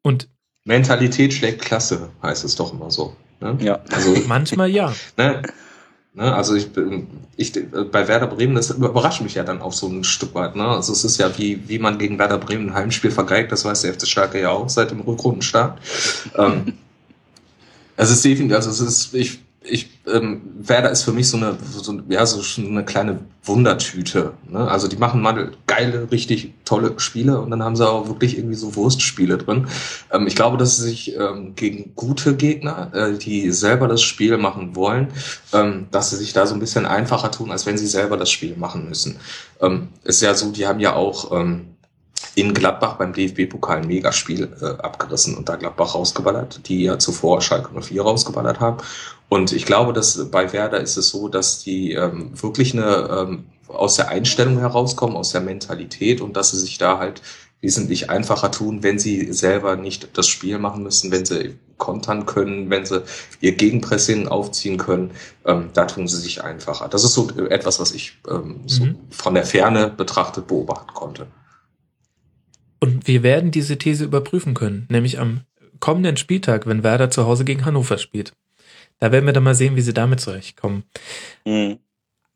Und 0.04 0.30
Mentalität 0.64 1.34
schlägt 1.34 1.64
Klasse, 1.64 2.10
heißt 2.22 2.46
es 2.46 2.56
doch 2.56 2.74
immer 2.74 2.92
so. 2.92 3.16
Ne? 3.40 3.58
Ja. 3.60 3.80
Also 3.92 4.16
manchmal 4.28 4.70
ja. 4.70 4.94
Ne? 5.18 5.42
Ne, 6.14 6.36
also 6.36 6.56
ich, 6.56 6.68
ich 7.38 7.54
bei 7.90 8.08
Werder 8.10 8.28
Bremen, 8.28 8.56
das 8.56 8.70
überrascht 8.72 9.22
mich 9.22 9.36
ja 9.36 9.44
dann 9.44 9.62
auch 9.62 9.72
so 9.72 9.88
ein 9.88 10.04
Stück 10.04 10.36
weit. 10.36 10.58
Ne? 10.58 10.68
Also 10.68 10.92
es 10.92 11.06
ist 11.06 11.18
ja 11.18 11.38
wie, 11.38 11.70
wie 11.70 11.80
man 11.80 11.98
gegen 11.98 12.20
Werder 12.20 12.38
Bremen 12.38 12.70
ein 12.70 12.74
Heimspiel 12.74 13.12
vergeigt, 13.12 13.52
das 13.52 13.64
weiß 13.64 13.84
der 13.84 13.94
FC 13.94 14.08
Schalke 14.08 14.42
ja 14.42 14.50
auch 14.50 14.68
seit 14.68 14.92
dem 14.92 15.00
Rückrundenstart. 15.00 15.80
ähm, 16.38 16.74
es 17.96 18.12
ist 18.12 18.26
definitiv, 18.26 18.58
also 18.58 18.72
es 18.72 18.82
ist, 18.82 19.14
ich 19.14 19.40
ich, 19.64 19.92
ähm, 20.08 20.42
Werder 20.60 20.90
ist 20.90 21.04
für 21.04 21.12
mich 21.12 21.30
so 21.30 21.38
eine, 21.38 21.56
so, 21.72 22.02
ja, 22.10 22.26
so 22.26 22.42
eine 22.62 22.84
kleine 22.84 23.20
Wundertüte. 23.44 24.34
Ne? 24.50 24.60
Also 24.60 24.88
die 24.88 24.96
machen 24.96 25.22
mal 25.22 25.52
geile, 25.68 26.12
richtig 26.12 26.54
tolle 26.66 27.00
Spiele 27.00 27.40
und 27.40 27.52
dann 27.52 27.62
haben 27.62 27.76
sie 27.76 27.88
auch 27.88 28.08
wirklich 28.08 28.38
irgendwie 28.38 28.56
so 28.56 28.76
Wurstspiele 28.76 29.38
drin. 29.38 29.68
Ähm, 30.12 30.26
ich 30.26 30.36
glaube, 30.36 30.58
dass 30.58 30.78
sie 30.78 30.84
sich 30.84 31.16
ähm, 31.16 31.54
gegen 31.56 31.94
gute 31.96 32.36
Gegner, 32.36 32.92
äh, 32.94 33.18
die 33.18 33.52
selber 33.52 33.88
das 33.88 34.02
Spiel 34.02 34.38
machen 34.38 34.76
wollen, 34.76 35.10
ähm, 35.54 35.88
dass 35.92 36.10
sie 36.10 36.18
sich 36.18 36.34
da 36.34 36.48
so 36.48 36.56
ein 36.56 36.60
bisschen 36.60 36.88
einfacher 36.88 37.30
tun, 37.30 37.52
als 37.52 37.68
wenn 37.68 37.78
sie 37.78 37.88
selber 37.88 38.18
das 38.18 38.32
Spiel 38.32 38.56
machen 38.58 38.90
müssen. 38.90 39.18
Ähm, 39.62 39.90
ist 40.04 40.22
ja 40.24 40.34
so, 40.34 40.52
die 40.52 40.66
haben 40.66 40.80
ja 40.80 40.96
auch 40.96 41.32
ähm, 41.40 41.72
in 42.36 42.54
Gladbach 42.54 42.96
beim 42.96 43.14
DFB-Pokal 43.14 43.78
ein 43.78 43.88
Megaspiel 43.88 44.50
äh, 44.62 44.82
abgerissen 44.82 45.36
und 45.36 45.50
da 45.50 45.56
Gladbach 45.56 45.96
rausgeballert, 45.96 46.68
die 46.68 46.84
ja 46.84 46.98
zuvor 46.98 47.42
Schalke 47.42 47.80
04 47.80 48.02
rausgeballert 48.02 48.60
haben. 48.60 48.78
Und 49.34 49.54
ich 49.54 49.66
glaube, 49.66 49.94
dass 49.94 50.30
bei 50.30 50.52
Werder 50.52 50.82
ist 50.82 50.98
es 50.98 51.08
so, 51.08 51.30
dass 51.30 51.64
die 51.64 51.94
ähm, 51.94 52.32
wirklich 52.34 52.74
eine 52.74 53.28
ähm, 53.30 53.46
aus 53.70 53.96
der 53.96 54.10
Einstellung 54.10 54.60
herauskommen, 54.60 55.16
aus 55.16 55.32
der 55.32 55.40
Mentalität 55.40 56.20
und 56.20 56.36
dass 56.36 56.52
sie 56.52 56.60
sich 56.60 56.78
da 56.78 56.98
halt 56.98 57.22
wesentlich 57.62 58.10
einfacher 58.10 58.52
tun, 58.52 58.84
wenn 58.84 59.00
sie 59.00 59.32
selber 59.32 59.78
nicht 59.78 60.18
das 60.18 60.28
Spiel 60.28 60.60
machen 60.60 60.84
müssen, 60.84 61.12
wenn 61.12 61.24
sie 61.24 61.56
kontern 61.78 62.26
können, 62.26 62.70
wenn 62.70 62.86
sie 62.86 63.04
ihr 63.40 63.54
Gegenpressing 63.54 64.28
aufziehen 64.28 64.78
können, 64.78 65.12
ähm, 65.46 65.70
da 65.74 65.86
tun 65.86 66.10
sie 66.10 66.20
sich 66.20 66.44
einfacher. 66.44 66.90
Das 66.90 67.06
ist 67.06 67.14
so 67.14 67.30
etwas, 67.48 67.80
was 67.80 67.94
ich 67.94 68.18
ähm, 68.30 68.60
so 68.66 68.84
mhm. 68.84 68.98
von 69.12 69.34
der 69.34 69.46
Ferne 69.46 69.94
betrachtet 69.96 70.48
beobachten 70.48 70.94
konnte. 70.94 71.28
Und 72.82 73.08
wir 73.08 73.24
werden 73.24 73.52
diese 73.52 73.78
These 73.78 74.04
überprüfen 74.04 74.56
können, 74.56 74.88
nämlich 74.90 75.20
am 75.20 75.46
kommenden 75.80 76.18
Spieltag, 76.18 76.68
wenn 76.68 76.84
Werder 76.84 77.10
zu 77.10 77.26
Hause 77.26 77.46
gegen 77.46 77.64
Hannover 77.64 77.98
spielt. 77.98 78.34
Da 79.02 79.12
werden 79.12 79.26
wir 79.26 79.34
dann 79.34 79.44
mal 79.44 79.56
sehen, 79.56 79.76
wie 79.76 79.82
sie 79.82 79.94
damit 79.94 80.22
zurechtkommen. 80.22 80.84
Mhm. 81.44 81.80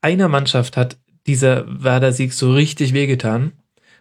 Einer 0.02 0.28
Mannschaft 0.28 0.76
hat 0.76 0.98
dieser 1.28 1.66
Werder-Sieg 1.68 2.34
so 2.34 2.52
richtig 2.52 2.94
wehgetan. 2.94 3.54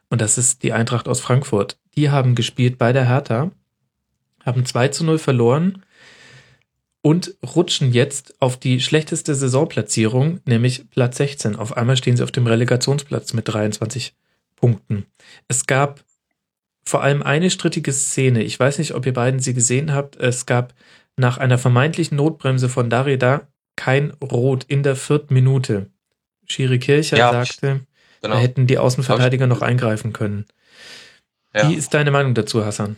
Und 0.08 0.22
das 0.22 0.38
ist 0.38 0.62
die 0.62 0.72
Eintracht 0.72 1.06
aus 1.06 1.20
Frankfurt. 1.20 1.78
Die 1.94 2.10
haben 2.10 2.34
gespielt 2.34 2.78
bei 2.78 2.92
der 2.92 3.06
Hertha, 3.06 3.50
haben 4.44 4.64
2 4.64 4.88
zu 4.88 5.04
0 5.04 5.18
verloren 5.18 5.84
und 7.02 7.34
rutschen 7.44 7.92
jetzt 7.92 8.34
auf 8.40 8.56
die 8.56 8.80
schlechteste 8.80 9.34
Saisonplatzierung, 9.34 10.40
nämlich 10.46 10.88
Platz 10.90 11.18
16. 11.18 11.56
Auf 11.56 11.76
einmal 11.76 11.98
stehen 11.98 12.16
sie 12.16 12.22
auf 12.22 12.32
dem 12.32 12.46
Relegationsplatz 12.46 13.34
mit 13.34 13.46
23 13.46 14.14
Punkten. 14.56 15.04
Es 15.48 15.66
gab 15.66 16.02
vor 16.82 17.02
allem 17.02 17.22
eine 17.22 17.50
strittige 17.50 17.92
Szene. 17.92 18.42
Ich 18.42 18.58
weiß 18.58 18.78
nicht, 18.78 18.94
ob 18.94 19.04
ihr 19.04 19.12
beiden 19.12 19.40
sie 19.40 19.52
gesehen 19.52 19.92
habt. 19.92 20.16
Es 20.16 20.46
gab 20.46 20.72
nach 21.16 21.38
einer 21.38 21.58
vermeintlichen 21.58 22.16
Notbremse 22.16 22.68
von 22.68 22.90
Darida 22.90 23.48
kein 23.76 24.12
Rot 24.22 24.64
in 24.64 24.82
der 24.82 24.96
vierten 24.96 25.34
Minute. 25.34 25.90
Schiri 26.46 26.78
Kircher 26.78 27.16
ja, 27.16 27.32
sagte, 27.32 27.80
genau. 28.20 28.34
da 28.34 28.40
hätten 28.40 28.66
die 28.66 28.78
Außenverteidiger 28.78 29.46
noch 29.46 29.62
eingreifen 29.62 30.12
können. 30.12 30.46
Ja. 31.54 31.68
Wie 31.68 31.74
ist 31.74 31.94
deine 31.94 32.10
Meinung 32.10 32.34
dazu, 32.34 32.64
Hassan? 32.64 32.96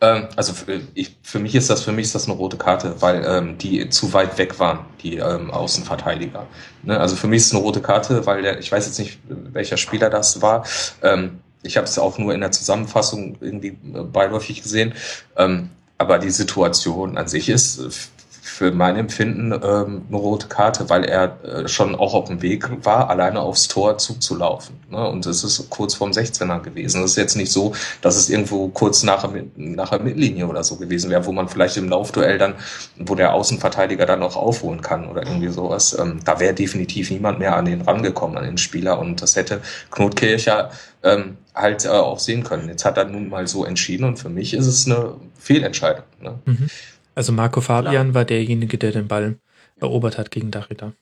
Ähm, 0.00 0.28
also 0.36 0.52
für, 0.52 0.80
ich, 0.94 1.16
für 1.22 1.38
mich 1.38 1.54
ist 1.54 1.70
das 1.70 1.82
für 1.82 1.92
mich 1.92 2.06
ist 2.06 2.14
das 2.14 2.26
eine 2.26 2.34
rote 2.34 2.58
Karte, 2.58 3.00
weil 3.00 3.24
ähm, 3.26 3.56
die 3.56 3.88
zu 3.88 4.12
weit 4.12 4.36
weg 4.36 4.58
waren, 4.58 4.80
die 5.02 5.16
ähm, 5.16 5.50
Außenverteidiger. 5.50 6.46
Ne? 6.82 7.00
Also 7.00 7.16
für 7.16 7.28
mich 7.28 7.38
ist 7.38 7.46
es 7.46 7.52
eine 7.54 7.62
rote 7.62 7.80
Karte, 7.80 8.26
weil 8.26 8.42
der, 8.42 8.58
ich 8.58 8.70
weiß 8.70 8.86
jetzt 8.86 8.98
nicht, 8.98 9.18
welcher 9.28 9.78
Spieler 9.78 10.10
das 10.10 10.42
war. 10.42 10.66
Ähm, 11.02 11.40
ich 11.62 11.76
habe 11.76 11.86
es 11.86 11.98
auch 11.98 12.18
nur 12.18 12.34
in 12.34 12.40
der 12.40 12.52
Zusammenfassung 12.52 13.38
irgendwie 13.40 13.78
äh, 13.94 14.02
beiläufig 14.02 14.62
gesehen. 14.62 14.92
Ähm, 15.36 15.70
aber 15.98 16.18
die 16.18 16.30
Situation 16.30 17.16
an 17.16 17.28
sich 17.28 17.48
ist 17.48 18.10
für 18.56 18.70
mein 18.70 18.96
Empfinden 18.96 19.52
ähm, 19.52 20.06
eine 20.08 20.16
rote 20.16 20.46
Karte, 20.46 20.88
weil 20.88 21.04
er 21.04 21.44
äh, 21.44 21.68
schon 21.68 21.94
auch 21.94 22.14
auf 22.14 22.28
dem 22.28 22.40
Weg 22.40 22.84
war, 22.84 23.10
alleine 23.10 23.40
aufs 23.40 23.68
Tor 23.68 23.98
zuzulaufen. 23.98 24.80
Ne? 24.88 25.06
Und 25.06 25.26
es 25.26 25.44
ist 25.44 25.68
kurz 25.68 25.94
vorm 25.94 26.12
16er 26.12 26.60
gewesen. 26.60 27.02
Das 27.02 27.10
ist 27.10 27.16
jetzt 27.16 27.36
nicht 27.36 27.52
so, 27.52 27.74
dass 28.00 28.16
es 28.16 28.30
irgendwo 28.30 28.68
kurz 28.68 29.02
nach, 29.02 29.28
nach 29.56 29.90
der 29.90 30.00
Mittellinie 30.00 30.46
oder 30.46 30.64
so 30.64 30.76
gewesen 30.76 31.10
wäre, 31.10 31.26
wo 31.26 31.32
man 31.32 31.48
vielleicht 31.48 31.76
im 31.76 31.88
Laufduell 31.88 32.38
dann, 32.38 32.54
wo 32.98 33.14
der 33.14 33.34
Außenverteidiger 33.34 34.06
dann 34.06 34.20
noch 34.20 34.36
aufholen 34.36 34.80
kann 34.80 35.06
oder 35.08 35.26
irgendwie 35.26 35.48
sowas. 35.48 35.94
Ähm, 35.98 36.20
da 36.24 36.40
wäre 36.40 36.54
definitiv 36.54 37.10
niemand 37.10 37.38
mehr 37.38 37.56
an 37.56 37.66
den 37.66 37.82
rangekommen, 37.82 38.38
an 38.38 38.44
den 38.44 38.58
Spieler. 38.58 38.98
Und 38.98 39.20
das 39.20 39.36
hätte 39.36 39.60
Knotkircher 39.90 40.70
ähm, 41.02 41.36
halt 41.56 41.86
äh, 41.86 41.88
auch 41.88 42.18
sehen 42.18 42.44
können. 42.44 42.68
Jetzt 42.68 42.84
hat 42.84 42.98
er 42.98 43.06
nun 43.06 43.28
mal 43.28 43.48
so 43.48 43.64
entschieden 43.64 44.04
und 44.04 44.18
für 44.18 44.28
mich 44.28 44.54
ist 44.54 44.66
es 44.66 44.86
eine 44.86 45.16
Fehlentscheidung. 45.38 46.04
Ne? 46.20 46.38
Mhm. 46.44 46.68
Also 47.14 47.32
Marco 47.32 47.60
Fabian 47.62 47.92
Klar. 47.92 48.14
war 48.14 48.24
derjenige, 48.26 48.76
der 48.76 48.92
den 48.92 49.08
Ball 49.08 49.38
erobert 49.80 50.18
hat 50.18 50.30
gegen 50.30 50.50
Darida. 50.50 50.92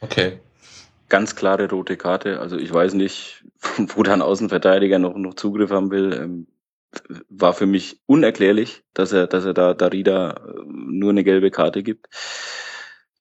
Okay. 0.00 0.38
Ganz 1.08 1.34
klare 1.34 1.68
rote 1.68 1.96
Karte. 1.96 2.38
Also 2.38 2.56
ich 2.56 2.72
weiß 2.72 2.94
nicht, 2.94 3.44
wo 3.94 4.02
dann 4.02 4.22
Außenverteidiger 4.22 4.98
noch, 4.98 5.16
noch 5.16 5.34
Zugriff 5.34 5.70
haben 5.70 5.90
will. 5.90 6.12
Ähm, 6.12 6.46
war 7.28 7.52
für 7.52 7.66
mich 7.66 8.00
unerklärlich, 8.06 8.82
dass 8.94 9.12
er, 9.12 9.26
dass 9.26 9.44
er 9.44 9.52
da 9.52 9.74
Darida 9.74 10.30
äh, 10.30 10.62
nur 10.66 11.10
eine 11.10 11.24
gelbe 11.24 11.50
Karte 11.50 11.82
gibt. 11.82 12.08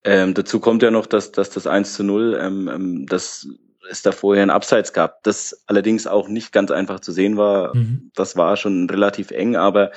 Ähm, 0.03 0.33
dazu 0.33 0.59
kommt 0.59 0.83
ja 0.83 0.91
noch, 0.91 1.05
dass, 1.05 1.31
dass 1.31 1.49
das 1.49 1.67
1 1.67 1.95
zu 1.95 2.03
0, 2.03 2.39
ähm, 2.39 2.69
ähm, 2.69 3.05
dass 3.07 3.47
es 3.89 4.01
da 4.01 4.11
vorher 4.11 4.43
ein 4.43 4.49
Abseits 4.49 4.93
gab, 4.93 5.23
das 5.23 5.63
allerdings 5.67 6.07
auch 6.07 6.27
nicht 6.27 6.51
ganz 6.51 6.71
einfach 6.71 6.99
zu 6.99 7.11
sehen 7.11 7.37
war. 7.37 7.75
Mhm. 7.75 8.11
Das 8.15 8.35
war 8.37 8.57
schon 8.57 8.89
relativ 8.89 9.31
eng, 9.31 9.55
aber 9.55 9.91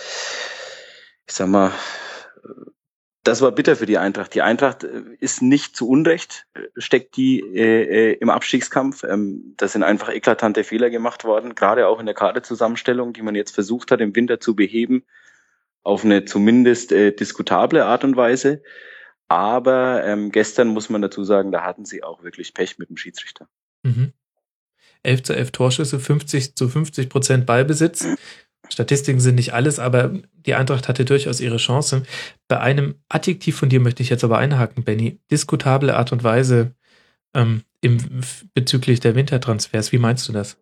ich 1.26 1.34
sag 1.34 1.48
mal, 1.48 1.72
das 3.22 3.42
war 3.42 3.52
bitter 3.52 3.76
für 3.76 3.86
die 3.86 3.98
Eintracht. 3.98 4.34
Die 4.34 4.42
Eintracht 4.42 4.84
äh, 4.84 5.02
ist 5.18 5.42
nicht 5.42 5.76
zu 5.76 5.88
Unrecht, 5.88 6.46
äh, 6.54 6.60
steckt 6.76 7.16
die 7.16 7.40
äh, 7.40 8.12
äh, 8.12 8.12
im 8.14 8.30
Abstiegskampf. 8.30 9.04
Ähm, 9.04 9.54
da 9.56 9.68
sind 9.68 9.82
einfach 9.82 10.08
eklatante 10.08 10.64
Fehler 10.64 10.90
gemacht 10.90 11.24
worden, 11.24 11.54
gerade 11.54 11.86
auch 11.86 12.00
in 12.00 12.06
der 12.06 12.14
Kaderzusammenstellung, 12.14 13.12
die 13.12 13.22
man 13.22 13.34
jetzt 13.34 13.54
versucht 13.54 13.90
hat, 13.90 14.00
im 14.00 14.16
Winter 14.16 14.40
zu 14.40 14.56
beheben, 14.56 15.04
auf 15.82 16.04
eine 16.04 16.24
zumindest 16.24 16.92
äh, 16.92 17.12
diskutable 17.12 17.84
Art 17.84 18.04
und 18.04 18.16
Weise. 18.16 18.62
Aber 19.28 20.02
ähm, 20.04 20.32
gestern 20.32 20.68
muss 20.68 20.88
man 20.88 21.02
dazu 21.02 21.22
sagen, 21.22 21.52
da 21.52 21.62
hatten 21.62 21.84
sie 21.84 22.02
auch 22.02 22.24
wirklich 22.24 22.52
Pech 22.54 22.78
mit 22.78 22.88
dem 22.88 22.96
Schiedsrichter. 22.96 23.48
Mhm. 23.82 24.12
11 25.02 25.22
zu 25.22 25.34
11 25.34 25.50
Torschüsse, 25.52 25.98
50 25.98 26.56
zu 26.56 26.68
50 26.68 27.08
Prozent 27.08 27.46
Ballbesitz. 27.46 28.06
Statistiken 28.68 29.20
sind 29.20 29.36
nicht 29.36 29.54
alles, 29.54 29.78
aber 29.78 30.12
die 30.32 30.54
Eintracht 30.54 30.88
hatte 30.88 31.04
durchaus 31.04 31.40
ihre 31.40 31.56
Chance. 31.56 32.02
Bei 32.48 32.60
einem 32.60 32.96
Adjektiv 33.08 33.56
von 33.56 33.68
dir 33.68 33.80
möchte 33.80 34.02
ich 34.02 34.10
jetzt 34.10 34.24
aber 34.24 34.38
einhaken, 34.38 34.84
Benny. 34.84 35.20
Diskutable 35.30 35.96
Art 35.96 36.12
und 36.12 36.22
Weise 36.22 36.74
ähm, 37.34 37.64
im, 37.80 37.98
bezüglich 38.54 39.00
der 39.00 39.14
Wintertransfers. 39.14 39.92
Wie 39.92 39.98
meinst 39.98 40.28
du 40.28 40.32
das? 40.32 40.58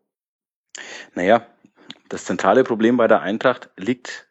Naja, 1.14 1.46
das 2.08 2.24
zentrale 2.24 2.64
Problem 2.64 2.96
bei 2.96 3.08
der 3.08 3.20
Eintracht 3.20 3.70
liegt, 3.76 4.28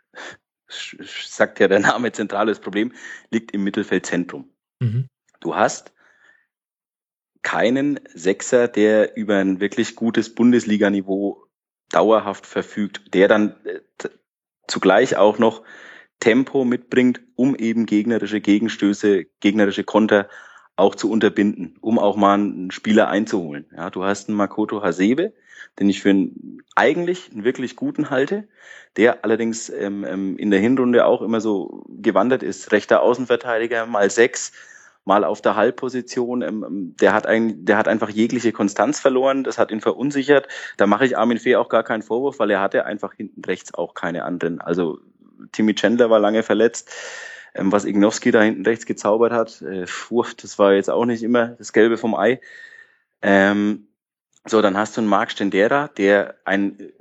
sagt 0.67 1.59
ja 1.59 1.67
der 1.67 1.79
Name 1.79 2.11
zentrales 2.11 2.59
Problem, 2.59 2.93
liegt 3.29 3.51
im 3.51 3.63
Mittelfeldzentrum. 3.63 4.49
Mhm. 4.79 5.07
Du 5.39 5.55
hast 5.55 5.93
keinen 7.41 7.99
Sechser, 8.13 8.67
der 8.67 9.15
über 9.17 9.37
ein 9.37 9.59
wirklich 9.59 9.95
gutes 9.95 10.33
Bundesliganiveau 10.33 11.45
dauerhaft 11.91 12.45
verfügt, 12.45 13.13
der 13.13 13.27
dann 13.27 13.55
äh, 13.65 13.79
zugleich 14.67 15.15
auch 15.15 15.39
noch 15.39 15.63
Tempo 16.19 16.65
mitbringt, 16.65 17.21
um 17.35 17.55
eben 17.55 17.85
gegnerische 17.85 18.41
Gegenstöße, 18.41 19.25
gegnerische 19.39 19.83
Konter 19.83 20.27
auch 20.75 20.95
zu 20.95 21.09
unterbinden, 21.09 21.77
um 21.81 21.97
auch 21.97 22.15
mal 22.15 22.35
einen 22.35 22.71
Spieler 22.71 23.07
einzuholen. 23.07 23.65
Ja, 23.75 23.89
du 23.89 24.03
hast 24.03 24.29
einen 24.29 24.37
Makoto 24.37 24.83
Hasebe, 24.83 25.33
den 25.79 25.89
ich 25.89 26.01
für 26.01 26.09
einen 26.09 26.61
eigentlich 26.75 27.31
einen 27.31 27.43
wirklich 27.43 27.75
guten 27.75 28.09
halte, 28.09 28.47
der 28.95 29.23
allerdings 29.23 29.69
ähm, 29.69 30.05
ähm 30.07 30.37
in 30.37 30.51
der 30.51 30.59
Hinrunde 30.59 31.05
auch 31.05 31.21
immer 31.21 31.41
so 31.41 31.83
gewandert 31.89 32.43
ist. 32.43 32.71
Rechter 32.71 33.01
Außenverteidiger 33.01 33.85
mal 33.85 34.09
sechs, 34.09 34.51
mal 35.07 35.23
auf 35.23 35.41
der 35.41 35.55
Halbposition. 35.55 36.41
Ähm, 36.41 36.63
ähm, 36.67 36.95
der 36.99 37.13
hat 37.13 37.25
ein, 37.25 37.65
der 37.65 37.77
hat 37.77 37.87
einfach 37.87 38.09
jegliche 38.09 38.51
Konstanz 38.51 38.99
verloren. 38.99 39.43
Das 39.43 39.57
hat 39.57 39.71
ihn 39.71 39.81
verunsichert. 39.81 40.47
Da 40.75 40.85
mache 40.85 41.05
ich 41.05 41.17
Armin 41.17 41.39
Fee 41.39 41.55
auch 41.55 41.69
gar 41.69 41.83
keinen 41.83 42.03
Vorwurf, 42.03 42.39
weil 42.39 42.51
er 42.51 42.61
hatte 42.61 42.85
einfach 42.85 43.13
hinten 43.13 43.43
rechts 43.45 43.73
auch 43.73 43.93
keine 43.93 44.25
anderen. 44.25 44.61
Also 44.61 44.99
Timmy 45.53 45.73
Chandler 45.73 46.09
war 46.09 46.19
lange 46.19 46.43
verletzt. 46.43 46.91
Ähm, 47.55 47.71
was 47.71 47.85
Ignowski 47.85 48.31
da 48.31 48.41
hinten 48.41 48.65
rechts 48.65 48.85
gezaubert 48.85 49.31
hat, 49.31 49.61
äh, 49.61 49.85
das 50.41 50.59
war 50.59 50.73
jetzt 50.73 50.89
auch 50.89 51.05
nicht 51.05 51.23
immer 51.23 51.47
das 51.47 51.73
Gelbe 51.73 51.97
vom 51.97 52.13
Ei. 52.13 52.41
Ähm, 53.21 53.87
so, 54.45 54.61
dann 54.61 54.77
hast 54.77 54.95
du 54.95 55.01
einen 55.01 55.09
Marc 55.09 55.31
Stendera, 55.31 55.87
der 55.97 56.35
ein 56.43 56.79
äh, 56.79 56.91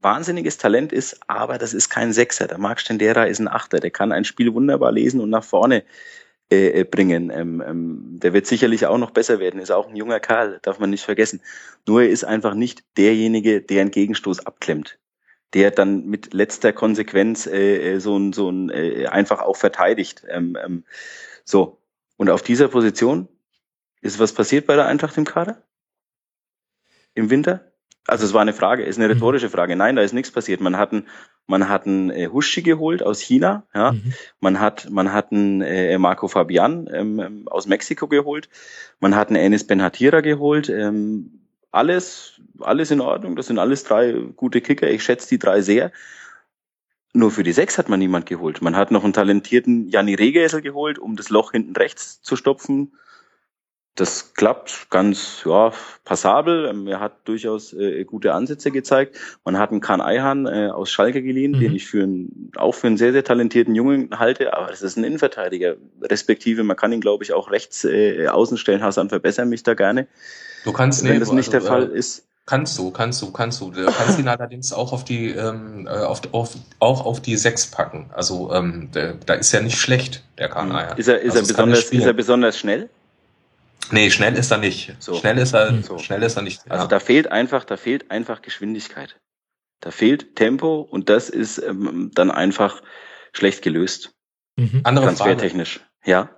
wahnsinniges 0.00 0.58
Talent 0.58 0.92
ist, 0.92 1.20
aber 1.28 1.58
das 1.58 1.74
ist 1.74 1.90
kein 1.90 2.12
Sechser. 2.12 2.48
Der 2.48 2.58
Marc 2.58 2.80
Stendera 2.80 3.24
ist 3.24 3.38
ein 3.38 3.48
Achter. 3.48 3.78
Der 3.78 3.90
kann 3.90 4.12
ein 4.12 4.24
Spiel 4.24 4.52
wunderbar 4.52 4.92
lesen 4.92 5.20
und 5.20 5.30
nach 5.30 5.44
vorne 5.44 5.84
äh, 6.50 6.80
äh, 6.80 6.84
bringen. 6.84 7.30
Ähm, 7.30 7.60
ähm, 7.66 8.20
der 8.20 8.32
wird 8.32 8.46
sicherlich 8.46 8.86
auch 8.86 8.98
noch 8.98 9.10
besser 9.10 9.40
werden, 9.40 9.58
ist 9.58 9.72
auch 9.72 9.88
ein 9.88 9.96
junger 9.96 10.20
Kerl, 10.20 10.60
darf 10.62 10.78
man 10.78 10.90
nicht 10.90 11.04
vergessen. 11.04 11.42
Nur 11.86 12.02
er 12.02 12.08
ist 12.08 12.24
einfach 12.24 12.54
nicht 12.54 12.84
derjenige, 12.96 13.60
der 13.60 13.80
einen 13.80 13.90
Gegenstoß 13.90 14.46
abklemmt, 14.46 14.98
der 15.54 15.72
dann 15.72 16.06
mit 16.06 16.34
letzter 16.34 16.72
Konsequenz 16.72 17.46
äh, 17.46 17.94
äh 17.94 17.98
so 17.98 18.16
ein, 18.16 18.32
so 18.32 18.48
ein 18.48 18.70
äh, 18.70 19.06
einfach 19.06 19.40
auch 19.40 19.56
verteidigt. 19.56 20.24
Ähm, 20.28 20.56
ähm, 20.64 20.84
so. 21.44 21.80
Und 22.16 22.30
auf 22.30 22.42
dieser 22.42 22.68
Position 22.68 23.28
ist 24.00 24.20
was 24.20 24.32
passiert 24.32 24.66
bei 24.66 24.76
der 24.76 24.86
Eintracht 24.86 25.18
im 25.18 25.24
Kader? 25.24 25.62
Im 27.14 27.28
Winter? 27.28 27.72
Also 28.06 28.24
es 28.24 28.32
war 28.32 28.42
eine 28.42 28.52
Frage, 28.52 28.84
ist 28.84 28.98
eine 28.98 29.06
mhm. 29.06 29.14
rhetorische 29.14 29.50
Frage. 29.50 29.76
Nein, 29.76 29.96
da 29.96 30.02
ist 30.02 30.12
nichts 30.12 30.30
passiert. 30.30 30.60
Man 30.60 30.76
hat 30.76 30.92
einen, 30.92 31.06
man 31.46 31.68
hat 31.68 31.86
einen 31.86 32.10
äh, 32.10 32.28
Huschi 32.28 32.62
geholt 32.62 33.02
aus 33.02 33.20
China, 33.20 33.64
ja. 33.74 33.92
Mhm. 33.92 34.12
Man 34.40 34.60
hat, 34.60 34.88
man 34.90 35.12
hat 35.12 35.32
einen 35.32 35.60
äh, 35.62 35.98
Marco 35.98 36.28
Fabian 36.28 36.88
ähm, 36.92 37.18
ähm, 37.18 37.48
aus 37.48 37.66
Mexiko 37.66 38.06
geholt. 38.08 38.48
Man 39.00 39.14
hat 39.14 39.28
einen 39.28 39.36
Enes 39.36 39.66
Benhatira 39.66 40.20
geholt. 40.20 40.68
Ähm, 40.68 41.40
alles, 41.72 42.40
alles 42.60 42.90
in 42.90 43.00
Ordnung. 43.00 43.36
Das 43.36 43.48
sind 43.48 43.58
alles 43.58 43.84
drei 43.84 44.12
gute 44.36 44.60
Kicker. 44.60 44.88
Ich 44.88 45.02
schätze 45.02 45.28
die 45.28 45.38
drei 45.38 45.60
sehr. 45.60 45.92
Nur 47.12 47.30
für 47.30 47.42
die 47.42 47.52
sechs 47.52 47.78
hat 47.78 47.88
man 47.88 47.98
niemand 47.98 48.26
geholt. 48.26 48.62
Man 48.62 48.76
hat 48.76 48.90
noch 48.90 49.02
einen 49.02 49.12
talentierten 49.12 49.88
Janni 49.88 50.14
Regesel 50.14 50.60
geholt, 50.60 50.98
um 50.98 51.16
das 51.16 51.30
Loch 51.30 51.52
hinten 51.52 51.74
rechts 51.74 52.20
zu 52.20 52.36
stopfen 52.36 52.92
das 53.96 54.34
klappt 54.34 54.88
ganz 54.90 55.42
ja, 55.46 55.72
passabel. 56.04 56.86
Er 56.86 57.00
hat 57.00 57.12
durchaus 57.24 57.72
äh, 57.72 58.04
gute 58.04 58.34
Ansätze 58.34 58.70
gezeigt. 58.70 59.16
Man 59.44 59.58
hat 59.58 59.70
einen 59.70 59.80
Kan 59.80 60.02
Eihan 60.02 60.46
äh, 60.46 60.68
aus 60.68 60.90
Schalke 60.90 61.22
geliehen, 61.22 61.52
mhm. 61.52 61.60
den 61.60 61.74
ich 61.74 61.86
für 61.86 62.02
einen, 62.02 62.52
auch 62.56 62.74
für 62.74 62.88
einen 62.88 62.98
sehr, 62.98 63.12
sehr 63.12 63.24
talentierten 63.24 63.74
Jungen 63.74 64.10
halte. 64.18 64.54
Aber 64.54 64.66
das 64.66 64.82
ist 64.82 64.96
ein 64.98 65.04
Innenverteidiger. 65.04 65.76
Respektive, 66.02 66.62
man 66.62 66.76
kann 66.76 66.92
ihn, 66.92 67.00
glaube 67.00 67.24
ich, 67.24 67.32
auch 67.32 67.50
rechts 67.50 67.84
äh, 67.84 68.28
außen 68.28 68.58
stellen. 68.58 68.82
Hassan, 68.82 69.08
verbessere 69.08 69.46
mich 69.46 69.62
da 69.62 69.72
gerne. 69.72 70.06
Du 70.64 70.72
kannst 70.72 71.02
Wenn 71.02 71.14
nee, 71.14 71.18
das 71.18 71.32
nicht 71.32 71.54
also, 71.54 71.58
der 71.58 71.62
Fall 71.62 71.92
äh, 71.92 71.98
ist. 71.98 72.26
Kannst 72.44 72.78
du, 72.78 72.90
kannst 72.90 73.22
du, 73.22 73.32
kannst 73.32 73.60
du. 73.60 73.70
Du 73.70 73.86
kannst 73.86 74.18
ihn 74.18 74.28
allerdings 74.28 74.72
auch 74.74 74.92
auf 74.92 75.04
die, 75.04 75.30
ähm, 75.30 75.86
äh, 75.86 75.90
auf, 75.90 76.20
auf, 76.32 76.54
auch 76.80 77.04
auf 77.04 77.20
die 77.20 77.36
sechs 77.36 77.66
packen. 77.66 78.10
Also 78.12 78.52
ähm, 78.52 78.90
da 78.92 79.34
ist 79.34 79.54
er 79.54 79.62
nicht 79.62 79.78
schlecht, 79.78 80.22
der 80.38 80.50
Kan 80.50 80.68
mhm. 80.68 80.76
Eihan. 80.76 80.98
Ist 80.98 81.08
er, 81.08 81.20
ist, 81.20 81.34
also 81.34 81.38
er 81.38 81.54
besonders, 81.54 81.84
ist 81.84 82.04
er 82.04 82.12
besonders 82.12 82.58
schnell? 82.58 82.90
Nee, 83.90 84.10
schnell 84.10 84.34
ist 84.34 84.50
er 84.50 84.58
nicht. 84.58 84.94
So. 84.98 85.14
Schnell 85.14 85.38
ist 85.38 85.54
er, 85.54 85.82
so. 85.82 85.98
schnell 85.98 86.22
ist 86.22 86.36
er 86.36 86.42
nicht. 86.42 86.60
Also 86.60 86.68
ja. 86.68 86.74
Also 86.74 86.88
da 86.88 87.00
fehlt 87.00 87.30
einfach, 87.30 87.64
da 87.64 87.76
fehlt 87.76 88.10
einfach 88.10 88.42
Geschwindigkeit. 88.42 89.16
Da 89.80 89.90
fehlt 89.90 90.36
Tempo 90.36 90.80
und 90.80 91.08
das 91.08 91.28
ist 91.28 91.58
ähm, 91.58 92.10
dann 92.14 92.30
einfach 92.30 92.82
schlecht 93.32 93.62
gelöst. 93.62 94.12
Mhm. 94.56 94.80
Andere 94.84 95.06
Transfertechnisch. 95.06 95.80
Frage. 96.02 96.10
Ja. 96.10 96.30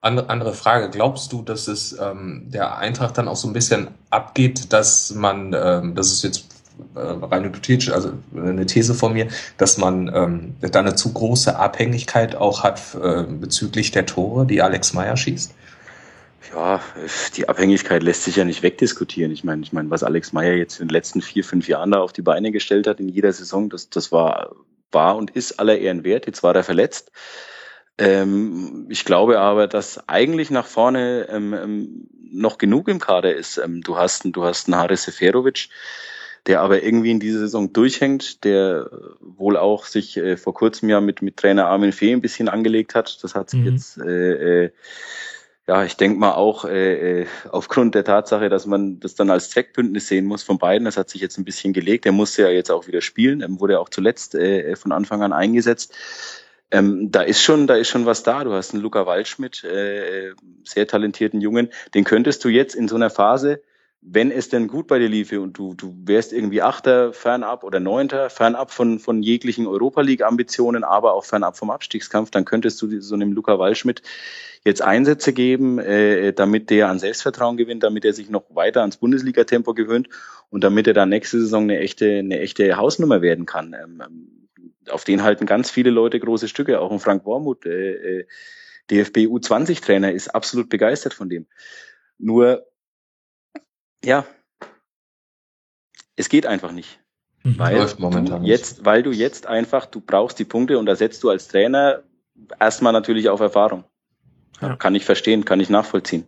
Andere, 0.00 0.28
andere 0.28 0.54
Frage. 0.54 0.90
Glaubst 0.90 1.32
du, 1.32 1.42
dass 1.42 1.66
es 1.66 1.98
ähm, 1.98 2.50
der 2.50 2.76
Eintracht 2.78 3.16
dann 3.18 3.26
auch 3.26 3.36
so 3.36 3.48
ein 3.48 3.54
bisschen 3.54 3.88
abgeht, 4.10 4.72
dass 4.72 5.14
man, 5.14 5.54
ähm, 5.54 5.94
das 5.94 6.12
ist 6.12 6.22
jetzt 6.22 6.46
äh, 6.94 7.00
rein 7.00 7.44
hypothetisch, 7.44 7.90
also 7.90 8.12
eine 8.36 8.66
These 8.66 8.94
von 8.94 9.14
mir, 9.14 9.28
dass 9.56 9.78
man 9.78 10.08
ähm, 10.14 10.56
da 10.60 10.80
eine 10.80 10.94
zu 10.94 11.12
große 11.12 11.56
Abhängigkeit 11.58 12.36
auch 12.36 12.62
hat 12.62 12.80
äh, 12.94 13.22
bezüglich 13.22 13.92
der 13.92 14.06
Tore, 14.06 14.46
die 14.46 14.60
Alex 14.60 14.92
Meyer 14.92 15.16
schießt? 15.16 15.54
Ja, 16.52 16.82
die 17.36 17.48
Abhängigkeit 17.48 18.02
lässt 18.02 18.24
sich 18.24 18.36
ja 18.36 18.44
nicht 18.44 18.62
wegdiskutieren. 18.62 19.32
Ich 19.32 19.44
meine, 19.44 19.62
ich 19.62 19.72
meine, 19.72 19.90
was 19.90 20.02
Alex 20.02 20.32
Meyer 20.32 20.54
jetzt 20.54 20.80
in 20.80 20.88
den 20.88 20.92
letzten 20.92 21.22
vier, 21.22 21.44
fünf 21.44 21.68
Jahren 21.68 21.92
da 21.92 22.00
auf 22.00 22.12
die 22.12 22.22
Beine 22.22 22.52
gestellt 22.52 22.86
hat 22.86 23.00
in 23.00 23.08
jeder 23.08 23.32
Saison, 23.32 23.70
das, 23.70 23.88
das 23.88 24.12
war, 24.12 24.54
war 24.92 25.16
und 25.16 25.30
ist 25.30 25.58
aller 25.58 25.78
Ehren 25.78 26.04
wert. 26.04 26.26
Jetzt 26.26 26.42
war 26.42 26.54
er 26.54 26.64
verletzt. 26.64 27.12
Ähm, 27.96 28.86
ich 28.90 29.04
glaube 29.04 29.38
aber, 29.38 29.68
dass 29.68 30.08
eigentlich 30.08 30.50
nach 30.50 30.66
vorne 30.66 31.28
ähm, 31.30 31.54
ähm, 31.54 32.08
noch 32.30 32.58
genug 32.58 32.88
im 32.88 32.98
Kader 32.98 33.34
ist. 33.34 33.58
Ähm, 33.58 33.82
du 33.82 33.96
hast, 33.96 34.24
du 34.24 34.44
hast 34.44 34.66
einen 34.66 34.76
Haris 34.76 35.04
Seferovic, 35.04 35.68
der 36.46 36.60
aber 36.60 36.82
irgendwie 36.82 37.12
in 37.12 37.20
dieser 37.20 37.38
Saison 37.38 37.72
durchhängt, 37.72 38.44
der 38.44 38.90
wohl 39.20 39.56
auch 39.56 39.86
sich 39.86 40.16
äh, 40.16 40.36
vor 40.36 40.54
kurzem 40.54 40.88
ja 40.88 41.00
mit, 41.00 41.22
mit 41.22 41.36
Trainer 41.36 41.68
Armin 41.68 41.92
Fee 41.92 42.12
ein 42.12 42.20
bisschen 42.20 42.48
angelegt 42.48 42.94
hat. 42.94 43.22
Das 43.22 43.34
hat 43.34 43.50
sich 43.50 43.60
mhm. 43.60 43.66
jetzt 43.66 43.98
äh, 43.98 44.64
äh, 44.64 44.70
ja, 45.66 45.84
ich 45.84 45.96
denke 45.96 46.18
mal 46.18 46.32
auch 46.32 46.66
äh, 46.66 47.22
äh, 47.22 47.26
aufgrund 47.50 47.94
der 47.94 48.04
Tatsache, 48.04 48.50
dass 48.50 48.66
man 48.66 49.00
das 49.00 49.14
dann 49.14 49.30
als 49.30 49.50
Zweckbündnis 49.50 50.08
sehen 50.08 50.26
muss 50.26 50.42
von 50.42 50.58
beiden, 50.58 50.84
das 50.84 50.98
hat 50.98 51.08
sich 51.08 51.22
jetzt 51.22 51.38
ein 51.38 51.44
bisschen 51.44 51.72
gelegt. 51.72 52.04
Er 52.04 52.12
musste 52.12 52.42
ja 52.42 52.50
jetzt 52.50 52.70
auch 52.70 52.86
wieder 52.86 53.00
spielen, 53.00 53.40
er 53.40 53.48
wurde 53.60 53.74
ja 53.74 53.78
auch 53.78 53.88
zuletzt 53.88 54.34
äh, 54.34 54.76
von 54.76 54.92
Anfang 54.92 55.22
an 55.22 55.32
eingesetzt. 55.32 55.94
Ähm, 56.70 57.10
da 57.10 57.22
ist 57.22 57.42
schon, 57.42 57.66
da 57.66 57.76
ist 57.76 57.88
schon 57.88 58.04
was 58.04 58.22
da. 58.22 58.44
Du 58.44 58.52
hast 58.52 58.74
einen 58.74 58.82
Luca 58.82 59.06
Waldschmidt, 59.06 59.64
äh, 59.64 60.32
sehr 60.64 60.86
talentierten 60.86 61.40
Jungen, 61.40 61.70
den 61.94 62.04
könntest 62.04 62.44
du 62.44 62.48
jetzt 62.48 62.74
in 62.74 62.88
so 62.88 62.96
einer 62.96 63.10
Phase 63.10 63.62
wenn 64.06 64.30
es 64.30 64.50
denn 64.50 64.68
gut 64.68 64.86
bei 64.86 64.98
dir 64.98 65.08
liefe 65.08 65.40
und 65.40 65.56
du, 65.56 65.72
du 65.74 65.94
wärst 66.04 66.34
irgendwie 66.34 66.60
Achter, 66.60 67.14
fernab 67.14 67.64
oder 67.64 67.80
Neunter, 67.80 68.28
fernab 68.28 68.70
von, 68.70 68.98
von 68.98 69.22
jeglichen 69.22 69.66
Europa 69.66 70.02
League-Ambitionen, 70.02 70.84
aber 70.84 71.14
auch 71.14 71.24
fernab 71.24 71.56
vom 71.56 71.70
Abstiegskampf, 71.70 72.30
dann 72.30 72.44
könntest 72.44 72.82
du 72.82 73.00
so 73.00 73.14
einem 73.14 73.32
Luca 73.32 73.58
Waldschmidt 73.58 74.02
jetzt 74.62 74.82
Einsätze 74.82 75.32
geben, 75.32 75.78
äh, 75.78 76.34
damit 76.34 76.68
der 76.68 76.88
an 76.88 76.98
Selbstvertrauen 76.98 77.56
gewinnt, 77.56 77.82
damit 77.82 78.04
er 78.04 78.12
sich 78.12 78.28
noch 78.28 78.44
weiter 78.50 78.82
ans 78.82 78.98
Bundesliga-Tempo 78.98 79.72
gewöhnt 79.72 80.10
und 80.50 80.62
damit 80.62 80.86
er 80.86 80.94
dann 80.94 81.08
nächste 81.08 81.40
Saison 81.40 81.62
eine 81.62 81.78
echte, 81.78 82.18
eine 82.18 82.40
echte 82.40 82.76
Hausnummer 82.76 83.22
werden 83.22 83.46
kann. 83.46 83.74
Ähm, 83.74 84.48
auf 84.90 85.04
den 85.04 85.22
halten 85.22 85.46
ganz 85.46 85.70
viele 85.70 85.90
Leute 85.90 86.20
große 86.20 86.48
Stücke, 86.48 86.80
auch 86.80 86.92
ein 86.92 87.00
Frank 87.00 87.24
Wormuth, 87.24 87.64
äh, 87.64 88.20
äh 88.20 88.26
DFB 88.90 89.28
U20-Trainer, 89.28 90.12
ist 90.12 90.28
absolut 90.34 90.68
begeistert 90.68 91.14
von 91.14 91.30
dem. 91.30 91.46
Nur 92.18 92.66
ja, 94.04 94.24
es 96.16 96.28
geht 96.28 96.46
einfach 96.46 96.72
nicht. 96.72 97.00
Mhm. 97.42 97.58
Weil 97.58 97.86
du 97.86 98.40
jetzt, 98.42 98.84
weil 98.84 99.02
du 99.02 99.12
jetzt 99.12 99.46
einfach, 99.46 99.86
du 99.86 100.00
brauchst 100.00 100.38
die 100.38 100.44
Punkte 100.44 100.78
und 100.78 100.86
da 100.86 100.96
setzt 100.96 101.22
du 101.22 101.30
als 101.30 101.48
Trainer 101.48 102.02
erstmal 102.58 102.92
natürlich 102.92 103.28
auf 103.28 103.40
Erfahrung. 103.40 103.84
Ja. 104.60 104.76
Kann 104.76 104.94
ich 104.94 105.04
verstehen, 105.04 105.44
kann 105.44 105.60
ich 105.60 105.68
nachvollziehen. 105.68 106.26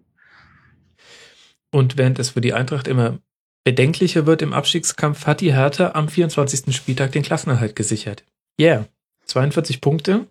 Und 1.71 1.97
während 1.97 2.19
es 2.19 2.31
für 2.31 2.41
die 2.41 2.55
Eintracht 2.55 2.89
immer 2.89 3.19
bedenklicher 3.65 4.27
wird 4.27 4.43
im 4.43 4.53
Abstiegskampf, 4.53 5.27
hat 5.27 5.41
die 5.41 5.53
Hertha 5.53 5.93
am 5.95 6.09
24. 6.09 6.75
Spieltag 6.75 7.13
den 7.13 7.23
Klassenerhalt 7.23 7.75
gesichert. 7.75 8.25
Yeah. 8.61 8.87
42 9.27 9.81
Punkte. 9.81 10.27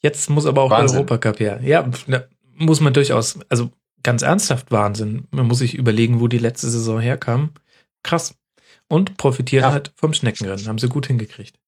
Jetzt 0.00 0.30
muss 0.30 0.46
aber 0.46 0.62
auch 0.62 0.70
Wahnsinn. 0.70 0.98
der 0.98 1.00
Europacup 1.00 1.40
her. 1.40 1.60
Ja, 1.62 1.90
muss 2.54 2.80
man 2.80 2.92
durchaus, 2.92 3.38
also 3.48 3.70
ganz 4.04 4.22
ernsthaft 4.22 4.70
Wahnsinn. 4.70 5.26
Man 5.32 5.48
muss 5.48 5.58
sich 5.58 5.74
überlegen, 5.74 6.20
wo 6.20 6.28
die 6.28 6.38
letzte 6.38 6.70
Saison 6.70 7.00
herkam. 7.00 7.50
Krass. 8.04 8.36
Und 8.86 9.16
profitieren 9.16 9.64
ja. 9.64 9.72
halt 9.72 9.92
vom 9.96 10.12
Schneckenrennen. 10.12 10.68
Haben 10.68 10.78
sie 10.78 10.88
gut 10.88 11.06
hingekriegt. 11.06 11.58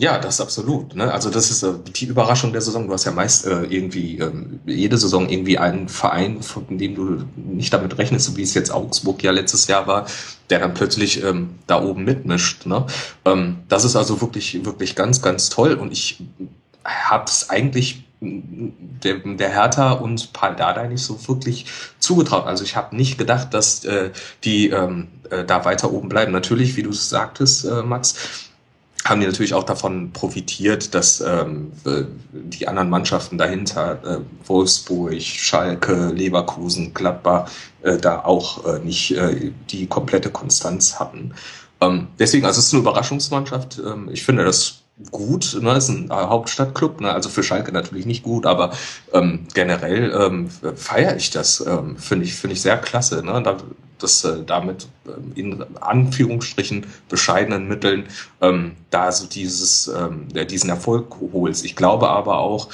Ja, 0.00 0.18
das 0.18 0.40
absolut. 0.40 0.94
Ne? 0.94 1.12
Also 1.12 1.28
das 1.28 1.50
ist 1.50 1.64
äh, 1.64 1.72
die 1.96 2.06
Überraschung 2.06 2.52
der 2.52 2.60
Saison. 2.60 2.86
Du 2.86 2.92
hast 2.92 3.04
ja 3.04 3.10
meist 3.10 3.46
äh, 3.46 3.64
irgendwie 3.64 4.18
ähm, 4.18 4.60
jede 4.64 4.96
Saison 4.96 5.28
irgendwie 5.28 5.58
einen 5.58 5.88
Verein, 5.88 6.40
von 6.40 6.78
dem 6.78 6.94
du 6.94 7.24
nicht 7.36 7.72
damit 7.72 7.98
rechnest, 7.98 8.26
so 8.26 8.36
wie 8.36 8.42
es 8.42 8.54
jetzt 8.54 8.70
Augsburg 8.70 9.22
ja 9.24 9.32
letztes 9.32 9.66
Jahr 9.66 9.88
war, 9.88 10.06
der 10.50 10.60
dann 10.60 10.72
plötzlich 10.72 11.22
ähm, 11.24 11.50
da 11.66 11.82
oben 11.82 12.04
mitmischt. 12.04 12.64
Ne? 12.64 12.86
Ähm, 13.24 13.56
das 13.68 13.84
ist 13.84 13.96
also 13.96 14.20
wirklich 14.20 14.64
wirklich 14.64 14.94
ganz 14.94 15.20
ganz 15.20 15.48
toll 15.48 15.74
und 15.74 15.90
ich 15.90 16.22
habe 16.84 17.24
es 17.24 17.50
eigentlich 17.50 18.04
der, 18.20 19.14
der 19.14 19.50
Hertha 19.50 19.92
und 19.92 20.32
Paul 20.32 20.56
Dardai 20.56 20.88
nicht 20.88 21.02
so 21.02 21.28
wirklich 21.28 21.66
zugetraut. 21.98 22.46
Also 22.46 22.64
ich 22.64 22.76
habe 22.76 22.96
nicht 22.96 23.18
gedacht, 23.18 23.54
dass 23.54 23.84
äh, 23.84 24.10
die 24.44 24.70
ähm, 24.70 25.08
äh, 25.30 25.44
da 25.44 25.64
weiter 25.64 25.92
oben 25.92 26.08
bleiben. 26.08 26.32
Natürlich, 26.32 26.76
wie 26.76 26.82
du 26.82 26.90
es 26.90 27.08
sagtest, 27.08 27.64
äh, 27.64 27.82
Max, 27.82 28.48
haben 29.04 29.20
die 29.20 29.26
natürlich 29.26 29.54
auch 29.54 29.64
davon 29.64 30.12
profitiert, 30.12 30.94
dass 30.94 31.20
ähm, 31.20 31.72
äh, 31.86 32.04
die 32.32 32.68
anderen 32.68 32.90
Mannschaften 32.90 33.38
dahinter, 33.38 34.02
äh, 34.04 34.18
Wolfsburg, 34.46 35.20
Schalke, 35.22 36.12
Leverkusen, 36.14 36.92
Gladbach, 36.92 37.50
äh, 37.82 37.96
da 37.96 38.24
auch 38.24 38.66
äh, 38.66 38.80
nicht 38.80 39.12
äh, 39.12 39.52
die 39.70 39.86
komplette 39.86 40.30
Konstanz 40.30 40.98
hatten. 40.98 41.32
Ähm, 41.80 42.08
deswegen, 42.18 42.44
also 42.44 42.58
es 42.58 42.66
ist 42.66 42.74
eine 42.74 42.82
Überraschungsmannschaft. 42.82 43.78
Ähm, 43.78 44.10
ich 44.12 44.24
finde 44.24 44.44
das 44.44 44.82
gut, 45.10 45.58
ne, 45.60 45.76
ist 45.76 45.88
ein 45.88 46.10
äh, 46.10 46.14
Hauptstadtclub, 46.14 47.00
ne, 47.00 47.12
also 47.12 47.28
für 47.28 47.42
Schalke 47.42 47.72
natürlich 47.72 48.06
nicht 48.06 48.22
gut, 48.22 48.46
aber 48.46 48.72
ähm, 49.12 49.46
generell 49.54 50.12
ähm, 50.12 50.50
feiere 50.76 51.16
ich 51.16 51.30
das, 51.30 51.64
ähm, 51.66 51.96
finde 51.96 52.24
ich, 52.24 52.34
finde 52.34 52.54
ich 52.54 52.62
sehr 52.62 52.78
klasse, 52.78 53.24
ne, 53.24 53.42
da, 53.42 53.56
dass 53.98 54.24
äh, 54.24 54.42
damit 54.44 54.88
ähm, 55.06 55.32
in 55.34 55.64
Anführungsstrichen 55.80 56.86
bescheidenen 57.08 57.68
Mitteln 57.68 58.04
ähm, 58.40 58.72
da 58.90 59.12
so 59.12 59.26
dieses, 59.26 59.88
ähm, 59.88 60.28
diesen 60.28 60.70
Erfolg 60.70 61.16
holst. 61.32 61.64
Ich 61.64 61.76
glaube 61.76 62.08
aber 62.08 62.38
auch, 62.38 62.68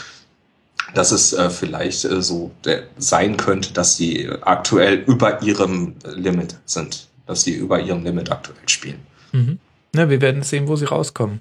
dass 0.94 1.12
es 1.12 1.32
äh, 1.32 1.50
vielleicht 1.50 2.04
äh, 2.04 2.22
so 2.22 2.52
der, 2.64 2.84
sein 2.98 3.36
könnte, 3.36 3.72
dass 3.72 3.96
sie 3.96 4.30
aktuell 4.42 4.94
über 4.94 5.42
ihrem 5.42 5.96
Limit 6.04 6.56
sind, 6.64 7.08
dass 7.26 7.42
sie 7.42 7.54
über 7.54 7.80
ihrem 7.80 8.04
Limit 8.04 8.30
aktuell 8.30 8.68
spielen. 8.68 9.00
Mhm. 9.32 9.58
Na, 9.92 10.08
wir 10.08 10.20
werden 10.20 10.42
sehen, 10.42 10.68
wo 10.68 10.76
sie 10.76 10.86
rauskommen. 10.86 11.40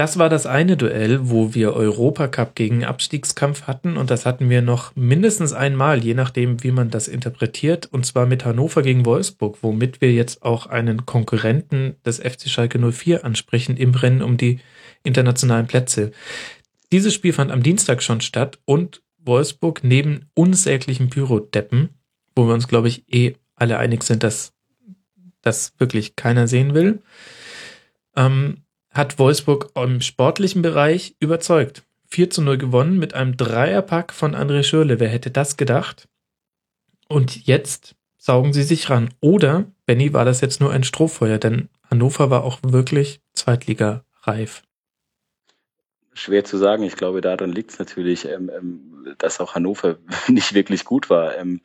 Das 0.00 0.18
war 0.18 0.30
das 0.30 0.46
eine 0.46 0.78
Duell, 0.78 1.28
wo 1.28 1.52
wir 1.52 1.74
Europacup 1.74 2.54
gegen 2.54 2.86
Abstiegskampf 2.86 3.64
hatten. 3.64 3.98
Und 3.98 4.10
das 4.10 4.24
hatten 4.24 4.48
wir 4.48 4.62
noch 4.62 4.96
mindestens 4.96 5.52
einmal, 5.52 6.02
je 6.02 6.14
nachdem, 6.14 6.62
wie 6.62 6.70
man 6.70 6.88
das 6.88 7.06
interpretiert, 7.06 7.84
und 7.92 8.06
zwar 8.06 8.24
mit 8.24 8.46
Hannover 8.46 8.80
gegen 8.80 9.04
Wolfsburg, 9.04 9.58
womit 9.60 10.00
wir 10.00 10.10
jetzt 10.10 10.42
auch 10.42 10.64
einen 10.64 11.04
Konkurrenten 11.04 11.96
des 12.02 12.18
FC 12.18 12.48
Schalke 12.48 12.78
04 12.78 13.26
ansprechen 13.26 13.76
im 13.76 13.94
Rennen 13.94 14.22
um 14.22 14.38
die 14.38 14.60
internationalen 15.02 15.66
Plätze. 15.66 16.12
Dieses 16.92 17.12
Spiel 17.12 17.34
fand 17.34 17.50
am 17.50 17.62
Dienstag 17.62 18.02
schon 18.02 18.22
statt 18.22 18.58
und 18.64 19.02
Wolfsburg 19.18 19.84
neben 19.84 20.30
unsäglichen 20.32 21.10
Pyrodeppen, 21.10 21.90
wo 22.34 22.46
wir 22.46 22.54
uns, 22.54 22.68
glaube 22.68 22.88
ich, 22.88 23.04
eh 23.12 23.34
alle 23.54 23.76
einig 23.76 24.04
sind, 24.04 24.22
dass 24.22 24.54
das 25.42 25.74
wirklich 25.76 26.16
keiner 26.16 26.48
sehen 26.48 26.72
will, 26.72 27.02
ähm, 28.16 28.62
hat 28.90 29.18
Wolfsburg 29.18 29.70
im 29.74 30.00
sportlichen 30.00 30.62
Bereich 30.62 31.14
überzeugt. 31.20 31.84
4 32.08 32.30
zu 32.30 32.42
0 32.42 32.58
gewonnen 32.58 32.98
mit 32.98 33.14
einem 33.14 33.36
Dreierpack 33.36 34.12
von 34.12 34.34
André 34.34 34.64
Schürle. 34.64 34.98
Wer 34.98 35.08
hätte 35.08 35.30
das 35.30 35.56
gedacht? 35.56 36.08
Und 37.08 37.46
jetzt 37.46 37.94
saugen 38.18 38.52
sie 38.52 38.64
sich 38.64 38.90
ran. 38.90 39.10
Oder, 39.20 39.66
Benny, 39.86 40.12
war 40.12 40.24
das 40.24 40.40
jetzt 40.40 40.60
nur 40.60 40.72
ein 40.72 40.84
Strohfeuer? 40.84 41.38
Denn 41.38 41.68
Hannover 41.88 42.30
war 42.30 42.44
auch 42.44 42.58
wirklich 42.62 43.20
Zweitliga-reif. 43.32 44.62
Schwer 46.12 46.44
zu 46.44 46.58
sagen. 46.58 46.82
Ich 46.82 46.96
glaube, 46.96 47.20
daran 47.20 47.52
liegt 47.52 47.70
es 47.70 47.78
natürlich, 47.78 48.26
ähm, 48.26 48.50
ähm, 48.54 49.14
dass 49.18 49.40
auch 49.40 49.54
Hannover 49.54 49.98
nicht 50.28 50.54
wirklich 50.54 50.84
gut 50.84 51.10
war. 51.10 51.36
Ähm, 51.38 51.60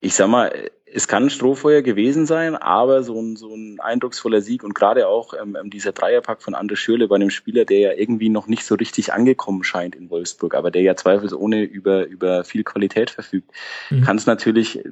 ich 0.00 0.14
sag 0.14 0.28
mal, 0.28 0.70
es 0.92 1.08
kann 1.08 1.24
ein 1.24 1.30
Strohfeuer 1.30 1.82
gewesen 1.82 2.26
sein, 2.26 2.56
aber 2.56 3.02
so 3.02 3.20
ein, 3.20 3.36
so 3.36 3.54
ein 3.54 3.80
eindrucksvoller 3.80 4.40
Sieg 4.40 4.64
und 4.64 4.74
gerade 4.74 5.08
auch 5.08 5.34
ähm, 5.34 5.56
ähm 5.60 5.70
dieser 5.70 5.92
Dreierpack 5.92 6.42
von 6.42 6.54
André 6.54 6.76
Schürle 6.76 7.08
bei 7.08 7.16
einem 7.16 7.30
Spieler, 7.30 7.64
der 7.64 7.78
ja 7.78 7.92
irgendwie 7.92 8.28
noch 8.28 8.46
nicht 8.46 8.64
so 8.64 8.74
richtig 8.74 9.12
angekommen 9.12 9.64
scheint 9.64 9.94
in 9.94 10.10
Wolfsburg, 10.10 10.54
aber 10.54 10.70
der 10.70 10.82
ja 10.82 10.96
zweifelsohne 10.96 11.62
über, 11.62 12.06
über 12.06 12.44
viel 12.44 12.64
Qualität 12.64 13.10
verfügt, 13.10 13.50
mhm. 13.90 14.02
kann 14.02 14.16
es 14.16 14.26
natürlich 14.26 14.82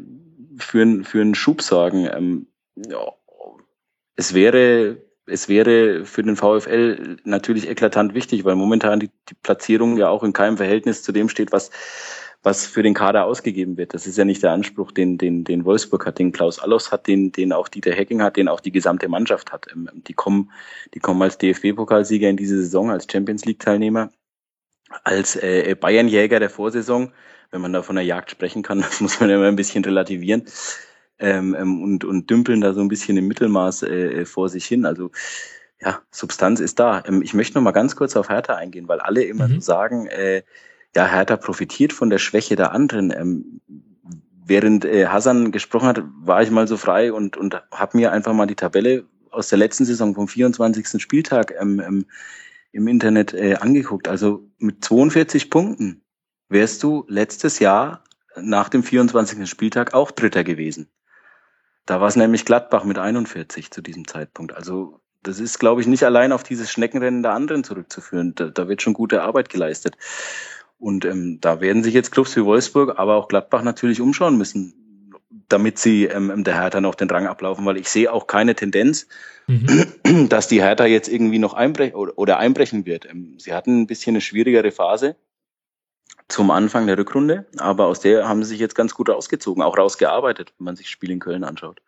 für, 0.58 1.04
für 1.04 1.20
einen 1.20 1.34
Schub 1.34 1.62
sorgen. 1.62 2.08
Ähm, 2.12 2.46
ja, 2.76 3.12
es 4.16 4.34
wäre 4.34 4.98
es 5.26 5.48
wäre 5.48 6.04
für 6.04 6.22
den 6.22 6.36
VfL 6.36 7.16
natürlich 7.24 7.68
eklatant 7.68 8.14
wichtig, 8.14 8.44
weil 8.44 8.54
momentan 8.54 9.00
die, 9.00 9.10
die 9.28 9.34
Platzierung 9.34 9.96
ja 9.96 10.08
auch 10.08 10.22
in 10.22 10.32
keinem 10.32 10.56
Verhältnis 10.56 11.02
zu 11.02 11.10
dem 11.10 11.28
steht, 11.28 11.50
was 11.50 11.70
was 12.46 12.64
für 12.64 12.84
den 12.84 12.94
Kader 12.94 13.24
ausgegeben 13.24 13.76
wird. 13.76 13.92
Das 13.92 14.06
ist 14.06 14.16
ja 14.16 14.24
nicht 14.24 14.40
der 14.40 14.52
Anspruch, 14.52 14.92
den, 14.92 15.18
den, 15.18 15.42
den 15.42 15.64
Wolfsburg 15.64 16.06
hat, 16.06 16.20
den 16.20 16.30
Klaus 16.30 16.60
Allos 16.60 16.92
hat, 16.92 17.08
den, 17.08 17.32
den 17.32 17.52
auch 17.52 17.66
Dieter 17.66 17.90
Hecking 17.92 18.22
hat, 18.22 18.36
den 18.36 18.46
auch 18.46 18.60
die 18.60 18.70
gesamte 18.70 19.08
Mannschaft 19.08 19.52
hat. 19.52 19.66
Ähm, 19.72 19.90
die 20.06 20.12
kommen, 20.12 20.52
die 20.94 21.00
kommen 21.00 21.20
als 21.22 21.38
DFB-Pokalsieger 21.38 22.30
in 22.30 22.36
diese 22.36 22.58
Saison, 22.58 22.92
als 22.92 23.08
Champions 23.10 23.44
League-Teilnehmer, 23.46 24.10
als 25.02 25.34
äh, 25.34 25.74
Bayernjäger 25.74 26.38
der 26.38 26.48
Vorsaison, 26.48 27.12
wenn 27.50 27.62
man 27.62 27.72
da 27.72 27.82
von 27.82 27.96
der 27.96 28.04
Jagd 28.04 28.30
sprechen 28.30 28.62
kann, 28.62 28.80
das 28.80 29.00
muss 29.00 29.18
man 29.18 29.28
immer 29.28 29.48
ein 29.48 29.56
bisschen 29.56 29.84
relativieren. 29.84 30.44
Ähm, 31.18 31.56
ähm, 31.58 31.82
und, 31.82 32.04
und 32.04 32.30
dümpeln 32.30 32.60
da 32.60 32.74
so 32.74 32.80
ein 32.80 32.88
bisschen 32.88 33.16
im 33.16 33.26
Mittelmaß 33.26 33.82
äh, 33.82 34.24
vor 34.24 34.48
sich 34.50 34.66
hin. 34.66 34.86
Also 34.86 35.10
ja, 35.80 36.00
Substanz 36.12 36.60
ist 36.60 36.78
da. 36.78 37.02
Ähm, 37.08 37.22
ich 37.22 37.34
möchte 37.34 37.58
noch 37.58 37.64
mal 37.64 37.72
ganz 37.72 37.96
kurz 37.96 38.14
auf 38.14 38.28
Hertha 38.28 38.54
eingehen, 38.54 38.86
weil 38.86 39.00
alle 39.00 39.24
immer 39.24 39.48
mhm. 39.48 39.54
so 39.54 39.60
sagen, 39.62 40.06
äh, 40.06 40.44
ja, 40.96 41.06
Hertha 41.06 41.36
profitiert 41.36 41.92
von 41.92 42.08
der 42.08 42.18
Schwäche 42.18 42.56
der 42.56 42.72
anderen. 42.72 43.10
Ähm, 43.10 43.60
während 44.46 44.84
äh, 44.84 45.06
Hassan 45.06 45.52
gesprochen 45.52 45.88
hat, 45.88 46.02
war 46.22 46.42
ich 46.42 46.50
mal 46.50 46.66
so 46.66 46.78
frei 46.78 47.12
und, 47.12 47.36
und 47.36 47.62
habe 47.70 47.96
mir 47.96 48.12
einfach 48.12 48.32
mal 48.32 48.46
die 48.46 48.54
Tabelle 48.54 49.04
aus 49.30 49.50
der 49.50 49.58
letzten 49.58 49.84
Saison 49.84 50.14
vom 50.14 50.26
24. 50.26 51.00
Spieltag 51.02 51.52
ähm, 51.60 51.80
ähm, 51.80 52.06
im 52.72 52.88
Internet 52.88 53.34
äh, 53.34 53.56
angeguckt. 53.56 54.08
Also 54.08 54.48
mit 54.58 54.82
42 54.82 55.50
Punkten 55.50 56.00
wärst 56.48 56.82
du 56.82 57.04
letztes 57.08 57.58
Jahr 57.58 58.02
nach 58.34 58.70
dem 58.70 58.82
24. 58.82 59.48
Spieltag 59.48 59.92
auch 59.92 60.10
Dritter 60.10 60.44
gewesen. 60.44 60.88
Da 61.84 62.00
war 62.00 62.08
es 62.08 62.16
nämlich 62.16 62.46
Gladbach 62.46 62.84
mit 62.84 62.98
41 62.98 63.70
zu 63.70 63.82
diesem 63.82 64.08
Zeitpunkt. 64.08 64.54
Also 64.54 65.00
das 65.22 65.40
ist, 65.40 65.58
glaube 65.58 65.80
ich, 65.80 65.86
nicht 65.86 66.04
allein 66.04 66.32
auf 66.32 66.42
dieses 66.42 66.70
Schneckenrennen 66.70 67.22
der 67.22 67.32
anderen 67.32 67.64
zurückzuführen. 67.64 68.34
Da, 68.34 68.46
da 68.46 68.68
wird 68.68 68.80
schon 68.80 68.94
gute 68.94 69.22
Arbeit 69.22 69.48
geleistet. 69.48 69.96
Und 70.78 71.04
ähm, 71.04 71.38
da 71.40 71.60
werden 71.60 71.82
sich 71.82 71.94
jetzt 71.94 72.10
Clubs 72.12 72.36
wie 72.36 72.44
Wolfsburg, 72.44 72.98
aber 72.98 73.16
auch 73.16 73.28
Gladbach 73.28 73.62
natürlich 73.62 74.00
umschauen 74.00 74.36
müssen, 74.36 74.74
damit 75.48 75.78
sie 75.78 76.04
ähm, 76.04 76.44
der 76.44 76.60
Hertha 76.60 76.80
noch 76.80 76.94
den 76.94 77.10
Rang 77.10 77.26
ablaufen, 77.26 77.64
weil 77.64 77.76
ich 77.76 77.88
sehe 77.88 78.12
auch 78.12 78.26
keine 78.26 78.54
Tendenz, 78.54 79.06
mhm. 79.46 80.28
dass 80.28 80.48
die 80.48 80.62
Hertha 80.62 80.86
jetzt 80.86 81.08
irgendwie 81.08 81.38
noch 81.38 81.54
einbrechen 81.54 81.94
oder, 81.94 82.12
oder 82.16 82.38
einbrechen 82.38 82.84
wird. 82.84 83.06
Ähm, 83.06 83.38
sie 83.38 83.54
hatten 83.54 83.82
ein 83.82 83.86
bisschen 83.86 84.14
eine 84.14 84.20
schwierigere 84.20 84.70
Phase 84.70 85.16
zum 86.28 86.50
Anfang 86.50 86.86
der 86.86 86.98
Rückrunde, 86.98 87.46
aber 87.56 87.86
aus 87.86 88.00
der 88.00 88.28
haben 88.28 88.42
sie 88.42 88.50
sich 88.50 88.58
jetzt 88.58 88.74
ganz 88.74 88.94
gut 88.94 89.08
rausgezogen, 89.08 89.62
auch 89.62 89.78
rausgearbeitet, 89.78 90.52
wenn 90.58 90.64
man 90.64 90.76
sich 90.76 90.90
Spiel 90.90 91.10
in 91.10 91.20
Köln 91.20 91.44
anschaut. 91.44 91.80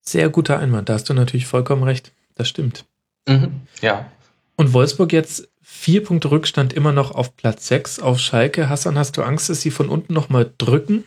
Sehr 0.00 0.28
guter 0.28 0.58
Einwand, 0.58 0.88
da 0.88 0.94
hast 0.94 1.08
du 1.08 1.14
natürlich 1.14 1.46
vollkommen 1.46 1.82
recht. 1.82 2.12
Das 2.36 2.48
stimmt. 2.48 2.84
Mhm. 3.28 3.62
Ja. 3.82 4.10
Und 4.56 4.72
Wolfsburg 4.72 5.12
jetzt 5.12 5.48
Vier 5.70 6.02
Punkte 6.02 6.30
Rückstand 6.30 6.72
immer 6.72 6.92
noch 6.92 7.10
auf 7.10 7.36
Platz 7.36 7.68
6 7.68 7.98
auf 7.98 8.18
Schalke. 8.18 8.70
Hassan, 8.70 8.96
hast 8.96 9.18
du 9.18 9.22
Angst, 9.22 9.50
dass 9.50 9.60
sie 9.60 9.70
von 9.70 9.90
unten 9.90 10.14
nochmal 10.14 10.50
drücken? 10.56 11.04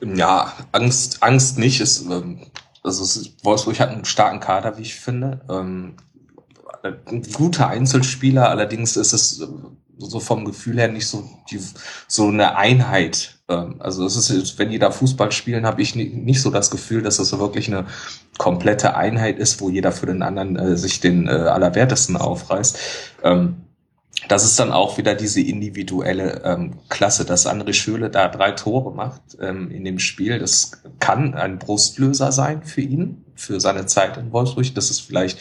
Ja, 0.00 0.54
Angst, 0.70 1.20
Angst 1.20 1.58
nicht. 1.58 1.80
Es, 1.80 2.02
ähm, 2.02 2.46
also 2.84 3.02
es, 3.02 3.34
Wolfsburg 3.42 3.80
hat 3.80 3.88
einen 3.88 4.04
starken 4.04 4.38
Kader, 4.38 4.78
wie 4.78 4.82
ich 4.82 4.94
finde. 4.94 5.40
Ähm, 5.50 5.96
ein 6.84 7.22
guter 7.32 7.66
Einzelspieler, 7.68 8.48
allerdings 8.48 8.96
ist 8.96 9.12
es 9.12 9.44
so 9.98 10.20
vom 10.20 10.44
Gefühl 10.44 10.78
her 10.78 10.88
nicht 10.88 11.06
so 11.06 11.28
die, 11.50 11.60
so 12.08 12.28
eine 12.28 12.56
Einheit. 12.56 13.38
Ähm, 13.48 13.76
also 13.78 14.04
es 14.04 14.16
ist, 14.30 14.58
wenn 14.58 14.70
die 14.70 14.78
da 14.78 14.90
Fußball 14.90 15.32
spielen, 15.32 15.66
habe 15.66 15.82
ich 15.82 15.94
nicht 15.94 16.40
so 16.40 16.50
das 16.50 16.70
Gefühl, 16.70 17.02
dass 17.02 17.16
das 17.16 17.28
so 17.28 17.38
wirklich 17.38 17.68
eine 17.68 17.86
komplette 18.38 18.96
Einheit 18.96 19.38
ist, 19.38 19.60
wo 19.60 19.70
jeder 19.70 19.92
für 19.92 20.06
den 20.06 20.22
anderen 20.22 20.56
äh, 20.56 20.76
sich 20.76 21.00
den 21.00 21.26
äh, 21.26 21.30
allerwertesten 21.30 22.16
aufreißt. 22.16 22.78
Ähm, 23.22 23.56
das 24.28 24.44
ist 24.44 24.58
dann 24.58 24.72
auch 24.72 24.98
wieder 24.98 25.14
diese 25.14 25.40
individuelle 25.40 26.42
ähm, 26.44 26.78
Klasse, 26.88 27.24
dass 27.24 27.46
André 27.46 27.72
Schöle 27.72 28.10
da 28.10 28.28
drei 28.28 28.52
Tore 28.52 28.92
macht 28.94 29.22
ähm, 29.40 29.70
in 29.70 29.84
dem 29.84 29.98
Spiel. 29.98 30.38
Das 30.38 30.72
kann 30.98 31.34
ein 31.34 31.58
Brustlöser 31.58 32.32
sein 32.32 32.62
für 32.62 32.80
ihn, 32.80 33.24
für 33.34 33.60
seine 33.60 33.86
Zeit 33.86 34.16
in 34.16 34.32
Wolfsburg, 34.32 34.74
dass 34.74 34.90
es 34.90 35.00
vielleicht 35.00 35.38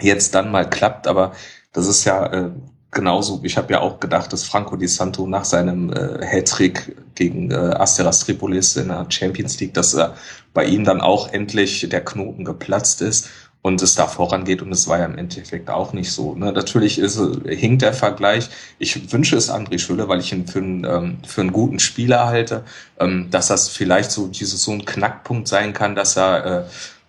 jetzt 0.00 0.34
dann 0.34 0.50
mal 0.50 0.68
klappt, 0.68 1.06
aber 1.06 1.32
das 1.72 1.86
ist 1.86 2.04
ja 2.04 2.26
äh, 2.26 2.50
genauso, 2.96 3.40
ich 3.44 3.56
habe 3.56 3.74
ja 3.74 3.80
auch 3.80 4.00
gedacht, 4.00 4.32
dass 4.32 4.42
Franco 4.42 4.74
Di 4.74 4.88
Santo 4.88 5.26
nach 5.26 5.44
seinem 5.44 5.92
äh, 5.92 6.26
Hattrick 6.26 6.96
gegen 7.14 7.52
äh, 7.52 7.54
Asteras 7.54 8.20
Tripolis 8.20 8.74
in 8.76 8.88
der 8.88 9.06
Champions 9.10 9.60
League, 9.60 9.74
dass 9.74 9.94
er 9.94 10.16
bei 10.54 10.64
ihm 10.64 10.82
dann 10.82 11.00
auch 11.00 11.32
endlich 11.32 11.88
der 11.88 12.04
Knoten 12.04 12.44
geplatzt 12.44 13.02
ist. 13.02 13.28
und 13.62 13.82
es 13.82 13.96
da 13.96 14.06
vorangeht 14.06 14.62
und 14.62 14.70
es 14.70 14.86
war 14.86 15.00
ja 15.00 15.06
im 15.06 15.18
Endeffekt 15.18 15.70
auch 15.70 15.92
nicht 15.92 16.12
so. 16.12 16.36
Ne? 16.36 16.52
Natürlich 16.52 17.00
ist, 17.00 17.20
hinkt 17.48 17.82
der 17.82 17.92
Vergleich. 17.92 18.48
Ich 18.78 19.12
wünsche 19.12 19.36
es 19.36 19.50
André 19.50 19.80
Schülle, 19.80 20.06
weil 20.08 20.20
ich 20.20 20.32
ihn 20.32 20.46
für 20.46 20.60
einen, 20.60 20.84
ähm, 20.84 21.18
für 21.26 21.40
einen 21.40 21.52
guten 21.52 21.80
Spieler 21.80 22.26
halte, 22.26 22.62
ähm, 23.00 23.26
dass 23.30 23.48
das 23.48 23.68
vielleicht 23.68 24.12
so 24.12 24.28
dieses 24.28 24.62
so 24.62 24.70
ein 24.70 24.84
Knackpunkt 24.84 25.48
sein 25.48 25.72
kann, 25.72 25.96
dass 25.96 26.16
er 26.16 26.46
äh, 26.46 26.64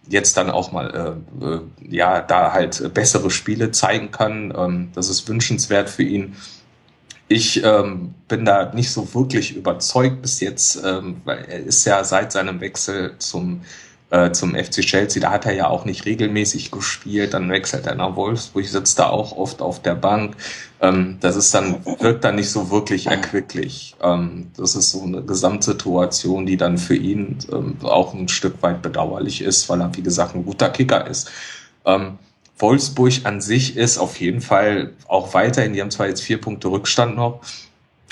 jetzt 0.10 0.38
dann 0.38 0.50
auch 0.50 0.72
mal 0.72 1.20
äh, 1.42 1.46
äh, 1.46 1.62
ja 1.90 2.22
da 2.22 2.54
halt 2.54 2.94
bessere 2.94 3.30
Spiele 3.30 3.72
zeigen 3.72 4.12
kann. 4.12 4.54
Ähm, 4.56 4.90
das 4.94 5.10
ist 5.10 5.28
wünschenswert 5.28 5.90
für 5.90 6.04
ihn. 6.04 6.36
Ich 7.30 7.62
ähm, 7.64 8.14
bin 8.28 8.46
da 8.46 8.74
nicht 8.74 8.90
so 8.90 9.14
wirklich 9.14 9.56
überzeugt 9.56 10.22
bis 10.22 10.40
jetzt, 10.40 10.82
ähm, 10.84 11.22
weil 11.26 11.46
er 11.50 11.60
ist 11.60 11.84
ja 11.86 12.04
seit 12.04 12.32
seinem 12.32 12.62
Wechsel 12.62 13.16
zum 13.18 13.62
äh, 14.10 14.32
zum 14.32 14.56
FC 14.56 14.82
Chelsea. 14.82 15.22
Da 15.22 15.32
hat 15.32 15.46
er 15.46 15.54
ja 15.54 15.68
auch 15.68 15.86
nicht 15.86 16.06
regelmäßig 16.06 16.72
gespielt. 16.72 17.34
Dann 17.34 17.50
wechselt 17.50 17.88
er 17.88 17.96
nach 17.96 18.16
Wolfsburg, 18.16 18.66
sitzt 18.66 19.00
da 19.00 19.10
auch 19.10 19.36
oft 19.36 19.62
auf 19.62 19.82
der 19.82 19.96
Bank. 19.96 20.36
Ähm, 20.82 21.18
das 21.20 21.36
ist 21.36 21.54
dann, 21.54 21.84
wirkt 22.00 22.24
dann 22.24 22.36
nicht 22.36 22.50
so 22.50 22.72
wirklich 22.72 23.08
erquicklich. 23.08 23.96
Ähm, 24.02 24.52
das 24.56 24.76
ist 24.76 24.92
so 24.92 25.04
eine 25.04 25.22
Gesamtsituation, 25.24 26.46
die 26.46 26.58
dann 26.58 26.78
für 26.78 26.96
ihn 26.96 27.38
ähm, 27.52 27.78
auch 27.84 28.14
ein 28.14 28.28
Stück 28.28 28.62
weit 28.62 28.82
bedauerlich 28.82 29.42
ist, 29.42 29.68
weil 29.70 29.82
er, 29.82 29.96
wie 29.96 30.04
gesagt, 30.04 30.36
ein 30.36 30.46
guter 30.46 30.70
Kicker 30.70 31.08
ist. 31.08 31.30
Ähm, 31.86 32.18
Wolfsburg 32.60 33.14
an 33.24 33.42
sich 33.42 33.78
ist 33.78 33.98
auf 33.98 34.20
jeden 34.20 34.42
Fall 34.42 34.94
auch 35.08 35.34
weiterhin, 35.34 35.74
die 35.74 35.82
haben 35.82 35.92
zwar 35.92 36.08
jetzt 36.08 36.22
vier 36.22 36.42
Punkte 36.42 36.70
Rückstand 36.70 37.16
noch, 37.16 37.42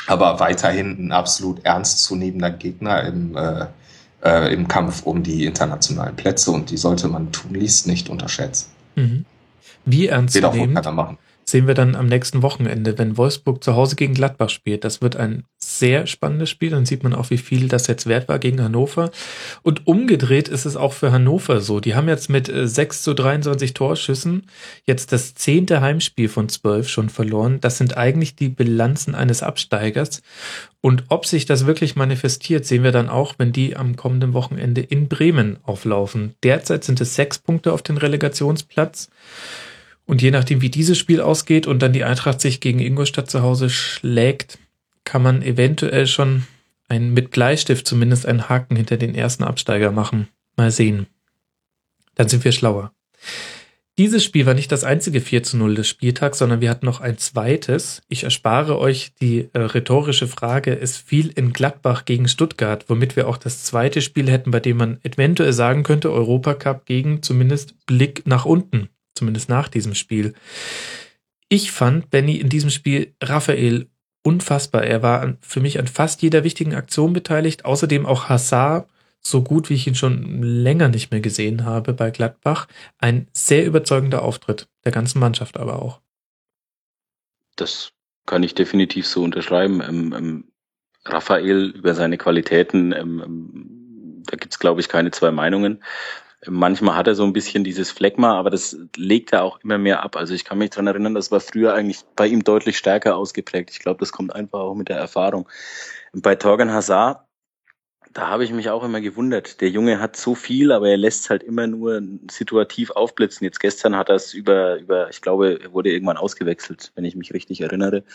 aber 0.08 0.40
weiterhin 0.40 1.08
ein 1.08 1.12
absolut 1.12 1.66
ernstzunehmender 1.66 2.52
Gegner 2.52 3.04
im, 3.04 3.36
äh, 3.36 3.66
äh, 4.26 4.54
im 4.54 4.68
Kampf 4.68 5.04
um 5.04 5.24
die 5.24 5.46
internationalen 5.46 6.16
Plätze 6.16 6.52
und 6.52 6.72
die 6.72 6.78
sollte 6.78 7.08
man 7.08 7.32
tunlichst 7.32 7.88
nicht 7.88 8.10
unterschätzen. 8.10 8.72
Mhm. 8.96 9.26
Wie 9.86 10.08
ernst 10.08 10.36
nehmen? 10.36 10.76
Sehen 11.46 11.68
wir 11.68 11.76
dann 11.76 11.96
am 11.96 12.08
nächsten 12.08 12.42
Wochenende, 12.42 12.98
wenn 12.98 13.18
Wolfsburg 13.18 13.64
zu 13.64 13.76
Hause 13.76 13.96
gegen 13.96 14.16
Gladbach 14.16 14.50
spielt. 14.50 14.84
Das 14.84 15.02
wird 15.02 15.16
ein 15.16 15.44
sehr 15.60 16.08
spannendes 16.08 16.50
Spiel. 16.50 16.72
Dann 16.72 16.86
sieht 16.86 17.04
man 17.04 17.14
auch, 17.14 17.30
wie 17.30 17.38
viel 17.38 17.68
das 17.68 17.86
jetzt 17.86 18.08
wert 18.08 18.28
war 18.28 18.40
gegen 18.40 18.62
Hannover. 18.62 19.12
Und 19.62 19.86
umgedreht 19.86 20.48
ist 20.48 20.66
es 20.66 20.76
auch 20.76 20.94
für 20.94 21.12
Hannover 21.12 21.62
so. 21.62 21.80
Die 21.80 21.94
haben 21.94 22.08
jetzt 22.08 22.30
mit 22.30 22.52
6 22.52 22.98
äh, 22.98 23.02
zu 23.02 23.14
23 23.14 23.74
Torschüssen 23.74 24.48
jetzt 24.86 25.12
das 25.12 25.36
zehnte 25.36 25.82
Heimspiel 25.82 26.30
von 26.30 26.50
zwölf 26.50 26.90
schon 26.90 27.10
verloren. 27.10 27.60
Das 27.62 27.78
sind 27.78 27.96
eigentlich 27.96 28.36
die 28.36 28.50
Bilanzen 28.50 29.14
eines 29.14 29.44
Absteigers. 29.44 30.24
Und 30.82 31.06
ob 31.10 31.26
sich 31.26 31.46
das 31.46 31.66
wirklich 31.66 31.96
manifestiert, 31.96 32.66
sehen 32.66 32.84
wir 32.84 32.92
dann 32.92 33.10
auch, 33.10 33.36
wenn 33.38 33.52
die 33.52 33.76
am 33.76 33.96
kommenden 33.96 34.34
Wochenende 34.34 34.82
in 34.82 35.08
Bremen 35.08 35.58
auflaufen. 35.64 36.36
Derzeit 36.44 36.84
sind 36.84 37.02
es 37.02 37.16
sechs 37.16 37.40
Punkte 37.40 37.74
auf 37.74 37.82
den 37.82 37.98
Relegationsplatz. 37.98 39.10
Und 40.06 40.22
je 40.22 40.32
nachdem, 40.32 40.62
wie 40.62 40.70
dieses 40.70 40.98
Spiel 40.98 41.20
ausgeht 41.20 41.68
und 41.68 41.82
dann 41.82 41.94
die 41.94 42.04
Eintracht 42.04 42.40
sich 42.40 42.60
gegen 42.60 42.80
Ingolstadt 42.80 43.30
zu 43.30 43.42
Hause 43.42 43.70
schlägt, 43.70 44.60
kann 45.04 45.24
man 45.24 45.42
eventuell 45.42 46.08
schon 46.08 46.46
ein, 46.88 47.14
mit 47.14 47.32
Bleistift 47.32 47.88
zumindest 47.88 48.26
einen 48.26 48.48
Haken 48.48 48.76
hinter 48.76 48.98
den 48.98 49.16
ersten 49.16 49.44
Absteiger 49.44 49.92
machen. 49.92 50.28
Mal 50.58 50.72
sehen. 50.72 51.08
Dann 52.14 52.30
sind 52.30 52.44
wir 52.44 52.52
schlauer. 52.52 52.92
Dieses 53.98 54.26
Spiel 54.26 54.46
war 54.46 54.54
nicht 54.54 54.72
das 54.74 54.84
einzige 54.84 55.22
4 55.22 55.44
zu 55.44 55.58
0 55.58 55.76
des 55.76 55.88
Spieltags, 55.88 56.40
sondern 56.40 56.60
wir 56.60 56.70
hatten 56.70 56.86
noch 56.86 57.00
ein 57.00 57.18
zweites. 57.18 58.02
Ich 58.10 58.26
erspare 58.26 58.78
euch 58.78 59.14
die 59.22 59.50
äh, 59.54 59.60
rhetorische 59.60 60.28
Frage, 60.28 60.78
es 60.78 60.98
fiel 60.98 61.32
in 61.34 61.54
Gladbach 61.54 62.04
gegen 62.04 62.28
Stuttgart, 62.28 62.86
womit 62.90 63.16
wir 63.16 63.28
auch 63.30 63.38
das 63.38 63.64
zweite 63.64 64.02
Spiel 64.02 64.30
hätten, 64.30 64.52
bei 64.52 64.60
dem 64.60 64.78
man 64.78 65.00
eventuell 65.04 65.54
sagen 65.54 65.84
könnte, 65.84 66.12
Europacup 66.12 66.86
gegen 66.86 67.24
zumindest 67.24 67.86
Blick 67.86 68.28
nach 68.28 68.44
unten 68.44 68.90
zumindest 69.16 69.50
nach 69.50 69.68
diesem 69.68 69.96
Spiel. 69.96 70.34
Ich 71.50 71.72
fand 71.72 72.10
Benny 72.10 72.38
in 72.38 72.50
diesem 72.50 72.70
Spiel 72.70 73.16
Raphael 73.22 73.88
unfassbar. 74.24 74.84
Er 74.84 75.02
war 75.02 75.38
für 75.42 75.60
mich 75.60 75.80
an 75.80 75.88
fast 75.88 76.22
jeder 76.22 76.44
wichtigen 76.44 76.74
Aktion 76.74 77.14
beteiligt. 77.14 77.66
Außerdem 77.66 78.06
auch 78.06 78.30
Hassar, 78.30 78.88
so 79.22 79.42
gut 79.42 79.70
wie 79.70 79.76
ich 79.76 79.88
ihn 79.88 79.96
schon 79.96 80.42
länger 80.42 80.90
nicht 80.90 81.12
mehr 81.12 81.22
gesehen 81.22 81.66
habe 81.66 81.94
bei 81.94 82.12
Gladbach. 82.12 82.68
Ein 82.98 83.28
sehr 83.34 83.66
überzeugender 83.66 84.24
Auftritt 84.24 84.68
der 84.84 84.92
ganzen 84.92 85.20
Mannschaft 85.20 85.58
aber 85.58 85.82
auch. 85.82 86.02
Das 87.56 87.92
kann 88.26 88.44
ich 88.44 88.56
definitiv 88.56 89.08
so 89.08 89.24
unterschreiben. 89.24 89.82
Ähm, 89.82 90.14
ähm, 90.18 90.44
Raphael 91.06 91.70
über 91.76 91.94
seine 91.94 92.18
Qualitäten, 92.18 92.92
ähm, 92.92 93.22
ähm 93.24 94.24
da 94.28 94.38
gibt's 94.38 94.58
glaube 94.58 94.82
ich, 94.82 94.90
keine 94.90 95.12
zwei 95.12 95.30
Meinungen. 95.30 95.84
Manchmal 96.48 96.96
hat 96.96 97.08
er 97.08 97.16
so 97.16 97.24
ein 97.24 97.34
bisschen 97.34 97.64
dieses 97.64 97.92
Phlegma, 97.92 98.38
aber 98.38 98.50
das 98.50 98.78
legt 98.96 99.34
er 99.34 99.44
auch 99.44 99.60
immer 99.64 99.78
mehr 99.78 100.04
ab. 100.04 100.16
Also 100.16 100.34
ich 100.34 100.46
kann 100.46 100.58
mich 100.58 100.70
dran 100.72 100.88
erinnern, 100.88 101.16
das 101.16 101.32
war 101.32 101.40
früher 101.40 101.74
eigentlich 101.74 102.00
bei 102.16 102.28
ihm 102.28 102.44
deutlich 102.44 102.78
stärker 102.78 103.16
ausgeprägt. 103.16 103.72
Ich 103.72 103.80
glaube, 103.80 104.00
das 104.00 104.12
kommt 104.12 104.34
einfach 104.34 104.60
auch 104.60 104.76
mit 104.76 104.90
der 104.90 104.98
Erfahrung. 104.98 105.48
bei 106.14 106.36
Torgan 106.36 106.72
Hazard, 106.72 107.25
da 108.16 108.30
habe 108.30 108.46
ich 108.46 108.54
mich 108.54 108.70
auch 108.70 108.82
immer 108.82 109.02
gewundert. 109.02 109.60
Der 109.60 109.70
Junge 109.70 110.00
hat 110.00 110.16
so 110.16 110.36
viel, 110.36 110.72
aber 110.72 110.88
er 110.88 110.96
lässt 110.96 111.26
es 111.26 111.30
halt 111.30 111.44
immer 111.44 111.68
nur 111.68 112.02
situativ 112.32 112.92
aufblitzen. 112.92 113.44
Jetzt 113.44 113.60
gestern 113.60 113.98
hat 113.98 114.08
er 114.08 114.16
es 114.16 114.34
über, 114.34 114.78
über, 114.80 115.10
ich 115.10 115.22
glaube, 115.22 115.60
er 115.62 115.74
wurde 115.74 115.92
irgendwann 115.92 116.16
ausgewechselt, 116.16 116.94
wenn 116.96 117.04
ich 117.04 117.18
mich 117.18 117.34
richtig 117.34 117.60
erinnere. 117.60 118.06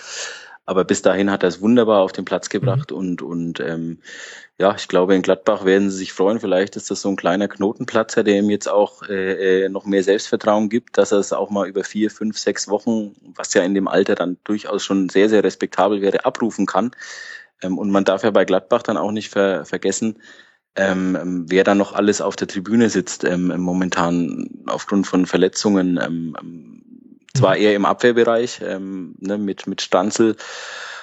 Aber 0.64 0.84
bis 0.84 1.02
dahin 1.02 1.30
hat 1.30 1.42
er 1.42 1.50
es 1.50 1.60
wunderbar 1.60 2.00
auf 2.00 2.12
den 2.12 2.24
Platz 2.24 2.48
gebracht 2.48 2.92
mhm. 2.92 2.96
und, 2.96 3.22
und 3.22 3.60
ähm, 3.60 3.98
ja, 4.56 4.74
ich 4.74 4.88
glaube, 4.88 5.14
in 5.14 5.20
Gladbach 5.20 5.66
werden 5.66 5.90
sie 5.90 5.98
sich 5.98 6.14
freuen. 6.14 6.40
Vielleicht 6.40 6.76
ist 6.76 6.90
das 6.90 7.02
so 7.02 7.10
ein 7.10 7.16
kleiner 7.16 7.48
Knotenplatzer, 7.48 8.24
der 8.24 8.38
ihm 8.38 8.48
jetzt 8.48 8.70
auch 8.70 9.02
äh, 9.02 9.64
äh, 9.64 9.68
noch 9.68 9.84
mehr 9.84 10.02
Selbstvertrauen 10.02 10.70
gibt, 10.70 10.96
dass 10.96 11.12
er 11.12 11.18
es 11.18 11.34
auch 11.34 11.50
mal 11.50 11.68
über 11.68 11.84
vier, 11.84 12.10
fünf, 12.10 12.38
sechs 12.38 12.68
Wochen, 12.68 13.14
was 13.36 13.52
ja 13.52 13.62
in 13.64 13.74
dem 13.74 13.86
Alter 13.86 14.14
dann 14.14 14.38
durchaus 14.44 14.82
schon 14.82 15.10
sehr, 15.10 15.28
sehr 15.28 15.44
respektabel 15.44 16.00
wäre, 16.00 16.24
abrufen 16.24 16.64
kann. 16.64 16.92
Ähm, 17.62 17.78
und 17.78 17.90
man 17.90 18.04
darf 18.04 18.22
ja 18.22 18.30
bei 18.30 18.44
Gladbach 18.44 18.82
dann 18.82 18.96
auch 18.96 19.12
nicht 19.12 19.30
ver 19.30 19.64
vergessen, 19.64 20.18
ähm, 20.76 21.16
ähm 21.20 21.46
wer 21.48 21.64
da 21.64 21.74
noch 21.74 21.92
alles 21.92 22.20
auf 22.20 22.36
der 22.36 22.48
Tribüne 22.48 22.90
sitzt, 22.90 23.24
ähm, 23.24 23.48
momentan 23.60 24.48
aufgrund 24.66 25.06
von 25.06 25.26
Verletzungen, 25.26 25.98
ähm, 26.02 26.36
ähm 26.40 26.76
zwar 27.34 27.56
mhm. 27.56 27.62
eher 27.62 27.74
im 27.76 27.84
Abwehrbereich, 27.84 28.60
ähm, 28.64 29.14
ne, 29.20 29.38
mit, 29.38 29.66
mit 29.66 29.82
Stanzel, 29.82 30.36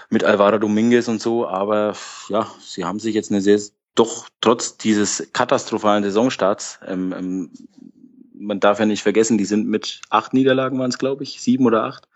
mit 0.10 0.24
Alvaro 0.24 0.58
Dominguez 0.58 1.08
und 1.08 1.22
so, 1.22 1.48
aber 1.48 1.96
ja, 2.30 2.48
sie 2.62 2.86
haben 2.86 3.00
sich 3.00 3.16
jetzt 3.16 3.32
eine 3.32 3.42
sehr, 3.42 3.60
doch 3.96 4.28
trotz 4.42 4.78
dieses 4.78 5.30
katastrophalen 5.34 6.04
Saisonstarts, 6.04 6.80
ähm, 6.86 7.14
ähm, 7.18 7.52
man 8.40 8.60
darf 8.60 8.80
ja 8.80 8.86
nicht 8.86 9.04
vergessen, 9.04 9.38
die 9.38 9.46
sind 9.46 9.68
mit 9.68 10.02
acht 10.10 10.34
Niederlagen 10.34 10.80
waren 10.80 10.90
es, 10.90 11.00
glaube 11.00 11.24
ich, 11.24 11.42
sieben 11.42 11.66
oder 11.66 11.84
acht, 11.84 12.08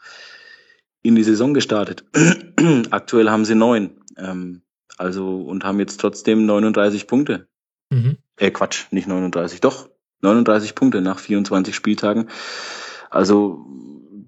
in 1.02 1.16
die 1.16 1.24
Saison 1.24 1.54
gestartet. 1.54 2.04
Aktuell 2.92 3.30
haben 3.30 3.46
sie 3.46 3.56
neun. 3.56 4.01
Ähm, 4.18 4.62
also 4.98 5.42
und 5.42 5.64
haben 5.64 5.80
jetzt 5.80 6.00
trotzdem 6.00 6.46
39 6.46 7.08
Punkte. 7.08 7.48
Mhm. 7.90 8.18
Äh, 8.38 8.52
Quatsch, 8.52 8.86
nicht 8.92 9.08
39, 9.08 9.62
doch. 9.62 9.90
39 10.22 10.76
Punkte 10.76 11.02
nach 11.02 11.20
24 11.20 11.76
Spieltagen. 11.76 12.30
Also 13.10 13.66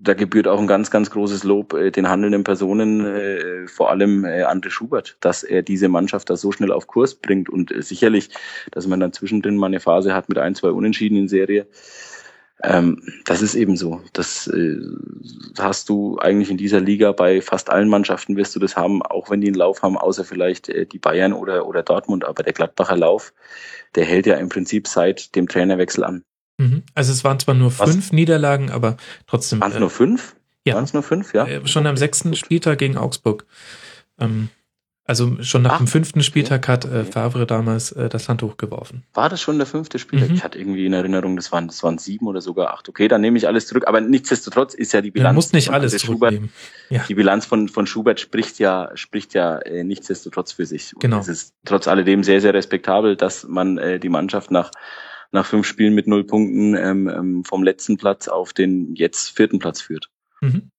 da 0.04 0.14
gebührt 0.14 0.48
auch 0.48 0.60
ein 0.60 0.68
ganz, 0.68 0.92
ganz 0.92 1.10
großes 1.12 1.44
Lob 1.46 1.74
äh, 1.74 1.90
den 1.90 2.10
handelnden 2.10 2.44
Personen, 2.44 3.06
äh, 3.06 3.68
vor 3.68 3.90
allem 3.90 4.26
äh, 4.26 4.44
André 4.44 4.70
Schubert, 4.70 5.16
dass 5.22 5.44
er 5.44 5.62
diese 5.62 5.88
Mannschaft 5.88 6.30
da 6.30 6.36
so 6.36 6.52
schnell 6.52 6.72
auf 6.72 6.88
Kurs 6.88 7.16
bringt 7.16 7.50
und 7.50 7.72
äh, 7.72 7.82
sicherlich, 7.82 8.30
dass 8.72 8.86
man 8.86 9.00
dann 9.00 9.14
zwischendrin 9.14 9.56
mal 9.56 9.68
eine 9.68 9.80
Phase 9.80 10.14
hat 10.14 10.28
mit 10.28 10.38
ein, 10.38 10.56
zwei 10.56 10.72
Unentschieden 10.72 11.18
in 11.18 11.30
Serie. 11.30 11.68
Ähm, 12.66 13.02
das 13.26 13.42
ist 13.42 13.56
eben 13.56 13.76
so. 13.76 14.02
Das 14.14 14.48
äh, 14.48 14.78
hast 15.60 15.90
du 15.90 16.18
eigentlich 16.20 16.50
in 16.50 16.58
dieser 16.58 16.80
Liga 16.80 17.12
bei 17.12 17.42
fast 17.42 17.70
allen 17.70 17.90
Mannschaften 17.90 18.38
wirst 18.38 18.56
du 18.56 18.60
das 18.60 18.78
haben, 18.78 19.02
auch 19.02 19.30
wenn 19.30 19.42
die 19.42 19.48
einen 19.48 19.58
Lauf 19.58 19.82
haben, 19.82 19.98
außer 19.98 20.24
vielleicht 20.24 20.70
äh, 20.70 20.86
die 20.86 21.00
Bayern 21.00 21.34
oder, 21.34 21.68
oder 21.68 21.84
Dortmund. 21.84 22.24
Aber 22.24 22.42
der 22.42 22.54
Gladbacher 22.54 22.96
Lauf, 22.96 23.34
der 23.96 24.06
hält 24.06 24.26
ja 24.26 24.36
im 24.36 24.48
Prinzip 24.48 24.88
seit 24.88 25.36
dem 25.36 25.50
Trainerwechsel 25.50 26.06
an. 26.06 26.24
Mhm. 26.58 26.84
Also 26.96 27.12
es 27.12 27.26
waren 27.26 27.40
zwar 27.40 27.56
nur 27.56 27.78
Was? 27.80 27.92
fünf 27.92 28.14
Niederlagen, 28.14 28.72
aber 28.72 28.96
trotzdem. 29.28 29.60
Waren 29.60 29.72
es 29.72 29.78
äh, 29.78 29.82
nur 29.82 29.90
fünf? 29.90 30.36
Ja. 30.66 30.76
Waren 30.76 30.86
es 30.86 30.94
nur 30.94 31.04
fünf, 31.04 31.34
ja? 31.34 31.46
Äh, 31.46 31.68
schon 31.68 31.86
am 31.86 31.98
sechsten 31.98 32.34
Spieltag 32.36 32.80
gegen 32.80 32.96
Augsburg. 32.96 33.46
Ähm, 34.20 34.48
also 35.06 35.44
schon 35.44 35.64
nach 35.64 35.74
Ach, 35.74 35.78
dem 35.80 35.88
fünften 35.88 36.24
Spieltag 36.24 36.68
hat 36.70 36.86
äh, 36.86 37.04
Favre 37.04 37.46
damals 37.46 37.92
äh, 37.92 38.08
das 38.08 38.30
Handtuch 38.30 38.56
geworfen. 38.56 39.04
War 39.14 39.28
das 39.28 39.42
schon 39.42 39.58
der 39.58 39.68
fünfte 39.68 40.00
Spieltag? 40.00 40.30
Mhm. 40.30 40.36
Ich 40.36 40.44
hatte 40.46 40.58
irgendwie 40.58 40.86
in 40.86 40.94
Erinnerung, 40.94 41.36
das 41.36 41.52
waren, 41.52 41.68
das 41.68 41.84
waren 41.84 41.98
sieben 41.98 42.26
oder 42.26 42.40
sogar 42.40 42.74
acht. 42.74 42.88
Okay, 42.88 43.10
dann 43.10 43.20
nehme 43.20 43.38
ich 43.38 43.46
alles 43.46 43.68
zurück. 43.68 43.86
Aber 43.86 44.00
nichtsdestotrotz 44.00 44.74
ist 44.74 44.94
ja 44.94 45.02
die 45.02 45.12
Bilanz. 45.12 45.28
Man 45.28 45.36
muss 45.36 45.52
nicht 45.52 45.70
alles 45.72 45.98
zurücknehmen. 45.98 46.54
Ja. 46.90 47.04
Die 47.08 47.16
Bilanz 47.16 47.46
von, 47.46 47.68
von 47.68 47.86
Schubert 47.86 48.22
spricht 48.22 48.60
ja, 48.60 48.92
spricht 48.96 49.34
ja 49.34 49.58
äh, 49.58 49.84
nichtsdestotrotz 49.84 50.54
für 50.54 50.66
sich. 50.66 50.94
Und 50.94 51.02
genau. 51.02 51.20
Es 51.20 51.28
ist 51.28 51.54
trotz 51.66 51.90
alledem 51.90 52.24
sehr, 52.24 52.40
sehr 52.40 52.54
respektabel, 52.54 53.18
dass 53.18 53.46
man 53.46 53.78
äh, 53.78 54.00
die 54.00 54.10
Mannschaft 54.10 54.52
nach 54.52 54.72
nach 55.34 55.48
fünf 55.48 55.66
Spielen 55.66 55.96
mit 55.96 56.08
null 56.08 56.24
Punkten 56.24 56.76
ähm, 56.76 57.10
ähm, 57.10 57.44
vom 57.44 57.64
letzten 57.64 57.98
Platz 57.98 58.28
auf 58.28 58.54
den 58.54 58.94
jetzt 58.96 59.36
vierten 59.36 59.60
Platz 59.60 59.82
führt. 59.82 60.10
Mhm. 60.42 60.70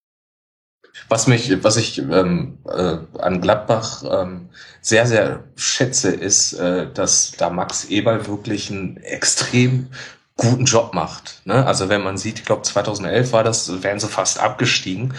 Was 1.09 1.27
mich, 1.27 1.63
was 1.63 1.77
ich 1.77 1.99
ähm, 1.99 2.59
äh, 2.69 2.97
an 3.19 3.41
Gladbach 3.41 4.05
ähm, 4.09 4.49
sehr, 4.81 5.07
sehr 5.07 5.45
schätze, 5.57 6.11
ist, 6.11 6.55
äh, 6.55 6.87
dass 6.93 7.33
da 7.33 7.51
Max 7.51 7.87
Eberl 7.87 8.27
wirklich 8.27 8.71
ein 8.71 8.97
extrem 8.99 9.89
guten 10.37 10.65
Job 10.65 10.95
macht. 10.95 11.43
Ne? 11.45 11.67
Also 11.67 11.89
wenn 11.89 12.03
man 12.03 12.17
sieht, 12.17 12.41
ich 12.41 12.45
glaube 12.45 12.63
2011 12.63 13.33
war 13.33 13.45
das, 13.45 13.83
wären 13.83 14.01
sie 14.01 14.09
fast 14.09 14.39
abgestiegen. 14.39 15.15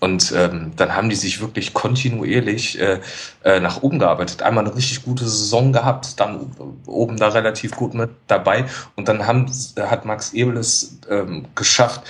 Und 0.00 0.32
ähm, 0.36 0.72
dann 0.74 0.96
haben 0.96 1.10
die 1.10 1.16
sich 1.16 1.40
wirklich 1.40 1.74
kontinuierlich 1.74 2.80
äh, 2.80 2.98
äh, 3.44 3.60
nach 3.60 3.82
oben 3.82 4.00
gearbeitet. 4.00 4.42
Einmal 4.42 4.64
eine 4.64 4.74
richtig 4.74 5.04
gute 5.04 5.22
Saison 5.22 5.72
gehabt, 5.72 6.18
dann 6.18 6.50
oben 6.86 7.16
da 7.18 7.28
relativ 7.28 7.76
gut 7.76 7.94
mit 7.94 8.10
dabei. 8.26 8.64
Und 8.96 9.06
dann 9.06 9.28
haben, 9.28 9.48
hat 9.78 10.04
Max 10.04 10.32
Ebel 10.32 10.56
es 10.56 10.98
ähm, 11.08 11.46
geschafft, 11.54 12.02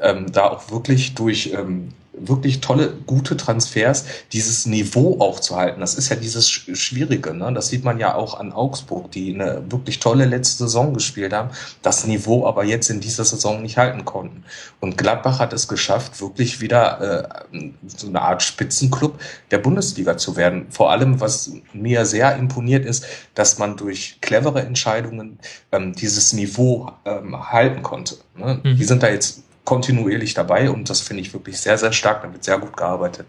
ähm, 0.00 0.30
da 0.30 0.44
auch 0.44 0.70
wirklich 0.70 1.16
durch 1.16 1.52
ähm, 1.52 1.92
wirklich 2.26 2.60
tolle, 2.60 2.92
gute 3.06 3.36
Transfers, 3.36 4.04
dieses 4.32 4.66
Niveau 4.66 5.20
auch 5.20 5.40
zu 5.40 5.56
halten. 5.56 5.80
Das 5.80 5.94
ist 5.94 6.08
ja 6.08 6.16
dieses 6.16 6.48
Schwierige. 6.50 7.34
Ne? 7.34 7.52
Das 7.52 7.68
sieht 7.68 7.84
man 7.84 7.98
ja 7.98 8.14
auch 8.14 8.38
an 8.38 8.52
Augsburg, 8.52 9.10
die 9.10 9.34
eine 9.34 9.62
wirklich 9.70 10.00
tolle 10.00 10.24
letzte 10.24 10.64
Saison 10.64 10.94
gespielt 10.94 11.32
haben, 11.32 11.50
das 11.82 12.06
Niveau 12.06 12.46
aber 12.46 12.64
jetzt 12.64 12.90
in 12.90 13.00
dieser 13.00 13.24
Saison 13.24 13.62
nicht 13.62 13.76
halten 13.76 14.04
konnten. 14.04 14.44
Und 14.80 14.96
Gladbach 14.96 15.38
hat 15.38 15.52
es 15.52 15.68
geschafft, 15.68 16.20
wirklich 16.20 16.60
wieder 16.60 17.30
äh, 17.52 17.70
so 17.86 18.08
eine 18.08 18.22
Art 18.22 18.42
Spitzenclub 18.42 19.20
der 19.50 19.58
Bundesliga 19.58 20.16
zu 20.16 20.36
werden. 20.36 20.66
Vor 20.70 20.90
allem, 20.90 21.20
was 21.20 21.52
mir 21.72 22.06
sehr 22.06 22.36
imponiert 22.36 22.84
ist, 22.84 23.04
dass 23.34 23.58
man 23.58 23.76
durch 23.76 24.18
clevere 24.20 24.62
Entscheidungen 24.62 25.38
ähm, 25.72 25.94
dieses 25.94 26.32
Niveau 26.32 26.90
ähm, 27.04 27.50
halten 27.50 27.82
konnte. 27.82 28.16
Ne? 28.36 28.60
Mhm. 28.62 28.76
Die 28.76 28.84
sind 28.84 29.02
da 29.02 29.08
jetzt 29.08 29.42
kontinuierlich 29.64 30.34
dabei 30.34 30.70
und 30.70 30.90
das 30.90 31.00
finde 31.00 31.22
ich 31.22 31.32
wirklich 31.32 31.60
sehr, 31.60 31.78
sehr 31.78 31.92
stark. 31.92 32.22
Da 32.22 32.32
wird 32.32 32.44
sehr 32.44 32.58
gut 32.58 32.76
gearbeitet. 32.76 33.26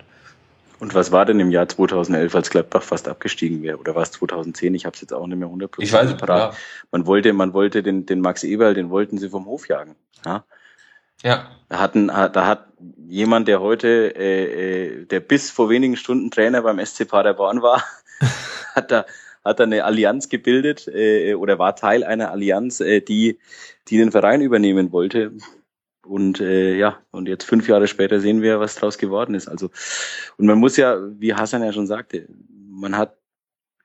Und 0.79 0.95
was 0.95 1.11
war 1.11 1.25
denn 1.25 1.39
im 1.39 1.51
Jahr 1.51 1.69
2011, 1.69 2.33
als 2.33 2.49
Gladbach 2.49 2.81
fast 2.81 3.07
abgestiegen 3.07 3.61
wäre? 3.61 3.77
Oder 3.77 3.93
war 3.93 4.01
es 4.01 4.11
2010? 4.13 4.73
Ich 4.73 4.85
habe 4.85 4.95
es 4.95 5.01
jetzt 5.01 5.13
auch 5.13 5.27
nicht 5.27 5.37
mehr 5.37 5.47
100% 5.47 5.69
ich 5.77 5.93
weiß, 5.93 6.17
parat. 6.17 6.53
Ja. 6.53 6.59
Man 6.91 7.05
wollte, 7.05 7.33
man 7.33 7.53
wollte 7.53 7.83
den, 7.83 8.07
den 8.07 8.19
Max 8.19 8.43
Eberl, 8.43 8.73
den 8.73 8.89
wollten 8.89 9.19
sie 9.19 9.29
vom 9.29 9.45
Hof 9.45 9.67
jagen. 9.67 9.95
Ja. 10.25 10.43
ja. 11.21 11.51
Da, 11.69 11.79
hatten, 11.79 12.07
da 12.07 12.47
hat 12.47 12.65
jemand, 13.07 13.47
der 13.47 13.61
heute, 13.61 14.15
äh, 14.15 15.03
äh, 15.03 15.05
der 15.05 15.19
bis 15.19 15.51
vor 15.51 15.69
wenigen 15.69 15.97
Stunden 15.97 16.31
Trainer 16.31 16.63
beim 16.63 16.83
SC 16.83 17.07
Paderborn 17.07 17.61
war, 17.61 17.83
hat 18.73 18.89
da 18.89 19.05
hat 19.43 19.59
da 19.59 19.63
eine 19.63 19.83
Allianz 19.85 20.29
gebildet 20.29 20.87
äh, 20.87 21.33
oder 21.33 21.57
war 21.57 21.75
Teil 21.75 22.03
einer 22.03 22.31
Allianz, 22.31 22.79
äh, 22.79 23.01
die 23.01 23.39
die 23.87 23.97
den 23.97 24.11
Verein 24.11 24.41
übernehmen 24.41 24.91
wollte. 24.91 25.31
Und 26.05 26.41
äh, 26.41 26.75
ja, 26.75 26.99
und 27.11 27.27
jetzt 27.27 27.43
fünf 27.43 27.67
Jahre 27.67 27.87
später 27.87 28.19
sehen 28.19 28.41
wir, 28.41 28.59
was 28.59 28.75
draus 28.75 28.97
geworden 28.97 29.35
ist. 29.35 29.47
Also, 29.47 29.69
und 30.37 30.47
man 30.47 30.57
muss 30.57 30.77
ja, 30.77 30.97
wie 31.19 31.33
Hassan 31.33 31.63
ja 31.63 31.71
schon 31.73 31.87
sagte, 31.87 32.27
man 32.69 32.97
hat 32.97 33.17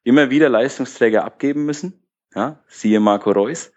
immer 0.02 0.30
wieder 0.30 0.48
Leistungsträger 0.48 1.24
abgeben 1.24 1.66
müssen, 1.66 1.92
ja, 2.34 2.60
siehe 2.68 3.00
Marco 3.00 3.32
Reus. 3.32 3.72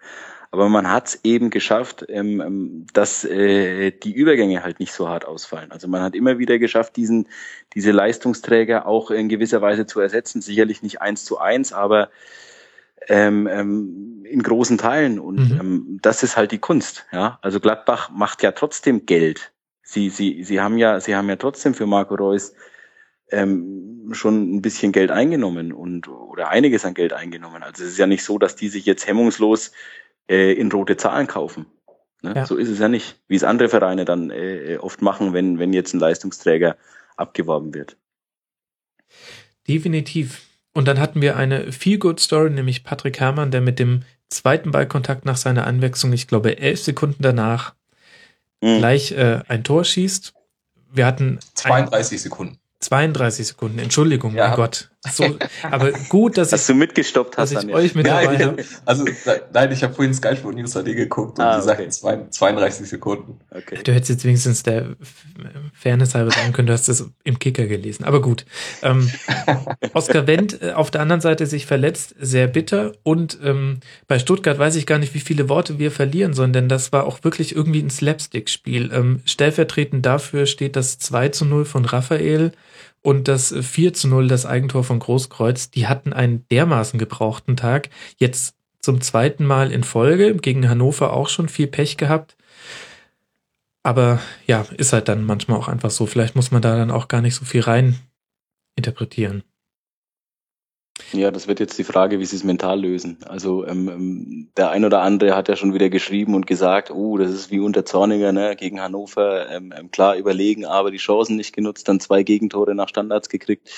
Aber 0.51 0.67
man 0.67 0.91
hat 0.91 1.09
es 1.09 1.19
eben 1.23 1.51
geschafft, 1.51 2.05
ähm, 2.09 2.41
ähm, 2.41 2.87
dass 2.93 3.23
äh, 3.23 3.91
die 3.91 4.13
Übergänge 4.13 4.63
halt 4.63 4.79
nicht 4.79 4.93
so 4.93 5.07
hart 5.07 5.25
ausfallen. 5.25 5.71
Also 5.71 5.87
man 5.87 6.01
hat 6.01 6.15
immer 6.15 6.39
wieder 6.39 6.57
geschafft, 6.57 6.95
diesen, 6.95 7.27
diese 7.73 7.91
Leistungsträger 7.91 8.87
auch 8.87 9.11
in 9.11 9.29
gewisser 9.29 9.61
Weise 9.61 9.85
zu 9.85 9.99
ersetzen. 9.99 10.41
Sicherlich 10.41 10.81
nicht 10.81 11.01
eins 11.01 11.23
zu 11.23 11.37
eins, 11.37 11.71
aber 11.71 12.09
ähm, 13.07 13.47
ähm, 13.47 14.25
in 14.25 14.43
großen 14.43 14.77
Teilen. 14.77 15.19
Und 15.19 15.51
mhm. 15.51 15.59
ähm, 15.59 15.99
das 16.01 16.23
ist 16.23 16.37
halt 16.37 16.51
die 16.51 16.59
Kunst. 16.59 17.05
Ja, 17.11 17.39
also 17.41 17.59
Gladbach 17.59 18.09
macht 18.11 18.43
ja 18.43 18.51
trotzdem 18.51 19.05
Geld. 19.05 19.51
Sie, 19.81 20.09
sie, 20.09 20.43
sie 20.43 20.61
haben 20.61 20.77
ja, 20.77 20.99
sie 20.99 21.15
haben 21.15 21.29
ja 21.29 21.35
trotzdem 21.35 21.73
für 21.73 21.87
Marco 21.87 22.15
Reus 22.15 22.53
ähm, 23.31 24.09
schon 24.11 24.55
ein 24.55 24.61
bisschen 24.61 24.91
Geld 24.91 25.11
eingenommen 25.11 25.71
und 25.71 26.07
oder 26.07 26.49
einiges 26.49 26.85
an 26.85 26.93
Geld 26.93 27.13
eingenommen. 27.13 27.63
Also 27.63 27.83
es 27.83 27.91
ist 27.91 27.97
ja 27.97 28.07
nicht 28.07 28.23
so, 28.23 28.37
dass 28.37 28.55
die 28.55 28.69
sich 28.69 28.85
jetzt 28.85 29.07
hemmungslos 29.07 29.71
äh, 30.29 30.53
in 30.53 30.71
rote 30.71 30.97
Zahlen 30.97 31.27
kaufen. 31.27 31.65
Ne? 32.21 32.33
Ja. 32.35 32.45
So 32.45 32.55
ist 32.55 32.69
es 32.69 32.79
ja 32.79 32.87
nicht, 32.87 33.19
wie 33.27 33.35
es 33.35 33.43
andere 33.43 33.69
Vereine 33.69 34.05
dann 34.05 34.29
äh, 34.29 34.77
oft 34.79 35.01
machen, 35.01 35.33
wenn, 35.33 35.59
wenn 35.59 35.73
jetzt 35.73 35.93
ein 35.93 35.99
Leistungsträger 35.99 36.77
abgeworben 37.17 37.73
wird. 37.73 37.97
Definitiv. 39.67 40.48
Und 40.79 40.85
dann 40.85 40.97
hatten 40.97 41.19
wir 41.21 41.35
eine 41.35 41.73
Feel-Good-Story, 41.73 42.51
nämlich 42.51 42.85
Patrick 42.85 43.19
Herrmann, 43.19 43.51
der 43.51 43.59
mit 43.59 43.79
dem 43.79 44.03
zweiten 44.29 44.71
Ballkontakt 44.71 45.25
nach 45.25 45.35
seiner 45.35 45.67
Anwechslung, 45.67 46.13
ich 46.13 46.25
glaube 46.25 46.57
elf 46.57 46.81
Sekunden 46.81 47.21
danach, 47.21 47.73
mhm. 48.61 48.77
gleich 48.77 49.11
äh, 49.11 49.41
ein 49.49 49.65
Tor 49.65 49.83
schießt. 49.83 50.33
Wir 50.89 51.05
hatten 51.05 51.37
32 51.55 52.21
Sekunden. 52.21 52.59
32 52.79 53.47
Sekunden, 53.47 53.79
Entschuldigung, 53.79 54.33
ja. 54.33 54.47
mein 54.47 54.55
Gott. 54.55 54.89
So, 55.09 55.37
aber 55.63 55.93
gut, 56.09 56.37
dass, 56.37 56.49
dass 56.49 56.61
ich, 56.61 56.67
du 56.67 56.73
mitgestoppt 56.73 57.37
hast, 57.37 57.55
dass 57.55 57.63
ich 57.63 57.73
euch 57.73 57.95
mit 57.95 58.05
dabei 58.05 58.33
ja, 58.33 58.47
habe. 58.47 58.65
Also 58.83 59.05
nein, 59.53 59.71
ich 59.71 59.81
habe 59.81 59.93
vorhin 59.93 60.13
Sky 60.13 60.35
Sport 60.35 60.55
News 60.55 60.75
AD 60.75 60.93
geguckt 60.93 61.39
und 61.39 61.45
ah, 61.45 61.55
die 61.55 61.69
okay. 61.69 61.89
sagten 61.89 62.31
32 62.31 62.89
Sekunden. 62.89 63.39
Okay. 63.49 63.79
Du 63.81 63.93
hättest 63.93 64.09
jetzt 64.09 64.25
wenigstens 64.25 64.63
der 64.63 64.97
Fairness 65.73 66.15
halber 66.15 66.31
sagen 66.31 66.51
können, 66.51 66.67
du 66.67 66.73
hast 66.73 66.89
das 66.89 67.09
im 67.23 67.39
Kicker 67.39 67.65
gelesen. 67.65 68.03
Aber 68.03 68.21
gut. 68.21 68.45
Ähm, 68.81 69.09
Oskar 69.93 70.27
Wendt 70.27 70.61
äh, 70.61 70.73
auf 70.73 70.91
der 70.91 70.99
anderen 70.99 71.21
Seite 71.21 71.45
sich 71.45 71.65
verletzt, 71.65 72.15
sehr 72.19 72.47
bitter. 72.47 72.91
Und 73.03 73.39
ähm, 73.41 73.79
bei 74.09 74.19
Stuttgart 74.19 74.59
weiß 74.59 74.75
ich 74.75 74.85
gar 74.85 74.99
nicht, 74.99 75.13
wie 75.13 75.21
viele 75.21 75.47
Worte 75.47 75.79
wir 75.79 75.91
verlieren 75.91 76.33
sollen, 76.33 76.51
denn 76.51 76.67
das 76.67 76.91
war 76.91 77.05
auch 77.05 77.23
wirklich 77.23 77.55
irgendwie 77.55 77.81
ein 77.81 77.89
Slapstick-Spiel. 77.89 78.91
Ähm, 78.93 79.21
stellvertretend 79.23 80.05
dafür 80.05 80.45
steht 80.45 80.75
das 80.75 80.99
2 80.99 81.29
zu 81.29 81.45
0 81.45 81.63
von 81.63 81.85
Raphael 81.85 82.51
und 83.01 83.27
das 83.27 83.53
4 83.53 83.93
zu 83.93 84.07
0, 84.07 84.27
das 84.27 84.45
Eigentor 84.45 84.83
von 84.83 84.99
Großkreuz, 84.99 85.71
die 85.71 85.87
hatten 85.87 86.13
einen 86.13 86.47
dermaßen 86.49 86.99
gebrauchten 86.99 87.55
Tag. 87.55 87.89
Jetzt 88.17 88.55
zum 88.81 89.01
zweiten 89.01 89.45
Mal 89.45 89.71
in 89.71 89.83
Folge, 89.83 90.35
gegen 90.35 90.69
Hannover 90.69 91.13
auch 91.13 91.29
schon 91.29 91.49
viel 91.49 91.67
Pech 91.67 91.97
gehabt. 91.97 92.35
Aber 93.83 94.19
ja, 94.45 94.65
ist 94.77 94.93
halt 94.93 95.07
dann 95.07 95.23
manchmal 95.23 95.57
auch 95.57 95.67
einfach 95.67 95.91
so. 95.91 96.05
Vielleicht 96.05 96.35
muss 96.35 96.51
man 96.51 96.61
da 96.61 96.75
dann 96.75 96.91
auch 96.91 97.07
gar 97.07 97.21
nicht 97.21 97.35
so 97.35 97.45
viel 97.45 97.61
rein 97.61 97.95
interpretieren. 98.75 99.43
Ja, 101.11 101.31
das 101.31 101.47
wird 101.47 101.59
jetzt 101.59 101.77
die 101.77 101.83
Frage, 101.83 102.19
wie 102.19 102.25
sie 102.25 102.35
es 102.35 102.43
mental 102.43 102.81
lösen. 102.81 103.17
Also 103.25 103.65
ähm, 103.65 103.87
ähm, 103.87 104.47
der 104.57 104.69
ein 104.69 104.85
oder 104.85 105.01
andere 105.01 105.35
hat 105.35 105.47
ja 105.47 105.55
schon 105.55 105.73
wieder 105.73 105.89
geschrieben 105.89 106.35
und 106.35 106.45
gesagt, 106.45 106.91
oh, 106.91 107.17
das 107.17 107.31
ist 107.31 107.51
wie 107.51 107.59
unter 107.59 107.85
Zorniger 107.85 108.31
ne, 108.31 108.55
gegen 108.55 108.81
Hannover, 108.81 109.49
ähm, 109.49 109.73
ähm, 109.75 109.91
klar 109.91 110.15
überlegen, 110.15 110.65
aber 110.65 110.91
die 110.91 110.97
Chancen 110.97 111.35
nicht 111.35 111.55
genutzt, 111.55 111.87
dann 111.87 111.99
zwei 111.99 112.23
Gegentore 112.23 112.75
nach 112.75 112.89
Standards 112.89 113.29
gekriegt. 113.29 113.69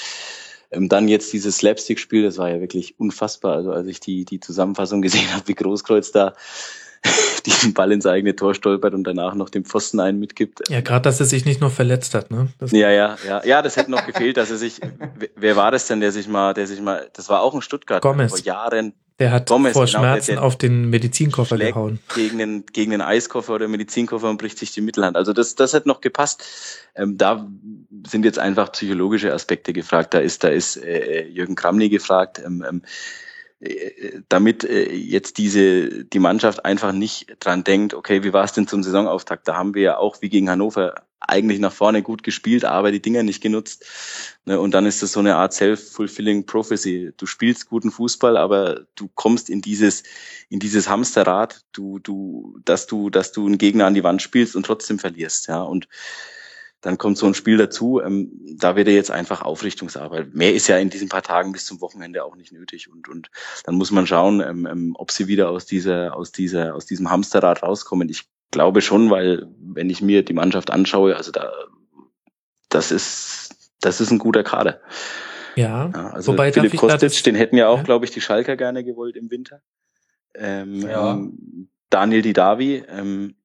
Ähm, 0.72 0.90
dann 0.90 1.08
jetzt 1.08 1.32
dieses 1.32 1.58
Slapstick-Spiel, 1.58 2.24
das 2.24 2.38
war 2.38 2.50
ja 2.50 2.60
wirklich 2.60 3.00
unfassbar. 3.00 3.56
Also 3.56 3.72
als 3.72 3.88
ich 3.88 4.00
die, 4.00 4.26
die 4.26 4.40
Zusammenfassung 4.40 5.02
gesehen 5.02 5.32
habe, 5.34 5.48
wie 5.48 5.56
Großkreuz 5.56 6.12
da 6.12 6.34
diesen 7.46 7.74
Ball 7.74 7.92
ins 7.92 8.06
eigene 8.06 8.36
Tor 8.36 8.54
stolpert 8.54 8.94
und 8.94 9.04
danach 9.04 9.34
noch 9.36 9.50
den 9.50 9.66
Pfosten 9.66 10.00
einen 10.00 10.20
mitgibt. 10.20 10.62
Ja, 10.70 10.82
gerade, 10.82 11.04
dass 11.04 11.20
er 11.20 11.26
sich 11.26 11.46
nicht 11.46 11.62
nur 11.62 11.70
verletzt 11.70 12.14
hat, 12.14 12.32
ne? 12.32 12.50
Das 12.60 12.72
ja, 12.72 12.92
ja, 12.92 13.18
ja. 13.28 13.44
Ja, 13.46 13.62
das 13.62 13.78
hätte 13.78 13.92
noch 13.92 14.06
gefehlt, 14.06 14.38
dass 14.38 14.52
er 14.52 14.58
sich, 14.58 14.80
wer 15.36 15.56
war 15.56 15.72
das 15.72 15.88
denn, 15.88 16.00
der 16.00 16.12
sich 16.12 16.28
mal, 16.28 16.54
der 16.54 16.68
sich 16.68 16.82
mal, 16.82 17.10
das 17.14 17.30
war 17.30 17.42
auch 17.42 17.54
ein 17.54 17.62
Stuttgart 17.62 18.02
Gomez. 18.02 18.32
vor 18.32 18.40
Jahren. 18.40 18.94
Der 19.20 19.32
hat 19.32 19.50
Gomez, 19.50 19.74
vor 19.74 19.86
genau, 19.86 20.00
Schmerzen 20.00 20.28
der, 20.28 20.36
der 20.38 20.44
auf 20.44 20.56
den 20.58 20.90
Medizinkoffer 20.90 21.58
gehauen. 21.58 22.00
Gegen 22.16 22.40
den, 22.40 22.66
gegen 22.66 22.92
den 22.92 23.02
Eiskoffer 23.02 23.54
oder 23.54 23.68
Medizinkoffer 23.68 24.30
und 24.30 24.38
bricht 24.38 24.58
sich 24.58 24.72
die 24.72 24.82
Mittelhand. 24.82 25.16
Also 25.16 25.32
das, 25.32 25.54
das 25.56 25.74
hätte 25.74 25.88
noch 25.88 26.02
gepasst. 26.02 26.44
Ähm, 26.96 27.18
da 27.18 27.48
sind 28.08 28.26
jetzt 28.26 28.40
einfach 28.40 28.72
psychologische 28.72 29.32
Aspekte 29.32 29.74
gefragt. 29.74 30.14
Da 30.16 30.20
ist, 30.20 30.44
da 30.44 30.48
ist 30.48 30.76
äh, 30.78 31.28
Jürgen 31.28 31.56
Kramny 31.56 31.90
gefragt. 31.90 32.42
Ähm, 32.44 32.66
ähm, 32.68 32.82
damit 34.30 34.64
äh, 34.64 34.92
jetzt 34.92 35.38
diese 35.38 36.04
die 36.06 36.20
Mannschaft 36.20 36.66
einfach 36.66 36.94
nicht 36.94 37.36
dran 37.40 37.64
denkt, 37.64 37.94
okay, 37.94 38.24
wie 38.24 38.34
war 38.34 38.44
es 38.44 38.54
denn 38.54 38.68
zum 38.68 38.82
Saisonauftakt? 38.82 39.48
Da 39.48 39.56
haben 39.56 39.76
wir 39.76 39.82
ja 39.84 39.98
auch 39.98 40.22
wie 40.22 40.30
gegen 40.30 40.50
Hannover 40.50 40.96
eigentlich 41.20 41.60
nach 41.60 41.72
vorne 41.72 42.02
gut 42.02 42.24
gespielt, 42.24 42.66
aber 42.66 42.92
die 42.92 43.02
Dinger 43.02 43.22
nicht 43.22 43.42
genutzt. 43.42 43.86
Ne, 44.46 44.60
und 44.60 44.72
dann 44.72 44.88
ist 44.88 45.04
das 45.04 45.12
so 45.12 45.20
eine 45.20 45.36
Art 45.36 45.54
self-fulfilling 45.54 46.48
prophecy. 46.48 47.14
Du 47.16 47.28
spielst 47.28 47.70
guten 47.70 47.92
Fußball, 47.92 48.36
aber 48.36 48.82
du 48.96 49.08
kommst 49.14 49.48
in 49.50 49.62
dieses 49.62 50.02
in 50.50 50.60
dieses 50.60 50.90
Hamsterrad, 50.90 51.64
du 51.72 52.00
du 52.00 52.60
dass 52.66 52.88
du 52.88 53.12
dass 53.12 53.32
du 53.32 53.46
einen 53.46 53.60
Gegner 53.60 53.86
an 53.86 53.94
die 53.94 54.04
Wand 54.04 54.24
spielst 54.24 54.56
und 54.56 54.66
trotzdem 54.66 54.98
verlierst, 54.98 55.48
ja 55.48 55.62
und 55.62 55.88
dann 56.82 56.98
kommt 56.98 57.18
so 57.18 57.28
ein 57.28 57.34
Spiel 57.34 57.58
dazu. 57.58 58.02
Ähm, 58.02 58.32
da 58.58 58.76
wird 58.76 58.88
er 58.88 58.94
jetzt 58.94 59.12
einfach 59.12 59.44
Aufrichtungsarbeit. 59.44 60.34
Mehr 60.34 60.54
ist 60.54 60.68
ja 60.68 60.78
in 60.78 60.90
diesen 60.90 61.10
paar 61.10 61.22
Tagen 61.22 61.52
bis 61.52 61.66
zum 61.66 61.80
Wochenende 61.80 62.24
auch 62.24 62.36
nicht 62.36 62.52
nötig. 62.52 62.90
Und, 62.92 63.08
und 63.08 63.30
dann 63.64 63.76
muss 63.76 63.92
man 63.92 64.08
schauen, 64.08 64.42
ähm, 64.42 64.66
ähm, 64.66 64.96
ob 64.98 65.12
sie 65.12 65.28
wieder 65.28 65.50
aus 65.50 65.66
dieser, 65.66 66.16
aus 66.16 66.32
dieser, 66.32 66.76
aus 66.76 66.86
diesem 66.86 67.10
Hamsterrad 67.12 67.62
rauskommen. 67.62 68.10
Ich 68.10 68.28
glaube 68.50 68.82
schon, 68.82 69.10
weil 69.12 69.48
wenn 69.60 69.90
ich 69.90 70.02
mir 70.02 70.26
die 70.26 70.34
Mannschaft 70.34 70.72
anschaue, 70.72 71.16
also 71.16 71.32
da, 71.32 71.52
das 72.70 72.92
ist, 72.92 73.56
das 73.80 74.02
ist 74.02 74.12
ein 74.12 74.20
guter 74.20 74.44
Kader. 74.44 74.82
Ja, 75.56 75.92
ja 75.94 76.10
also 76.10 76.32
wobei 76.32 76.52
Philipp 76.52 76.76
Kostic, 76.76 77.24
den 77.24 77.36
hätten 77.36 77.58
ja 77.58 77.68
auch, 77.68 77.78
ja. 77.78 77.84
glaube 77.84 78.06
ich, 78.06 78.12
die 78.12 78.22
Schalker 78.22 78.58
gerne 78.58 78.84
gewollt 78.84 79.16
im 79.16 79.30
Winter. 79.30 79.62
Ähm, 80.34 80.82
ja. 80.82 81.14
ähm, 81.14 81.70
Daniel 81.90 82.22
Didavi, 82.22 82.84
ähm, 82.88 83.36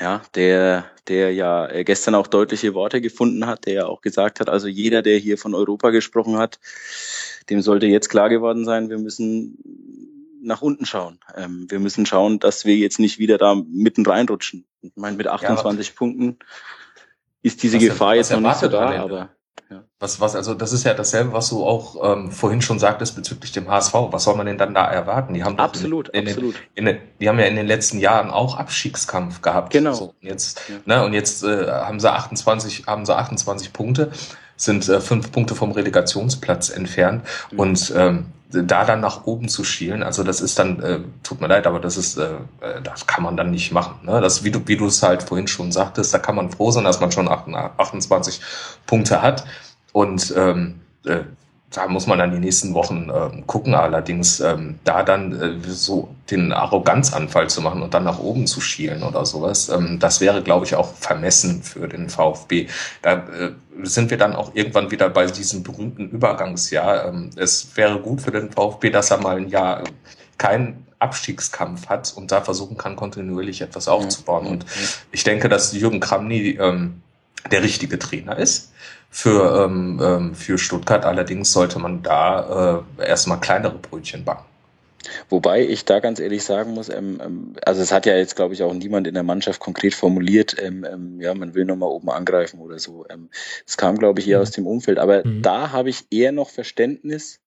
ja, 0.00 0.22
der, 0.34 0.84
der 1.08 1.32
ja 1.32 1.68
äh, 1.68 1.84
gestern 1.84 2.14
auch 2.14 2.26
deutliche 2.26 2.74
Worte 2.74 3.00
gefunden 3.00 3.46
hat, 3.46 3.66
der 3.66 3.72
ja 3.72 3.86
auch 3.86 4.00
gesagt 4.00 4.40
hat, 4.40 4.48
also 4.48 4.68
jeder, 4.68 5.02
der 5.02 5.18
hier 5.18 5.38
von 5.38 5.54
Europa 5.54 5.90
gesprochen 5.90 6.38
hat, 6.38 6.58
dem 7.50 7.62
sollte 7.62 7.86
jetzt 7.86 8.08
klar 8.08 8.28
geworden 8.28 8.64
sein, 8.64 8.90
wir 8.90 8.98
müssen 8.98 9.58
nach 10.40 10.62
unten 10.62 10.86
schauen. 10.86 11.18
Ähm, 11.36 11.66
wir 11.68 11.80
müssen 11.80 12.06
schauen, 12.06 12.38
dass 12.38 12.64
wir 12.64 12.76
jetzt 12.76 12.98
nicht 12.98 13.18
wieder 13.18 13.38
da 13.38 13.54
mitten 13.54 14.06
reinrutschen. 14.06 14.64
Ich 14.82 14.92
meine, 14.96 15.16
mit 15.16 15.26
28 15.26 15.88
ja, 15.88 15.94
Punkten 15.96 16.38
ist 17.42 17.62
diese 17.62 17.78
Gefahr 17.78 18.16
jetzt 18.16 18.30
noch 18.32 18.40
nicht 18.40 18.56
so 18.56 18.68
da, 18.68 18.90
aber 19.02 19.30
ja. 19.70 19.84
Was, 19.98 20.20
was, 20.20 20.34
also 20.34 20.54
das 20.54 20.72
ist 20.72 20.84
ja 20.84 20.94
dasselbe, 20.94 21.32
was 21.32 21.50
du 21.50 21.64
auch 21.64 22.12
ähm, 22.12 22.30
vorhin 22.30 22.62
schon 22.62 22.78
sagtest 22.78 23.16
bezüglich 23.16 23.52
dem 23.52 23.68
HSV. 23.68 23.92
Was 24.10 24.24
soll 24.24 24.34
man 24.36 24.46
denn 24.46 24.56
dann 24.56 24.72
da 24.72 24.86
erwarten? 24.86 25.34
Die 25.34 25.44
haben 25.44 25.58
absolut, 25.58 26.08
in, 26.08 26.22
in 26.22 26.28
absolut. 26.28 26.54
Den, 26.76 26.86
in, 26.86 26.98
die 27.20 27.28
haben 27.28 27.38
ja 27.38 27.44
in 27.44 27.56
den 27.56 27.66
letzten 27.66 27.98
Jahren 27.98 28.30
auch 28.30 28.56
Abstiegskampf 28.56 29.42
gehabt. 29.42 29.72
Genau. 29.72 29.92
So, 29.92 30.14
jetzt, 30.20 30.62
ja. 30.68 30.76
ne, 30.86 31.04
und 31.04 31.12
jetzt 31.12 31.44
äh, 31.44 31.66
haben 31.66 32.00
sie 32.00 32.10
28, 32.10 32.86
haben 32.86 33.04
sie 33.04 33.14
28 33.14 33.72
Punkte, 33.74 34.10
sind 34.56 34.88
äh, 34.88 35.00
fünf 35.00 35.32
Punkte 35.32 35.54
vom 35.54 35.72
Relegationsplatz 35.72 36.70
entfernt 36.70 37.24
mhm. 37.50 37.60
und 37.60 37.92
ähm, 37.94 38.26
da 38.50 38.84
dann 38.84 39.00
nach 39.00 39.26
oben 39.26 39.48
zu 39.48 39.62
schielen, 39.62 40.02
also 40.02 40.22
das 40.22 40.40
ist 40.40 40.58
dann, 40.58 40.82
äh, 40.82 41.00
tut 41.22 41.40
mir 41.40 41.48
leid, 41.48 41.66
aber 41.66 41.80
das 41.80 41.96
ist, 41.96 42.16
äh, 42.16 42.36
äh, 42.60 42.80
das 42.82 43.06
kann 43.06 43.22
man 43.22 43.36
dann 43.36 43.50
nicht 43.50 43.72
machen. 43.72 44.06
Ne? 44.06 44.20
Das, 44.20 44.42
wie 44.42 44.50
du, 44.50 44.60
wie 44.66 44.76
du 44.76 44.86
es 44.86 45.02
halt 45.02 45.22
vorhin 45.22 45.48
schon 45.48 45.70
sagtest, 45.70 46.14
da 46.14 46.18
kann 46.18 46.34
man 46.34 46.50
froh 46.50 46.70
sein, 46.70 46.84
dass 46.84 47.00
man 47.00 47.12
schon 47.12 47.28
28 47.28 48.40
Punkte 48.86 49.20
hat. 49.20 49.44
Und 49.92 50.32
ähm, 50.36 50.80
äh, 51.04 51.20
da 51.70 51.86
muss 51.86 52.06
man 52.06 52.18
dann 52.18 52.32
die 52.32 52.38
nächsten 52.38 52.72
Wochen 52.72 53.10
äh, 53.10 53.42
gucken. 53.46 53.74
Allerdings 53.74 54.40
ähm, 54.40 54.78
da 54.84 55.02
dann 55.02 55.32
äh, 55.38 55.68
so 55.68 56.08
den 56.30 56.52
Arroganzanfall 56.52 57.50
zu 57.50 57.60
machen 57.60 57.82
und 57.82 57.92
dann 57.92 58.04
nach 58.04 58.18
oben 58.18 58.46
zu 58.46 58.60
schielen 58.60 59.02
oder 59.02 59.26
sowas, 59.26 59.68
ähm, 59.68 59.98
das 59.98 60.20
wäre, 60.20 60.42
glaube 60.42 60.64
ich, 60.64 60.74
auch 60.74 60.94
vermessen 60.94 61.62
für 61.62 61.86
den 61.86 62.08
VfB. 62.08 62.68
Da 63.02 63.14
äh, 63.14 63.52
sind 63.82 64.10
wir 64.10 64.16
dann 64.16 64.34
auch 64.34 64.54
irgendwann 64.54 64.90
wieder 64.90 65.10
bei 65.10 65.26
diesem 65.26 65.62
berühmten 65.62 66.08
Übergangsjahr. 66.08 67.08
Ähm, 67.08 67.30
es 67.36 67.76
wäre 67.76 68.00
gut 68.00 68.22
für 68.22 68.30
den 68.30 68.50
VfB, 68.50 68.90
dass 68.90 69.10
er 69.10 69.18
mal 69.18 69.36
ein 69.36 69.48
Jahr 69.48 69.84
keinen 70.38 70.86
Abstiegskampf 71.00 71.88
hat 71.88 72.14
und 72.16 72.32
da 72.32 72.40
versuchen 72.40 72.76
kann, 72.76 72.96
kontinuierlich 72.96 73.60
etwas 73.60 73.88
aufzubauen. 73.88 74.46
Und 74.46 74.66
ich 75.12 75.22
denke, 75.22 75.48
dass 75.48 75.72
Jürgen 75.72 76.00
Kramny 76.00 76.58
ähm, 76.60 77.02
der 77.50 77.62
richtige 77.62 77.98
Trainer 77.98 78.36
ist 78.38 78.72
für, 79.10 79.64
ähm, 79.64 80.00
ähm, 80.02 80.34
für 80.34 80.58
Stuttgart. 80.58 81.04
Allerdings 81.04 81.52
sollte 81.52 81.78
man 81.78 82.02
da 82.02 82.84
äh, 82.98 83.06
erstmal 83.06 83.40
kleinere 83.40 83.78
Brötchen 83.78 84.24
backen. 84.24 84.44
Wobei 85.28 85.66
ich 85.66 85.84
da 85.84 86.00
ganz 86.00 86.20
ehrlich 86.20 86.42
sagen 86.44 86.74
muss, 86.74 86.88
ähm, 86.88 87.20
ähm, 87.22 87.52
also 87.64 87.80
es 87.80 87.92
hat 87.92 88.06
ja 88.06 88.16
jetzt, 88.16 88.36
glaube 88.36 88.54
ich, 88.54 88.62
auch 88.62 88.74
niemand 88.74 89.06
in 89.06 89.14
der 89.14 89.22
Mannschaft 89.22 89.60
konkret 89.60 89.94
formuliert, 89.94 90.56
ähm, 90.60 90.84
ähm, 90.84 91.20
ja, 91.20 91.34
man 91.34 91.54
will 91.54 91.64
nochmal 91.64 91.88
oben 91.88 92.10
angreifen 92.10 92.60
oder 92.60 92.78
so. 92.78 93.06
Ähm, 93.08 93.30
es 93.66 93.76
kam, 93.76 93.96
glaube 93.96 94.20
ich, 94.20 94.28
eher 94.28 94.38
mhm. 94.38 94.42
aus 94.42 94.50
dem 94.50 94.66
Umfeld. 94.66 94.98
Aber 94.98 95.24
mhm. 95.24 95.42
da 95.42 95.72
habe 95.72 95.90
ich 95.90 96.06
eher 96.10 96.32
noch 96.32 96.50
Verständnis 96.50 97.40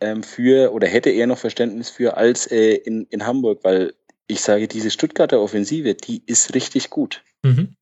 ähm, 0.00 0.22
für 0.22 0.72
oder 0.72 0.88
hätte 0.88 1.10
eher 1.10 1.26
noch 1.26 1.38
Verständnis 1.38 1.88
für 1.88 2.16
als 2.16 2.50
äh, 2.50 2.74
in, 2.74 3.06
in 3.10 3.26
Hamburg, 3.26 3.60
weil 3.62 3.94
ich 4.26 4.40
sage, 4.42 4.68
diese 4.68 4.90
Stuttgarter 4.90 5.40
Offensive, 5.40 5.94
die 5.94 6.22
ist 6.26 6.54
richtig 6.54 6.90
gut. 6.90 7.22
Mhm. 7.42 7.76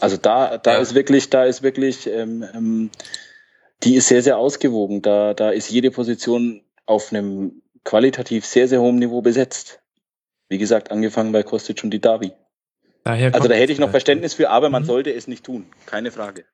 Also 0.00 0.16
da, 0.16 0.58
da 0.58 0.74
ja. 0.74 0.78
ist 0.78 0.94
wirklich, 0.94 1.30
da 1.30 1.44
ist 1.44 1.62
wirklich, 1.62 2.06
ähm, 2.06 2.44
ähm, 2.54 2.90
die 3.82 3.96
ist 3.96 4.08
sehr, 4.08 4.22
sehr 4.22 4.38
ausgewogen. 4.38 5.02
Da, 5.02 5.34
da 5.34 5.50
ist 5.50 5.70
jede 5.70 5.90
Position 5.90 6.62
auf 6.86 7.12
einem 7.12 7.62
qualitativ 7.84 8.44
sehr, 8.44 8.68
sehr 8.68 8.80
hohen 8.80 8.96
Niveau 8.96 9.22
besetzt. 9.22 9.80
Wie 10.48 10.58
gesagt, 10.58 10.90
angefangen 10.90 11.32
bei 11.32 11.42
Kostic 11.42 11.82
und 11.82 11.90
die 11.90 12.00
Davi. 12.00 12.32
also 13.32 13.48
da 13.48 13.54
hätte 13.54 13.72
ich 13.72 13.78
noch 13.78 13.90
Verständnis 13.90 14.34
für, 14.34 14.50
aber 14.50 14.68
man 14.68 14.82
mhm. 14.82 14.86
sollte 14.86 15.12
es 15.12 15.28
nicht 15.28 15.44
tun. 15.44 15.66
Keine 15.86 16.10
Frage. 16.10 16.44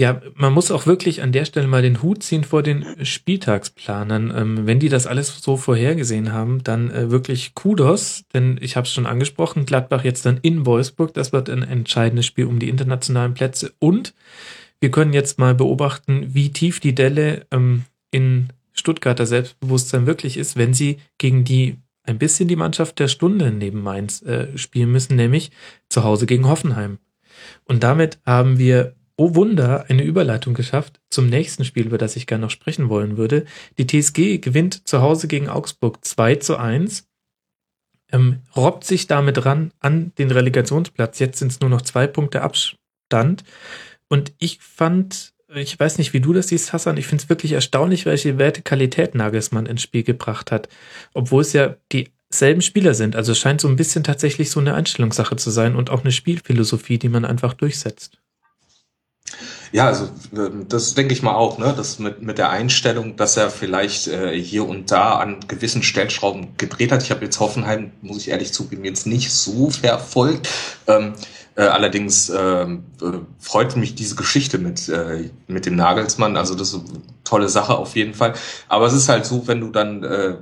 Ja, 0.00 0.22
man 0.34 0.54
muss 0.54 0.70
auch 0.70 0.86
wirklich 0.86 1.20
an 1.20 1.30
der 1.30 1.44
Stelle 1.44 1.66
mal 1.66 1.82
den 1.82 2.02
Hut 2.02 2.22
ziehen 2.22 2.42
vor 2.42 2.62
den 2.62 3.04
Spieltagsplanern. 3.04 4.32
Ähm, 4.34 4.66
wenn 4.66 4.78
die 4.78 4.88
das 4.88 5.06
alles 5.06 5.42
so 5.42 5.58
vorhergesehen 5.58 6.32
haben, 6.32 6.64
dann 6.64 6.90
äh, 6.90 7.10
wirklich 7.10 7.54
Kudos, 7.54 8.24
denn 8.32 8.58
ich 8.62 8.76
habe 8.76 8.86
es 8.86 8.94
schon 8.94 9.04
angesprochen, 9.04 9.66
Gladbach 9.66 10.02
jetzt 10.02 10.24
dann 10.24 10.38
in 10.40 10.64
Wolfsburg, 10.64 11.12
das 11.12 11.34
wird 11.34 11.50
ein 11.50 11.62
entscheidendes 11.62 12.24
Spiel 12.24 12.46
um 12.46 12.58
die 12.58 12.70
internationalen 12.70 13.34
Plätze 13.34 13.74
und 13.78 14.14
wir 14.80 14.90
können 14.90 15.12
jetzt 15.12 15.38
mal 15.38 15.54
beobachten, 15.54 16.28
wie 16.32 16.48
tief 16.48 16.80
die 16.80 16.94
Delle 16.94 17.46
ähm, 17.50 17.84
in 18.10 18.48
Stuttgarter 18.72 19.26
Selbstbewusstsein 19.26 20.06
wirklich 20.06 20.38
ist, 20.38 20.56
wenn 20.56 20.72
sie 20.72 20.96
gegen 21.18 21.44
die 21.44 21.76
ein 22.04 22.16
bisschen 22.16 22.48
die 22.48 22.56
Mannschaft 22.56 22.98
der 23.00 23.08
Stunde 23.08 23.50
neben 23.50 23.82
Mainz 23.82 24.22
äh, 24.22 24.56
spielen 24.56 24.92
müssen, 24.92 25.16
nämlich 25.16 25.50
zu 25.90 26.04
Hause 26.04 26.24
gegen 26.24 26.48
Hoffenheim. 26.48 26.96
Und 27.64 27.82
damit 27.82 28.18
haben 28.24 28.58
wir 28.58 28.94
oh 29.20 29.34
Wunder, 29.34 29.84
eine 29.90 30.02
Überleitung 30.02 30.54
geschafft 30.54 30.98
zum 31.10 31.26
nächsten 31.26 31.66
Spiel, 31.66 31.84
über 31.84 31.98
das 31.98 32.16
ich 32.16 32.26
gerne 32.26 32.40
noch 32.40 32.50
sprechen 32.50 32.88
wollen 32.88 33.18
würde. 33.18 33.44
Die 33.76 33.86
TSG 33.86 34.38
gewinnt 34.38 34.88
zu 34.88 35.02
Hause 35.02 35.28
gegen 35.28 35.50
Augsburg 35.50 36.02
2 36.02 36.36
zu 36.36 36.56
1, 36.56 37.06
ähm, 38.12 38.38
robbt 38.56 38.84
sich 38.84 39.08
damit 39.08 39.44
ran 39.44 39.72
an 39.78 40.12
den 40.16 40.30
Relegationsplatz. 40.30 41.18
Jetzt 41.18 41.38
sind 41.38 41.52
es 41.52 41.60
nur 41.60 41.68
noch 41.68 41.82
zwei 41.82 42.06
Punkte 42.06 42.40
Abstand. 42.40 43.44
Und 44.08 44.32
ich 44.38 44.58
fand, 44.58 45.34
ich 45.54 45.78
weiß 45.78 45.98
nicht, 45.98 46.14
wie 46.14 46.20
du 46.20 46.32
das 46.32 46.48
siehst, 46.48 46.72
Hassan, 46.72 46.96
ich 46.96 47.06
finde 47.06 47.22
es 47.22 47.28
wirklich 47.28 47.52
erstaunlich, 47.52 48.06
welche 48.06 48.38
Vertikalität 48.38 49.14
Nagelsmann 49.14 49.66
ins 49.66 49.82
Spiel 49.82 50.02
gebracht 50.02 50.50
hat. 50.50 50.70
Obwohl 51.12 51.42
es 51.42 51.52
ja 51.52 51.76
dieselben 51.92 52.62
Spieler 52.62 52.94
sind. 52.94 53.16
Also 53.16 53.34
scheint 53.34 53.60
so 53.60 53.68
ein 53.68 53.76
bisschen 53.76 54.02
tatsächlich 54.02 54.50
so 54.50 54.60
eine 54.60 54.72
Einstellungssache 54.72 55.36
zu 55.36 55.50
sein 55.50 55.76
und 55.76 55.90
auch 55.90 56.04
eine 56.04 56.12
Spielphilosophie, 56.12 56.98
die 56.98 57.10
man 57.10 57.26
einfach 57.26 57.52
durchsetzt. 57.52 58.19
Ja, 59.72 59.86
also 59.86 60.08
ähm, 60.34 60.66
das 60.68 60.94
denke 60.94 61.12
ich 61.12 61.22
mal 61.22 61.34
auch, 61.34 61.58
ne? 61.58 61.72
Das 61.76 61.98
mit, 61.98 62.22
mit 62.22 62.38
der 62.38 62.50
Einstellung, 62.50 63.16
dass 63.16 63.36
er 63.36 63.50
vielleicht 63.50 64.08
äh, 64.08 64.36
hier 64.36 64.68
und 64.68 64.90
da 64.90 65.18
an 65.18 65.38
gewissen 65.46 65.82
Stellschrauben 65.82 66.56
gedreht 66.56 66.90
hat. 66.90 67.02
Ich 67.02 67.10
habe 67.10 67.24
jetzt 67.24 67.38
Hoffenheim, 67.38 67.92
muss 68.02 68.18
ich 68.18 68.30
ehrlich 68.30 68.52
zugeben, 68.52 68.84
jetzt 68.84 69.06
nicht 69.06 69.32
so 69.32 69.70
verfolgt. 69.70 70.48
Ähm, 70.88 71.14
äh, 71.54 71.62
allerdings 71.62 72.30
ähm, 72.30 72.84
äh, 73.00 73.18
freut 73.38 73.76
mich 73.76 73.94
diese 73.94 74.16
Geschichte 74.16 74.58
mit, 74.58 74.88
äh, 74.88 75.30
mit 75.46 75.66
dem 75.66 75.76
Nagelsmann. 75.76 76.36
Also 76.36 76.54
das 76.54 76.68
ist 76.68 76.88
eine 76.88 77.02
tolle 77.22 77.48
Sache 77.48 77.76
auf 77.76 77.94
jeden 77.94 78.14
Fall. 78.14 78.34
Aber 78.68 78.86
es 78.86 78.92
ist 78.92 79.08
halt 79.08 79.24
so, 79.24 79.46
wenn 79.46 79.60
du 79.60 79.70
dann 79.70 80.02
äh, 80.02 80.36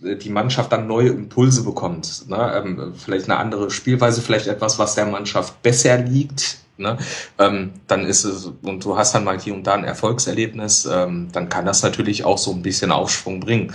die 0.00 0.30
Mannschaft 0.30 0.72
dann 0.72 0.86
neue 0.86 1.08
Impulse 1.08 1.64
bekommt. 1.64 2.28
Ne? 2.28 2.62
Ähm, 2.64 2.94
vielleicht 2.96 3.28
eine 3.28 3.38
andere 3.38 3.70
Spielweise, 3.70 4.22
vielleicht 4.22 4.46
etwas, 4.46 4.78
was 4.78 4.94
der 4.94 5.06
Mannschaft 5.06 5.62
besser 5.62 5.98
liegt 5.98 6.63
ne, 6.76 6.98
ähm, 7.38 7.72
dann 7.86 8.04
ist 8.04 8.24
es, 8.24 8.50
und 8.62 8.84
du 8.84 8.96
hast 8.96 9.14
dann 9.14 9.24
mal 9.24 9.38
hier 9.38 9.54
und 9.54 9.66
da 9.66 9.74
ein 9.74 9.84
Erfolgserlebnis, 9.84 10.86
ähm, 10.86 11.28
dann 11.32 11.48
kann 11.48 11.66
das 11.66 11.82
natürlich 11.82 12.24
auch 12.24 12.38
so 12.38 12.52
ein 12.52 12.62
bisschen 12.62 12.90
Aufschwung 12.90 13.40
bringen. 13.40 13.72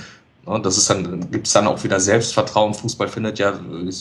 Ne, 0.49 0.59
das 0.61 0.77
ist 0.77 0.89
dann, 0.89 1.29
gibt 1.31 1.47
es 1.47 1.53
dann 1.53 1.67
auch 1.67 1.83
wieder 1.83 1.99
Selbstvertrauen. 1.99 2.73
Fußball 2.73 3.07
findet 3.07 3.39
ja 3.39 3.53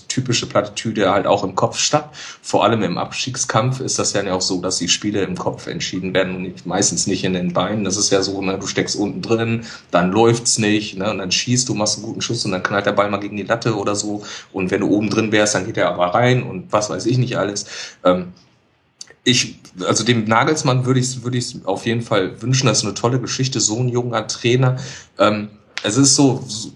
typische 0.09 0.47
Plattitüde 0.47 1.11
halt 1.11 1.27
auch 1.27 1.45
im 1.45 1.55
Kopf 1.55 1.79
statt. 1.79 2.11
Vor 2.43 2.65
allem 2.65 2.83
im 2.83 2.97
Abstiegskampf 2.97 3.81
ist 3.81 3.99
das 3.99 4.13
ja 4.13 4.33
auch 4.33 4.41
so, 4.41 4.61
dass 4.61 4.79
die 4.79 4.89
Spiele 4.89 5.23
im 5.23 5.37
Kopf 5.37 5.67
entschieden 5.67 6.15
werden 6.15 6.37
und 6.37 6.67
meistens 6.67 7.07
nicht 7.07 7.25
in 7.25 7.35
den 7.35 7.53
Beinen. 7.53 7.85
Das 7.85 7.97
ist 7.97 8.11
ja 8.11 8.23
so, 8.23 8.41
ne, 8.41 8.59
du 8.59 8.67
steckst 8.67 8.97
unten 8.97 9.21
drin, 9.21 9.67
dann 9.91 10.11
läuft's 10.13 10.59
nicht, 10.59 10.97
ne, 10.97 11.11
und 11.11 11.19
dann 11.19 11.33
schießt 11.33 11.69
du, 11.69 11.75
machst 11.75 11.99
einen 11.99 12.07
guten 12.07 12.23
Schuss 12.23 12.45
und 12.45 12.53
dann 12.53 12.63
knallt 12.63 12.87
der 12.87 12.93
Ball 12.93 13.11
mal 13.11 13.19
gegen 13.19 13.37
die 13.37 13.43
Latte 13.43 13.77
oder 13.77 13.95
so. 13.95 14.23
Und 14.53 14.71
wenn 14.71 14.81
du 14.81 14.89
oben 14.89 15.11
drin 15.11 15.33
wärst, 15.33 15.55
dann 15.55 15.67
geht 15.67 15.77
er 15.77 15.91
aber 15.91 16.15
rein 16.15 16.43
und 16.45 16.73
was 16.73 16.89
weiß 16.89 17.07
ich 17.07 17.19
nicht 17.19 17.37
alles. 17.37 17.67
Ähm, 18.05 18.33
ich, 19.29 19.59
also 19.87 20.05
dem 20.05 20.25
Nagelsmann 20.25 20.87
würde 20.87 21.01
ich 21.01 21.07
es 21.07 21.23
würde 21.23 21.41
auf 21.65 21.87
jeden 21.87 22.03
Fall 22.03 22.41
wünschen. 22.41 22.67
Das 22.67 22.79
ist 22.79 22.85
eine 22.85 22.95
tolle 22.95 23.21
Geschichte, 23.21 23.61
so 23.61 23.79
ein 23.79 23.89
junger 23.89 24.27
Trainer. 24.27 24.77
Ähm, 25.19 25.49
es 25.83 25.97
ist 25.97 26.17
so, 26.17 26.45
so 26.47 26.73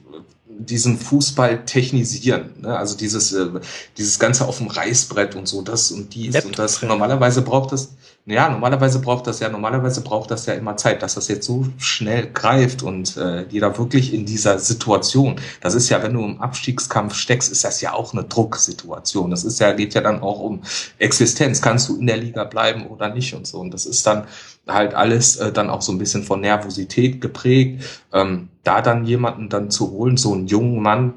diesen 0.67 0.99
Fußball 0.99 1.65
technisieren, 1.65 2.51
ne? 2.61 2.77
also 2.77 2.97
dieses 2.97 3.33
äh, 3.33 3.49
dieses 3.97 4.19
ganze 4.19 4.47
auf 4.47 4.59
dem 4.59 4.69
Reißbrett 4.69 5.35
und 5.35 5.47
so 5.49 5.63
das 5.63 5.91
und 5.91 6.15
dies 6.15 6.45
und 6.45 6.59
das. 6.59 6.83
Normalerweise 6.83 7.43
braucht 7.43 7.73
das 7.73 7.91
ja, 8.25 8.49
normalerweise 8.49 9.01
braucht 9.01 9.27
das 9.27 9.41
ja, 9.41 9.49
normalerweise 9.49 10.01
braucht 10.01 10.31
das 10.31 10.47
ja 10.47 10.55
immer 10.55 10.77
Zeit, 10.77 11.03
dass 11.03 11.15
das 11.15 11.27
jetzt 11.27 11.45
so 11.45 11.67
schnell 11.79 12.31
greift 12.33 12.85
und 12.85 13.17
äh, 13.17 13.45
die 13.49 13.59
da 13.59 13.77
wirklich 13.77 14.15
in 14.15 14.25
dieser 14.27 14.61
Situation, 14.61 15.41
das 15.61 15.75
ist 15.75 15.89
ja, 15.89 16.01
wenn 16.05 16.15
du 16.15 16.25
im 16.25 16.41
Abstiegskampf 16.41 17.15
steckst, 17.15 17.51
ist 17.51 17.65
das 17.65 17.81
ja 17.81 17.95
auch 17.95 18.13
eine 18.13 18.23
Drucksituation. 18.23 19.31
Das 19.33 19.43
ist 19.43 19.59
ja, 19.59 19.73
geht 19.73 19.95
ja 19.95 20.03
dann 20.03 20.23
auch 20.23 20.39
um 20.39 20.63
Existenz. 20.99 21.61
Kannst 21.61 21.89
du 21.89 21.97
in 21.97 22.07
der 22.07 22.17
Liga 22.17 22.45
bleiben 22.45 22.87
oder 22.87 23.13
nicht 23.13 23.35
und 23.35 23.45
so. 23.47 23.59
Und 23.59 23.75
das 23.75 23.87
ist 23.87 24.07
dann 24.07 24.25
halt 24.67 24.95
alles 24.95 25.37
äh, 25.37 25.53
dann 25.53 25.71
auch 25.71 25.83
so 25.83 25.93
ein 25.93 25.99
bisschen 25.99 26.23
von 26.23 26.41
Nervosität 26.41 27.21
geprägt. 27.21 27.85
Ähm, 28.13 28.49
da 28.65 28.81
dann 28.81 29.05
jemanden 29.05 29.49
dann 29.49 29.71
zu 29.71 29.91
holen, 29.91 30.17
so 30.17 30.33
einen 30.33 30.47
jungen 30.47 30.81
Mann, 30.81 31.15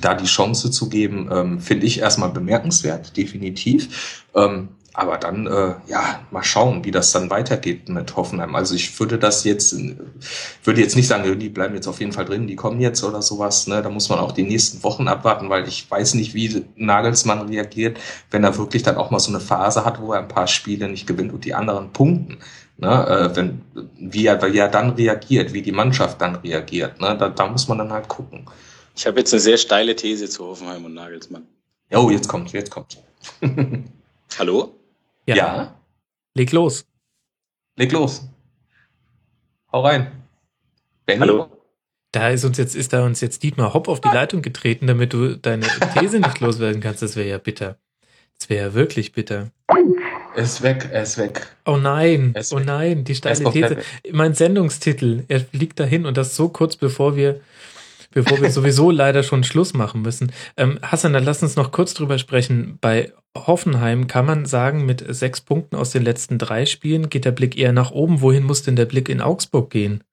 da 0.00 0.14
die 0.14 0.26
Chance 0.26 0.70
zu 0.70 0.88
geben, 0.88 1.28
ähm, 1.32 1.60
finde 1.60 1.86
ich 1.86 1.98
erstmal 1.98 2.30
bemerkenswert, 2.30 3.16
definitiv. 3.16 4.24
Ähm, 4.34 4.68
aber 4.92 5.18
dann, 5.18 5.46
äh, 5.46 5.74
ja, 5.86 6.20
mal 6.30 6.42
schauen, 6.42 6.84
wie 6.84 6.90
das 6.90 7.12
dann 7.12 7.30
weitergeht 7.30 7.88
mit 7.88 8.16
Hoffenheim. 8.16 8.54
Also 8.56 8.74
ich 8.74 8.98
würde 8.98 9.18
das 9.18 9.44
jetzt, 9.44 9.74
würde 10.64 10.80
jetzt 10.80 10.96
nicht 10.96 11.06
sagen, 11.06 11.38
die 11.38 11.48
bleiben 11.48 11.74
jetzt 11.74 11.86
auf 11.86 12.00
jeden 12.00 12.12
Fall 12.12 12.24
drin, 12.24 12.48
die 12.48 12.56
kommen 12.56 12.80
jetzt 12.80 13.04
oder 13.04 13.22
sowas. 13.22 13.68
Ne? 13.68 13.82
Da 13.82 13.88
muss 13.88 14.08
man 14.08 14.18
auch 14.18 14.32
die 14.32 14.42
nächsten 14.42 14.82
Wochen 14.82 15.06
abwarten, 15.06 15.48
weil 15.48 15.68
ich 15.68 15.88
weiß 15.88 16.14
nicht, 16.14 16.34
wie 16.34 16.64
Nagelsmann 16.74 17.48
reagiert, 17.48 17.98
wenn 18.32 18.42
er 18.42 18.58
wirklich 18.58 18.82
dann 18.82 18.96
auch 18.96 19.10
mal 19.10 19.20
so 19.20 19.30
eine 19.30 19.40
Phase 19.40 19.84
hat, 19.84 20.00
wo 20.00 20.12
er 20.12 20.18
ein 20.18 20.28
paar 20.28 20.48
Spiele 20.48 20.88
nicht 20.88 21.06
gewinnt 21.06 21.32
und 21.32 21.44
die 21.44 21.54
anderen 21.54 21.92
punkten. 21.92 22.38
Ne? 22.80 23.06
Äh, 23.06 23.36
wenn, 23.36 23.62
wie, 23.98 24.26
er, 24.26 24.40
wie 24.42 24.58
er 24.58 24.68
dann 24.68 24.90
reagiert, 24.90 25.52
wie 25.52 25.60
die 25.60 25.72
Mannschaft 25.72 26.20
dann 26.20 26.36
reagiert. 26.36 26.98
Ne? 27.00 27.16
Da, 27.18 27.28
da 27.28 27.46
muss 27.46 27.68
man 27.68 27.78
dann 27.78 27.92
halt 27.92 28.08
gucken. 28.08 28.46
Ich 28.96 29.06
habe 29.06 29.18
jetzt 29.18 29.32
eine 29.34 29.40
sehr 29.40 29.58
steile 29.58 29.94
These 29.94 30.28
zu 30.28 30.46
Hoffenheim 30.46 30.84
und 30.86 30.94
Nagelsmann. 30.94 31.46
Oh, 31.92 32.10
jetzt 32.10 32.28
kommt, 32.28 32.52
jetzt 32.52 32.70
kommt. 32.70 32.98
Hallo? 34.38 34.74
Ja. 35.26 35.36
ja. 35.36 35.74
Leg 36.34 36.52
los. 36.52 36.86
Leg 37.76 37.92
los. 37.92 38.28
Hau 39.72 39.82
rein. 39.82 40.10
Benny? 41.04 41.20
Hallo? 41.20 41.50
Da 42.12 42.30
ist 42.30 42.44
uns 42.44 42.56
jetzt, 42.56 42.74
ist 42.74 42.92
da 42.92 43.04
uns 43.04 43.20
jetzt 43.20 43.42
Dietmar 43.42 43.74
Hopp 43.74 43.88
auf 43.88 44.00
die 44.00 44.08
Leitung 44.08 44.42
getreten, 44.42 44.86
damit 44.86 45.12
du 45.12 45.36
deine 45.36 45.66
These 45.94 46.18
nicht 46.18 46.40
loswerden 46.40 46.80
kannst. 46.80 47.02
Das 47.02 47.14
wäre 47.14 47.28
ja 47.28 47.38
bitter. 47.38 47.78
Das 48.38 48.48
wäre 48.48 48.68
ja 48.68 48.74
wirklich 48.74 49.12
bitter. 49.12 49.50
Er 50.36 50.42
ist 50.44 50.62
weg, 50.62 50.88
er 50.92 51.02
ist 51.02 51.18
weg. 51.18 51.46
Oh 51.64 51.76
nein, 51.76 52.34
oh 52.52 52.58
nein, 52.58 53.04
die 53.04 53.14
steile 53.14 53.50
These. 53.50 53.78
Mein 54.12 54.34
Sendungstitel, 54.34 55.24
er 55.28 55.40
fliegt 55.40 55.80
dahin 55.80 56.06
und 56.06 56.16
das 56.16 56.36
so 56.36 56.48
kurz 56.48 56.76
bevor 56.76 57.16
wir, 57.16 57.40
bevor 58.12 58.40
wir 58.40 58.50
sowieso 58.50 58.90
leider 58.90 59.22
schon 59.22 59.44
Schluss 59.44 59.74
machen 59.74 60.02
müssen. 60.02 60.32
Ähm, 60.56 60.78
Hassan, 60.82 61.12
dann 61.12 61.24
lass 61.24 61.42
uns 61.42 61.56
noch 61.56 61.72
kurz 61.72 61.94
drüber 61.94 62.18
sprechen. 62.18 62.78
Bei 62.80 63.12
Hoffenheim 63.36 64.06
kann 64.06 64.26
man 64.26 64.46
sagen, 64.46 64.86
mit 64.86 65.04
sechs 65.08 65.40
Punkten 65.40 65.76
aus 65.76 65.90
den 65.90 66.02
letzten 66.02 66.38
drei 66.38 66.66
Spielen 66.66 67.08
geht 67.10 67.24
der 67.24 67.32
Blick 67.32 67.58
eher 67.58 67.72
nach 67.72 67.90
oben. 67.90 68.20
Wohin 68.20 68.44
muss 68.44 68.62
denn 68.62 68.76
der 68.76 68.86
Blick 68.86 69.08
in 69.08 69.20
Augsburg 69.20 69.70
gehen? 69.70 70.04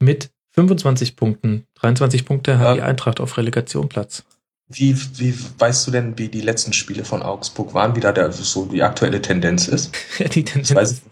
Mit 0.00 0.30
25 0.52 1.14
Punkten. 1.14 1.66
23 1.74 2.24
Punkte 2.24 2.58
hat 2.58 2.76
die 2.76 2.82
Eintracht 2.82 3.20
auf 3.20 3.36
Relegationplatz. 3.36 4.24
Wie, 4.70 4.94
wie 5.18 5.34
weißt 5.58 5.86
du 5.86 5.90
denn, 5.90 6.18
wie 6.18 6.28
die 6.28 6.42
letzten 6.42 6.74
Spiele 6.74 7.04
von 7.04 7.22
Augsburg 7.22 7.72
waren, 7.72 7.96
wie 7.96 8.00
da 8.00 8.12
der, 8.12 8.30
so 8.32 8.66
die 8.66 8.82
aktuelle 8.82 9.22
Tendenz 9.22 9.66
ist? 9.66 9.94
die 10.34 10.44
Tendenz 10.44 10.74
das, 10.74 11.02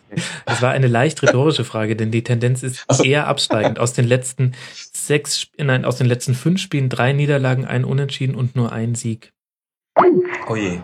das 0.45 0.61
war 0.61 0.73
eine 0.73 0.89
leicht 0.89 1.23
rhetorische 1.23 1.65
Frage, 1.65 1.97
denn 1.97 2.11
die 2.11 2.23
Tendenz 2.23 2.63
ist 2.63 2.85
also. 2.87 3.03
eher 3.03 3.27
absteigend. 3.27 3.79
Aus 3.79 3.95
den 3.95 4.07
letzten 4.07 4.53
sechs, 4.93 5.47
nein, 5.57 5.87
aus 5.87 5.97
den 5.97 6.07
letzten 6.07 6.35
fünf 6.35 6.61
Spielen 6.61 6.91
drei 6.91 7.15
Niederlagen, 7.15 7.65
ein 7.65 7.87
Unentschieden 7.87 8.35
und 8.35 8.57
nur 8.57 8.73
ein 8.73 8.95
Sieg. 8.95 9.33
Oh 10.49 10.55
je. 10.55 10.81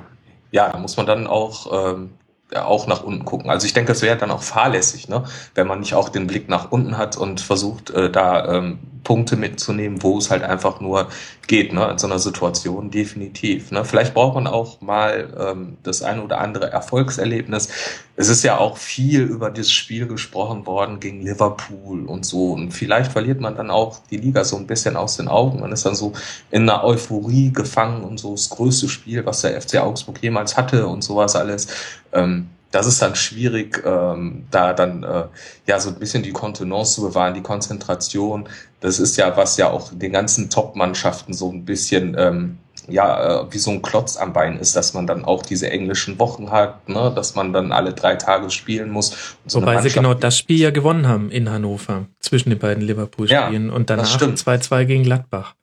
Ja, 0.50 0.70
da 0.70 0.78
muss 0.78 0.96
man 0.96 1.04
dann 1.04 1.26
auch 1.26 1.94
ähm, 1.94 2.12
auch 2.54 2.86
nach 2.86 3.02
unten 3.02 3.24
gucken. 3.24 3.50
Also 3.50 3.66
ich 3.66 3.72
denke, 3.72 3.92
es 3.92 4.02
wäre 4.02 4.16
dann 4.16 4.30
auch 4.30 4.42
fahrlässig, 4.42 5.08
ne? 5.08 5.24
wenn 5.54 5.66
man 5.66 5.80
nicht 5.80 5.94
auch 5.94 6.08
den 6.08 6.26
Blick 6.26 6.48
nach 6.48 6.70
unten 6.70 6.98
hat 6.98 7.16
und 7.16 7.40
versucht, 7.40 7.90
äh, 7.90 8.10
da 8.10 8.56
ähm, 8.56 8.78
Punkte 9.04 9.36
mitzunehmen, 9.36 10.02
wo 10.02 10.18
es 10.18 10.30
halt 10.30 10.42
einfach 10.42 10.80
nur 10.80 11.08
geht, 11.48 11.73
ne? 11.73 11.89
in 11.90 11.98
so 11.98 12.06
einer 12.06 12.19
Situation 12.19 12.90
definitiv. 12.90 13.70
Ne? 13.70 13.85
Vielleicht 13.85 14.14
braucht 14.14 14.35
man 14.35 14.47
auch 14.47 14.81
mal 14.81 15.32
ähm, 15.39 15.77
das 15.82 16.02
eine 16.02 16.23
oder 16.23 16.40
andere 16.40 16.70
Erfolgserlebnis. 16.70 17.69
Es 18.16 18.28
ist 18.28 18.43
ja 18.43 18.59
auch 18.59 18.77
viel 18.77 19.23
über 19.23 19.51
das 19.51 19.70
Spiel 19.70 20.06
gesprochen 20.06 20.66
worden 20.66 21.01
gegen 21.01 21.23
Liverpool 21.23 22.06
und 22.06 22.24
so. 22.24 22.52
Und 22.52 22.73
vielleicht 22.73 23.12
verliert 23.12 23.40
man 23.40 23.56
dann 23.56 23.70
auch 23.70 24.01
die 24.10 24.19
Liga 24.19 24.44
so 24.44 24.56
ein 24.56 24.66
bisschen 24.66 24.97
aus 24.97 25.16
den 25.16 25.28
Augen. 25.28 25.60
Man 25.60 25.73
ist 25.73 25.85
dann 25.85 25.94
so 25.94 26.12
in 26.51 26.69
einer 26.69 26.85
Euphorie 26.85 27.52
gefangen 27.52 28.05
und 28.05 28.19
so 28.19 28.32
das 28.32 28.51
größte 28.51 28.89
Spiel, 28.89 29.27
was 29.27 29.43
der 29.43 29.60
FC 29.60 29.77
Augsburg 29.77 30.23
jemals 30.23 30.56
hatte 30.56 30.86
und 30.86 31.02
sowas 31.02 31.36
alles. 31.36 31.69
Ähm, 32.12 32.48
das 32.72 32.86
ist 32.86 33.00
dann 33.00 33.14
schwierig, 33.14 33.82
ähm, 33.86 34.46
da 34.50 34.72
dann 34.72 35.04
äh, 35.04 35.24
ja 35.66 35.78
so 35.78 35.90
ein 35.90 35.98
bisschen 35.98 36.22
die 36.22 36.32
Kontenance 36.32 36.94
zu 36.94 37.02
bewahren, 37.02 37.34
die 37.34 37.42
Konzentration. 37.42 38.48
Das 38.80 38.98
ist 38.98 39.16
ja, 39.16 39.36
was 39.36 39.56
ja 39.56 39.70
auch 39.70 39.90
den 39.92 40.12
ganzen 40.12 40.50
Top-Mannschaften 40.50 41.34
so 41.34 41.52
ein 41.52 41.64
bisschen 41.64 42.16
ähm, 42.18 42.58
ja 42.88 43.42
äh, 43.42 43.52
wie 43.52 43.58
so 43.58 43.70
ein 43.70 43.82
Klotz 43.82 44.16
am 44.16 44.32
Bein 44.32 44.58
ist, 44.58 44.74
dass 44.74 44.94
man 44.94 45.06
dann 45.06 45.24
auch 45.24 45.42
diese 45.42 45.70
englischen 45.70 46.18
Wochen 46.18 46.50
hat, 46.50 46.88
ne, 46.88 47.12
dass 47.14 47.34
man 47.34 47.52
dann 47.52 47.72
alle 47.72 47.92
drei 47.92 48.16
Tage 48.16 48.50
spielen 48.50 48.90
muss. 48.90 49.36
So 49.46 49.60
Wobei 49.60 49.80
sie 49.82 49.90
genau 49.90 50.14
das 50.14 50.38
Spiel 50.38 50.58
ja 50.58 50.70
gewonnen 50.70 51.06
haben 51.06 51.30
in 51.30 51.50
Hannover 51.50 52.06
zwischen 52.20 52.50
den 52.50 52.58
beiden 52.58 52.82
Liverpool-Spielen 52.82 53.68
ja, 53.68 53.74
und 53.74 53.90
danach 53.90 54.18
2-2 54.18 54.84
gegen 54.86 55.02
Gladbach. 55.04 55.54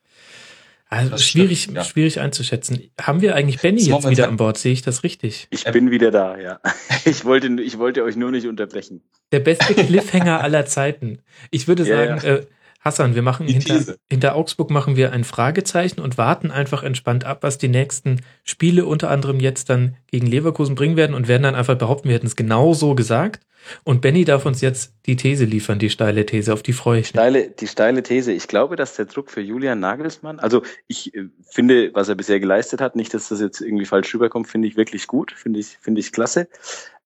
Also 0.91 1.11
das 1.11 1.23
schwierig, 1.23 1.61
stimmt, 1.63 1.77
ja. 1.77 1.83
schwierig 1.83 2.19
einzuschätzen. 2.19 2.81
Haben 2.99 3.21
wir 3.21 3.35
eigentlich 3.35 3.61
Benny 3.61 3.79
jetzt 3.79 4.09
wieder 4.09 4.27
an 4.27 4.37
Bord? 4.37 4.57
Sehe 4.57 4.73
ich 4.73 4.81
das 4.81 5.03
richtig? 5.03 5.47
Ich 5.51 5.63
bin 5.65 5.91
wieder 5.91 6.09
da, 6.09 6.37
ja. 6.37 6.59
Ich 7.05 7.25
wollte, 7.25 7.47
ich 7.61 7.77
wollte 7.77 8.03
euch 8.03 8.15
nur 8.15 8.31
nicht 8.31 8.47
unterbrechen. 8.47 9.03
Der 9.31 9.39
beste 9.39 9.73
Cliffhanger 9.75 10.41
aller 10.41 10.65
Zeiten. 10.65 11.19
Ich 11.51 11.67
würde 11.67 11.85
sagen, 11.85 12.19
ja. 12.23 12.35
Äh, 12.37 12.45
Hassan, 12.79 13.13
wir 13.13 13.21
machen 13.21 13.45
hinter, 13.45 13.95
hinter 14.09 14.35
Augsburg 14.35 14.69
machen 14.69 14.95
wir 14.95 15.11
ein 15.11 15.25
Fragezeichen 15.25 15.99
und 15.99 16.17
warten 16.17 16.49
einfach 16.49 16.81
entspannt 16.81 17.25
ab, 17.25 17.39
was 17.41 17.57
die 17.57 17.67
nächsten 17.67 18.21
Spiele 18.45 18.85
unter 18.85 19.09
anderem 19.09 19.41
jetzt 19.41 19.69
dann 19.69 19.97
gegen 20.07 20.25
Leverkusen 20.25 20.75
bringen 20.75 20.95
werden 20.95 21.13
und 21.13 21.27
werden 21.27 21.43
dann 21.43 21.55
einfach 21.55 21.77
behaupten, 21.77 22.07
wir 22.07 22.15
hätten 22.15 22.27
es 22.27 22.37
genau 22.37 22.73
so 22.73 22.95
gesagt. 22.95 23.41
Und 23.83 23.99
Benny 23.99 24.23
darf 24.23 24.45
uns 24.45 24.61
jetzt 24.61 24.93
die 25.05 25.17
These 25.17 25.43
liefern, 25.43 25.77
die 25.77 25.89
steile 25.89 26.25
These, 26.25 26.53
auf 26.53 26.63
die 26.63 26.71
freue 26.71 27.01
ich 27.01 27.07
mich. 27.07 27.09
Steile, 27.09 27.49
die 27.49 27.67
steile 27.67 28.01
These. 28.01 28.31
Ich 28.31 28.47
glaube, 28.47 28.77
dass 28.77 28.95
der 28.95 29.05
Druck 29.05 29.29
für 29.29 29.41
Julian 29.41 29.81
Nagelsmann, 29.81 30.39
also 30.39 30.63
ich 30.87 31.13
äh, 31.13 31.25
finde, 31.41 31.91
was 31.93 32.07
er 32.07 32.15
bisher 32.15 32.39
geleistet 32.39 32.79
hat, 32.79 32.95
nicht, 32.95 33.13
dass 33.13 33.27
das 33.27 33.41
jetzt 33.41 33.59
irgendwie 33.59 33.85
falsch 33.85 34.13
rüberkommt, 34.13 34.47
finde 34.47 34.69
ich 34.69 34.77
wirklich 34.77 35.07
gut, 35.07 35.33
finde 35.33 35.59
ich, 35.59 35.77
finde 35.81 35.99
ich 35.99 36.13
klasse. 36.13 36.47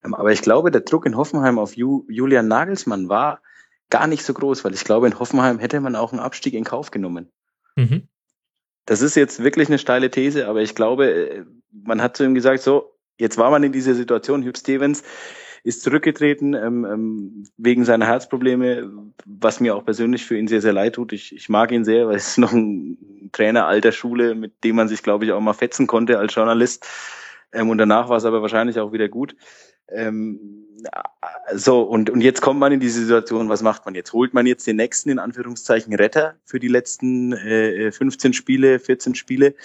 Ähm, 0.05 0.13
aber 0.13 0.31
ich 0.31 0.43
glaube, 0.43 0.69
der 0.69 0.81
Druck 0.81 1.07
in 1.07 1.17
Hoffenheim 1.17 1.57
auf 1.57 1.75
Ju, 1.75 2.05
Julian 2.07 2.47
Nagelsmann 2.47 3.09
war 3.09 3.41
gar 3.93 4.07
nicht 4.07 4.23
so 4.23 4.33
groß, 4.33 4.65
weil 4.65 4.73
ich 4.73 4.83
glaube, 4.83 5.05
in 5.05 5.19
Hoffenheim 5.19 5.59
hätte 5.59 5.79
man 5.79 5.95
auch 5.95 6.11
einen 6.11 6.19
Abstieg 6.19 6.55
in 6.55 6.63
Kauf 6.63 6.89
genommen. 6.89 7.31
Mhm. 7.75 8.07
Das 8.85 9.03
ist 9.03 9.15
jetzt 9.15 9.43
wirklich 9.43 9.67
eine 9.67 9.77
steile 9.77 10.09
These, 10.09 10.47
aber 10.47 10.63
ich 10.63 10.73
glaube, 10.73 11.11
äh, 11.11 11.45
man 11.71 12.01
hat 12.01 12.17
zu 12.17 12.23
ihm 12.23 12.33
gesagt, 12.33 12.63
so, 12.63 12.97
jetzt 13.19 13.37
war 13.37 13.51
man 13.51 13.61
in 13.61 13.71
dieser 13.71 13.93
Situation, 13.93 14.41
Hüb 14.41 14.57
Stevens 14.57 15.03
ist 15.61 15.83
zurückgetreten 15.83 16.55
ähm, 16.55 16.85
ähm, 16.85 17.43
wegen 17.57 17.85
seiner 17.85 18.07
Herzprobleme, 18.07 18.91
was 19.25 19.59
mir 19.59 19.75
auch 19.75 19.85
persönlich 19.85 20.25
für 20.25 20.39
ihn 20.39 20.47
sehr, 20.47 20.61
sehr 20.61 20.73
leid 20.73 20.95
tut. 20.95 21.13
Ich, 21.13 21.33
ich 21.33 21.47
mag 21.47 21.71
ihn 21.71 21.85
sehr, 21.85 22.07
weil 22.07 22.15
es 22.15 22.29
ist 22.29 22.37
noch 22.39 22.51
ein 22.51 23.29
Trainer 23.31 23.67
alter 23.67 23.91
Schule, 23.91 24.33
mit 24.33 24.63
dem 24.63 24.75
man 24.75 24.87
sich, 24.87 25.03
glaube 25.03 25.25
ich, 25.25 25.31
auch 25.31 25.39
mal 25.39 25.53
fetzen 25.53 25.85
konnte 25.85 26.17
als 26.17 26.33
Journalist. 26.33 26.87
Ähm, 27.53 27.69
und 27.69 27.77
danach 27.77 28.09
war 28.09 28.17
es 28.17 28.25
aber 28.25 28.41
wahrscheinlich 28.41 28.79
auch 28.79 28.91
wieder 28.91 29.07
gut. 29.07 29.35
Ähm, 29.87 30.62
so, 31.53 31.81
und, 31.81 32.09
und 32.09 32.21
jetzt 32.21 32.41
kommt 32.41 32.59
man 32.59 32.71
in 32.71 32.79
diese 32.79 33.01
Situation, 33.01 33.49
was 33.49 33.61
macht 33.61 33.85
man 33.85 33.95
jetzt? 33.95 34.13
Holt 34.13 34.33
man 34.33 34.45
jetzt 34.45 34.65
den 34.67 34.77
nächsten, 34.77 35.09
in 35.09 35.19
Anführungszeichen, 35.19 35.93
Retter 35.93 36.35
für 36.45 36.59
die 36.59 36.67
letzten 36.67 37.33
äh, 37.33 37.91
15 37.91 38.33
Spiele, 38.33 38.79
14 38.79 39.15
Spiele? 39.15 39.55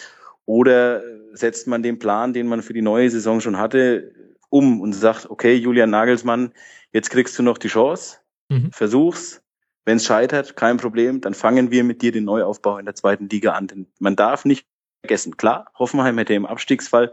Oder 0.44 1.02
setzt 1.32 1.66
man 1.66 1.82
den 1.82 1.98
Plan, 1.98 2.32
den 2.32 2.46
man 2.46 2.62
für 2.62 2.72
die 2.72 2.82
neue 2.82 3.10
Saison 3.10 3.40
schon 3.40 3.58
hatte, 3.58 4.12
um 4.48 4.80
und 4.80 4.92
sagt, 4.92 5.28
okay, 5.30 5.54
Julian 5.54 5.90
Nagelsmann, 5.90 6.52
jetzt 6.92 7.10
kriegst 7.10 7.38
du 7.38 7.42
noch 7.42 7.58
die 7.58 7.68
Chance, 7.68 8.18
mhm. 8.48 8.72
versuch's. 8.72 9.42
Wenn 9.84 9.96
es 9.96 10.04
scheitert, 10.04 10.56
kein 10.56 10.76
Problem, 10.76 11.20
dann 11.22 11.32
fangen 11.32 11.70
wir 11.70 11.82
mit 11.82 12.02
dir 12.02 12.12
den 12.12 12.24
Neuaufbau 12.24 12.76
in 12.78 12.84
der 12.84 12.94
zweiten 12.94 13.28
Liga 13.28 13.52
an. 13.52 13.68
Denn 13.68 13.86
man 13.98 14.16
darf 14.16 14.44
nicht 14.44 14.66
vergessen, 15.00 15.36
klar, 15.38 15.70
Hoffenheim 15.78 16.18
hätte 16.18 16.34
im 16.34 16.44
Abstiegsfall 16.44 17.12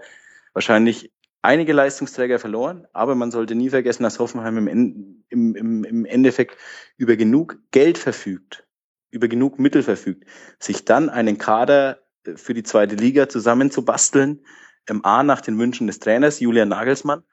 wahrscheinlich 0.53 1.11
einige 1.45 1.73
Leistungsträger 1.73 2.39
verloren, 2.39 2.87
aber 2.93 3.15
man 3.15 3.31
sollte 3.31 3.55
nie 3.55 3.69
vergessen, 3.69 4.03
dass 4.03 4.19
Hoffenheim 4.19 4.67
im, 4.67 5.23
im, 5.29 5.55
im, 5.55 5.83
im 5.83 6.05
Endeffekt 6.05 6.57
über 6.97 7.15
genug 7.15 7.57
Geld 7.71 7.97
verfügt, 7.97 8.67
über 9.11 9.27
genug 9.27 9.59
Mittel 9.59 9.83
verfügt, 9.83 10.25
sich 10.59 10.85
dann 10.85 11.09
einen 11.09 11.37
Kader 11.37 11.99
äh, 12.25 12.35
für 12.35 12.53
die 12.53 12.63
zweite 12.63 12.95
Liga 12.95 13.29
zusammenzubasteln, 13.29 14.41
ähm, 14.89 15.05
A 15.05 15.23
nach 15.23 15.41
den 15.41 15.57
Wünschen 15.57 15.87
des 15.87 15.99
Trainers 15.99 16.39
Julian 16.39 16.69
Nagelsmann 16.69 17.23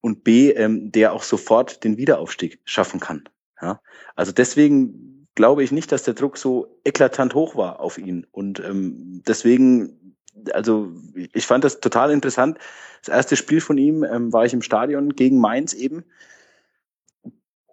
und 0.00 0.24
B, 0.24 0.50
ähm, 0.50 0.92
der 0.92 1.12
auch 1.12 1.22
sofort 1.22 1.84
den 1.84 1.96
Wiederaufstieg 1.96 2.60
schaffen 2.64 3.00
kann. 3.00 3.24
Ja? 3.60 3.80
Also 4.14 4.32
deswegen 4.32 5.26
glaube 5.34 5.62
ich 5.62 5.72
nicht, 5.72 5.92
dass 5.92 6.02
der 6.02 6.14
Druck 6.14 6.36
so 6.36 6.80
eklatant 6.84 7.34
hoch 7.34 7.56
war 7.56 7.80
auf 7.80 7.98
ihn. 7.98 8.26
Und 8.30 8.60
ähm, 8.60 9.22
deswegen, 9.26 10.16
also 10.52 10.92
ich 11.32 11.46
fand 11.46 11.64
das 11.64 11.80
total 11.80 12.10
interessant, 12.10 12.58
das 13.04 13.14
erste 13.14 13.36
Spiel 13.36 13.60
von 13.60 13.78
ihm 13.78 14.04
ähm, 14.04 14.32
war 14.32 14.44
ich 14.44 14.52
im 14.52 14.62
Stadion 14.62 15.14
gegen 15.14 15.38
Mainz 15.38 15.74
eben. 15.74 16.04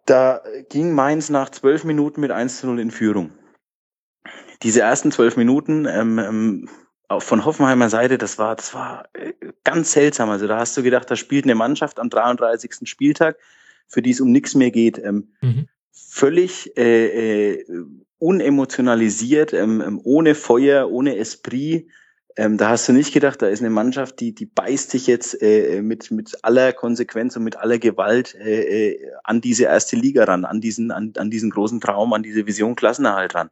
Da 0.05 0.41
ging 0.69 0.93
Mainz 0.93 1.29
nach 1.29 1.49
zwölf 1.49 1.83
Minuten 1.83 2.21
mit 2.21 2.31
1 2.31 2.59
zu 2.59 2.67
0 2.67 2.79
in 2.79 2.91
Führung. 2.91 3.31
Diese 4.63 4.81
ersten 4.81 5.11
zwölf 5.11 5.37
Minuten 5.37 5.85
ähm, 5.85 6.17
ähm, 6.19 6.69
von 7.19 7.45
Hoffenheimer 7.45 7.89
Seite, 7.89 8.17
das 8.17 8.39
war, 8.39 8.55
das 8.55 8.73
war 8.73 9.07
äh, 9.13 9.33
ganz 9.63 9.91
seltsam. 9.91 10.29
Also 10.31 10.47
da 10.47 10.57
hast 10.57 10.75
du 10.75 10.83
gedacht, 10.83 11.09
da 11.11 11.15
spielt 11.15 11.45
eine 11.45 11.55
Mannschaft 11.55 11.99
am 11.99 12.09
33. 12.09 12.89
Spieltag, 12.89 13.37
für 13.87 14.01
die 14.01 14.11
es 14.11 14.21
um 14.21 14.31
nichts 14.31 14.55
mehr 14.55 14.71
geht. 14.71 14.97
Ähm, 14.97 15.29
mhm. 15.41 15.67
Völlig 15.91 16.75
äh, 16.75 17.53
äh, 17.53 17.65
unemotionalisiert, 18.17 19.53
ähm, 19.53 19.81
ähm 19.81 20.01
ohne 20.03 20.33
Feuer, 20.33 20.89
ohne 20.89 21.17
Esprit, 21.17 21.87
ähm, 22.35 22.57
da 22.57 22.69
hast 22.69 22.87
du 22.87 22.93
nicht 22.93 23.13
gedacht, 23.13 23.41
da 23.41 23.47
ist 23.47 23.59
eine 23.59 23.69
Mannschaft, 23.69 24.19
die, 24.19 24.33
die 24.33 24.45
beißt 24.45 24.91
sich 24.91 25.07
jetzt 25.07 25.41
äh, 25.41 25.81
mit, 25.81 26.11
mit 26.11 26.37
aller 26.43 26.73
Konsequenz 26.73 27.35
und 27.35 27.43
mit 27.43 27.57
aller 27.57 27.79
Gewalt 27.79 28.35
äh, 28.35 28.91
äh, 28.91 29.11
an 29.23 29.41
diese 29.41 29.63
erste 29.63 29.95
Liga 29.95 30.23
ran, 30.23 30.45
an 30.45 30.61
diesen, 30.61 30.91
an, 30.91 31.13
an 31.17 31.29
diesen 31.29 31.49
großen 31.49 31.81
Traum, 31.81 32.13
an 32.13 32.23
diese 32.23 32.45
Vision 32.45 32.75
Klassenerhalt 32.75 33.35
ran. 33.35 33.49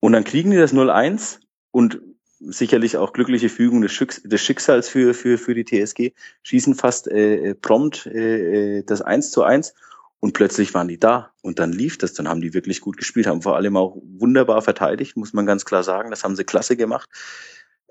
Und 0.00 0.12
dann 0.12 0.24
kriegen 0.24 0.50
die 0.50 0.56
das 0.56 0.74
0-1 0.74 1.40
und 1.70 2.00
sicherlich 2.40 2.96
auch 2.96 3.12
glückliche 3.12 3.48
Fügung 3.48 3.80
des, 3.80 3.92
Schicks 3.92 4.22
des 4.22 4.40
Schicksals 4.40 4.88
für, 4.88 5.14
für, 5.14 5.38
für 5.38 5.54
die 5.54 5.64
TSG, 5.64 6.12
schießen 6.42 6.74
fast 6.74 7.08
äh, 7.08 7.54
prompt 7.54 8.06
äh, 8.06 8.78
äh 8.78 8.82
das 8.82 9.02
1 9.02 9.30
zu 9.30 9.44
1 9.44 9.74
Und 10.20 10.32
plötzlich 10.32 10.74
waren 10.74 10.88
die 10.88 10.98
da 10.98 11.32
und 11.42 11.58
dann 11.58 11.72
lief 11.72 11.98
das. 11.98 12.14
Dann 12.14 12.28
haben 12.28 12.40
die 12.40 12.54
wirklich 12.54 12.80
gut 12.80 12.96
gespielt, 12.96 13.26
haben 13.26 13.42
vor 13.42 13.56
allem 13.56 13.76
auch 13.76 13.96
wunderbar 14.02 14.62
verteidigt, 14.62 15.16
muss 15.16 15.32
man 15.32 15.46
ganz 15.46 15.64
klar 15.64 15.82
sagen. 15.82 16.10
Das 16.10 16.24
haben 16.24 16.36
sie 16.36 16.44
klasse 16.44 16.76
gemacht. 16.76 17.08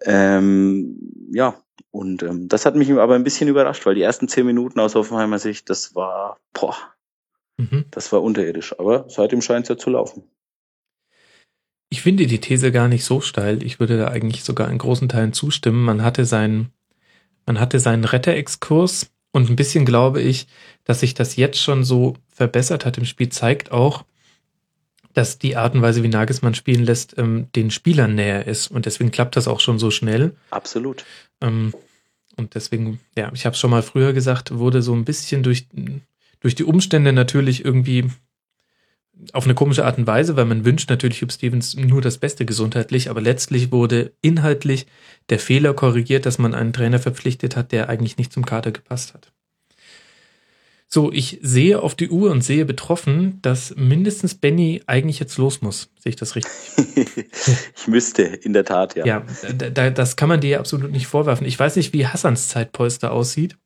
Ähm, 0.01 1.29
ja, 1.31 1.55
und 1.91 2.23
ähm, 2.23 2.47
das 2.47 2.65
hat 2.65 2.75
mich 2.75 2.91
aber 2.91 3.15
ein 3.15 3.23
bisschen 3.23 3.47
überrascht, 3.47 3.85
weil 3.85 3.95
die 3.95 4.01
ersten 4.01 4.27
zehn 4.27 4.45
Minuten 4.45 4.79
aus 4.79 4.95
Hoffenheimer 4.95 5.39
Sicht, 5.39 5.69
das 5.69 5.95
war, 5.95 6.39
boah, 6.53 6.75
mhm. 7.57 7.85
das 7.91 8.11
war 8.11 8.23
unterirdisch. 8.23 8.77
Aber 8.79 9.05
seitdem 9.09 9.41
scheint 9.41 9.65
es 9.65 9.69
ja 9.69 9.77
zu 9.77 9.91
laufen. 9.91 10.23
Ich 11.89 12.01
finde 12.01 12.25
die 12.25 12.41
These 12.41 12.71
gar 12.71 12.87
nicht 12.87 13.05
so 13.05 13.21
steil. 13.21 13.61
Ich 13.61 13.79
würde 13.79 13.97
da 13.99 14.07
eigentlich 14.07 14.43
sogar 14.43 14.71
in 14.71 14.79
großen 14.79 15.09
Teilen 15.09 15.33
zustimmen. 15.33 15.85
Man 15.85 16.01
hatte 16.01 16.25
seinen, 16.25 16.71
man 17.45 17.59
hatte 17.59 17.79
seinen 17.79 18.03
Retterexkurs 18.03 19.11
und 19.31 19.49
ein 19.49 19.55
bisschen 19.55 19.85
glaube 19.85 20.19
ich, 20.19 20.47
dass 20.85 21.01
sich 21.01 21.13
das 21.13 21.35
jetzt 21.35 21.59
schon 21.59 21.83
so 21.83 22.15
verbessert 22.27 22.85
hat 22.85 22.97
im 22.97 23.05
Spiel, 23.05 23.29
zeigt 23.29 23.71
auch, 23.71 24.05
dass 25.13 25.37
die 25.37 25.55
Art 25.55 25.75
und 25.75 25.81
Weise, 25.81 26.03
wie 26.03 26.07
Nagelsmann 26.07 26.55
spielen 26.55 26.83
lässt, 26.83 27.17
ähm, 27.17 27.47
den 27.55 27.71
Spielern 27.71 28.15
näher 28.15 28.47
ist. 28.47 28.67
Und 28.67 28.85
deswegen 28.85 29.11
klappt 29.11 29.35
das 29.35 29.47
auch 29.47 29.59
schon 29.59 29.79
so 29.79 29.91
schnell. 29.91 30.35
Absolut. 30.49 31.05
Ähm, 31.41 31.73
und 32.35 32.55
deswegen, 32.55 32.99
ja, 33.17 33.31
ich 33.33 33.45
habe 33.45 33.53
es 33.53 33.59
schon 33.59 33.71
mal 33.71 33.83
früher 33.83 34.13
gesagt, 34.13 34.57
wurde 34.57 34.81
so 34.81 34.93
ein 34.93 35.05
bisschen 35.05 35.43
durch, 35.43 35.67
durch 36.39 36.55
die 36.55 36.63
Umstände 36.63 37.13
natürlich 37.13 37.63
irgendwie 37.63 38.09
auf 39.31 39.45
eine 39.45 39.53
komische 39.53 39.85
Art 39.85 39.97
und 39.97 40.07
Weise, 40.07 40.35
weil 40.35 40.45
man 40.45 40.65
wünscht 40.65 40.89
natürlich 40.89 41.21
Hugh 41.21 41.31
Stevens 41.31 41.75
nur 41.75 42.01
das 42.01 42.17
Beste 42.17 42.45
gesundheitlich, 42.45 43.09
aber 43.09 43.21
letztlich 43.21 43.71
wurde 43.71 44.13
inhaltlich 44.21 44.87
der 45.29 45.39
Fehler 45.39 45.73
korrigiert, 45.73 46.25
dass 46.25 46.39
man 46.39 46.55
einen 46.55 46.73
Trainer 46.73 46.99
verpflichtet 46.99 47.55
hat, 47.55 47.71
der 47.71 47.89
eigentlich 47.89 48.17
nicht 48.17 48.33
zum 48.33 48.45
Kader 48.45 48.71
gepasst 48.71 49.13
hat. 49.13 49.31
So, 50.93 51.11
ich 51.11 51.39
sehe 51.41 51.81
auf 51.81 51.95
die 51.95 52.11
Uhr 52.11 52.29
und 52.29 52.43
sehe 52.43 52.65
betroffen, 52.65 53.39
dass 53.41 53.75
mindestens 53.75 54.35
Benny 54.35 54.83
eigentlich 54.85 55.19
jetzt 55.19 55.39
los 55.39 55.63
muss. 55.63 55.89
Sehe 55.97 56.11
ich 56.11 56.17
das 56.17 56.35
richtig? 56.35 56.53
ich 57.75 57.87
müsste, 57.87 58.21
in 58.21 58.53
der 58.53 58.63
Tat, 58.63 58.95
ja. 58.95 59.03
Ja, 59.03 59.25
da, 59.57 59.89
das 59.89 60.15
kann 60.17 60.29
man 60.29 60.39
dir 60.39 60.59
absolut 60.59 60.91
nicht 60.91 61.07
vorwerfen. 61.07 61.47
Ich 61.47 61.57
weiß 61.57 61.77
nicht, 61.77 61.93
wie 61.93 62.05
Hassans 62.05 62.47
Zeitpolster 62.47 63.11
aussieht. 63.11 63.57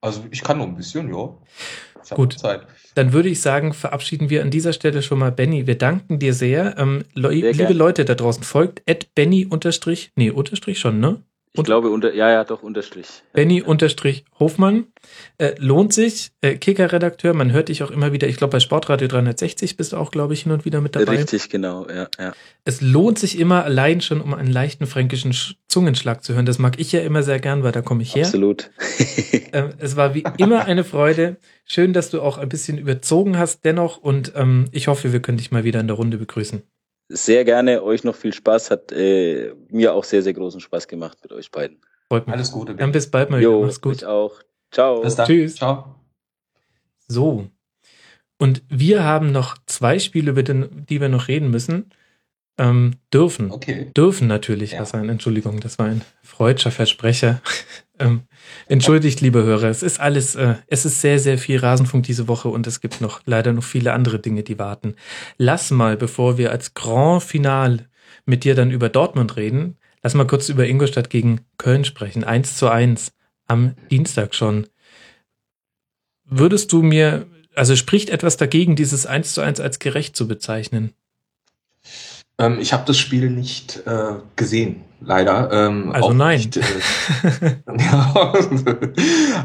Also 0.00 0.24
ich 0.30 0.42
kann 0.42 0.56
noch 0.56 0.66
ein 0.66 0.76
bisschen, 0.76 1.12
ja. 1.14 1.36
Gut, 2.14 2.38
Zeit. 2.38 2.66
dann 2.94 3.12
würde 3.12 3.28
ich 3.28 3.42
sagen, 3.42 3.74
verabschieden 3.74 4.30
wir 4.30 4.40
an 4.40 4.50
dieser 4.50 4.72
Stelle 4.72 5.02
schon 5.02 5.18
mal 5.18 5.30
Benny. 5.30 5.66
Wir 5.66 5.76
danken 5.76 6.18
dir 6.18 6.32
sehr. 6.32 6.78
Ähm, 6.78 7.04
sehr 7.14 7.30
liebe 7.32 7.52
gern. 7.52 7.76
Leute 7.76 8.06
da 8.06 8.14
draußen, 8.14 8.44
folgt 8.44 8.80
at 8.88 9.14
Benny 9.14 9.44
unterstrich, 9.44 10.12
nee, 10.16 10.30
unterstrich 10.30 10.78
schon, 10.78 11.00
ne? 11.00 11.22
Ich 11.62 11.66
glaube, 11.66 11.90
unter, 11.90 12.14
ja, 12.14 12.30
ja, 12.30 12.44
doch, 12.44 12.62
Unterstrich. 12.62 13.06
Benny 13.32 13.62
Unterstrich 13.62 14.24
Hofmann. 14.38 14.86
Äh, 15.38 15.54
lohnt 15.58 15.92
sich. 15.92 16.30
Äh, 16.40 16.56
Kicker-Redakteur, 16.56 17.34
man 17.34 17.52
hört 17.52 17.68
dich 17.68 17.82
auch 17.82 17.90
immer 17.90 18.12
wieder, 18.12 18.28
ich 18.28 18.36
glaube, 18.36 18.52
bei 18.52 18.60
Sportradio 18.60 19.08
360 19.08 19.76
bist 19.76 19.92
du 19.92 19.96
auch, 19.96 20.10
glaube 20.10 20.34
ich, 20.34 20.42
hin 20.42 20.52
und 20.52 20.64
wieder 20.64 20.80
mit 20.80 20.96
dabei. 20.96 21.16
Richtig, 21.16 21.48
genau, 21.48 21.86
ja, 21.88 22.08
ja. 22.18 22.32
Es 22.64 22.80
lohnt 22.80 23.18
sich 23.18 23.38
immer 23.38 23.64
allein 23.64 24.00
schon, 24.00 24.20
um 24.20 24.34
einen 24.34 24.50
leichten 24.50 24.86
fränkischen 24.86 25.34
Zungenschlag 25.68 26.22
zu 26.22 26.34
hören. 26.34 26.46
Das 26.46 26.58
mag 26.58 26.78
ich 26.78 26.92
ja 26.92 27.00
immer 27.00 27.22
sehr 27.22 27.40
gern, 27.40 27.62
weil 27.62 27.72
da 27.72 27.82
komme 27.82 28.02
ich 28.02 28.14
her. 28.14 28.26
Absolut. 28.26 28.70
äh, 29.52 29.70
es 29.78 29.96
war 29.96 30.14
wie 30.14 30.24
immer 30.36 30.64
eine 30.66 30.84
Freude. 30.84 31.36
Schön, 31.64 31.92
dass 31.92 32.10
du 32.10 32.22
auch 32.22 32.38
ein 32.38 32.48
bisschen 32.48 32.78
überzogen 32.78 33.38
hast 33.38 33.64
dennoch 33.64 33.98
und 33.98 34.32
ähm, 34.36 34.66
ich 34.72 34.88
hoffe, 34.88 35.12
wir 35.12 35.20
können 35.20 35.38
dich 35.38 35.50
mal 35.50 35.64
wieder 35.64 35.80
in 35.80 35.86
der 35.86 35.96
Runde 35.96 36.18
begrüßen 36.18 36.62
sehr 37.08 37.44
gerne. 37.44 37.82
Euch 37.82 38.04
noch 38.04 38.14
viel 38.14 38.32
Spaß. 38.32 38.70
Hat 38.70 38.92
äh, 38.92 39.54
mir 39.70 39.94
auch 39.94 40.04
sehr, 40.04 40.22
sehr 40.22 40.34
großen 40.34 40.60
Spaß 40.60 40.88
gemacht 40.88 41.18
mit 41.22 41.32
euch 41.32 41.50
beiden. 41.50 41.80
Freut 42.08 42.26
mich. 42.26 42.34
Alles 42.34 42.52
Gute. 42.52 42.74
Dann 42.74 42.92
bis 42.92 43.10
bald 43.10 43.30
mal 43.30 43.42
jo, 43.42 43.58
wieder. 43.58 43.66
Mach's 43.66 43.80
gut. 43.80 43.96
Ich 43.96 44.06
auch. 44.06 44.40
Ciao. 44.70 45.00
Bis 45.00 45.16
dann. 45.16 45.26
Tschüss. 45.26 45.56
Ciao. 45.56 45.94
So. 47.06 47.48
Und 48.38 48.62
wir 48.68 49.04
haben 49.04 49.32
noch 49.32 49.56
zwei 49.66 49.98
Spiele, 49.98 50.30
über 50.30 50.42
die 50.42 51.00
wir 51.00 51.08
noch 51.08 51.28
reden 51.28 51.50
müssen. 51.50 51.90
Ähm, 52.58 52.96
dürfen. 53.14 53.52
Okay. 53.52 53.92
Dürfen 53.96 54.26
natürlich, 54.26 54.72
ja. 54.72 54.80
Hassan. 54.80 55.08
Entschuldigung, 55.08 55.60
das 55.60 55.78
war 55.78 55.86
ein 55.86 56.02
freudscher 56.22 56.72
Versprecher. 56.72 57.40
ähm, 58.00 58.22
entschuldigt, 58.66 59.20
liebe 59.20 59.44
Hörer. 59.44 59.68
Es 59.68 59.84
ist 59.84 60.00
alles, 60.00 60.34
äh, 60.34 60.56
es 60.66 60.84
ist 60.84 61.00
sehr, 61.00 61.20
sehr 61.20 61.38
viel 61.38 61.60
Rasenfunk 61.60 62.04
diese 62.04 62.26
Woche 62.26 62.48
und 62.48 62.66
es 62.66 62.80
gibt 62.80 63.00
noch 63.00 63.20
leider 63.26 63.52
noch 63.52 63.62
viele 63.62 63.92
andere 63.92 64.18
Dinge, 64.18 64.42
die 64.42 64.58
warten. 64.58 64.96
Lass 65.36 65.70
mal, 65.70 65.96
bevor 65.96 66.36
wir 66.36 66.50
als 66.50 66.74
Grand 66.74 67.22
Final 67.22 67.86
mit 68.26 68.42
dir 68.42 68.56
dann 68.56 68.72
über 68.72 68.88
Dortmund 68.88 69.36
reden, 69.36 69.76
lass 70.02 70.14
mal 70.14 70.26
kurz 70.26 70.48
über 70.48 70.66
Ingolstadt 70.66 71.10
gegen 71.10 71.42
Köln 71.58 71.84
sprechen. 71.84 72.24
Eins 72.24 72.56
zu 72.56 72.68
eins 72.68 73.12
am 73.46 73.74
Dienstag 73.90 74.34
schon. 74.34 74.66
Würdest 76.24 76.72
du 76.72 76.82
mir, 76.82 77.26
also 77.54 77.76
spricht 77.76 78.10
etwas 78.10 78.36
dagegen, 78.36 78.74
dieses 78.74 79.06
eins 79.06 79.32
zu 79.32 79.42
eins 79.42 79.60
als 79.60 79.78
gerecht 79.78 80.16
zu 80.16 80.26
bezeichnen? 80.26 80.92
Ähm, 82.38 82.58
ich 82.60 82.72
habe 82.72 82.84
das 82.86 82.98
Spiel 82.98 83.30
nicht 83.30 83.82
äh, 83.86 84.14
gesehen, 84.36 84.84
leider. 85.00 85.50
Ähm, 85.52 85.92
also 85.92 86.12
nein. 86.12 86.38
Nicht, 86.38 86.56
äh, 86.56 86.62
ja, 87.78 88.32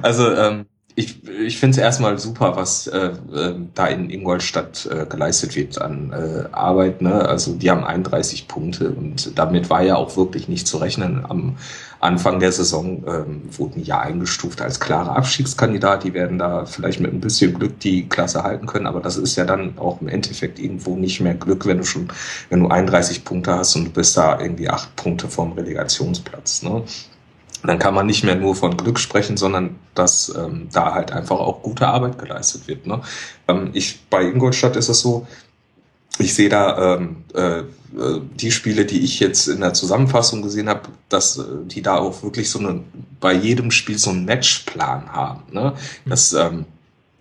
also 0.02 0.32
ähm, 0.32 0.66
ich, 0.96 1.28
ich 1.28 1.58
finde 1.58 1.72
es 1.72 1.78
erstmal 1.78 2.20
super, 2.20 2.56
was 2.56 2.88
äh, 2.88 3.12
äh, 3.34 3.56
da 3.74 3.88
in 3.88 4.10
Ingolstadt 4.10 4.88
äh, 4.92 5.06
geleistet 5.08 5.56
wird 5.56 5.82
an 5.82 6.12
äh, 6.12 6.54
Arbeit. 6.54 7.02
Ne? 7.02 7.14
Also 7.14 7.56
die 7.56 7.72
haben 7.72 7.84
31 7.84 8.48
Punkte 8.48 8.92
und 8.92 9.38
damit 9.38 9.70
war 9.70 9.82
ja 9.82 9.96
auch 9.96 10.16
wirklich 10.18 10.48
nicht 10.48 10.68
zu 10.68 10.78
rechnen. 10.78 11.26
Am 11.28 11.58
Anfang 12.00 12.40
der 12.40 12.52
Saison 12.52 13.04
ähm, 13.08 13.42
wurden 13.58 13.82
ja 13.84 14.02
eingestuft 14.02 14.62
als 14.62 14.80
klare 14.80 15.16
Abstiegskandidat. 15.16 16.04
Die 16.04 16.14
werden 16.14 16.38
da 16.38 16.66
vielleicht 16.66 17.00
mit 17.00 17.12
ein 17.12 17.22
bisschen 17.22 17.58
Glück 17.58 17.80
die 17.80 18.08
Klasse 18.08 18.44
halten 18.44 18.68
können, 18.68 18.86
aber 18.86 19.00
das 19.00 19.18
ist 19.18 19.36
ja 19.36 19.46
dann 19.46 19.78
auch 19.80 20.00
im 20.02 20.10
Endeffekt 20.10 20.60
irgendwo 20.60 20.96
nicht 20.96 21.22
mehr 21.22 21.34
Glück, 21.34 21.66
wenn 21.66 21.78
du 21.78 21.86
schon, 21.86 22.10
wenn 22.50 22.60
du 22.60 22.68
31 22.68 23.24
Punkte 23.24 23.56
hast 23.56 23.76
und 23.76 23.86
du 23.86 23.92
bist 23.92 24.16
da 24.16 24.40
irgendwie 24.40 24.70
acht 24.70 24.96
Punkte 24.96 25.28
vom 25.28 25.54
Relegationsplatz. 25.54 26.62
Ne? 26.62 26.84
Dann 27.70 27.80
kann 27.80 27.94
man 27.94 28.06
nicht 28.06 28.24
mehr 28.24 28.36
nur 28.36 28.56
von 28.56 28.76
Glück 28.78 29.00
sprechen, 29.00 29.38
sondern 29.38 29.80
dass 29.96 30.34
ähm, 30.36 30.68
da 30.72 30.94
halt 30.94 31.12
einfach 31.12 31.40
auch 31.40 31.62
gute 31.62 31.88
Arbeit 31.88 32.18
geleistet 32.18 32.68
wird. 32.68 32.86
Ne? 32.86 33.02
Ähm, 33.48 33.70
ich 33.74 34.02
bei 34.10 34.24
Ingolstadt 34.24 34.76
ist 34.76 34.90
es 34.90 35.00
so, 35.00 35.26
ich 36.20 36.34
sehe 36.34 36.50
da 36.50 36.96
ähm, 36.96 37.24
äh, 37.34 37.64
die 38.36 38.52
Spiele, 38.52 38.86
die 38.86 39.02
ich 39.04 39.20
jetzt 39.20 39.48
in 39.48 39.62
der 39.62 39.74
Zusammenfassung 39.74 40.42
gesehen 40.42 40.70
habe, 40.70 40.90
dass 41.10 41.38
äh, 41.38 41.44
die 41.66 41.82
da 41.82 41.98
auch 41.98 42.24
wirklich 42.24 42.50
so 42.50 42.60
eine 42.60 42.84
bei 43.20 43.34
jedem 43.34 43.72
Spiel 43.72 43.98
so 43.98 44.10
einen 44.10 44.26
Matchplan 44.26 45.12
haben. 45.12 45.44
Ne? 45.52 45.74
Das 46.06 46.34
ähm, 46.34 46.66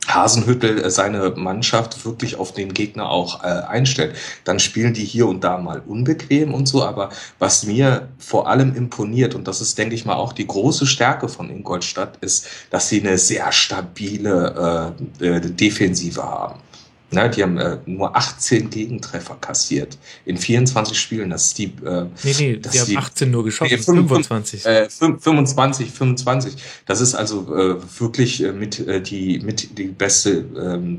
Hasenhüttel 0.09 0.85
äh, 0.85 0.91
seine 0.91 1.31
Mannschaft 1.37 2.05
wirklich 2.05 2.37
auf 2.37 2.53
den 2.53 2.74
Gegner 2.74 3.09
auch 3.09 3.43
äh, 3.43 3.47
einstellt. 3.47 4.16
Dann 4.45 4.59
spielen 4.59 4.95
die 4.95 5.05
hier 5.05 5.27
und 5.27 5.45
da 5.45 5.59
mal 5.59 5.83
unbequem 5.87 6.55
und 6.55 6.66
so, 6.66 6.85
aber 6.85 7.11
was 7.39 7.65
mir 7.65 8.09
vor 8.19 8.49
allem 8.49 8.74
imponiert, 8.74 9.35
und 9.35 9.49
das 9.49 9.61
ist, 9.61 9.79
denke 9.79 9.95
ich 9.95 10.05
mal, 10.05 10.15
auch 10.16 10.33
die 10.33 10.47
große 10.47 10.87
Stärke 10.87 11.29
von 11.29 11.51
Ingolstadt, 11.51 12.19
ist, 12.20 12.47
dass 12.70 12.89
sie 12.89 13.01
eine 13.01 13.19
sehr 13.19 13.51
stabile 13.53 14.95
äh, 15.20 15.27
äh, 15.27 15.41
Defensive 15.41 16.23
haben. 16.23 16.61
Ne, 17.13 17.29
die 17.29 17.43
haben 17.43 17.59
äh, 17.59 17.77
nur 17.85 18.17
18 18.17 18.71
Gegentreffer 18.71 19.37
kassiert 19.39 19.99
in 20.25 20.39
24 20.39 20.99
Spielen. 20.99 21.29
Das 21.29 21.49
ist 21.49 21.59
die. 21.59 21.65
Äh, 21.85 22.07
nee, 22.25 22.35
nee, 22.39 22.57
die 22.57 22.81
haben 22.81 22.97
18 22.97 23.31
nur 23.31 23.45
geschossen. 23.45 23.75
Nee, 23.75 23.83
25. 23.83 24.65
Äh, 24.65 24.89
25, 24.89 25.91
25. 25.91 26.55
Das 26.87 27.03
ist 27.03 27.15
also 27.15 27.55
äh, 27.55 27.77
wirklich 27.99 28.43
äh, 28.43 28.53
mit 28.53 28.79
äh, 28.87 29.03
die 29.03 29.41
mit 29.41 29.77
die 29.77 29.89
beste 29.89 30.31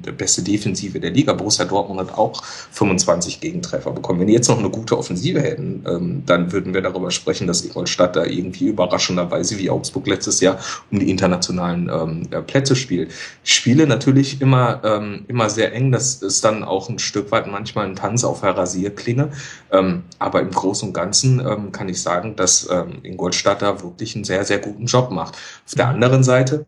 äh, 0.05 0.11
beste 0.11 0.43
Defensive 0.43 0.99
der 0.99 1.09
Liga. 1.09 1.33
Borussia 1.33 1.65
Dortmund 1.65 1.99
hat 2.01 2.15
auch 2.15 2.43
25 2.43 3.41
Gegentreffer 3.41 3.89
bekommen. 3.89 4.19
Wenn 4.19 4.27
die 4.27 4.33
jetzt 4.33 4.49
noch 4.49 4.59
eine 4.59 4.69
gute 4.69 4.97
Offensive 4.97 5.41
hätten, 5.41 5.83
ähm, 5.87 6.23
dann 6.27 6.51
würden 6.51 6.75
wir 6.75 6.81
darüber 6.81 7.09
sprechen, 7.09 7.47
dass 7.47 7.65
Ingolstadt 7.65 8.15
da 8.15 8.25
irgendwie 8.25 8.67
überraschenderweise 8.67 9.57
wie 9.57 9.71
Augsburg 9.71 10.05
letztes 10.05 10.41
Jahr 10.41 10.59
um 10.91 10.99
die 10.99 11.09
internationalen 11.09 11.89
ähm, 11.89 12.45
Plätze 12.45 12.75
spielt. 12.75 13.11
Ich 13.43 13.55
spiele 13.55 13.87
natürlich 13.87 14.41
immer 14.41 14.81
ähm, 14.83 15.25
immer 15.27 15.49
sehr 15.49 15.73
eng. 15.73 15.91
Das 15.91 16.02
das 16.03 16.35
ist 16.35 16.43
dann 16.43 16.63
auch 16.63 16.89
ein 16.89 16.99
Stück 16.99 17.31
weit 17.31 17.47
manchmal 17.47 17.85
ein 17.85 17.95
Tanz 17.95 18.23
auf 18.23 18.41
der 18.41 18.57
Rasierklinge. 18.57 19.31
Ähm, 19.71 20.03
aber 20.19 20.41
im 20.41 20.51
Großen 20.51 20.89
und 20.89 20.93
Ganzen 20.93 21.39
ähm, 21.39 21.71
kann 21.71 21.89
ich 21.89 22.01
sagen, 22.01 22.35
dass 22.35 22.69
ähm, 22.69 22.99
Ingolstadt 23.03 23.61
da 23.61 23.81
wirklich 23.81 24.15
einen 24.15 24.23
sehr, 24.23 24.43
sehr 24.45 24.59
guten 24.59 24.85
Job 24.85 25.11
macht. 25.11 25.35
Auf 25.65 25.75
der 25.75 25.87
anderen 25.87 26.23
Seite, 26.23 26.65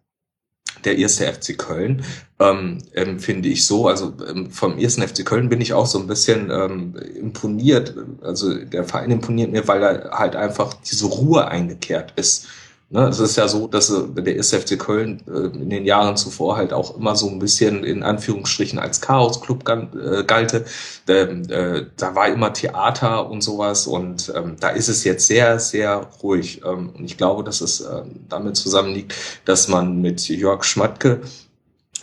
der 0.84 0.98
erste 0.98 1.32
FC 1.32 1.58
Köln, 1.58 2.04
ähm, 2.40 2.80
ähm, 2.94 3.20
finde 3.20 3.50
ich 3.50 3.66
so. 3.66 3.88
Also 3.88 4.14
ähm, 4.28 4.52
vom 4.52 4.78
ersten 4.78 5.02
FC 5.02 5.26
Köln 5.26 5.50
bin 5.50 5.62
ich 5.62 5.74
auch 5.74 5.86
so 5.86 6.00
ein 6.00 6.08
bisschen 6.08 6.50
ähm, 6.52 6.96
imponiert. 7.16 7.96
Also 8.22 8.54
der 8.54 8.84
Verein 8.84 9.12
imponiert 9.12 9.52
mir, 9.52 9.68
weil 9.68 9.84
er 9.84 10.12
halt 10.12 10.36
einfach 10.36 10.74
diese 10.74 11.08
Ruhe 11.08 11.48
eingekehrt 11.48 12.14
ist. 12.16 12.48
Ne, 12.90 13.08
es 13.08 13.20
ist 13.20 13.36
ja 13.36 13.48
so, 13.48 13.68
dass 13.68 13.90
äh, 13.90 14.04
der 14.22 14.38
SFC 14.38 14.78
Köln 14.78 15.24
äh, 15.28 15.48
in 15.58 15.72
den 15.72 15.86
Jahren 15.86 16.18
zuvor 16.18 16.56
halt 16.56 16.72
auch 16.72 16.96
immer 16.96 17.16
so 17.16 17.28
ein 17.28 17.40
bisschen 17.40 17.84
in 17.84 18.04
Anführungsstrichen 18.04 18.78
als 18.78 19.02
Chaos-Club 19.02 19.68
äh, 19.68 20.24
galte. 20.24 20.66
Ähm, 21.08 21.48
da 21.48 22.16
war 22.16 22.28
immer 22.28 22.54
Theater 22.54 23.30
und 23.30 23.42
sowas 23.42 23.88
und 23.88 24.32
ähm, 24.36 24.58
da 24.60 24.70
ist 24.70 24.88
es 24.88 25.04
jetzt 25.04 25.26
sehr, 25.26 25.60
sehr 25.60 26.08
ruhig. 26.22 26.62
Ähm, 26.64 26.92
und 26.96 27.06
ich 27.06 27.18
glaube, 27.18 27.44
dass 27.44 27.62
es 27.62 27.84
damit 28.30 28.56
zusammenliegt, 28.56 29.14
dass 29.46 29.68
man 29.68 30.02
mit 30.02 30.28
Jörg 30.28 30.64
Schmatke 30.64 31.22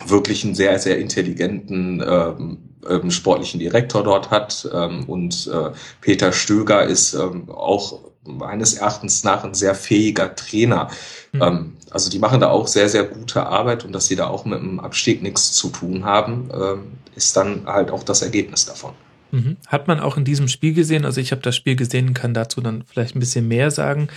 wirklich 0.05 0.43
einen 0.43 0.55
sehr, 0.55 0.79
sehr 0.79 0.97
intelligenten 0.99 2.03
ähm, 2.05 2.57
ähm, 2.89 3.11
sportlichen 3.11 3.59
Direktor 3.59 4.03
dort 4.03 4.31
hat. 4.31 4.69
Ähm, 4.73 5.05
und 5.05 5.47
äh, 5.47 5.71
Peter 6.01 6.33
Stöger 6.33 6.83
ist 6.83 7.13
ähm, 7.13 7.49
auch 7.49 7.99
meines 8.25 8.75
Erachtens 8.75 9.23
nach 9.23 9.43
ein 9.43 9.53
sehr 9.53 9.75
fähiger 9.75 10.35
Trainer. 10.35 10.89
Mhm. 11.31 11.41
Ähm, 11.41 11.73
also 11.91 12.09
die 12.09 12.19
machen 12.19 12.39
da 12.39 12.49
auch 12.49 12.67
sehr, 12.67 12.89
sehr 12.89 13.03
gute 13.03 13.45
Arbeit 13.45 13.85
und 13.85 13.91
dass 13.93 14.07
sie 14.07 14.15
da 14.15 14.27
auch 14.27 14.45
mit 14.45 14.59
dem 14.59 14.79
Abstieg 14.79 15.21
nichts 15.21 15.53
zu 15.53 15.69
tun 15.69 16.05
haben, 16.05 16.49
ähm, 16.53 16.79
ist 17.15 17.37
dann 17.37 17.65
halt 17.65 17.91
auch 17.91 18.03
das 18.03 18.21
Ergebnis 18.21 18.65
davon. 18.65 18.93
Mhm. 19.31 19.57
Hat 19.67 19.87
man 19.87 19.99
auch 19.99 20.15
in 20.15 20.25
diesem 20.25 20.47
Spiel 20.47 20.73
gesehen, 20.73 21.05
also 21.05 21.19
ich 21.19 21.31
habe 21.31 21.41
das 21.41 21.55
Spiel 21.55 21.75
gesehen, 21.75 22.13
kann 22.13 22.33
dazu 22.33 22.61
dann 22.61 22.83
vielleicht 22.83 23.15
ein 23.15 23.19
bisschen 23.19 23.47
mehr 23.47 23.71
sagen. 23.71 24.07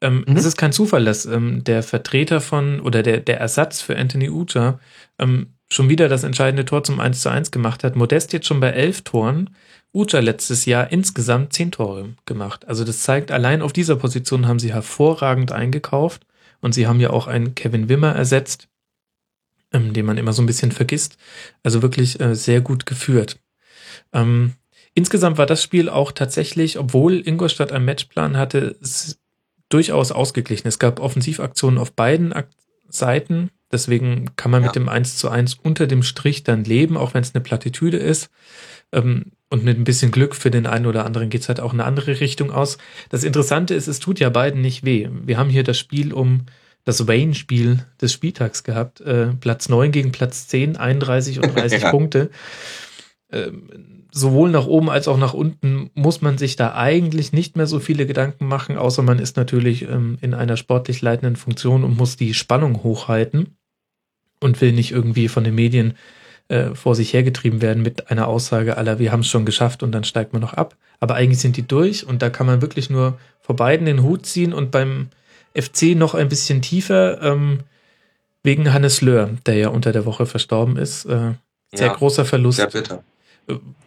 Ähm, 0.00 0.24
mhm. 0.26 0.36
Es 0.36 0.44
ist 0.44 0.56
kein 0.56 0.72
Zufall, 0.72 1.04
dass 1.04 1.26
ähm, 1.26 1.64
der 1.64 1.82
Vertreter 1.82 2.40
von 2.40 2.80
oder 2.80 3.02
der, 3.02 3.20
der 3.20 3.40
Ersatz 3.40 3.80
für 3.80 3.96
Anthony 3.96 4.28
Uja 4.28 4.78
ähm, 5.18 5.54
schon 5.70 5.88
wieder 5.88 6.08
das 6.08 6.22
entscheidende 6.22 6.64
Tor 6.64 6.84
zum 6.84 7.00
1 7.00 7.20
zu 7.20 7.30
1 7.30 7.50
gemacht 7.50 7.82
hat. 7.82 7.96
Modest 7.96 8.32
jetzt 8.32 8.46
schon 8.46 8.60
bei 8.60 8.70
elf 8.70 9.02
Toren. 9.02 9.50
Uja 9.98 10.20
letztes 10.20 10.64
Jahr 10.64 10.92
insgesamt 10.92 11.52
zehn 11.52 11.72
Tore 11.72 12.10
gemacht. 12.24 12.68
Also 12.68 12.84
das 12.84 13.02
zeigt, 13.02 13.32
allein 13.32 13.62
auf 13.62 13.72
dieser 13.72 13.96
Position 13.96 14.46
haben 14.46 14.60
sie 14.60 14.72
hervorragend 14.72 15.50
eingekauft 15.50 16.24
und 16.60 16.72
sie 16.72 16.86
haben 16.86 17.00
ja 17.00 17.10
auch 17.10 17.26
einen 17.26 17.56
Kevin 17.56 17.88
Wimmer 17.88 18.14
ersetzt, 18.14 18.68
ähm, 19.72 19.92
den 19.92 20.06
man 20.06 20.16
immer 20.16 20.32
so 20.32 20.40
ein 20.40 20.46
bisschen 20.46 20.70
vergisst. 20.70 21.18
Also 21.64 21.82
wirklich 21.82 22.20
äh, 22.20 22.36
sehr 22.36 22.60
gut 22.60 22.86
geführt. 22.86 23.40
Ähm, 24.12 24.52
insgesamt 24.94 25.36
war 25.36 25.46
das 25.46 25.64
Spiel 25.64 25.88
auch 25.88 26.12
tatsächlich, 26.12 26.78
obwohl 26.78 27.26
Ingolstadt 27.26 27.72
einen 27.72 27.84
Matchplan 27.84 28.36
hatte, 28.36 28.76
durchaus 29.68 30.12
ausgeglichen. 30.12 30.68
Es 30.68 30.78
gab 30.78 31.00
Offensivaktionen 31.00 31.78
auf 31.78 31.92
beiden 31.92 32.32
Ak 32.32 32.48
Seiten. 32.88 33.50
Deswegen 33.70 34.34
kann 34.36 34.50
man 34.50 34.62
ja. 34.62 34.68
mit 34.68 34.76
dem 34.76 34.88
1 34.88 35.18
zu 35.18 35.28
1 35.28 35.56
unter 35.62 35.86
dem 35.86 36.02
Strich 36.02 36.42
dann 36.42 36.64
leben, 36.64 36.96
auch 36.96 37.12
wenn 37.12 37.22
es 37.22 37.34
eine 37.34 37.42
Plattitüde 37.42 37.98
ist. 37.98 38.30
Ähm, 38.92 39.32
und 39.50 39.64
mit 39.64 39.78
ein 39.78 39.84
bisschen 39.84 40.10
Glück 40.10 40.34
für 40.34 40.50
den 40.50 40.66
einen 40.66 40.86
oder 40.86 41.06
anderen 41.06 41.30
geht's 41.30 41.48
halt 41.48 41.60
auch 41.60 41.72
in 41.72 41.80
eine 41.80 41.88
andere 41.88 42.20
Richtung 42.20 42.50
aus. 42.50 42.76
Das 43.08 43.24
Interessante 43.24 43.74
ist, 43.74 43.86
es 43.86 43.98
tut 43.98 44.20
ja 44.20 44.28
beiden 44.28 44.60
nicht 44.60 44.84
weh. 44.84 45.08
Wir 45.24 45.38
haben 45.38 45.48
hier 45.48 45.64
das 45.64 45.78
Spiel 45.78 46.12
um 46.12 46.44
das 46.84 47.06
Wayne-Spiel 47.06 47.84
des 48.00 48.12
Spieltags 48.12 48.62
gehabt. 48.62 49.00
Äh, 49.00 49.28
Platz 49.40 49.68
9 49.68 49.90
gegen 49.90 50.12
Platz 50.12 50.48
10, 50.48 50.76
31 50.76 51.40
und 51.40 51.54
30 51.54 51.82
ja. 51.82 51.90
Punkte. 51.90 52.30
Ähm, 53.30 53.98
sowohl 54.10 54.50
nach 54.50 54.66
oben 54.66 54.88
als 54.90 55.08
auch 55.08 55.18
nach 55.18 55.34
unten 55.34 55.90
muss 55.94 56.22
man 56.22 56.38
sich 56.38 56.56
da 56.56 56.74
eigentlich 56.74 57.32
nicht 57.32 57.56
mehr 57.56 57.66
so 57.66 57.78
viele 57.78 58.06
Gedanken 58.06 58.46
machen, 58.46 58.78
außer 58.78 59.02
man 59.02 59.18
ist 59.18 59.36
natürlich 59.36 59.82
ähm, 59.82 60.18
in 60.20 60.34
einer 60.34 60.56
sportlich 60.56 61.02
leitenden 61.02 61.36
Funktion 61.36 61.84
und 61.84 61.96
muss 61.96 62.16
die 62.16 62.34
Spannung 62.34 62.82
hochhalten 62.82 63.56
und 64.40 64.60
will 64.60 64.72
nicht 64.72 64.92
irgendwie 64.92 65.28
von 65.28 65.44
den 65.44 65.54
Medien 65.54 65.94
äh, 66.48 66.74
vor 66.74 66.94
sich 66.94 67.12
hergetrieben 67.12 67.60
werden 67.60 67.82
mit 67.82 68.10
einer 68.10 68.26
Aussage 68.26 68.76
aller, 68.76 68.98
wir 68.98 69.12
haben 69.12 69.20
es 69.20 69.28
schon 69.28 69.44
geschafft 69.44 69.82
und 69.82 69.92
dann 69.92 70.04
steigt 70.04 70.32
man 70.32 70.42
noch 70.42 70.54
ab. 70.54 70.76
Aber 71.00 71.14
eigentlich 71.14 71.40
sind 71.40 71.56
die 71.56 71.66
durch 71.66 72.06
und 72.06 72.22
da 72.22 72.30
kann 72.30 72.46
man 72.46 72.62
wirklich 72.62 72.90
nur 72.90 73.18
vor 73.40 73.56
beiden 73.56 73.86
den 73.86 74.02
Hut 74.02 74.26
ziehen 74.26 74.52
und 74.52 74.70
beim 74.70 75.08
FC 75.54 75.96
noch 75.96 76.14
ein 76.14 76.28
bisschen 76.28 76.62
tiefer 76.62 77.22
ähm, 77.22 77.60
wegen 78.42 78.72
Hannes 78.72 79.00
Löhr, 79.00 79.30
der 79.46 79.54
ja 79.56 79.68
unter 79.68 79.92
der 79.92 80.06
Woche 80.06 80.26
verstorben 80.26 80.76
ist. 80.76 81.04
Äh, 81.04 81.34
sehr 81.72 81.88
ja, 81.88 81.92
großer 81.92 82.24
Verlust. 82.24 82.56
Sehr 82.56 82.68
bitter. 82.68 83.04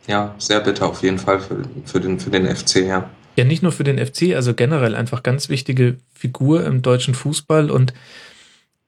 Ja, 0.07 0.35
sehr 0.37 0.59
bitter 0.59 0.87
auf 0.87 1.03
jeden 1.03 1.19
Fall 1.19 1.39
für, 1.39 1.63
für, 1.85 1.99
den, 1.99 2.19
für 2.19 2.29
den 2.29 2.53
FC, 2.53 2.77
ja. 2.77 3.09
Ja, 3.37 3.43
nicht 3.43 3.63
nur 3.63 3.71
für 3.71 3.83
den 3.83 4.03
FC, 4.03 4.35
also 4.35 4.53
generell 4.53 4.95
einfach 4.95 5.23
ganz 5.23 5.49
wichtige 5.49 5.97
Figur 6.13 6.65
im 6.65 6.81
deutschen 6.81 7.13
Fußball 7.13 7.71
und 7.71 7.93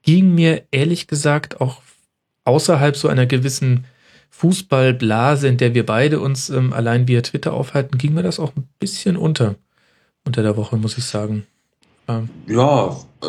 ging 0.02 0.34
mir 0.34 0.64
ehrlich 0.70 1.06
gesagt 1.06 1.60
auch 1.60 1.80
außerhalb 2.44 2.96
so 2.96 3.08
einer 3.08 3.26
gewissen 3.26 3.84
Fußballblase, 4.30 5.48
in 5.48 5.56
der 5.56 5.74
wir 5.74 5.86
beide 5.86 6.20
uns 6.20 6.50
ähm, 6.50 6.72
allein 6.72 7.08
via 7.08 7.22
Twitter 7.22 7.52
aufhalten, 7.52 7.98
ging 7.98 8.14
mir 8.14 8.22
das 8.22 8.40
auch 8.40 8.54
ein 8.56 8.68
bisschen 8.78 9.16
unter 9.16 9.54
unter 10.24 10.42
der 10.42 10.56
Woche, 10.56 10.76
muss 10.76 10.98
ich 10.98 11.04
sagen. 11.04 11.46
Ähm. 12.08 12.28
Ja, 12.46 12.96
äh, 13.22 13.26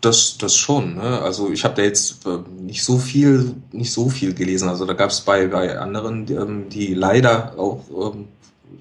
das, 0.00 0.38
das 0.38 0.56
schon. 0.56 0.96
Ne? 0.96 1.20
Also 1.20 1.50
ich 1.50 1.64
habe 1.64 1.74
da 1.74 1.82
jetzt 1.82 2.26
äh, 2.26 2.38
nicht 2.60 2.82
so 2.82 2.98
viel, 2.98 3.54
nicht 3.72 3.92
so 3.92 4.08
viel 4.08 4.34
gelesen. 4.34 4.68
Also 4.68 4.84
da 4.84 4.94
gab 4.94 5.10
es 5.10 5.20
bei, 5.20 5.46
bei 5.46 5.78
anderen, 5.78 6.26
die, 6.26 6.34
ähm, 6.34 6.68
die 6.68 6.94
leider 6.94 7.58
auch 7.58 7.84
ähm, 8.14 8.28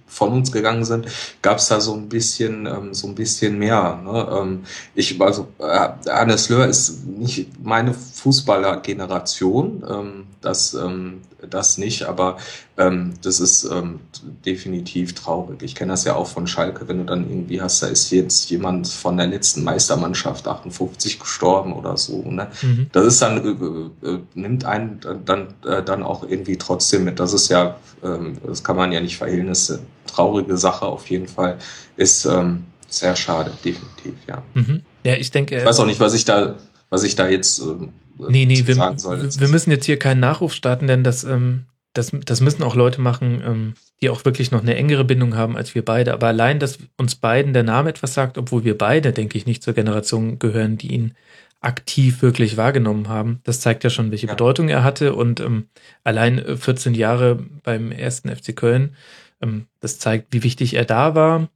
von 0.08 0.32
uns 0.32 0.52
gegangen 0.52 0.86
sind, 0.86 1.08
gab 1.42 1.58
es 1.58 1.68
da 1.68 1.80
so 1.80 1.94
ein 1.94 2.10
bisschen, 2.10 2.66
ähm, 2.66 2.94
so 2.94 3.08
ein 3.08 3.16
bisschen 3.16 3.60
mehr. 3.60 4.00
Ne? 4.04 4.28
Ähm, 4.40 4.64
ich, 4.96 5.20
also 5.22 5.48
äh, 5.60 5.90
Hannes 6.10 6.50
Löhr 6.50 6.66
ist 6.66 7.06
nicht 7.06 7.64
meine 7.64 7.94
Fußballergeneration, 7.94 9.84
ähm, 9.88 10.28
das, 10.42 10.74
ähm, 10.74 11.22
das 11.48 11.78
nicht, 11.78 12.04
aber 12.04 12.38
ähm, 12.78 13.14
das 13.24 13.40
ist 13.40 13.64
ähm, 13.64 14.00
definitiv 14.46 15.16
traurig. 15.16 15.64
Ich 15.64 15.74
kenne 15.76 15.94
das 15.94 16.04
ja 16.04 16.16
auch 16.16 16.28
von 16.28 16.46
Schalke, 16.46 16.88
wenn 16.88 17.00
du 17.00 17.06
dann 17.06 17.30
irgendwie 17.30 17.60
hast, 17.62 17.82
da 17.82 17.88
ist 17.88 18.12
jetzt 18.12 18.50
jemand 18.50 18.88
von 18.88 19.18
der 19.18 19.28
letzten 19.28 19.64
Meistermannschaft 19.64 20.48
58 20.48 21.20
gestorben 21.20 21.74
oder 21.74 21.98
so. 21.98 22.22
Ne? 22.30 22.48
Mhm. 22.62 22.88
Das 22.92 23.06
ist 23.06 23.22
dann 23.22 23.92
äh, 24.04 24.08
äh, 24.08 24.20
nimmt 24.36 24.66
einen 24.66 25.00
dann 25.26 25.56
äh, 25.66 25.82
dann 25.82 26.04
auch 26.04 26.24
irgendwie 26.24 26.58
trotzdem 26.58 27.04
mit. 27.06 27.20
Das 27.20 27.34
ist 27.34 27.50
ja, 27.50 27.78
ähm, 28.04 28.38
das 28.46 28.64
kann 28.64 28.76
man 28.76 28.92
ja 28.92 29.00
nicht 29.00 29.18
verhehlen. 29.18 29.48
Das 29.48 29.70
ist 29.70 29.72
eine 29.72 29.80
traurige 30.06 30.58
Sache 30.58 30.86
auf 30.86 31.10
jeden 31.10 31.28
Fall. 31.28 31.58
Ist 31.96 32.26
ähm, 32.26 32.66
sehr 32.88 33.16
schade, 33.16 33.52
definitiv, 33.66 34.14
ja. 34.28 34.44
Mhm. 34.54 34.84
Ja, 35.04 35.16
ich 35.16 35.32
denke. 35.32 35.58
Ich 35.58 35.66
weiß 35.66 35.80
auch 35.80 35.86
nicht, 35.86 36.00
was 36.00 36.14
ich 36.14 36.26
da 36.26 36.56
was 36.90 37.04
ich 37.04 37.16
da 37.16 37.28
jetzt 37.28 37.60
ähm, 37.60 37.92
nee, 38.18 38.46
nee, 38.46 38.66
wir, 38.66 38.76
sagen 38.76 38.98
soll. 38.98 39.30
Wir 39.40 39.48
müssen 39.48 39.72
jetzt 39.72 39.86
hier 39.86 40.00
keinen 40.00 40.20
Nachruf 40.20 40.54
starten, 40.54 40.88
denn 40.88 41.04
das, 41.04 41.24
ähm, 41.24 41.66
das, 41.98 42.12
das 42.26 42.42
müssen 42.42 42.64
auch 42.64 42.76
Leute 42.76 43.02
machen, 43.02 43.42
ähm, 43.46 43.74
die 44.02 44.10
auch 44.10 44.24
wirklich 44.26 44.52
noch 44.52 44.62
eine 44.62 44.76
engere 44.76 45.04
Bindung 45.04 45.36
haben 45.36 45.58
als 45.58 45.76
wir 45.76 45.84
beide. 45.84 46.14
Aber 46.14 46.28
allein, 46.28 46.60
dass 46.60 46.80
uns 46.98 47.16
beiden 47.16 47.54
der 47.54 47.64
Name 47.64 47.90
etwas 47.90 48.14
sagt, 48.14 48.38
obwohl 48.38 48.64
wir 48.64 48.78
beide, 48.78 49.12
denke 49.12 49.38
ich, 49.38 49.46
nicht 49.46 49.64
zur 49.64 49.74
Generation 49.74 50.40
gehören, 50.40 50.78
die 50.78 50.94
ihn 50.94 51.14
aktiv 51.60 52.22
wirklich 52.22 52.58
wahrgenommen 52.58 53.10
haben. 53.10 53.40
Das 53.44 53.60
zeigt 53.60 53.84
ja 53.84 53.90
schon, 53.90 54.12
welche 54.12 54.28
ja. 54.28 54.34
Bedeutung 54.34 54.70
er 54.70 54.84
hatte. 54.84 55.16
Und 55.16 55.40
ähm, 55.40 55.68
allein 56.04 56.58
14 56.58 56.94
äh, 56.94 56.98
Jahre 56.98 57.44
beim 57.64 57.92
ersten 57.92 58.34
FC 58.34 58.56
Köln, 58.56 58.96
ähm, 59.42 59.66
das 59.80 60.00
zeigt, 60.00 60.34
wie 60.34 60.44
wichtig 60.44 60.76
er 60.76 60.86
da 60.86 61.16
war. 61.16 61.50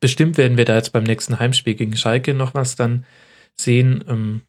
Bestimmt 0.00 0.38
werden 0.38 0.56
wir 0.56 0.64
da 0.64 0.76
jetzt 0.76 0.92
beim 0.92 1.04
nächsten 1.04 1.38
Heimspiel 1.38 1.74
gegen 1.74 1.96
Schalke 1.96 2.34
noch 2.34 2.54
was 2.54 2.74
dann 2.74 3.04
sehen. 3.54 4.02
Ähm, 4.08 4.40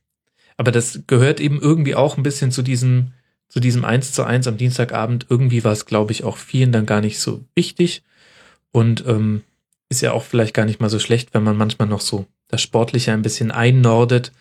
aber 0.57 0.71
das 0.71 1.01
gehört 1.07 1.39
eben 1.39 1.59
irgendwie 1.61 1.95
auch 1.95 2.17
ein 2.17 2.23
bisschen 2.23 2.51
zu 2.51 2.61
diesem, 2.61 3.11
zu 3.53 3.59
diesem 3.59 3.85
1 3.85 4.13
zu 4.13 4.23
1 4.23 4.47
am 4.47 4.57
Dienstagabend. 4.57 5.27
Irgendwie 5.29 5.63
war 5.63 5.73
es, 5.73 5.85
glaube 5.85 6.11
ich, 6.11 6.23
auch 6.23 6.37
vielen 6.37 6.71
dann 6.71 6.87
gar 6.87 7.01
nicht 7.01 7.19
so 7.19 7.41
wichtig. 7.53 8.01
Und 8.71 9.05
ähm, 9.05 9.43
ist 9.89 10.01
ja 10.01 10.11
auch 10.11 10.23
vielleicht 10.23 10.55
gar 10.55 10.65
nicht 10.65 10.81
mal 10.81 10.89
so 10.89 10.97
schlecht, 10.97 11.35
wenn 11.35 11.43
man 11.43 11.55
manchmal 11.55 11.87
noch 11.87 12.01
so 12.01 12.25
das 12.47 12.63
Sportliche 12.63 13.11
ein 13.11 13.21
bisschen 13.21 13.51
einnordet 13.51 14.31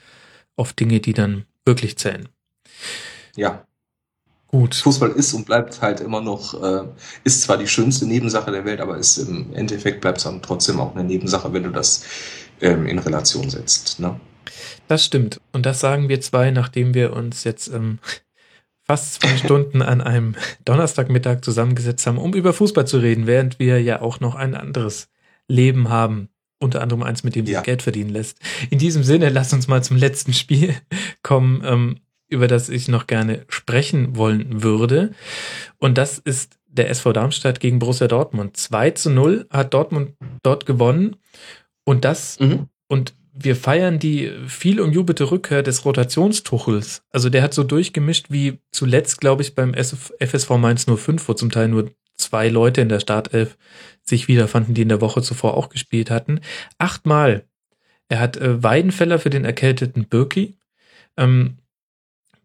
auf 0.57 0.73
Dinge, 0.73 1.01
die 1.01 1.13
dann 1.13 1.45
wirklich 1.67 1.99
zählen. 1.99 2.27
Ja. 3.37 3.67
Gut. 4.47 4.77
Fußball 4.77 5.11
ist 5.11 5.35
und 5.35 5.45
bleibt 5.45 5.83
halt 5.83 6.01
immer 6.01 6.23
noch, 6.23 6.63
äh, 6.63 6.85
ist 7.23 7.43
zwar 7.43 7.59
die 7.59 7.69
schönste 7.69 8.07
Nebensache 8.07 8.51
der 8.51 8.65
Welt, 8.65 8.81
aber 8.81 8.97
ist 8.97 9.19
im 9.19 9.53
Endeffekt 9.53 10.01
bleibt 10.01 10.19
es 10.19 10.25
dann 10.25 10.41
trotzdem 10.41 10.81
auch 10.81 10.95
eine 10.95 11.05
Nebensache, 11.05 11.53
wenn 11.53 11.65
du 11.65 11.71
das 11.71 12.05
ähm, 12.63 12.87
in 12.87 12.99
Relation 12.99 13.51
setzt. 13.51 14.01
Ne? 14.01 14.19
Das 14.89 15.05
stimmt. 15.05 15.39
Und 15.53 15.67
das 15.67 15.81
sagen 15.81 16.09
wir 16.09 16.23
zwei, 16.23 16.51
nachdem 16.51 16.95
wir 16.95 17.13
uns 17.13 17.45
jetzt 17.45 17.69
ähm, 17.69 17.99
fast 18.93 19.15
zwei 19.15 19.39
Stunden 19.39 19.81
an 19.81 20.03
einem 20.03 20.35
Donnerstagmittag 20.67 21.41
zusammengesetzt 21.41 22.07
haben, 22.07 22.19
um 22.19 22.35
über 22.35 22.53
Fußball 22.53 22.87
zu 22.87 22.99
reden, 22.99 23.27
während 23.27 23.59
wir 23.59 23.81
ja 23.81 24.03
auch 24.03 24.21
noch 24.21 24.35
ein 24.35 24.55
anderes 24.55 25.09
Leben 25.49 25.89
haben. 25.89 26.29
Unter 26.59 26.83
anderem 26.83 27.03
eins, 27.03 27.25
mit 27.25 27.35
dem 27.35 27.47
sich 27.47 27.55
ja. 27.55 27.63
Geld 27.63 27.81
verdienen 27.81 28.11
lässt. 28.11 28.39
In 28.69 28.79
diesem 28.79 29.03
Sinne, 29.03 29.31
lass 29.31 29.55
uns 29.55 29.67
mal 29.67 29.83
zum 29.83 29.97
letzten 29.97 30.35
Spiel 30.35 30.75
kommen, 31.23 31.63
ähm, 31.65 32.01
über 32.29 32.49
das 32.49 32.69
ich 32.69 32.87
noch 32.87 33.07
gerne 33.07 33.47
sprechen 33.49 34.15
wollen 34.15 34.63
würde. 34.63 35.13
Und 35.79 35.97
das 35.97 36.19
ist 36.19 36.59
der 36.67 36.91
SV 36.91 37.15
Darmstadt 37.15 37.61
gegen 37.61 37.79
Borussia 37.79 38.09
Dortmund. 38.09 38.59
2 38.59 38.91
zu 38.91 39.09
0 39.09 39.47
hat 39.49 39.73
Dortmund 39.73 40.17
dort 40.43 40.67
gewonnen. 40.67 41.17
Und 41.85 42.05
das, 42.05 42.39
mhm. 42.39 42.67
und 42.89 43.15
wir 43.35 43.57
feiern 43.57 43.99
die 43.99 44.31
viel 44.47 44.81
umjubelte 44.81 45.31
Rückkehr 45.31 45.63
des 45.63 45.85
Rotationstuchels. 45.85 47.03
Also 47.11 47.31
der 47.31 47.43
hat 47.43 47.55
so 47.55 47.65
durchgemischt 47.65 48.27
wie 48.29 48.59
zuletzt, 48.73 49.21
glaube 49.21 49.43
ich, 49.43 49.55
beim 49.55 49.75
FSV 49.75 50.51
Mainz 50.59 50.87
05, 50.87 51.29
wo 51.29 51.35
zum 51.35 51.51
Teil 51.51 51.69
nur 51.69 51.91
zwei 52.17 52.49
Leute 52.49 52.83
in 52.83 52.89
der 52.89 53.01
Startelf 53.01 53.57
sich 54.03 54.29
wiederfanden, 54.29 54.75
die 54.75 54.83
in 54.83 54.89
der 54.89 55.01
Woche 55.01 55.23
zuvor 55.23 55.57
auch 55.57 55.71
gespielt 55.71 56.11
hatten. 56.11 56.41
Achtmal. 56.79 57.47
Er 58.09 58.21
hat 58.21 58.37
äh, 58.37 58.63
Weidenfeller 58.63 59.19
für 59.19 59.31
den 59.31 59.47
erkälteten 59.47 60.07
Birki, 60.07 60.59
ähm, 61.17 61.57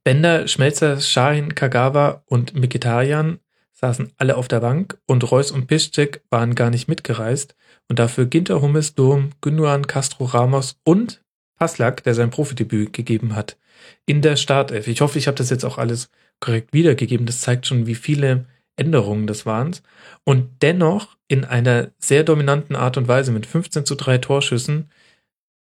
Bender, 0.06 0.48
Schmelzer, 0.48 1.02
Shahin, 1.02 1.54
Kagawa 1.54 2.24
und 2.28 2.56
Mikitarian 2.56 3.40
saßen 3.74 4.14
alle 4.18 4.38
auf 4.38 4.48
der 4.48 4.62
Bank 4.62 4.98
und 5.06 5.30
Reus 5.30 5.52
und 5.52 5.68
Piszczek 5.68 6.24
waren 6.30 6.56
gar 6.56 6.70
nicht 6.70 6.88
mitgereist 6.88 7.56
und 7.90 8.00
dafür 8.00 8.26
Ginter 8.26 8.62
Hummes, 8.62 8.96
Durm, 8.96 9.32
Gündogan, 9.42 9.88
Castro 9.88 10.26
Ramos 10.26 10.80
und 10.84 11.22
Paslak, 11.58 12.04
der 12.04 12.14
sein 12.14 12.30
Profidebüt 12.30 12.94
gegeben 12.94 13.36
hat, 13.36 13.58
in 14.06 14.22
der 14.22 14.36
Startelf. 14.36 14.88
Ich 14.88 15.02
hoffe, 15.02 15.18
ich 15.18 15.28
habe 15.28 15.38
das 15.38 15.50
jetzt 15.50 15.66
auch 15.66 15.78
alles 15.78 16.10
korrekt 16.40 16.74
wiedergegeben. 16.74 17.26
Das 17.26 17.42
zeigt 17.42 17.66
schon, 17.66 17.88
wie 17.88 17.96
viele 17.96 18.46
Änderungen 18.76 19.28
das 19.28 19.46
waren. 19.46 19.76
Und 20.24 20.62
dennoch 20.62 21.18
in 21.28 21.46
einer 21.46 21.92
sehr 21.98 22.24
dominanten 22.24 22.76
Art 22.76 22.98
und 22.98 23.08
Weise 23.08 23.32
mit 23.32 23.46
15 23.46 23.86
zu 23.86 23.96
3 23.96 24.20
Torschüssen 24.20 24.92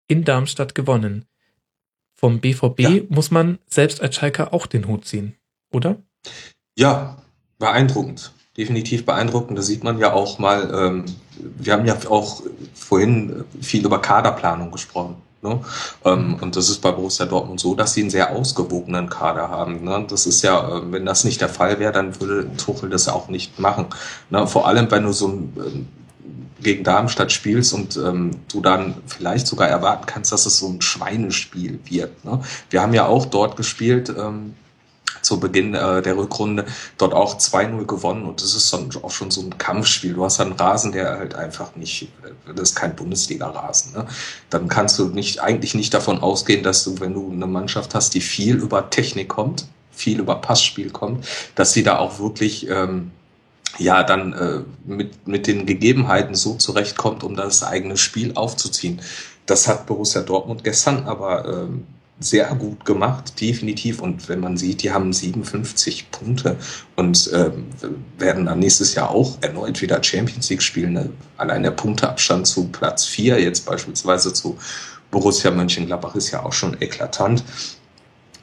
in 0.08 0.24
Darmstadt 0.24 0.76
gewonnen. 0.76 1.26
Vom 2.16 2.40
BVB 2.40 2.80
ja. 2.80 3.02
muss 3.10 3.32
man 3.32 3.60
selbst 3.68 4.02
als 4.02 4.16
Schalker 4.16 4.54
auch 4.54 4.68
den 4.68 4.88
Hut 4.88 5.06
ziehen, 5.06 5.36
oder? 5.72 6.02
Ja, 6.78 7.22
beeindruckend. 7.60 8.32
Definitiv 8.58 9.06
beeindruckend. 9.06 9.58
Da 9.58 9.62
sieht 9.62 9.84
man 9.84 10.00
ja 10.00 10.14
auch 10.14 10.40
mal, 10.40 10.72
ähm, 10.74 11.06
wir 11.58 11.74
haben 11.74 11.86
ja 11.86 11.98
auch 12.10 12.42
vorhin 12.74 13.44
viel 13.62 13.86
über 13.86 14.02
Kaderplanung 14.02 14.72
gesprochen. 14.72 15.18
Ne? 15.46 15.60
Ähm, 16.04 16.38
und 16.42 16.56
das 16.56 16.70
ist 16.70 16.82
bei 16.82 16.92
Borussia 16.92 17.26
Dortmund 17.26 17.60
so, 17.60 17.76
dass 17.76 17.94
sie 17.94 18.02
einen 18.02 18.10
sehr 18.10 18.32
ausgewogenen 18.32 19.10
Kader 19.10 19.50
haben. 19.50 19.84
Ne? 19.84 20.06
Das 20.10 20.26
ist 20.26 20.42
ja, 20.42 20.78
äh, 20.78 20.92
wenn 20.92 21.06
das 21.06 21.24
nicht 21.24 21.40
der 21.40 21.50
Fall 21.50 21.80
wäre, 21.80 21.92
dann 21.92 22.20
würde 22.20 22.50
Tuchel 22.58 22.90
das 22.90 23.08
auch 23.08 23.28
nicht 23.28 23.60
machen. 23.60 23.86
Ne? 24.30 24.48
Vor 24.48 24.68
allem, 24.68 24.90
wenn 24.90 25.04
du 25.04 25.12
so 25.12 25.28
ein, 25.28 25.54
ähm, 25.58 25.88
gegen 26.62 26.84
Darmstadt 26.84 27.32
spielst 27.32 27.74
und 27.74 27.96
ähm, 27.98 28.32
du 28.52 28.60
dann 28.60 28.96
vielleicht 29.06 29.46
sogar 29.46 29.68
erwarten 29.68 30.08
kannst, 30.08 30.32
dass 30.32 30.48
es 30.48 30.58
so 30.58 30.68
ein 30.68 30.82
Schweinespiel 30.82 31.80
wird. 31.86 32.26
Ne? 32.26 32.42
Wir 32.72 32.82
haben 32.82 32.94
ja 32.94 33.06
auch 33.06 33.26
dort 33.26 33.56
gespielt, 33.56 34.12
ähm, 34.18 34.56
zu 35.26 35.40
Beginn 35.40 35.74
äh, 35.74 36.02
der 36.02 36.18
Rückrunde 36.18 36.66
dort 36.98 37.14
auch 37.14 37.38
2-0 37.38 37.86
gewonnen 37.86 38.26
und 38.26 38.42
das 38.42 38.54
ist 38.56 38.72
dann 38.72 38.90
auch 39.02 39.12
schon 39.12 39.32
so 39.32 39.42
ein 39.42 39.58
Kampfspiel. 39.58 40.14
Du 40.14 40.24
hast 40.24 40.40
einen 40.40 40.54
Rasen, 40.54 40.92
der 40.92 41.18
halt 41.18 41.36
einfach 41.36 41.76
nicht, 41.76 42.10
das 42.46 42.70
ist 42.70 42.76
kein 42.76 42.96
Bundesliga-Rasen. 42.96 43.94
Ne? 43.94 44.08
Dann 44.50 44.68
kannst 44.68 44.98
du 45.00 45.10
nicht, 45.10 45.42
eigentlich 45.42 45.76
nicht 45.76 45.94
davon 45.94 46.20
ausgehen, 46.20 46.64
dass 46.64 46.84
du, 46.84 47.00
wenn 47.00 47.14
du 47.14 47.32
eine 47.32 47.48
Mannschaft 47.48 47.96
hast, 47.96 48.14
die 48.14 48.22
viel 48.22 48.56
über 48.56 48.90
Technik 48.90 49.30
kommt, 49.30 49.66
viel 49.92 50.20
über 50.20 50.36
Passspiel 50.36 50.92
kommt, 50.92 51.26
dass 51.56 51.74
sie 51.74 51.84
da 51.84 51.98
auch 51.98 52.20
wirklich 52.20 52.70
ähm, 52.70 53.12
ja 53.78 54.04
dann 54.04 54.34
äh, 54.34 54.60
mit, 54.86 55.28
mit 55.28 55.48
den 55.48 55.66
Gegebenheiten 55.66 56.36
so 56.36 56.56
zurechtkommt, 56.56 57.24
um 57.24 57.36
das 57.36 57.64
eigene 57.64 57.98
Spiel 57.98 58.34
aufzuziehen. 58.36 59.02
Das 59.46 59.68
hat 59.68 59.86
Borussia 59.86 60.22
Dortmund 60.22 60.64
gestern 60.64 61.06
aber 61.06 61.46
ähm, 61.46 61.86
sehr 62.20 62.54
gut 62.56 62.86
gemacht, 62.86 63.40
definitiv. 63.42 64.02
Und 64.02 64.30
wenn 64.30 64.40
man 64.40 64.58
sieht, 64.58 64.84
die 64.84 64.92
haben 64.92 65.12
57 65.12 66.12
Punkte 66.12 66.58
und 66.96 67.32
äh, 67.34 67.52
werden 68.18 68.46
dann 68.46 68.60
nächstes 68.60 68.96
Jahr 68.96 69.10
auch 69.10 69.38
erneut 69.42 69.82
wieder 69.82 70.02
Champions 70.02 70.50
League 70.50 70.62
spielen. 70.62 70.94
Ne? 70.94 71.10
Allein 71.38 71.64
der 71.64 71.72
Punkteabstand 71.72 72.48
zu 72.48 72.70
Platz 72.70 73.06
4, 73.06 73.42
jetzt 73.42 73.66
beispielsweise 73.66 74.32
zu 74.32 74.58
Borussia 75.12 75.52
Mönchengladbach, 75.52 76.16
ist 76.16 76.32
ja 76.32 76.44
auch 76.44 76.54
schon 76.54 76.80
eklatant. 76.82 77.44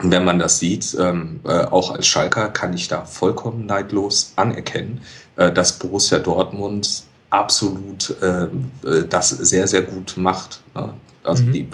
Und 0.02 0.10
wenn 0.10 0.24
man 0.24 0.38
das 0.38 0.58
sieht, 0.58 0.96
ähm, 0.98 1.40
äh, 1.44 1.64
auch 1.64 1.92
als 1.92 2.06
Schalker 2.06 2.48
kann 2.48 2.74
ich 2.74 2.88
da 2.88 3.04
vollkommen 3.04 3.66
neidlos 3.66 4.32
anerkennen, 4.36 5.00
äh, 5.36 5.52
dass 5.52 5.78
Borussia 5.78 6.18
Dortmund 6.18 7.04
absolut 7.30 8.14
äh, 8.20 8.44
äh 8.86 9.06
das 9.08 9.30
sehr, 9.30 9.66
sehr 9.66 9.82
gut 9.82 10.14
macht. 10.16 10.60
Ne? 10.74 10.92
Also 11.22 11.44
mhm. 11.44 11.52
die 11.52 11.68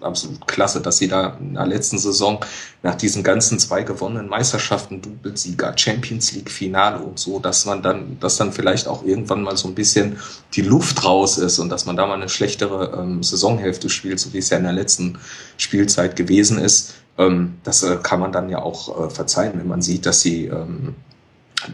absolut, 0.00 0.46
klasse, 0.46 0.80
dass 0.80 0.98
sie 0.98 1.08
da 1.08 1.36
in 1.40 1.54
der 1.54 1.66
letzten 1.66 1.98
Saison 1.98 2.44
nach 2.82 2.94
diesen 2.94 3.22
ganzen 3.22 3.58
zwei 3.58 3.82
gewonnenen 3.82 4.28
Meisterschaften, 4.28 5.00
Doublesieger, 5.02 5.76
Champions 5.76 6.32
League 6.32 6.50
Finale 6.50 6.98
und 6.98 7.18
so, 7.18 7.38
dass 7.38 7.64
man 7.66 7.82
dann, 7.82 8.18
dass 8.20 8.36
dann 8.36 8.52
vielleicht 8.52 8.88
auch 8.88 9.04
irgendwann 9.04 9.42
mal 9.42 9.56
so 9.56 9.68
ein 9.68 9.74
bisschen 9.74 10.18
die 10.54 10.62
Luft 10.62 11.04
raus 11.04 11.38
ist 11.38 11.58
und 11.58 11.68
dass 11.68 11.86
man 11.86 11.96
da 11.96 12.06
mal 12.06 12.14
eine 12.14 12.28
schlechtere 12.28 12.98
ähm, 12.98 13.22
Saisonhälfte 13.22 13.88
spielt, 13.88 14.20
so 14.20 14.32
wie 14.32 14.38
es 14.38 14.50
ja 14.50 14.58
in 14.58 14.64
der 14.64 14.72
letzten 14.72 15.18
Spielzeit 15.56 16.16
gewesen 16.16 16.58
ist. 16.58 16.94
Ähm, 17.18 17.54
das 17.64 17.82
äh, 17.82 17.98
kann 18.02 18.20
man 18.20 18.32
dann 18.32 18.48
ja 18.48 18.60
auch 18.62 19.06
äh, 19.06 19.10
verzeihen, 19.10 19.52
wenn 19.58 19.68
man 19.68 19.82
sieht, 19.82 20.06
dass 20.06 20.20
sie 20.20 20.46
ähm, 20.46 20.94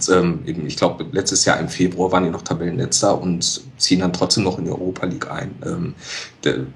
ähm, 0.08 0.42
ich 0.44 0.76
glaube, 0.76 1.06
letztes 1.12 1.44
Jahr 1.44 1.58
im 1.60 1.68
Februar 1.68 2.12
waren 2.12 2.24
die 2.24 2.30
noch 2.30 2.42
Tabellenletzter 2.42 3.20
und 3.20 3.62
ziehen 3.78 4.00
dann 4.00 4.12
trotzdem 4.12 4.44
noch 4.44 4.58
in 4.58 4.64
die 4.64 4.70
Europa 4.70 5.06
League 5.06 5.30
ein. 5.30 5.54
Ähm, 5.64 5.94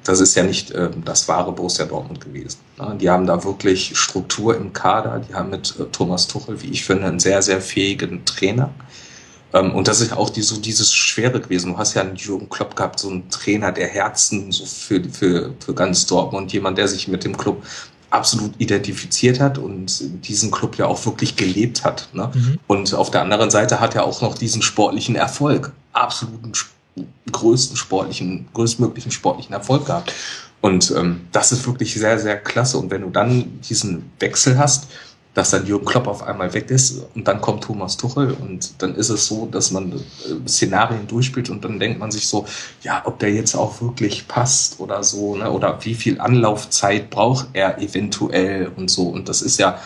das 0.05 0.21
ist 0.21 0.35
ja 0.35 0.43
nicht 0.43 0.73
ähm, 0.75 1.03
das 1.05 1.29
wahre 1.29 1.53
Borussia 1.53 1.87
Dortmund 1.87 2.21
gewesen. 2.21 2.59
Ne? 2.79 2.97
Die 3.01 3.11
haben 3.11 3.27
da 3.27 3.43
wirklich 3.45 3.97
Struktur 3.97 4.57
im 4.57 4.73
Kader. 4.73 5.23
Die 5.29 5.35
haben 5.35 5.51
mit 5.51 5.75
äh, 5.79 5.85
Thomas 5.93 6.27
Tuchel, 6.27 6.63
wie 6.63 6.71
ich 6.71 6.85
finde, 6.85 7.07
einen 7.07 7.21
sehr, 7.21 7.43
sehr 7.43 7.61
fähigen 7.61 8.25
Trainer. 8.25 8.71
Ähm, 9.53 9.75
und 9.75 9.89
das 9.89 10.01
ist 10.01 10.13
auch 10.13 10.31
die, 10.31 10.43
so 10.43 10.57
dieses 10.61 10.93
Schwere 10.93 11.41
gewesen. 11.41 11.73
Du 11.73 11.79
hast 11.79 11.95
ja 11.95 12.03
einen 12.03 12.17
Jürgen 12.17 12.49
Klopp 12.49 12.77
gehabt, 12.77 13.01
so 13.01 13.11
einen 13.11 13.29
Trainer 13.31 13.73
der 13.73 13.89
Herzen 13.89 14.53
so 14.53 14.65
für, 14.65 15.03
für, 15.05 15.55
für 15.59 15.75
ganz 15.75 16.07
Dortmund, 16.07 16.53
jemand, 16.53 16.79
der 16.79 16.89
sich 16.89 17.09
mit 17.09 17.25
dem 17.25 17.37
Club 17.37 17.65
absolut 18.11 18.53
identifiziert 18.59 19.41
hat 19.41 19.59
und 19.59 20.27
diesen 20.27 20.51
Club 20.51 20.77
ja 20.77 20.87
auch 20.87 21.05
wirklich 21.07 21.37
gelebt 21.37 21.85
hat. 21.85 22.09
Ne? 22.13 22.31
Mhm. 22.35 22.59
Und 22.67 22.95
auf 22.95 23.11
der 23.11 23.23
anderen 23.23 23.51
Seite 23.51 23.81
hat 23.81 23.95
er 23.95 24.05
auch 24.05 24.21
noch 24.21 24.37
diesen 24.37 24.63
sportlichen 24.63 25.15
Erfolg, 25.15 25.73
absoluten 25.93 26.53
größten 27.31 27.77
sportlichen, 27.77 28.49
größtmöglichen 28.53 29.13
sportlichen 29.13 29.55
Erfolg 29.55 29.87
gehabt. 29.87 30.13
Und 30.61 30.93
ähm, 30.97 31.23
das 31.33 31.53
ist 31.53 31.67
wirklich 31.67 31.95
sehr, 31.95 32.19
sehr 32.19 32.37
klasse. 32.37 32.79
Und 32.79 32.91
wenn 32.91 33.03
du 33.03 33.11
dann 33.11 33.61
diesen 33.61 34.11
Wechsel 34.19 34.59
hast, 34.59 34.89
dass 35.35 35.51
dann 35.51 35.65
Jürgen 35.67 35.85
Klopp 35.85 36.09
auf 36.09 36.23
einmal 36.23 36.53
weg 36.55 36.71
ist 36.71 37.03
und 37.15 37.29
dann 37.29 37.41
kommt 37.41 37.65
Thomas 37.65 37.97
Tuchel 37.97 38.33
und 38.33 38.83
dann 38.83 38.95
ist 38.97 39.11
es 39.11 39.27
so, 39.27 39.47
dass 39.47 39.71
man 39.71 39.93
äh, 39.93 40.49
Szenarien 40.49 41.07
durchspielt 41.07 41.51
und 41.51 41.65
dann 41.65 41.79
denkt 41.79 42.01
man 42.01 42.11
sich 42.11 42.27
so, 42.27 42.47
ja, 42.83 43.03
ob 43.05 43.19
der 43.21 43.33
jetzt 43.33 43.55
auch 43.55 43.81
wirklich 43.81 44.27
passt 44.27 44.81
oder 44.81 45.03
so, 45.05 45.37
ne, 45.37 45.51
oder 45.51 45.79
wie 45.85 45.95
viel 45.95 46.21
Anlaufzeit 46.21 47.11
braucht 47.11 47.49
er 47.53 47.79
eventuell 47.79 48.73
und 48.77 48.91
so 48.91 49.05
und 49.05 49.29
das 49.29 49.43
ist 49.43 49.59
ja 49.59 49.79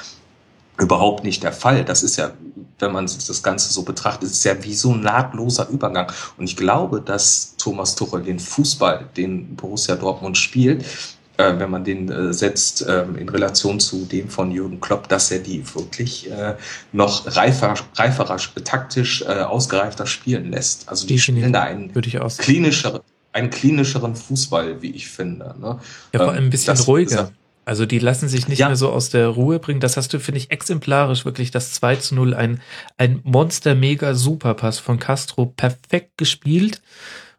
überhaupt 0.78 1.24
nicht 1.24 1.42
der 1.42 1.52
Fall. 1.52 1.84
Das 1.84 2.02
ist 2.02 2.16
ja, 2.16 2.32
wenn 2.78 2.92
man 2.92 3.04
das 3.06 3.42
Ganze 3.42 3.72
so 3.72 3.82
betrachtet, 3.82 4.30
ist 4.30 4.44
ja 4.44 4.62
wie 4.64 4.74
so 4.74 4.92
ein 4.92 5.00
nahtloser 5.00 5.68
Übergang. 5.68 6.10
Und 6.36 6.44
ich 6.44 6.56
glaube, 6.56 7.00
dass 7.00 7.54
Thomas 7.56 7.94
Tuchel 7.94 8.22
den 8.22 8.40
Fußball, 8.40 9.08
den 9.16 9.54
Borussia 9.56 9.94
Dortmund 9.94 10.36
spielt, 10.36 10.84
äh, 11.36 11.58
wenn 11.58 11.70
man 11.70 11.84
den 11.84 12.10
äh, 12.10 12.32
setzt 12.32 12.86
äh, 12.86 13.04
in 13.18 13.28
Relation 13.28 13.80
zu 13.80 14.04
dem 14.04 14.28
von 14.28 14.50
Jürgen 14.50 14.80
Klopp, 14.80 15.08
dass 15.08 15.30
er 15.30 15.40
die 15.40 15.64
wirklich 15.74 16.30
äh, 16.30 16.54
noch 16.92 17.36
reifer, 17.36 17.74
reiferer, 17.94 18.38
taktisch 18.64 19.22
äh, 19.22 19.40
ausgereifter 19.40 20.06
spielen 20.06 20.50
lässt. 20.50 20.88
Also 20.88 21.06
die 21.06 21.18
spielen 21.18 21.52
da 21.52 21.62
einen 21.62 21.92
klinischeren, 21.92 23.00
einen 23.32 23.50
klinischeren 23.50 24.14
Fußball, 24.14 24.80
wie 24.82 24.90
ich 24.90 25.08
finde. 25.08 25.54
Ne? 25.60 25.78
Ja, 26.12 26.20
vor 26.20 26.32
allem 26.32 26.44
ein 26.44 26.50
bisschen 26.50 26.76
das, 26.76 26.86
ruhiger. 26.86 27.32
Also 27.64 27.86
die 27.86 27.98
lassen 27.98 28.28
sich 28.28 28.46
nicht 28.46 28.58
ja. 28.58 28.66
mehr 28.68 28.76
so 28.76 28.90
aus 28.90 29.08
der 29.08 29.28
Ruhe 29.28 29.58
bringen. 29.58 29.80
Das 29.80 29.96
hast 29.96 30.12
du, 30.12 30.20
finde 30.20 30.38
ich, 30.38 30.50
exemplarisch 30.50 31.24
wirklich 31.24 31.50
das 31.50 31.72
2 31.72 31.96
zu 31.96 32.14
0. 32.14 32.34
Ein, 32.34 32.60
ein 32.98 33.20
Monster-Mega-Superpass 33.24 34.78
von 34.78 34.98
Castro. 34.98 35.46
Perfekt 35.46 36.18
gespielt. 36.18 36.82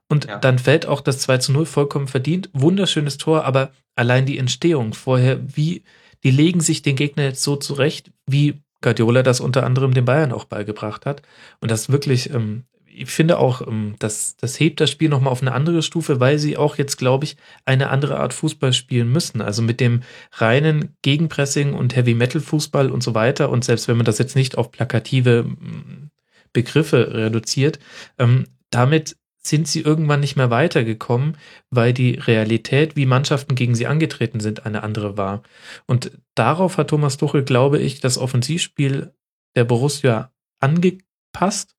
Und 0.08 0.26
ja. 0.26 0.38
dann 0.38 0.60
fällt 0.60 0.86
auch 0.86 1.02
das 1.02 1.20
2 1.20 1.40
zu 1.40 1.52
0 1.52 1.66
vollkommen 1.66 2.08
verdient. 2.08 2.50
Wunderschönes 2.54 3.18
Tor, 3.18 3.44
aber 3.46 3.72
allein 3.96 4.26
die 4.26 4.38
Entstehung 4.38 4.94
vorher, 4.94 5.40
wie, 5.56 5.84
die 6.24 6.32
legen 6.32 6.62
sich 6.62 6.82
den 6.82 6.96
Gegner 6.96 7.24
jetzt 7.24 7.44
so 7.44 7.56
zurecht, 7.56 8.12
wie 8.28 8.62
Guardiola 8.82 9.24
das 9.24 9.40
unter 9.40 9.66
anderem 9.66 9.94
den 9.94 10.06
Bayern 10.06 10.32
auch 10.32 10.46
beigebracht 10.46 11.06
hat. 11.06 11.24
Und 11.60 11.72
das 11.72 11.90
wirklich, 11.90 12.30
ähm, 12.32 12.66
ich 12.86 13.10
finde 13.10 13.40
auch, 13.40 13.66
ähm, 13.66 13.96
das, 14.00 14.38
das 14.38 14.60
hebt 14.60 14.80
das 14.80 14.92
Spiel 14.92 15.10
nochmal 15.10 15.32
auf 15.32 15.42
eine 15.42 15.54
andere 15.54 15.82
Stufe, 15.82 16.20
weil 16.20 16.38
sie 16.38 16.56
auch 16.56 16.78
jetzt, 16.78 16.98
glaube 16.98 17.26
ich, 17.26 17.36
eine 17.66 17.90
andere 17.90 18.20
Art 18.20 18.34
Fußball 18.34 18.74
spielen 18.74 19.12
müssen. 19.12 19.42
Also 19.42 19.62
mit 19.62 19.80
dem 19.80 20.02
reinen 20.34 20.96
Gegenpressing 21.02 21.74
und 21.74 21.96
Heavy 21.96 22.14
Metal 22.14 22.42
Fußball 22.42 22.92
und 22.92 23.02
so 23.02 23.16
weiter. 23.16 23.50
Und 23.50 23.66
selbst 23.66 23.88
wenn 23.88 23.98
man 23.98 24.06
das 24.06 24.20
jetzt 24.20 24.36
nicht 24.36 24.58
auf 24.58 24.72
plakative 24.72 25.44
mm, 25.44 26.12
Begriffe 26.54 27.14
reduziert, 27.14 27.80
ähm, 28.20 28.46
damit 28.70 29.18
sind 29.48 29.68
sie 29.68 29.82
irgendwann 29.82 30.20
nicht 30.20 30.36
mehr 30.36 30.50
weitergekommen, 30.50 31.38
weil 31.70 31.94
die 31.94 32.16
Realität, 32.16 32.96
wie 32.96 33.06
Mannschaften 33.06 33.56
gegen 33.56 33.76
sie 33.76 33.88
angetreten 33.88 34.40
sind, 34.40 34.66
eine 34.66 34.84
andere 34.84 35.18
war. 35.18 35.44
Und 35.86 36.12
darauf 36.36 36.78
hat 36.78 36.90
Thomas 36.90 37.18
Tuchel, 37.18 37.44
glaube 37.44 37.80
ich, 37.80 38.00
das 38.00 38.18
Offensivspiel 38.18 39.14
der 39.56 39.64
Borussia 39.64 40.32
angepasst, 40.60 41.76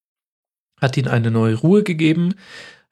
hat 0.80 0.96
ihnen 0.96 1.08
eine 1.08 1.30
neue 1.30 1.54
Ruhe 1.54 1.82
gegeben, 1.82 2.34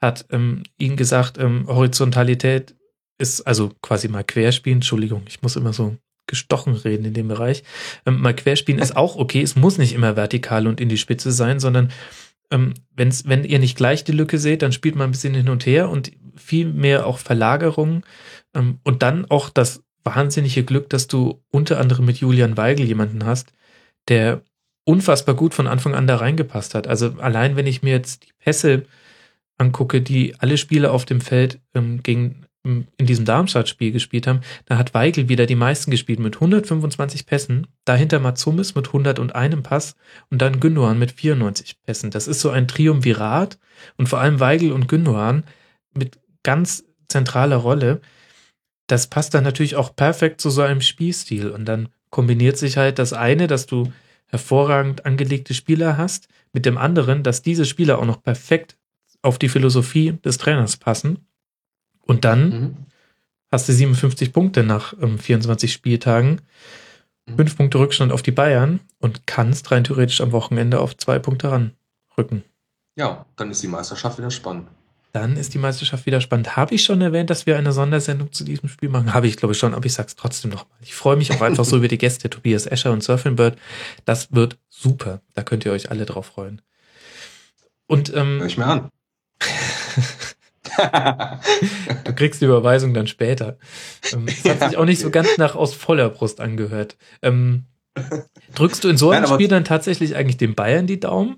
hat 0.00 0.26
ähm, 0.30 0.62
ihnen 0.78 0.96
gesagt, 0.96 1.38
ähm, 1.38 1.66
Horizontalität 1.68 2.74
ist 3.18 3.42
also 3.42 3.72
quasi 3.80 4.08
mal 4.08 4.24
querspielen. 4.24 4.78
Entschuldigung, 4.78 5.22
ich 5.28 5.42
muss 5.42 5.56
immer 5.56 5.72
so 5.72 5.96
gestochen 6.26 6.74
reden 6.74 7.04
in 7.04 7.14
dem 7.14 7.28
Bereich. 7.28 7.62
Ähm, 8.06 8.20
mal 8.20 8.34
querspielen 8.34 8.80
ist 8.80 8.96
auch 8.96 9.16
okay. 9.16 9.42
Es 9.42 9.56
muss 9.56 9.78
nicht 9.78 9.92
immer 9.92 10.16
vertikal 10.16 10.66
und 10.66 10.80
in 10.80 10.88
die 10.88 10.98
Spitze 10.98 11.32
sein, 11.32 11.60
sondern 11.60 11.92
ähm, 12.50 12.74
wenn's, 12.94 13.26
wenn 13.26 13.44
ihr 13.44 13.58
nicht 13.58 13.76
gleich 13.76 14.04
die 14.04 14.12
Lücke 14.12 14.38
seht, 14.38 14.62
dann 14.62 14.72
spielt 14.72 14.96
man 14.96 15.08
ein 15.08 15.12
bisschen 15.12 15.34
hin 15.34 15.48
und 15.48 15.66
her 15.66 15.88
und 15.90 16.12
viel 16.36 16.66
mehr 16.66 17.06
auch 17.06 17.18
Verlagerung 17.18 18.04
ähm, 18.54 18.78
und 18.84 19.02
dann 19.02 19.30
auch 19.30 19.50
das 19.50 19.82
wahnsinnige 20.04 20.64
Glück, 20.64 20.90
dass 20.90 21.06
du 21.06 21.42
unter 21.50 21.80
anderem 21.80 22.04
mit 22.04 22.18
Julian 22.18 22.56
Weigel 22.56 22.86
jemanden 22.86 23.24
hast, 23.24 23.52
der 24.08 24.42
unfassbar 24.84 25.34
gut 25.34 25.54
von 25.54 25.66
Anfang 25.66 25.94
an 25.94 26.06
da 26.06 26.16
reingepasst 26.16 26.74
hat. 26.74 26.86
Also 26.86 27.14
allein 27.18 27.56
wenn 27.56 27.66
ich 27.66 27.82
mir 27.82 27.92
jetzt 27.92 28.24
die 28.24 28.32
Pässe 28.38 28.84
angucke, 29.56 30.02
die 30.02 30.34
alle 30.38 30.58
Spieler 30.58 30.92
auf 30.92 31.04
dem 31.04 31.20
Feld 31.20 31.60
ähm, 31.74 32.02
gegen 32.02 32.46
in 32.64 32.86
diesem 32.98 33.26
Darmstadt-Spiel 33.26 33.92
gespielt 33.92 34.26
haben, 34.26 34.40
da 34.64 34.78
hat 34.78 34.94
Weigel 34.94 35.28
wieder 35.28 35.44
die 35.44 35.54
meisten 35.54 35.90
gespielt 35.90 36.18
mit 36.18 36.36
125 36.36 37.26
Pässen, 37.26 37.66
dahinter 37.84 38.20
Matsumis 38.20 38.74
mit 38.74 38.86
101 38.86 39.62
Pass 39.62 39.96
und 40.30 40.40
dann 40.40 40.60
Gündogan 40.60 40.98
mit 40.98 41.12
94 41.12 41.82
Pässen. 41.82 42.10
Das 42.10 42.26
ist 42.26 42.40
so 42.40 42.50
ein 42.50 42.66
Triumvirat 42.66 43.58
und 43.98 44.08
vor 44.08 44.20
allem 44.20 44.40
Weigel 44.40 44.72
und 44.72 44.88
Gündogan 44.88 45.44
mit 45.92 46.18
ganz 46.42 46.84
zentraler 47.08 47.56
Rolle. 47.56 48.00
Das 48.86 49.08
passt 49.08 49.34
dann 49.34 49.44
natürlich 49.44 49.76
auch 49.76 49.94
perfekt 49.94 50.40
zu 50.40 50.48
so 50.48 50.62
einem 50.62 50.80
Spielstil 50.80 51.50
und 51.50 51.66
dann 51.66 51.90
kombiniert 52.08 52.56
sich 52.56 52.78
halt 52.78 52.98
das 52.98 53.12
eine, 53.12 53.46
dass 53.46 53.66
du 53.66 53.92
hervorragend 54.26 55.04
angelegte 55.04 55.52
Spieler 55.52 55.98
hast, 55.98 56.28
mit 56.54 56.64
dem 56.64 56.78
anderen, 56.78 57.22
dass 57.22 57.42
diese 57.42 57.66
Spieler 57.66 57.98
auch 57.98 58.06
noch 58.06 58.22
perfekt 58.22 58.78
auf 59.20 59.38
die 59.38 59.48
Philosophie 59.50 60.12
des 60.24 60.38
Trainers 60.38 60.78
passen 60.78 61.26
und 62.06 62.24
dann 62.24 62.48
mhm. 62.48 62.76
hast 63.50 63.68
du 63.68 63.72
57 63.72 64.32
Punkte 64.32 64.62
nach 64.62 64.94
ähm, 65.00 65.18
24 65.18 65.72
Spieltagen, 65.72 66.40
mhm. 67.26 67.36
fünf 67.36 67.56
Punkte 67.56 67.78
Rückstand 67.78 68.12
auf 68.12 68.22
die 68.22 68.32
Bayern 68.32 68.80
und 68.98 69.26
kannst 69.26 69.70
rein 69.70 69.84
theoretisch 69.84 70.20
am 70.20 70.32
Wochenende 70.32 70.80
auf 70.80 70.96
zwei 70.96 71.18
Punkte 71.18 71.50
ranrücken. 71.50 72.44
Ja, 72.96 73.26
dann 73.36 73.50
ist 73.50 73.62
die 73.62 73.68
Meisterschaft 73.68 74.18
wieder 74.18 74.30
spannend. 74.30 74.68
Dann 75.12 75.36
ist 75.36 75.54
die 75.54 75.58
Meisterschaft 75.58 76.06
wieder 76.06 76.20
spannend. 76.20 76.56
Habe 76.56 76.74
ich 76.74 76.82
schon 76.82 77.00
erwähnt, 77.00 77.30
dass 77.30 77.46
wir 77.46 77.56
eine 77.56 77.70
Sondersendung 77.70 78.32
zu 78.32 78.42
diesem 78.42 78.68
Spiel 78.68 78.88
machen? 78.88 79.14
Habe 79.14 79.28
ich, 79.28 79.36
glaube 79.36 79.52
ich, 79.52 79.58
schon, 79.58 79.72
aber 79.72 79.86
ich 79.86 79.92
sage 79.92 80.08
es 80.08 80.16
trotzdem 80.16 80.50
nochmal. 80.50 80.76
Ich 80.80 80.92
freue 80.92 81.14
mich 81.14 81.30
auch 81.30 81.40
einfach 81.40 81.64
so 81.64 81.76
über 81.78 81.86
die 81.86 81.98
Gäste, 81.98 82.28
Tobias 82.28 82.66
Escher 82.66 82.90
und 82.90 83.04
Surfing 83.04 83.36
Bird. 83.36 83.56
Das 84.04 84.32
wird 84.32 84.58
super. 84.68 85.20
Da 85.34 85.44
könnt 85.44 85.64
ihr 85.64 85.70
euch 85.70 85.92
alle 85.92 86.04
drauf 86.04 86.26
freuen. 86.26 86.62
Und 87.86 88.12
ähm, 88.12 88.38
Hör 88.40 88.46
ich 88.46 88.58
mir 88.58 88.66
an. 88.66 88.88
du 92.04 92.14
kriegst 92.14 92.40
die 92.40 92.46
Überweisung 92.46 92.94
dann 92.94 93.06
später. 93.06 93.58
Ähm, 94.12 94.26
das 94.26 94.44
hat 94.44 94.70
sich 94.70 94.78
auch 94.78 94.84
nicht 94.84 95.00
so 95.00 95.10
ganz 95.10 95.38
nach 95.38 95.54
aus 95.54 95.74
voller 95.74 96.08
Brust 96.08 96.40
angehört. 96.40 96.96
Ähm, 97.22 97.66
drückst 98.54 98.84
du 98.84 98.88
in 98.88 98.96
so 98.96 99.10
einem 99.10 99.24
Nein, 99.24 99.34
Spiel 99.34 99.48
dann 99.48 99.64
tatsächlich 99.64 100.16
eigentlich 100.16 100.36
den 100.36 100.54
Bayern 100.54 100.86
die 100.86 101.00
Daumen? 101.00 101.36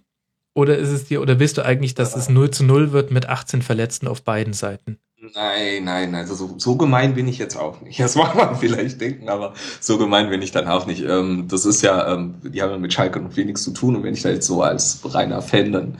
Oder 0.54 0.78
ist 0.78 0.88
es 0.88 1.04
dir, 1.04 1.20
oder 1.20 1.38
willst 1.38 1.58
du 1.58 1.64
eigentlich, 1.64 1.94
dass 1.94 2.16
es 2.16 2.30
0 2.30 2.50
zu 2.50 2.64
0 2.64 2.92
wird 2.92 3.10
mit 3.10 3.28
18 3.28 3.60
Verletzten 3.60 4.08
auf 4.08 4.22
beiden 4.22 4.54
Seiten? 4.54 4.98
Nein, 5.34 5.84
nein, 5.84 6.14
also 6.14 6.34
so, 6.34 6.54
so 6.58 6.76
gemein 6.76 7.14
bin 7.14 7.26
ich 7.26 7.38
jetzt 7.38 7.56
auch 7.56 7.80
nicht. 7.80 7.98
Das 7.98 8.16
mag 8.16 8.34
man 8.34 8.56
vielleicht 8.60 9.00
denken, 9.00 9.28
aber 9.28 9.54
so 9.80 9.98
gemein 9.98 10.30
bin 10.30 10.42
ich 10.42 10.52
dann 10.52 10.68
auch 10.68 10.86
nicht. 10.86 11.02
Ähm, 11.02 11.46
das 11.48 11.66
ist 11.66 11.82
ja, 11.82 12.12
ähm, 12.12 12.36
die 12.42 12.62
haben 12.62 12.70
ja 12.70 12.78
mit 12.78 12.92
Schalke 12.92 13.20
noch 13.20 13.36
wenig 13.36 13.56
zu 13.56 13.72
tun 13.72 13.96
und 13.96 14.02
wenn 14.02 14.14
ich 14.14 14.22
da 14.22 14.30
jetzt 14.30 14.46
so 14.46 14.62
als 14.62 15.00
reiner 15.04 15.42
Fan 15.42 15.72
dann 15.72 15.98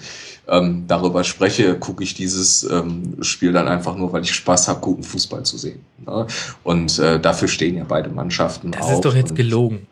ähm, 0.49 0.85
darüber 0.87 1.25
spreche, 1.25 1.79
gucke 1.79 2.03
ich 2.03 2.15
dieses 2.15 2.63
ähm, 2.65 3.17
Spiel 3.23 3.53
dann 3.53 3.69
einfach 3.69 3.97
nur, 3.97 4.13
weil 4.13 4.23
ich 4.23 4.33
Spaß 4.33 4.69
habe, 4.69 4.81
guten 4.81 5.03
Fußball 5.03 5.45
zu 5.45 5.59
sehen. 5.59 5.81
Ne? 6.05 6.27
Und 6.63 6.99
äh, 6.99 7.21
dafür 7.21 7.49
stehen 7.49 7.77
ja 7.77 7.85
beide 7.87 8.11
Mannschaften 8.11 8.71
das 8.71 8.81
auf. 8.81 8.87
Das 8.89 8.97
ist 8.97 9.05
doch 9.05 9.15
jetzt 9.15 9.35
gelogen. 9.35 9.87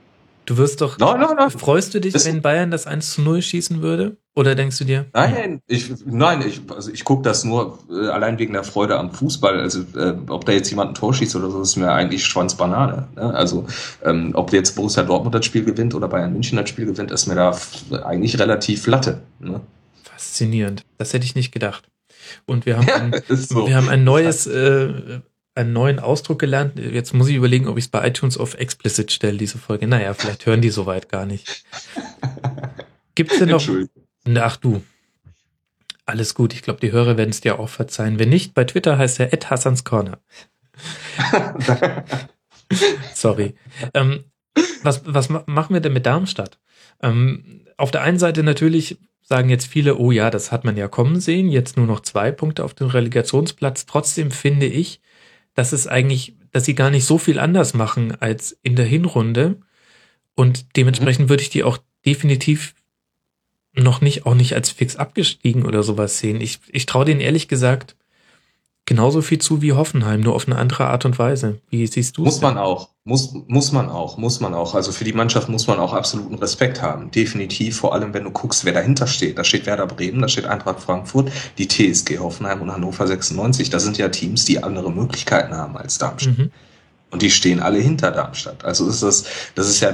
Du 0.47 0.59
wirst 0.59 0.81
doch. 0.83 0.99
Nein, 0.99 1.21
nein, 1.21 1.37
nein. 1.37 1.51
Freust 1.51 1.95
du 1.95 2.01
dich, 2.01 2.13
das 2.13 2.27
wenn 2.27 2.43
Bayern 2.43 2.71
das 2.71 2.87
1 2.87 3.15
zu 3.15 3.23
0 3.23 3.41
schießen 3.41 3.81
würde? 3.81 4.19
Oder 4.37 4.55
denkst 4.55 4.79
du 4.79 4.85
dir? 4.85 5.07
Nein, 5.15 5.63
ich, 5.69 5.91
nein, 6.05 6.45
ich, 6.47 6.61
also 6.75 6.91
ich 6.91 7.05
gucke 7.05 7.23
das 7.23 7.45
nur 7.45 7.79
äh, 7.89 8.09
allein 8.09 8.39
wegen 8.39 8.53
der 8.53 8.65
Freude 8.65 8.99
am 8.99 9.11
Fußball. 9.13 9.61
Also 9.61 9.81
äh, 9.97 10.17
ob 10.29 10.45
da 10.45 10.53
jetzt 10.53 10.69
jemand 10.71 10.91
ein 10.91 10.95
Tor 10.95 11.15
schießt 11.15 11.37
oder 11.37 11.51
so, 11.51 11.63
ist 11.63 11.77
mir 11.77 11.93
eigentlich 11.93 12.27
Schwanzbanane. 12.27 13.09
Ne? 13.15 13.35
Also 13.35 13.65
ähm, 14.05 14.33
ob 14.35 14.53
jetzt 14.53 14.75
Borussia 14.75 15.05
Dortmund 15.05 15.35
das 15.35 15.47
Spiel 15.47 15.65
gewinnt 15.65 15.95
oder 15.95 16.09
Bayern 16.09 16.33
München 16.33 16.59
das 16.59 16.69
Spiel 16.69 16.85
gewinnt, 16.85 17.11
ist 17.11 17.27
mir 17.27 17.37
da 17.37 17.57
eigentlich 18.05 18.39
relativ 18.39 18.87
latte. 18.87 19.23
Ne? 19.39 19.61
Faszinierend. 20.25 20.85
Das 20.99 21.13
hätte 21.13 21.27
ich 21.27 21.35
nicht 21.35 21.53
gedacht. 21.53 21.89
Und 22.47 22.67
wir 22.67 22.79
haben 22.79 22.89
ein, 22.89 23.23
so. 23.29 23.67
wir 23.69 23.77
haben 23.77 23.89
ein 23.89 24.05
neues, 24.05 24.47
äh, 24.47 25.21
einen 25.55 25.73
neuen 25.73 25.99
Ausdruck 25.99 26.39
gelernt. 26.39 26.79
Jetzt 26.79 27.13
muss 27.13 27.29
ich 27.29 27.37
überlegen, 27.37 27.69
ob 27.69 27.77
ich 27.77 27.85
es 27.85 27.91
bei 27.91 28.07
iTunes 28.09 28.39
auf 28.39 28.55
explicit 28.55 29.13
stelle, 29.13 29.37
diese 29.37 29.59
Folge. 29.59 29.87
Naja, 29.87 30.15
vielleicht 30.15 30.47
hören 30.47 30.63
die 30.63 30.71
soweit 30.71 31.09
gar 31.11 31.27
nicht. 31.27 31.65
Gibt 33.15 33.33
es 33.33 33.39
denn 33.39 33.51
noch? 33.51 33.63
Ach 34.37 34.57
du. 34.57 34.83
Alles 36.07 36.35
gut. 36.35 36.55
Ich 36.55 36.63
glaube, 36.63 36.81
die 36.81 36.93
Hörer 36.93 37.17
werden 37.17 37.31
es 37.31 37.43
dir 37.43 37.59
auch 37.59 37.69
verzeihen. 37.69 38.19
Wenn 38.19 38.31
nicht, 38.31 38.55
bei 38.55 38.65
Twitter 38.65 38.99
heißt 38.99 39.21
er 39.21 39.33
Ed 39.33 39.51
Hassans 39.51 39.85
Corner. 39.85 40.19
Sorry. 43.15 43.55
Ähm, 43.93 44.25
was, 44.83 45.03
was 45.05 45.29
machen 45.29 45.75
wir 45.75 45.81
denn 45.81 45.93
mit 45.93 46.07
Darmstadt? 46.07 46.59
Ähm, 47.03 47.67
auf 47.77 47.91
der 47.91 48.03
einen 48.03 48.19
Seite 48.19 48.43
natürlich 48.43 48.99
sagen 49.25 49.49
jetzt 49.49 49.67
viele, 49.67 49.97
oh 49.97 50.11
ja, 50.11 50.31
das 50.31 50.53
hat 50.53 50.65
man 50.65 50.77
ja 50.77 50.87
kommen 50.87 51.19
sehen, 51.19 51.49
jetzt 51.49 51.77
nur 51.77 51.87
noch 51.87 52.01
zwei 52.01 52.31
Punkte 52.31 52.63
auf 52.63 52.75
dem 52.75 52.89
Relegationsplatz. 52.89 53.87
Trotzdem 53.87 54.31
finde 54.31 54.67
ich, 54.67 55.01
dass 55.55 55.73
es 55.73 55.87
eigentlich, 55.87 56.37
dass 56.53 56.67
sie 56.67 56.75
gar 56.75 56.91
nicht 56.91 57.07
so 57.07 57.17
viel 57.17 57.39
anders 57.39 57.73
machen 57.75 58.21
als 58.21 58.57
in 58.63 58.77
der 58.77 58.85
Hinrunde. 58.85 59.61
Und 60.35 60.77
dementsprechend 60.77 61.27
mhm. 61.27 61.29
würde 61.31 61.43
ich 61.43 61.51
die 61.51 61.65
auch 61.65 61.79
definitiv 62.05 62.75
noch 63.73 64.03
nicht, 64.03 64.27
auch 64.27 64.35
nicht 64.35 64.53
als 64.55 64.71
fix 64.71 64.97
abgestiegen 64.97 65.65
oder 65.65 65.83
sowas 65.83 66.19
sehen. 66.19 66.41
Ich, 66.41 66.61
ich 66.69 66.87
traue 66.87 67.07
denen 67.07 67.21
ehrlich 67.21 67.49
gesagt 67.49 67.97
genauso 68.87 69.23
viel 69.23 69.39
zu 69.39 69.63
wie 69.63 69.73
Hoffenheim, 69.73 70.21
nur 70.21 70.35
auf 70.35 70.47
eine 70.47 70.57
andere 70.57 70.87
Art 70.87 71.05
und 71.05 71.19
Weise. 71.19 71.61
Wie 71.71 71.87
siehst 71.87 72.17
du 72.17 72.23
Muss 72.23 72.41
man 72.41 72.59
auch. 72.59 72.91
Muss, 73.05 73.35
muss 73.49 73.73
man 73.73 73.91
auch, 73.91 74.17
muss 74.17 74.41
man 74.41 74.55
auch. 74.55 74.75
Also 74.75 74.91
für 74.91 75.05
die 75.05 75.13
Mannschaft 75.13 75.49
muss 75.51 75.67
man 75.67 75.79
auch 75.79 75.93
absoluten 75.93 76.37
Respekt 76.37 76.81
haben. 76.81 77.11
Definitiv, 77.11 77.77
vor 77.77 77.95
allem 77.95 78.15
wenn 78.15 78.25
du 78.25 78.31
guckst, 78.31 78.65
wer 78.65 78.73
dahinter 78.73 79.07
steht. 79.07 79.37
Da 79.37 79.45
steht 79.45 79.67
Werder 79.67 79.87
Bremen, 79.87 80.23
da 80.23 80.29
steht 80.29 80.47
Eintracht 80.47 80.81
Frankfurt, 80.81 81.31
die 81.59 81.69
TSG 81.69 82.19
Hoffenheim 82.19 82.63
und 82.63 82.73
Hannover 82.73 83.07
96. 83.07 83.69
Das 83.69 83.85
sind 83.85 83.99
ja 83.99 84.09
Teams, 84.09 84.47
die 84.47 84.63
andere 84.63 84.91
Möglichkeiten 84.91 85.55
haben 85.55 85.77
als 85.77 85.99
Darmstadt. 85.99 86.39
Mhm. 86.39 86.51
Und 87.11 87.23
die 87.23 87.31
stehen 87.31 87.61
alle 87.61 87.79
hinter 87.79 88.11
Darmstadt. 88.11 88.65
Also 88.65 88.89
ist 88.89 89.03
das, 89.03 89.25
das 89.55 89.69
ist 89.69 89.81
ja, 89.81 89.93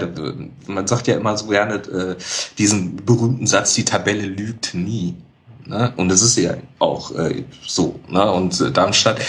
man 0.67 0.87
sagt 0.87 1.07
ja 1.07 1.17
immer 1.17 1.37
so 1.37 1.49
gerne 1.49 1.75
äh, 1.75 2.17
diesen 2.57 2.97
berühmten 2.97 3.47
Satz, 3.47 3.75
die 3.75 3.85
Tabelle 3.85 4.25
lügt 4.25 4.73
nie. 4.73 5.17
Ne? 5.67 5.93
Und 5.97 6.11
es 6.11 6.23
ist 6.23 6.37
ja 6.37 6.55
auch 6.79 7.15
äh, 7.15 7.45
so. 7.67 8.01
Ne? 8.09 8.31
Und 8.31 8.61
äh, 8.61 8.71
Darmstadt 8.71 9.21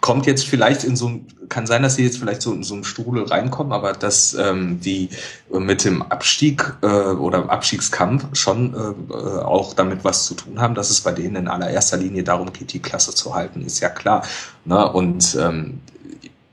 kommt 0.00 0.26
jetzt 0.26 0.46
vielleicht 0.46 0.84
in 0.84 0.96
so 0.96 1.08
ein, 1.08 1.26
kann 1.48 1.66
sein, 1.66 1.82
dass 1.82 1.96
sie 1.96 2.04
jetzt 2.04 2.18
vielleicht 2.18 2.42
so 2.42 2.52
in 2.52 2.62
so 2.62 2.74
einen 2.74 2.84
Strudel 2.84 3.24
reinkommen, 3.24 3.72
aber 3.72 3.92
dass 3.92 4.34
ähm, 4.34 4.80
die 4.80 5.10
mit 5.50 5.84
dem 5.84 6.02
Abstieg 6.02 6.74
äh, 6.82 6.86
oder 6.86 7.50
Abstiegskampf 7.50 8.24
schon 8.32 8.74
äh, 8.74 9.14
auch 9.14 9.74
damit 9.74 10.04
was 10.04 10.26
zu 10.26 10.34
tun 10.34 10.60
haben, 10.60 10.74
dass 10.74 10.90
es 10.90 11.00
bei 11.02 11.12
denen 11.12 11.36
in 11.36 11.48
allererster 11.48 11.98
Linie 11.98 12.22
darum 12.22 12.52
geht, 12.52 12.72
die 12.72 12.80
Klasse 12.80 13.14
zu 13.14 13.34
halten, 13.34 13.62
ist 13.62 13.80
ja 13.80 13.90
klar. 13.90 14.24
Ne? 14.64 14.90
Und 14.90 15.36
ähm, 15.38 15.80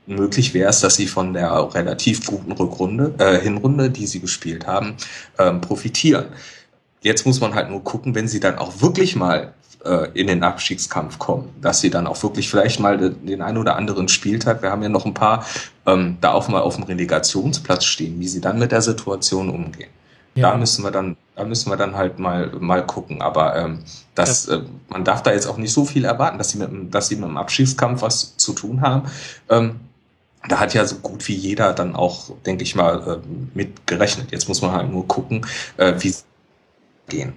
möglich 0.08 0.54
wäre 0.54 0.70
es, 0.70 0.80
dass 0.80 0.96
sie 0.96 1.06
von 1.06 1.32
der 1.32 1.74
relativ 1.74 2.26
guten 2.26 2.52
Rückrunde, 2.52 3.14
äh, 3.18 3.38
Hinrunde, 3.40 3.90
die 3.90 4.06
sie 4.06 4.20
gespielt 4.20 4.66
haben, 4.66 4.94
ähm, 5.38 5.60
profitieren. 5.60 6.26
Jetzt 7.02 7.26
muss 7.26 7.40
man 7.40 7.54
halt 7.54 7.70
nur 7.70 7.82
gucken, 7.84 8.14
wenn 8.14 8.28
sie 8.28 8.40
dann 8.40 8.58
auch 8.58 8.80
wirklich 8.80 9.16
mal 9.16 9.52
äh, 9.84 10.08
in 10.14 10.26
den 10.26 10.42
Abstiegskampf 10.42 11.18
kommen, 11.18 11.50
dass 11.60 11.80
sie 11.80 11.90
dann 11.90 12.06
auch 12.06 12.22
wirklich 12.22 12.50
vielleicht 12.50 12.80
mal 12.80 12.98
den, 12.98 13.26
den 13.26 13.42
einen 13.42 13.58
oder 13.58 13.76
anderen 13.76 14.08
Spieltag, 14.08 14.62
wir 14.62 14.70
haben 14.70 14.82
ja 14.82 14.88
noch 14.88 15.06
ein 15.06 15.14
paar, 15.14 15.46
ähm, 15.86 16.18
da 16.20 16.32
auch 16.32 16.48
mal 16.48 16.60
auf 16.60 16.76
dem 16.76 16.84
Relegationsplatz 16.84 17.84
stehen, 17.84 18.18
wie 18.18 18.28
sie 18.28 18.40
dann 18.40 18.58
mit 18.58 18.72
der 18.72 18.82
Situation 18.82 19.48
umgehen. 19.48 19.90
Ja. 20.34 20.52
Da 20.52 20.56
müssen 20.56 20.84
wir 20.84 20.90
dann, 20.90 21.16
da 21.34 21.44
müssen 21.44 21.70
wir 21.70 21.76
dann 21.76 21.96
halt 21.96 22.18
mal 22.18 22.52
mal 22.60 22.84
gucken. 22.86 23.22
Aber 23.22 23.56
ähm, 23.56 23.80
das, 24.14 24.46
ja. 24.46 24.56
äh, 24.56 24.62
man 24.88 25.04
darf 25.04 25.22
da 25.22 25.32
jetzt 25.32 25.46
auch 25.46 25.56
nicht 25.56 25.72
so 25.72 25.84
viel 25.84 26.04
erwarten, 26.04 26.38
dass 26.38 26.50
sie 26.50 26.58
mit, 26.58 26.94
dass 26.94 27.08
sie 27.08 27.16
mit 27.16 27.28
dem 27.28 27.36
Abstiegskampf 27.36 28.02
was 28.02 28.36
zu 28.36 28.52
tun 28.52 28.80
haben. 28.80 29.08
Ähm, 29.48 29.80
da 30.48 30.60
hat 30.60 30.74
ja 30.74 30.84
so 30.84 30.96
gut 30.96 31.26
wie 31.26 31.34
jeder 31.34 31.72
dann 31.72 31.96
auch, 31.96 32.30
denke 32.46 32.62
ich 32.62 32.76
mal, 32.76 33.20
äh, 33.24 33.28
mit 33.54 33.86
gerechnet. 33.86 34.30
Jetzt 34.30 34.48
muss 34.48 34.62
man 34.62 34.72
halt 34.72 34.90
nur 34.90 35.08
gucken, 35.08 35.44
äh, 35.76 35.94
wie 35.98 36.14
gehen. 37.08 37.32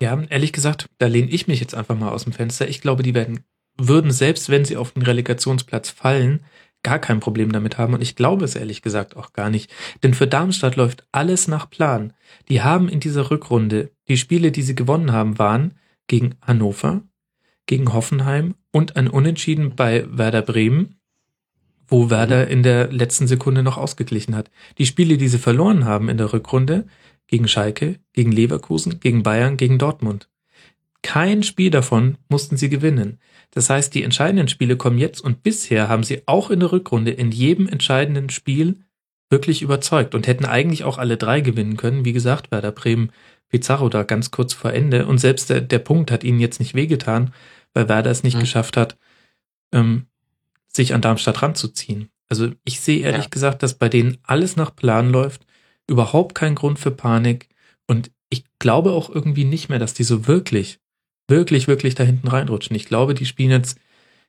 Ja, 0.00 0.20
ehrlich 0.28 0.52
gesagt, 0.52 0.88
da 0.98 1.06
lehne 1.06 1.30
ich 1.30 1.48
mich 1.48 1.60
jetzt 1.60 1.74
einfach 1.74 1.96
mal 1.96 2.10
aus 2.10 2.24
dem 2.24 2.32
Fenster. 2.32 2.68
Ich 2.68 2.80
glaube, 2.80 3.02
die 3.02 3.14
werden, 3.14 3.40
würden 3.78 4.10
selbst 4.10 4.50
wenn 4.50 4.64
sie 4.64 4.76
auf 4.76 4.92
den 4.92 5.02
Relegationsplatz 5.02 5.90
fallen, 5.90 6.40
gar 6.82 6.98
kein 6.98 7.20
Problem 7.20 7.50
damit 7.50 7.78
haben. 7.78 7.94
Und 7.94 8.02
ich 8.02 8.14
glaube 8.14 8.44
es 8.44 8.54
ehrlich 8.54 8.82
gesagt 8.82 9.16
auch 9.16 9.32
gar 9.32 9.50
nicht. 9.50 9.72
Denn 10.02 10.14
für 10.14 10.26
Darmstadt 10.26 10.76
läuft 10.76 11.06
alles 11.12 11.48
nach 11.48 11.68
Plan. 11.68 12.12
Die 12.48 12.62
haben 12.62 12.88
in 12.88 13.00
dieser 13.00 13.30
Rückrunde, 13.30 13.90
die 14.08 14.16
Spiele, 14.16 14.52
die 14.52 14.62
sie 14.62 14.74
gewonnen 14.74 15.12
haben, 15.12 15.38
waren 15.38 15.74
gegen 16.06 16.36
Hannover, 16.42 17.02
gegen 17.66 17.92
Hoffenheim 17.92 18.54
und 18.70 18.96
ein 18.96 19.08
Unentschieden 19.08 19.74
bei 19.74 20.06
Werder 20.08 20.42
Bremen, 20.42 21.00
wo 21.88 22.10
Werder 22.10 22.48
in 22.48 22.62
der 22.62 22.92
letzten 22.92 23.26
Sekunde 23.26 23.62
noch 23.62 23.78
ausgeglichen 23.78 24.36
hat. 24.36 24.50
Die 24.78 24.86
Spiele, 24.86 25.16
die 25.16 25.28
sie 25.28 25.38
verloren 25.38 25.84
haben 25.84 26.08
in 26.08 26.18
der 26.18 26.32
Rückrunde, 26.32 26.86
gegen 27.26 27.48
Schalke, 27.48 27.98
gegen 28.12 28.32
Leverkusen, 28.32 29.00
gegen 29.00 29.22
Bayern, 29.22 29.56
gegen 29.56 29.78
Dortmund. 29.78 30.28
Kein 31.02 31.42
Spiel 31.42 31.70
davon 31.70 32.18
mussten 32.28 32.56
sie 32.56 32.68
gewinnen. 32.68 33.18
Das 33.50 33.70
heißt, 33.70 33.94
die 33.94 34.02
entscheidenden 34.02 34.48
Spiele 34.48 34.76
kommen 34.76 34.98
jetzt 34.98 35.20
und 35.20 35.42
bisher 35.42 35.88
haben 35.88 36.02
sie 36.02 36.22
auch 36.26 36.50
in 36.50 36.60
der 36.60 36.72
Rückrunde 36.72 37.12
in 37.12 37.30
jedem 37.30 37.68
entscheidenden 37.68 38.28
Spiel 38.28 38.80
wirklich 39.30 39.62
überzeugt 39.62 40.14
und 40.14 40.26
hätten 40.26 40.44
eigentlich 40.44 40.84
auch 40.84 40.98
alle 40.98 41.16
drei 41.16 41.40
gewinnen 41.40 41.76
können. 41.76 42.04
Wie 42.04 42.12
gesagt, 42.12 42.50
Werder 42.50 42.72
Bremen, 42.72 43.12
Pizarro 43.48 43.88
da 43.88 44.02
ganz 44.02 44.30
kurz 44.30 44.52
vor 44.52 44.72
Ende 44.72 45.06
und 45.06 45.18
selbst 45.18 45.50
der, 45.50 45.60
der 45.60 45.78
Punkt 45.78 46.10
hat 46.10 46.24
ihnen 46.24 46.40
jetzt 46.40 46.58
nicht 46.58 46.74
wehgetan, 46.74 47.32
weil 47.72 47.88
Werder 47.88 48.10
es 48.10 48.22
nicht 48.22 48.36
mhm. 48.36 48.40
geschafft 48.40 48.76
hat, 48.76 48.96
ähm, 49.72 50.06
sich 50.68 50.94
an 50.94 51.00
Darmstadt 51.00 51.42
ranzuziehen. 51.42 52.10
Also 52.28 52.50
ich 52.64 52.80
sehe 52.80 53.00
ehrlich 53.00 53.24
ja. 53.24 53.30
gesagt, 53.30 53.62
dass 53.62 53.74
bei 53.74 53.88
denen 53.88 54.18
alles 54.24 54.56
nach 54.56 54.74
Plan 54.74 55.10
läuft, 55.10 55.45
überhaupt 55.86 56.34
kein 56.34 56.54
Grund 56.54 56.78
für 56.78 56.90
Panik 56.90 57.48
und 57.86 58.10
ich 58.28 58.44
glaube 58.58 58.92
auch 58.92 59.08
irgendwie 59.08 59.44
nicht 59.44 59.68
mehr, 59.68 59.78
dass 59.78 59.94
die 59.94 60.04
so 60.04 60.26
wirklich, 60.26 60.80
wirklich, 61.28 61.68
wirklich 61.68 61.94
da 61.94 62.04
hinten 62.04 62.28
reinrutschen. 62.28 62.76
Ich 62.76 62.86
glaube, 62.86 63.14
die 63.14 63.26
spielen 63.26 63.50
jetzt 63.50 63.78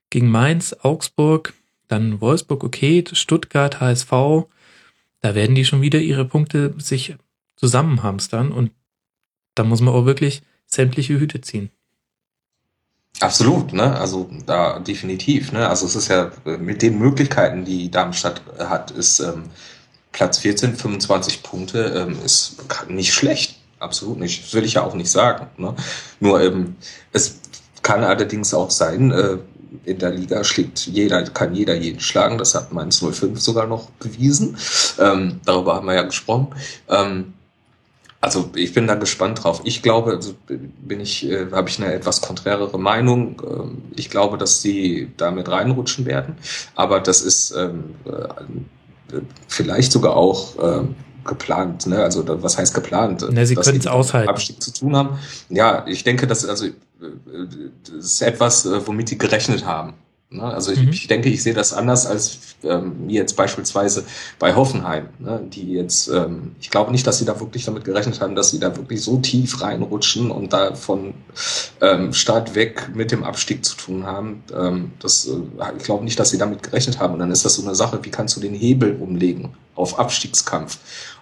gegen 0.09 0.29
Mainz, 0.29 0.75
Augsburg, 0.81 1.53
dann 1.87 2.21
Wolfsburg, 2.21 2.63
okay, 2.63 3.03
Stuttgart, 3.11 3.79
HSV. 3.79 4.11
Da 5.21 5.35
werden 5.35 5.55
die 5.55 5.65
schon 5.65 5.81
wieder 5.81 5.99
ihre 5.99 6.25
Punkte 6.25 6.75
sich 6.77 7.15
zusammenhamstern 7.55 8.51
und 8.51 8.71
da 9.55 9.63
muss 9.63 9.81
man 9.81 9.93
auch 9.93 10.05
wirklich 10.05 10.43
sämtliche 10.67 11.19
Hüte 11.19 11.41
ziehen. 11.41 11.71
Absolut, 13.19 13.73
ne? 13.73 13.95
Also 13.97 14.29
da 14.45 14.79
definitiv, 14.79 15.51
ne? 15.51 15.67
Also 15.67 15.87
es 15.87 15.95
ist 15.95 16.09
ja 16.09 16.31
mit 16.59 16.83
den 16.83 16.99
Möglichkeiten, 16.99 17.65
die 17.65 17.89
Darmstadt 17.89 18.43
hat, 18.59 18.91
ist 18.91 19.19
ähm, 19.19 19.45
Platz 20.17 20.39
14, 20.39 20.75
25 20.75 21.43
Punkte, 21.43 21.93
ähm, 21.95 22.17
ist 22.25 22.55
nicht 22.87 23.13
schlecht. 23.13 23.59
Absolut 23.77 24.17
nicht. 24.17 24.45
Das 24.45 24.53
will 24.55 24.65
ich 24.65 24.73
ja 24.73 24.83
auch 24.83 24.95
nicht 24.95 25.11
sagen. 25.11 25.45
Ne? 25.57 25.75
Nur 26.19 26.41
ähm, 26.41 26.75
es 27.13 27.39
kann 27.83 28.03
allerdings 28.03 28.51
auch 28.55 28.71
sein, 28.71 29.11
äh, 29.11 29.37
in 29.85 29.99
der 29.99 30.09
Liga 30.09 30.43
schlägt 30.43 30.87
jeder, 30.87 31.21
kann 31.21 31.53
jeder 31.53 31.75
jeden 31.75 31.99
schlagen. 31.99 32.39
Das 32.39 32.55
hat 32.55 32.73
Mainz 32.73 32.97
05 32.99 33.39
sogar 33.39 33.67
noch 33.67 33.91
bewiesen. 33.91 34.57
Ähm, 34.97 35.39
darüber 35.45 35.75
haben 35.75 35.85
wir 35.85 35.93
ja 35.93 36.01
gesprochen. 36.01 36.47
Ähm, 36.89 37.35
also 38.19 38.49
ich 38.55 38.73
bin 38.73 38.87
da 38.87 38.95
gespannt 38.95 39.43
drauf. 39.43 39.61
Ich 39.65 39.83
glaube, 39.83 40.13
also 40.13 40.33
bin 40.47 40.99
ich, 40.99 41.29
äh, 41.29 41.51
habe 41.51 41.69
ich 41.69 41.79
eine 41.79 41.93
etwas 41.93 42.21
konträrere 42.21 42.79
Meinung. 42.79 43.39
Ähm, 43.45 43.83
ich 43.95 44.09
glaube, 44.09 44.39
dass 44.39 44.63
sie 44.63 45.11
damit 45.15 45.47
reinrutschen 45.47 46.07
werden. 46.07 46.37
Aber 46.73 47.01
das 47.01 47.21
ist 47.21 47.51
ähm, 47.51 47.93
äh, 48.05 48.27
vielleicht 49.47 49.91
sogar 49.91 50.15
auch 50.15 50.55
ähm, 50.61 50.95
geplant, 51.25 51.87
ne? 51.87 52.03
Also 52.03 52.23
was 52.41 52.57
heißt 52.57 52.73
geplant? 52.73 53.29
Ne, 53.31 53.45
sie 53.45 53.55
können 53.55 53.77
es 53.77 53.87
aushalten. 53.87 54.29
Abstieg 54.29 54.61
zu 54.61 54.71
tun 54.71 54.95
haben. 54.95 55.19
Ja, 55.49 55.85
ich 55.87 56.03
denke, 56.03 56.25
dass 56.25 56.45
also 56.45 56.65
äh, 56.65 56.71
das 57.83 58.05
ist 58.05 58.21
etwas, 58.21 58.65
äh, 58.65 58.85
womit 58.87 59.11
die 59.11 59.17
gerechnet 59.17 59.65
haben. 59.65 59.93
Ne? 60.29 60.43
Also 60.43 60.73
ich, 60.73 60.81
mhm. 60.81 60.89
ich, 60.89 61.07
denke, 61.07 61.29
ich 61.29 61.41
sehe 61.41 61.53
das 61.53 61.71
anders 61.71 62.05
als 62.05 62.39
ähm, 62.63 63.09
jetzt 63.09 63.37
beispielsweise 63.37 64.03
bei 64.39 64.55
Hoffenheim, 64.55 65.07
ne? 65.19 65.41
die 65.41 65.73
jetzt, 65.73 66.09
ähm, 66.09 66.55
ich 66.59 66.69
glaube 66.69 66.91
nicht, 66.91 67.07
dass 67.07 67.19
sie 67.19 67.25
da 67.25 67.39
wirklich 67.39 67.63
damit 67.63 67.85
gerechnet 67.85 68.19
haben, 68.19 68.35
dass 68.35 68.49
sie 68.49 68.59
da 68.59 68.75
wirklich 68.75 69.01
so 69.01 69.17
tief 69.17 69.61
reinrutschen 69.61 70.29
und 70.29 70.51
da 70.51 70.75
von 70.75 71.13
ähm, 71.81 72.11
Start 72.11 72.55
weg 72.55 72.89
mit 72.93 73.11
dem 73.11 73.23
Abstieg 73.23 73.63
zu 73.63 73.77
tun 73.77 74.05
haben. 74.05 74.43
Ähm, 74.53 74.91
das, 74.99 75.27
äh, 75.27 75.77
ich 75.77 75.83
glaube 75.83 76.03
nicht, 76.03 76.19
dass 76.19 76.31
sie 76.31 76.37
damit 76.37 76.61
gerechnet 76.61 76.99
haben. 76.99 77.13
Und 77.13 77.19
dann 77.19 77.31
ist 77.31 77.45
das 77.45 77.55
so 77.55 77.63
eine 77.63 77.75
Sache, 77.75 77.99
wie 78.03 78.11
kannst 78.11 78.35
du 78.35 78.41
den 78.41 78.53
Hebel 78.53 78.97
umlegen 78.99 79.53
auf 79.75 79.97
Abstiegskampf? 79.97 80.77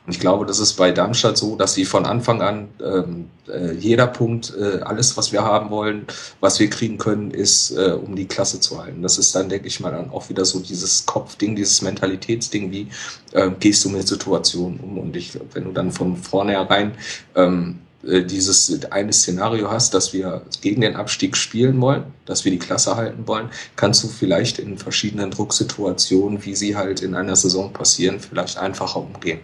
Und 0.06 0.14
ich 0.14 0.20
glaube, 0.20 0.46
das 0.46 0.60
ist 0.60 0.74
bei 0.74 0.92
Darmstadt 0.92 1.38
so, 1.38 1.56
dass 1.56 1.74
sie 1.74 1.86
von 1.86 2.06
Anfang 2.06 2.42
an 2.42 2.68
ähm, 2.84 3.30
äh, 3.48 3.74
jeder 3.74 4.06
Punkt, 4.06 4.54
äh, 4.56 4.82
alles, 4.82 5.18
was 5.18 5.32
wir 5.32 5.44
haben 5.44 5.72
wollen, 5.72 6.06
was 6.40 6.60
wir 6.60 6.70
kriegen 6.70 6.98
können, 6.98 7.32
ist, 7.32 7.72
äh, 7.72 7.92
um 7.92 8.16
die 8.16 8.28
Klasse 8.28 8.60
zu 8.60 8.82
halten. 8.82 9.02
Das 9.02 9.18
ist 9.18 9.34
dann, 9.34 9.50
denke 9.50 9.68
ich 9.68 9.80
mal, 9.80 9.92
dann 9.92 10.12
auch 10.12 10.30
wieder 10.30 10.46
so 10.46 10.60
dieses 10.60 11.06
Kopfding, 11.08 11.56
dieses 11.56 11.82
Mentalitätsding, 11.82 12.72
wie 12.72 12.88
äh, 13.32 13.50
gehst 13.60 13.84
du 13.84 13.90
mit 13.90 14.08
Situationen 14.08 14.80
um. 14.80 15.00
Und 15.00 15.16
ich 15.16 15.32
glaube, 15.32 15.48
wenn 15.54 15.64
du 15.64 15.72
dann 15.72 15.92
von 15.92 16.18
vornherein 16.18 16.92
ähm, 17.36 17.80
äh, 18.06 18.24
dieses 18.24 18.84
eine 18.92 19.12
Szenario 19.12 19.72
hast, 19.72 19.96
dass 19.96 20.14
wir 20.14 20.44
gegen 20.62 20.82
den 20.82 20.96
Abstieg 20.96 21.36
spielen 21.36 21.82
wollen, 21.82 22.04
dass 22.26 22.46
wir 22.46 22.52
die 22.52 22.60
Klasse 22.60 22.96
halten 22.96 23.28
wollen, 23.28 23.50
kannst 23.76 24.04
du 24.04 24.08
vielleicht 24.08 24.60
in 24.60 24.78
verschiedenen 24.78 25.32
Drucksituationen, 25.32 26.46
wie 26.46 26.56
sie 26.56 26.76
halt 26.76 27.02
in 27.02 27.16
einer 27.16 27.36
Saison 27.36 27.74
passieren, 27.74 28.20
vielleicht 28.20 28.60
einfacher 28.60 29.00
umgehen. 29.00 29.40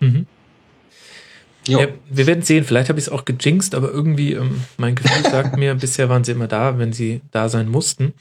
Mhm. 0.00 0.26
Ja, 1.66 1.86
wir 2.08 2.26
werden 2.26 2.42
sehen, 2.42 2.64
vielleicht 2.64 2.88
habe 2.88 2.98
ich 2.98 3.06
es 3.06 3.12
auch 3.12 3.24
gejinxt, 3.24 3.74
aber 3.74 3.90
irgendwie, 3.90 4.32
ähm, 4.32 4.62
mein 4.78 4.94
Gefühl 4.94 5.30
sagt 5.30 5.56
mir, 5.56 5.74
bisher 5.76 6.08
waren 6.08 6.24
sie 6.24 6.32
immer 6.32 6.48
da, 6.48 6.78
wenn 6.78 6.92
sie 6.92 7.20
da 7.30 7.48
sein 7.48 7.68
mussten. 7.68 8.14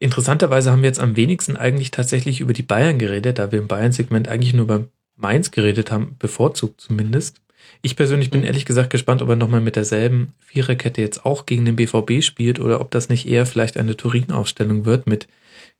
Interessanterweise 0.00 0.70
haben 0.70 0.82
wir 0.82 0.88
jetzt 0.88 1.00
am 1.00 1.16
wenigsten 1.16 1.56
eigentlich 1.56 1.90
tatsächlich 1.90 2.40
über 2.40 2.52
die 2.52 2.62
Bayern 2.62 2.98
geredet, 2.98 3.38
da 3.38 3.52
wir 3.52 3.58
im 3.58 3.68
Bayern-Segment 3.68 4.28
eigentlich 4.28 4.54
nur 4.54 4.64
über 4.64 4.86
Mainz 5.16 5.50
geredet 5.50 5.92
haben, 5.92 6.16
bevorzugt 6.18 6.80
zumindest. 6.80 7.40
Ich 7.82 7.96
persönlich 7.96 8.30
bin 8.30 8.40
mhm. 8.40 8.46
ehrlich 8.46 8.64
gesagt 8.64 8.90
gespannt, 8.90 9.22
ob 9.22 9.28
er 9.28 9.36
nochmal 9.36 9.60
mit 9.60 9.76
derselben 9.76 10.32
Viererkette 10.38 11.00
jetzt 11.00 11.24
auch 11.24 11.46
gegen 11.46 11.64
den 11.64 11.76
BVB 11.76 12.22
spielt 12.22 12.60
oder 12.60 12.80
ob 12.80 12.90
das 12.90 13.08
nicht 13.08 13.28
eher 13.28 13.46
vielleicht 13.46 13.76
eine 13.76 13.96
Turin-Aufstellung 13.96 14.84
wird 14.84 15.06
mit 15.06 15.28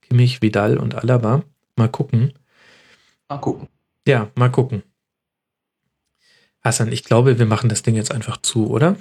Kimmich, 0.02 0.42
Vidal 0.42 0.78
und 0.78 0.94
Alaba. 0.94 1.42
Mal 1.76 1.88
gucken. 1.88 2.32
Mal 3.28 3.38
gucken. 3.38 3.68
Ja, 4.06 4.30
mal 4.34 4.50
gucken. 4.50 4.82
Hassan, 6.62 6.92
ich 6.92 7.04
glaube, 7.04 7.38
wir 7.38 7.46
machen 7.46 7.68
das 7.68 7.82
Ding 7.82 7.94
jetzt 7.94 8.12
einfach 8.12 8.36
zu, 8.42 8.70
oder? 8.70 8.96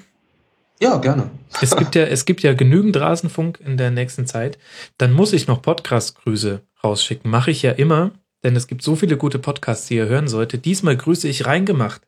Ja, 0.81 0.97
gerne. 0.97 1.29
es 1.61 1.75
gibt 1.75 1.95
ja, 1.95 2.03
es 2.05 2.23
gibt 2.23 2.41
ja 2.41 2.53
genügend 2.53 2.95
Rasenfunk 2.97 3.59
in 3.59 3.75
der 3.75 3.91
nächsten 3.91 4.25
Zeit. 4.25 4.57
Dann 4.97 5.11
muss 5.11 5.33
ich 5.33 5.47
noch 5.47 5.61
Podcast-Grüße 5.61 6.61
rausschicken. 6.83 7.29
Mache 7.29 7.51
ich 7.51 7.61
ja 7.61 7.71
immer, 7.71 8.11
denn 8.43 8.55
es 8.55 8.67
gibt 8.67 8.81
so 8.81 8.95
viele 8.95 9.17
gute 9.17 9.39
Podcasts, 9.39 9.87
die 9.87 9.95
ihr 9.95 10.07
hören 10.07 10.29
solltet. 10.29 10.63
Diesmal 10.63 10.95
grüße 10.95 11.27
ich 11.27 11.45
reingemacht. 11.45 12.01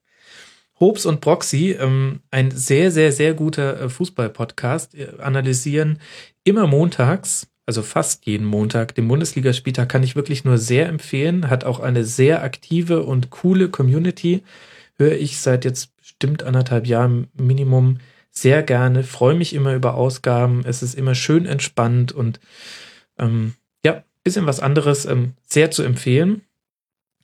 Hobbs 0.80 1.06
und 1.06 1.22
Proxy, 1.22 1.78
ähm, 1.80 2.22
ein 2.32 2.50
sehr, 2.50 2.92
sehr, 2.92 3.12
sehr 3.12 3.34
guter 3.34 3.82
äh, 3.82 3.90
Fußball-Podcast, 3.90 4.96
äh, 4.96 5.10
analysieren 5.20 6.00
immer 6.44 6.66
montags, 6.66 7.48
also 7.68 7.84
fast 7.84 8.26
jeden 8.26 8.48
Montag, 8.48 8.96
den 8.96 9.08
Bundesligaspieltag 9.08 9.90
kann 9.90 10.02
ich 10.02 10.16
wirklich 10.16 10.44
nur 10.44 10.58
sehr 10.58 10.88
empfehlen, 10.88 11.50
hat 11.50 11.66
auch 11.66 11.80
eine 11.80 12.04
sehr 12.04 12.42
aktive 12.42 13.04
und 13.04 13.30
coole 13.30 13.70
Community 13.70 14.44
höre 14.98 15.14
ich 15.14 15.40
seit 15.40 15.66
jetzt 15.66 15.96
bestimmt 15.98 16.44
anderthalb 16.44 16.88
Jahren 16.88 17.28
Minimum 17.34 18.00
sehr 18.32 18.64
gerne, 18.64 19.04
freue 19.04 19.36
mich 19.36 19.54
immer 19.54 19.76
über 19.76 19.96
Ausgaben, 19.96 20.64
es 20.66 20.82
ist 20.82 20.96
immer 20.96 21.16
schön 21.16 21.46
entspannt 21.46 22.12
und 22.12 22.40
ähm, 23.20 23.54
ja, 23.86 24.04
bisschen 24.24 24.46
was 24.46 24.60
anderes, 24.60 25.06
ähm, 25.06 25.34
sehr 25.46 25.72
zu 25.72 25.84
empfehlen. 25.84 26.42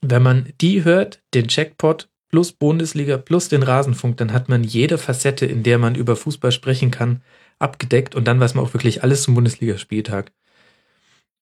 Wenn 0.02 0.22
man 0.22 0.54
die 0.62 0.84
hört, 0.84 1.22
den 1.34 1.48
Checkpot 1.48 2.10
plus 2.30 2.52
Bundesliga 2.52 3.18
plus 3.18 3.48
den 3.50 3.64
Rasenfunk, 3.64 4.18
dann 4.18 4.34
hat 4.34 4.50
man 4.50 4.64
jede 4.64 4.98
Facette, 4.98 5.46
in 5.46 5.64
der 5.64 5.78
man 5.78 5.96
über 5.96 6.16
Fußball 6.16 6.52
sprechen 6.52 6.92
kann, 6.92 7.22
abgedeckt 7.58 8.14
und 8.14 8.28
dann 8.28 8.40
weiß 8.40 8.54
man 8.54 8.66
auch 8.66 8.74
wirklich 8.74 9.02
alles 9.04 9.24
zum 9.24 9.34
Bundesligaspieltag. 9.34 10.32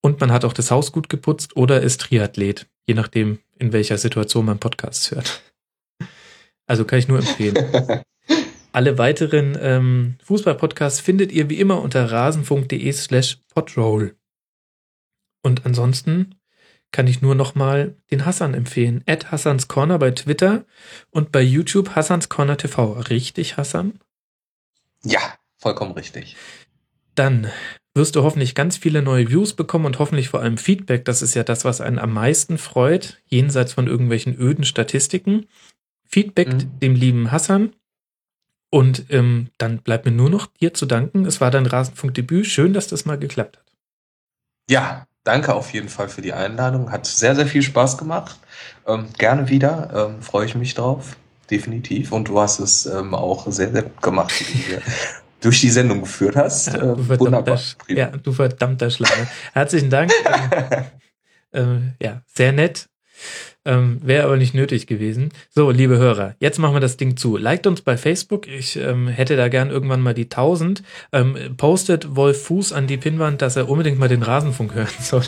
Und 0.01 0.19
man 0.21 0.31
hat 0.31 0.45
auch 0.45 0.53
das 0.53 0.69
Haus 0.69 0.91
gut 0.91 1.09
geputzt 1.09 1.57
oder 1.57 1.81
ist 1.81 2.01
Triathlet, 2.01 2.67
je 2.85 2.93
nachdem, 2.93 3.39
in 3.57 3.73
welcher 3.73 3.97
Situation 3.97 4.45
man 4.45 4.59
Podcasts 4.59 5.09
hört. 5.09 5.41
Also 6.67 6.85
kann 6.85 6.99
ich 6.99 7.07
nur 7.07 7.19
empfehlen. 7.19 7.55
Alle 8.71 8.97
weiteren 8.97 9.57
ähm, 9.61 10.15
Fußball-Podcasts 10.23 10.99
findet 10.99 11.31
ihr 11.31 11.49
wie 11.49 11.59
immer 11.59 11.81
unter 11.81 12.11
rasenfunk.de 12.11 12.91
slash 12.91 13.39
podroll. 13.53 14.17
Und 15.41 15.65
ansonsten 15.65 16.35
kann 16.91 17.07
ich 17.07 17.21
nur 17.21 17.35
nochmal 17.35 17.95
den 18.11 18.25
Hassan 18.25 18.53
empfehlen. 18.53 19.03
At 19.05 19.31
Hassans 19.31 19.67
Corner 19.67 19.99
bei 19.99 20.11
Twitter 20.11 20.65
und 21.09 21.31
bei 21.31 21.41
YouTube 21.41 21.95
Hassans 21.95 22.29
Corner 22.29 22.57
TV. 22.57 22.93
Richtig, 22.93 23.57
Hassan? 23.57 23.99
Ja, 25.03 25.19
vollkommen 25.57 25.91
richtig. 25.91 26.35
Dann 27.13 27.51
wirst 27.93 28.15
du 28.15 28.23
hoffentlich 28.23 28.55
ganz 28.55 28.77
viele 28.77 29.01
neue 29.01 29.29
Views 29.29 29.53
bekommen 29.53 29.85
und 29.85 29.99
hoffentlich 29.99 30.29
vor 30.29 30.41
allem 30.41 30.57
Feedback. 30.57 31.05
Das 31.05 31.21
ist 31.21 31.33
ja 31.33 31.43
das, 31.43 31.63
was 31.63 31.79
einen 31.79 31.99
am 31.99 32.13
meisten 32.13 32.57
freut, 32.57 33.21
jenseits 33.25 33.73
von 33.73 33.87
irgendwelchen 33.87 34.37
öden 34.37 34.65
Statistiken. 34.65 35.47
Feedback 36.15 36.53
mhm. 36.53 36.79
dem 36.79 36.95
lieben 36.95 37.31
Hassan. 37.33 37.75
Und 38.69 39.05
ähm, 39.09 39.49
dann 39.57 39.79
bleibt 39.79 40.05
mir 40.05 40.13
nur 40.13 40.29
noch 40.29 40.47
dir 40.47 40.73
zu 40.73 40.85
danken. 40.85 41.25
Es 41.25 41.41
war 41.41 41.51
dein 41.51 41.65
Rasenfunkdebüt. 41.65 42.45
Schön, 42.45 42.71
dass 42.71 42.87
das 42.87 43.03
mal 43.03 43.19
geklappt 43.19 43.57
hat. 43.57 43.65
Ja, 44.69 45.07
danke 45.25 45.53
auf 45.53 45.73
jeden 45.73 45.89
Fall 45.89 46.07
für 46.07 46.21
die 46.21 46.31
Einladung. 46.31 46.89
Hat 46.89 47.05
sehr, 47.05 47.35
sehr 47.35 47.47
viel 47.47 47.61
Spaß 47.61 47.97
gemacht. 47.97 48.39
Ähm, 48.87 49.07
gerne 49.17 49.49
wieder. 49.49 50.09
Ähm, 50.15 50.21
Freue 50.21 50.45
ich 50.45 50.55
mich 50.55 50.73
drauf. 50.73 51.17
Definitiv. 51.51 52.13
Und 52.13 52.29
du 52.29 52.39
hast 52.39 52.59
es 52.59 52.85
ähm, 52.85 53.13
auch 53.13 53.51
sehr, 53.51 53.73
sehr 53.73 53.83
gut 53.83 54.01
gemacht, 54.01 54.33
wie 54.39 54.75
du 54.75 54.81
durch 55.41 55.59
die 55.59 55.69
Sendung 55.69 55.99
geführt 55.99 56.37
hast. 56.37 56.67
Ja, 56.67 56.77
du 56.77 56.93
ähm, 56.93 57.19
wunderbar. 57.19 57.59
Ja, 57.89 58.07
du 58.07 58.31
verdammter 58.31 58.89
Schlange. 58.89 59.27
Herzlichen 59.51 59.89
Dank. 59.89 60.13
ähm, 61.53 61.91
ja, 62.01 62.21
sehr 62.25 62.53
nett. 62.53 62.87
Ähm, 63.65 63.99
Wäre 64.03 64.25
aber 64.25 64.37
nicht 64.37 64.53
nötig 64.53 64.85
gewesen. 64.87 65.29
So, 65.49 65.71
liebe 65.71 65.97
Hörer, 65.97 66.35
jetzt 66.39 66.59
machen 66.59 66.75
wir 66.75 66.79
das 66.79 66.97
Ding 66.97 67.17
zu. 67.17 67.35
Liked 67.35 67.65
uns 67.65 67.81
bei 67.81 67.97
Facebook. 67.97 68.47
Ich 68.47 68.77
ähm, 68.77 69.07
hätte 69.07 69.35
da 69.35 69.47
gern 69.47 69.71
irgendwann 69.71 70.01
mal 70.01 70.13
die 70.13 70.25
1000. 70.25 70.83
Ähm, 71.11 71.35
postet 71.57 72.15
Wolf 72.15 72.43
Fuß 72.43 72.73
an 72.73 72.87
die 72.87 72.97
Pinnwand, 72.97 73.41
dass 73.41 73.55
er 73.55 73.67
unbedingt 73.67 73.97
mal 73.97 74.09
den 74.09 74.23
Rasenfunk 74.23 74.75
hören 74.75 74.87
soll. 75.01 75.23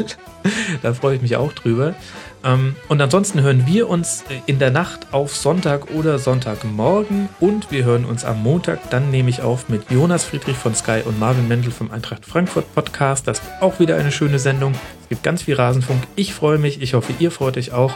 da 0.84 0.94
freue 0.94 1.16
ich 1.16 1.22
mich 1.22 1.36
auch 1.36 1.52
drüber. 1.54 1.96
Ähm, 2.44 2.76
und 2.88 3.02
ansonsten 3.02 3.42
hören 3.42 3.66
wir 3.66 3.90
uns 3.90 4.24
in 4.46 4.60
der 4.60 4.72
Nacht 4.72 5.08
auf 5.12 5.36
Sonntag 5.36 5.92
oder 5.92 6.20
Sonntagmorgen 6.20 7.30
und 7.40 7.72
wir 7.72 7.84
hören 7.84 8.06
uns 8.06 8.24
am 8.24 8.44
Montag 8.44 8.90
dann 8.90 9.12
nehme 9.12 9.30
ich 9.30 9.42
auf 9.42 9.70
mit 9.70 9.90
Jonas 9.90 10.26
Friedrich 10.26 10.56
von 10.56 10.76
Sky 10.76 11.02
und 11.04 11.20
Marvin 11.20 11.48
Mendel 11.48 11.72
vom 11.72 11.92
Eintracht 11.92 12.26
Frankfurt 12.26 12.74
Podcast. 12.76 13.28
Das 13.28 13.40
ist 13.40 13.46
auch 13.62 13.80
wieder 13.80 13.96
eine 13.96 14.12
schöne 14.12 14.40
Sendung. 14.40 14.74
Es 15.02 15.10
gibt 15.10 15.24
ganz 15.24 15.44
viel 15.44 15.56
Rasenfunk. 15.56 16.04
Ich 16.16 16.34
freue 16.34 16.58
mich. 16.58 16.82
Ich 16.82 16.94
hoffe, 16.94 17.14
ihr 17.20 17.32
freut 17.32 17.58
euch 17.58 17.72
auch. 17.72 17.94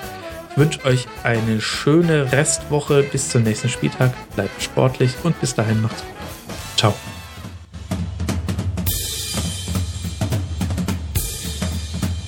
Ich 0.51 0.57
wünsche 0.57 0.83
euch 0.83 1.07
eine 1.23 1.61
schöne 1.61 2.29
Restwoche 2.33 3.03
bis 3.03 3.29
zum 3.29 3.43
nächsten 3.43 3.69
Spieltag. 3.69 4.11
Bleibt 4.35 4.61
sportlich 4.61 5.13
und 5.23 5.39
bis 5.39 5.55
dahin 5.55 5.81
macht's 5.81 6.01
gut. 6.01 6.11
Ciao. 6.75 6.93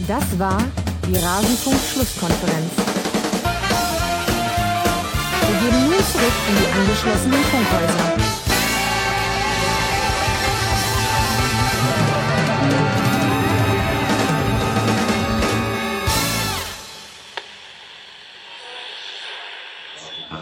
Das 0.08 0.40
war 0.40 0.58
die 1.06 1.18
Rasenfunk-Schlusskonferenz. 1.18 2.72
Wir 5.48 5.70
gehen 5.70 5.84
nun 5.84 5.94
zurück 5.94 6.34
in 6.50 6.56
die 6.56 6.80
angeschlossenen 6.80 7.44
Funkhäuser. 7.44 8.23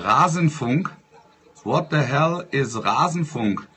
Rasenfunk? 0.01 0.91
What 1.63 1.91
the 1.91 2.01
hell 2.01 2.43
is 2.51 2.75
Rasenfunk? 2.75 3.67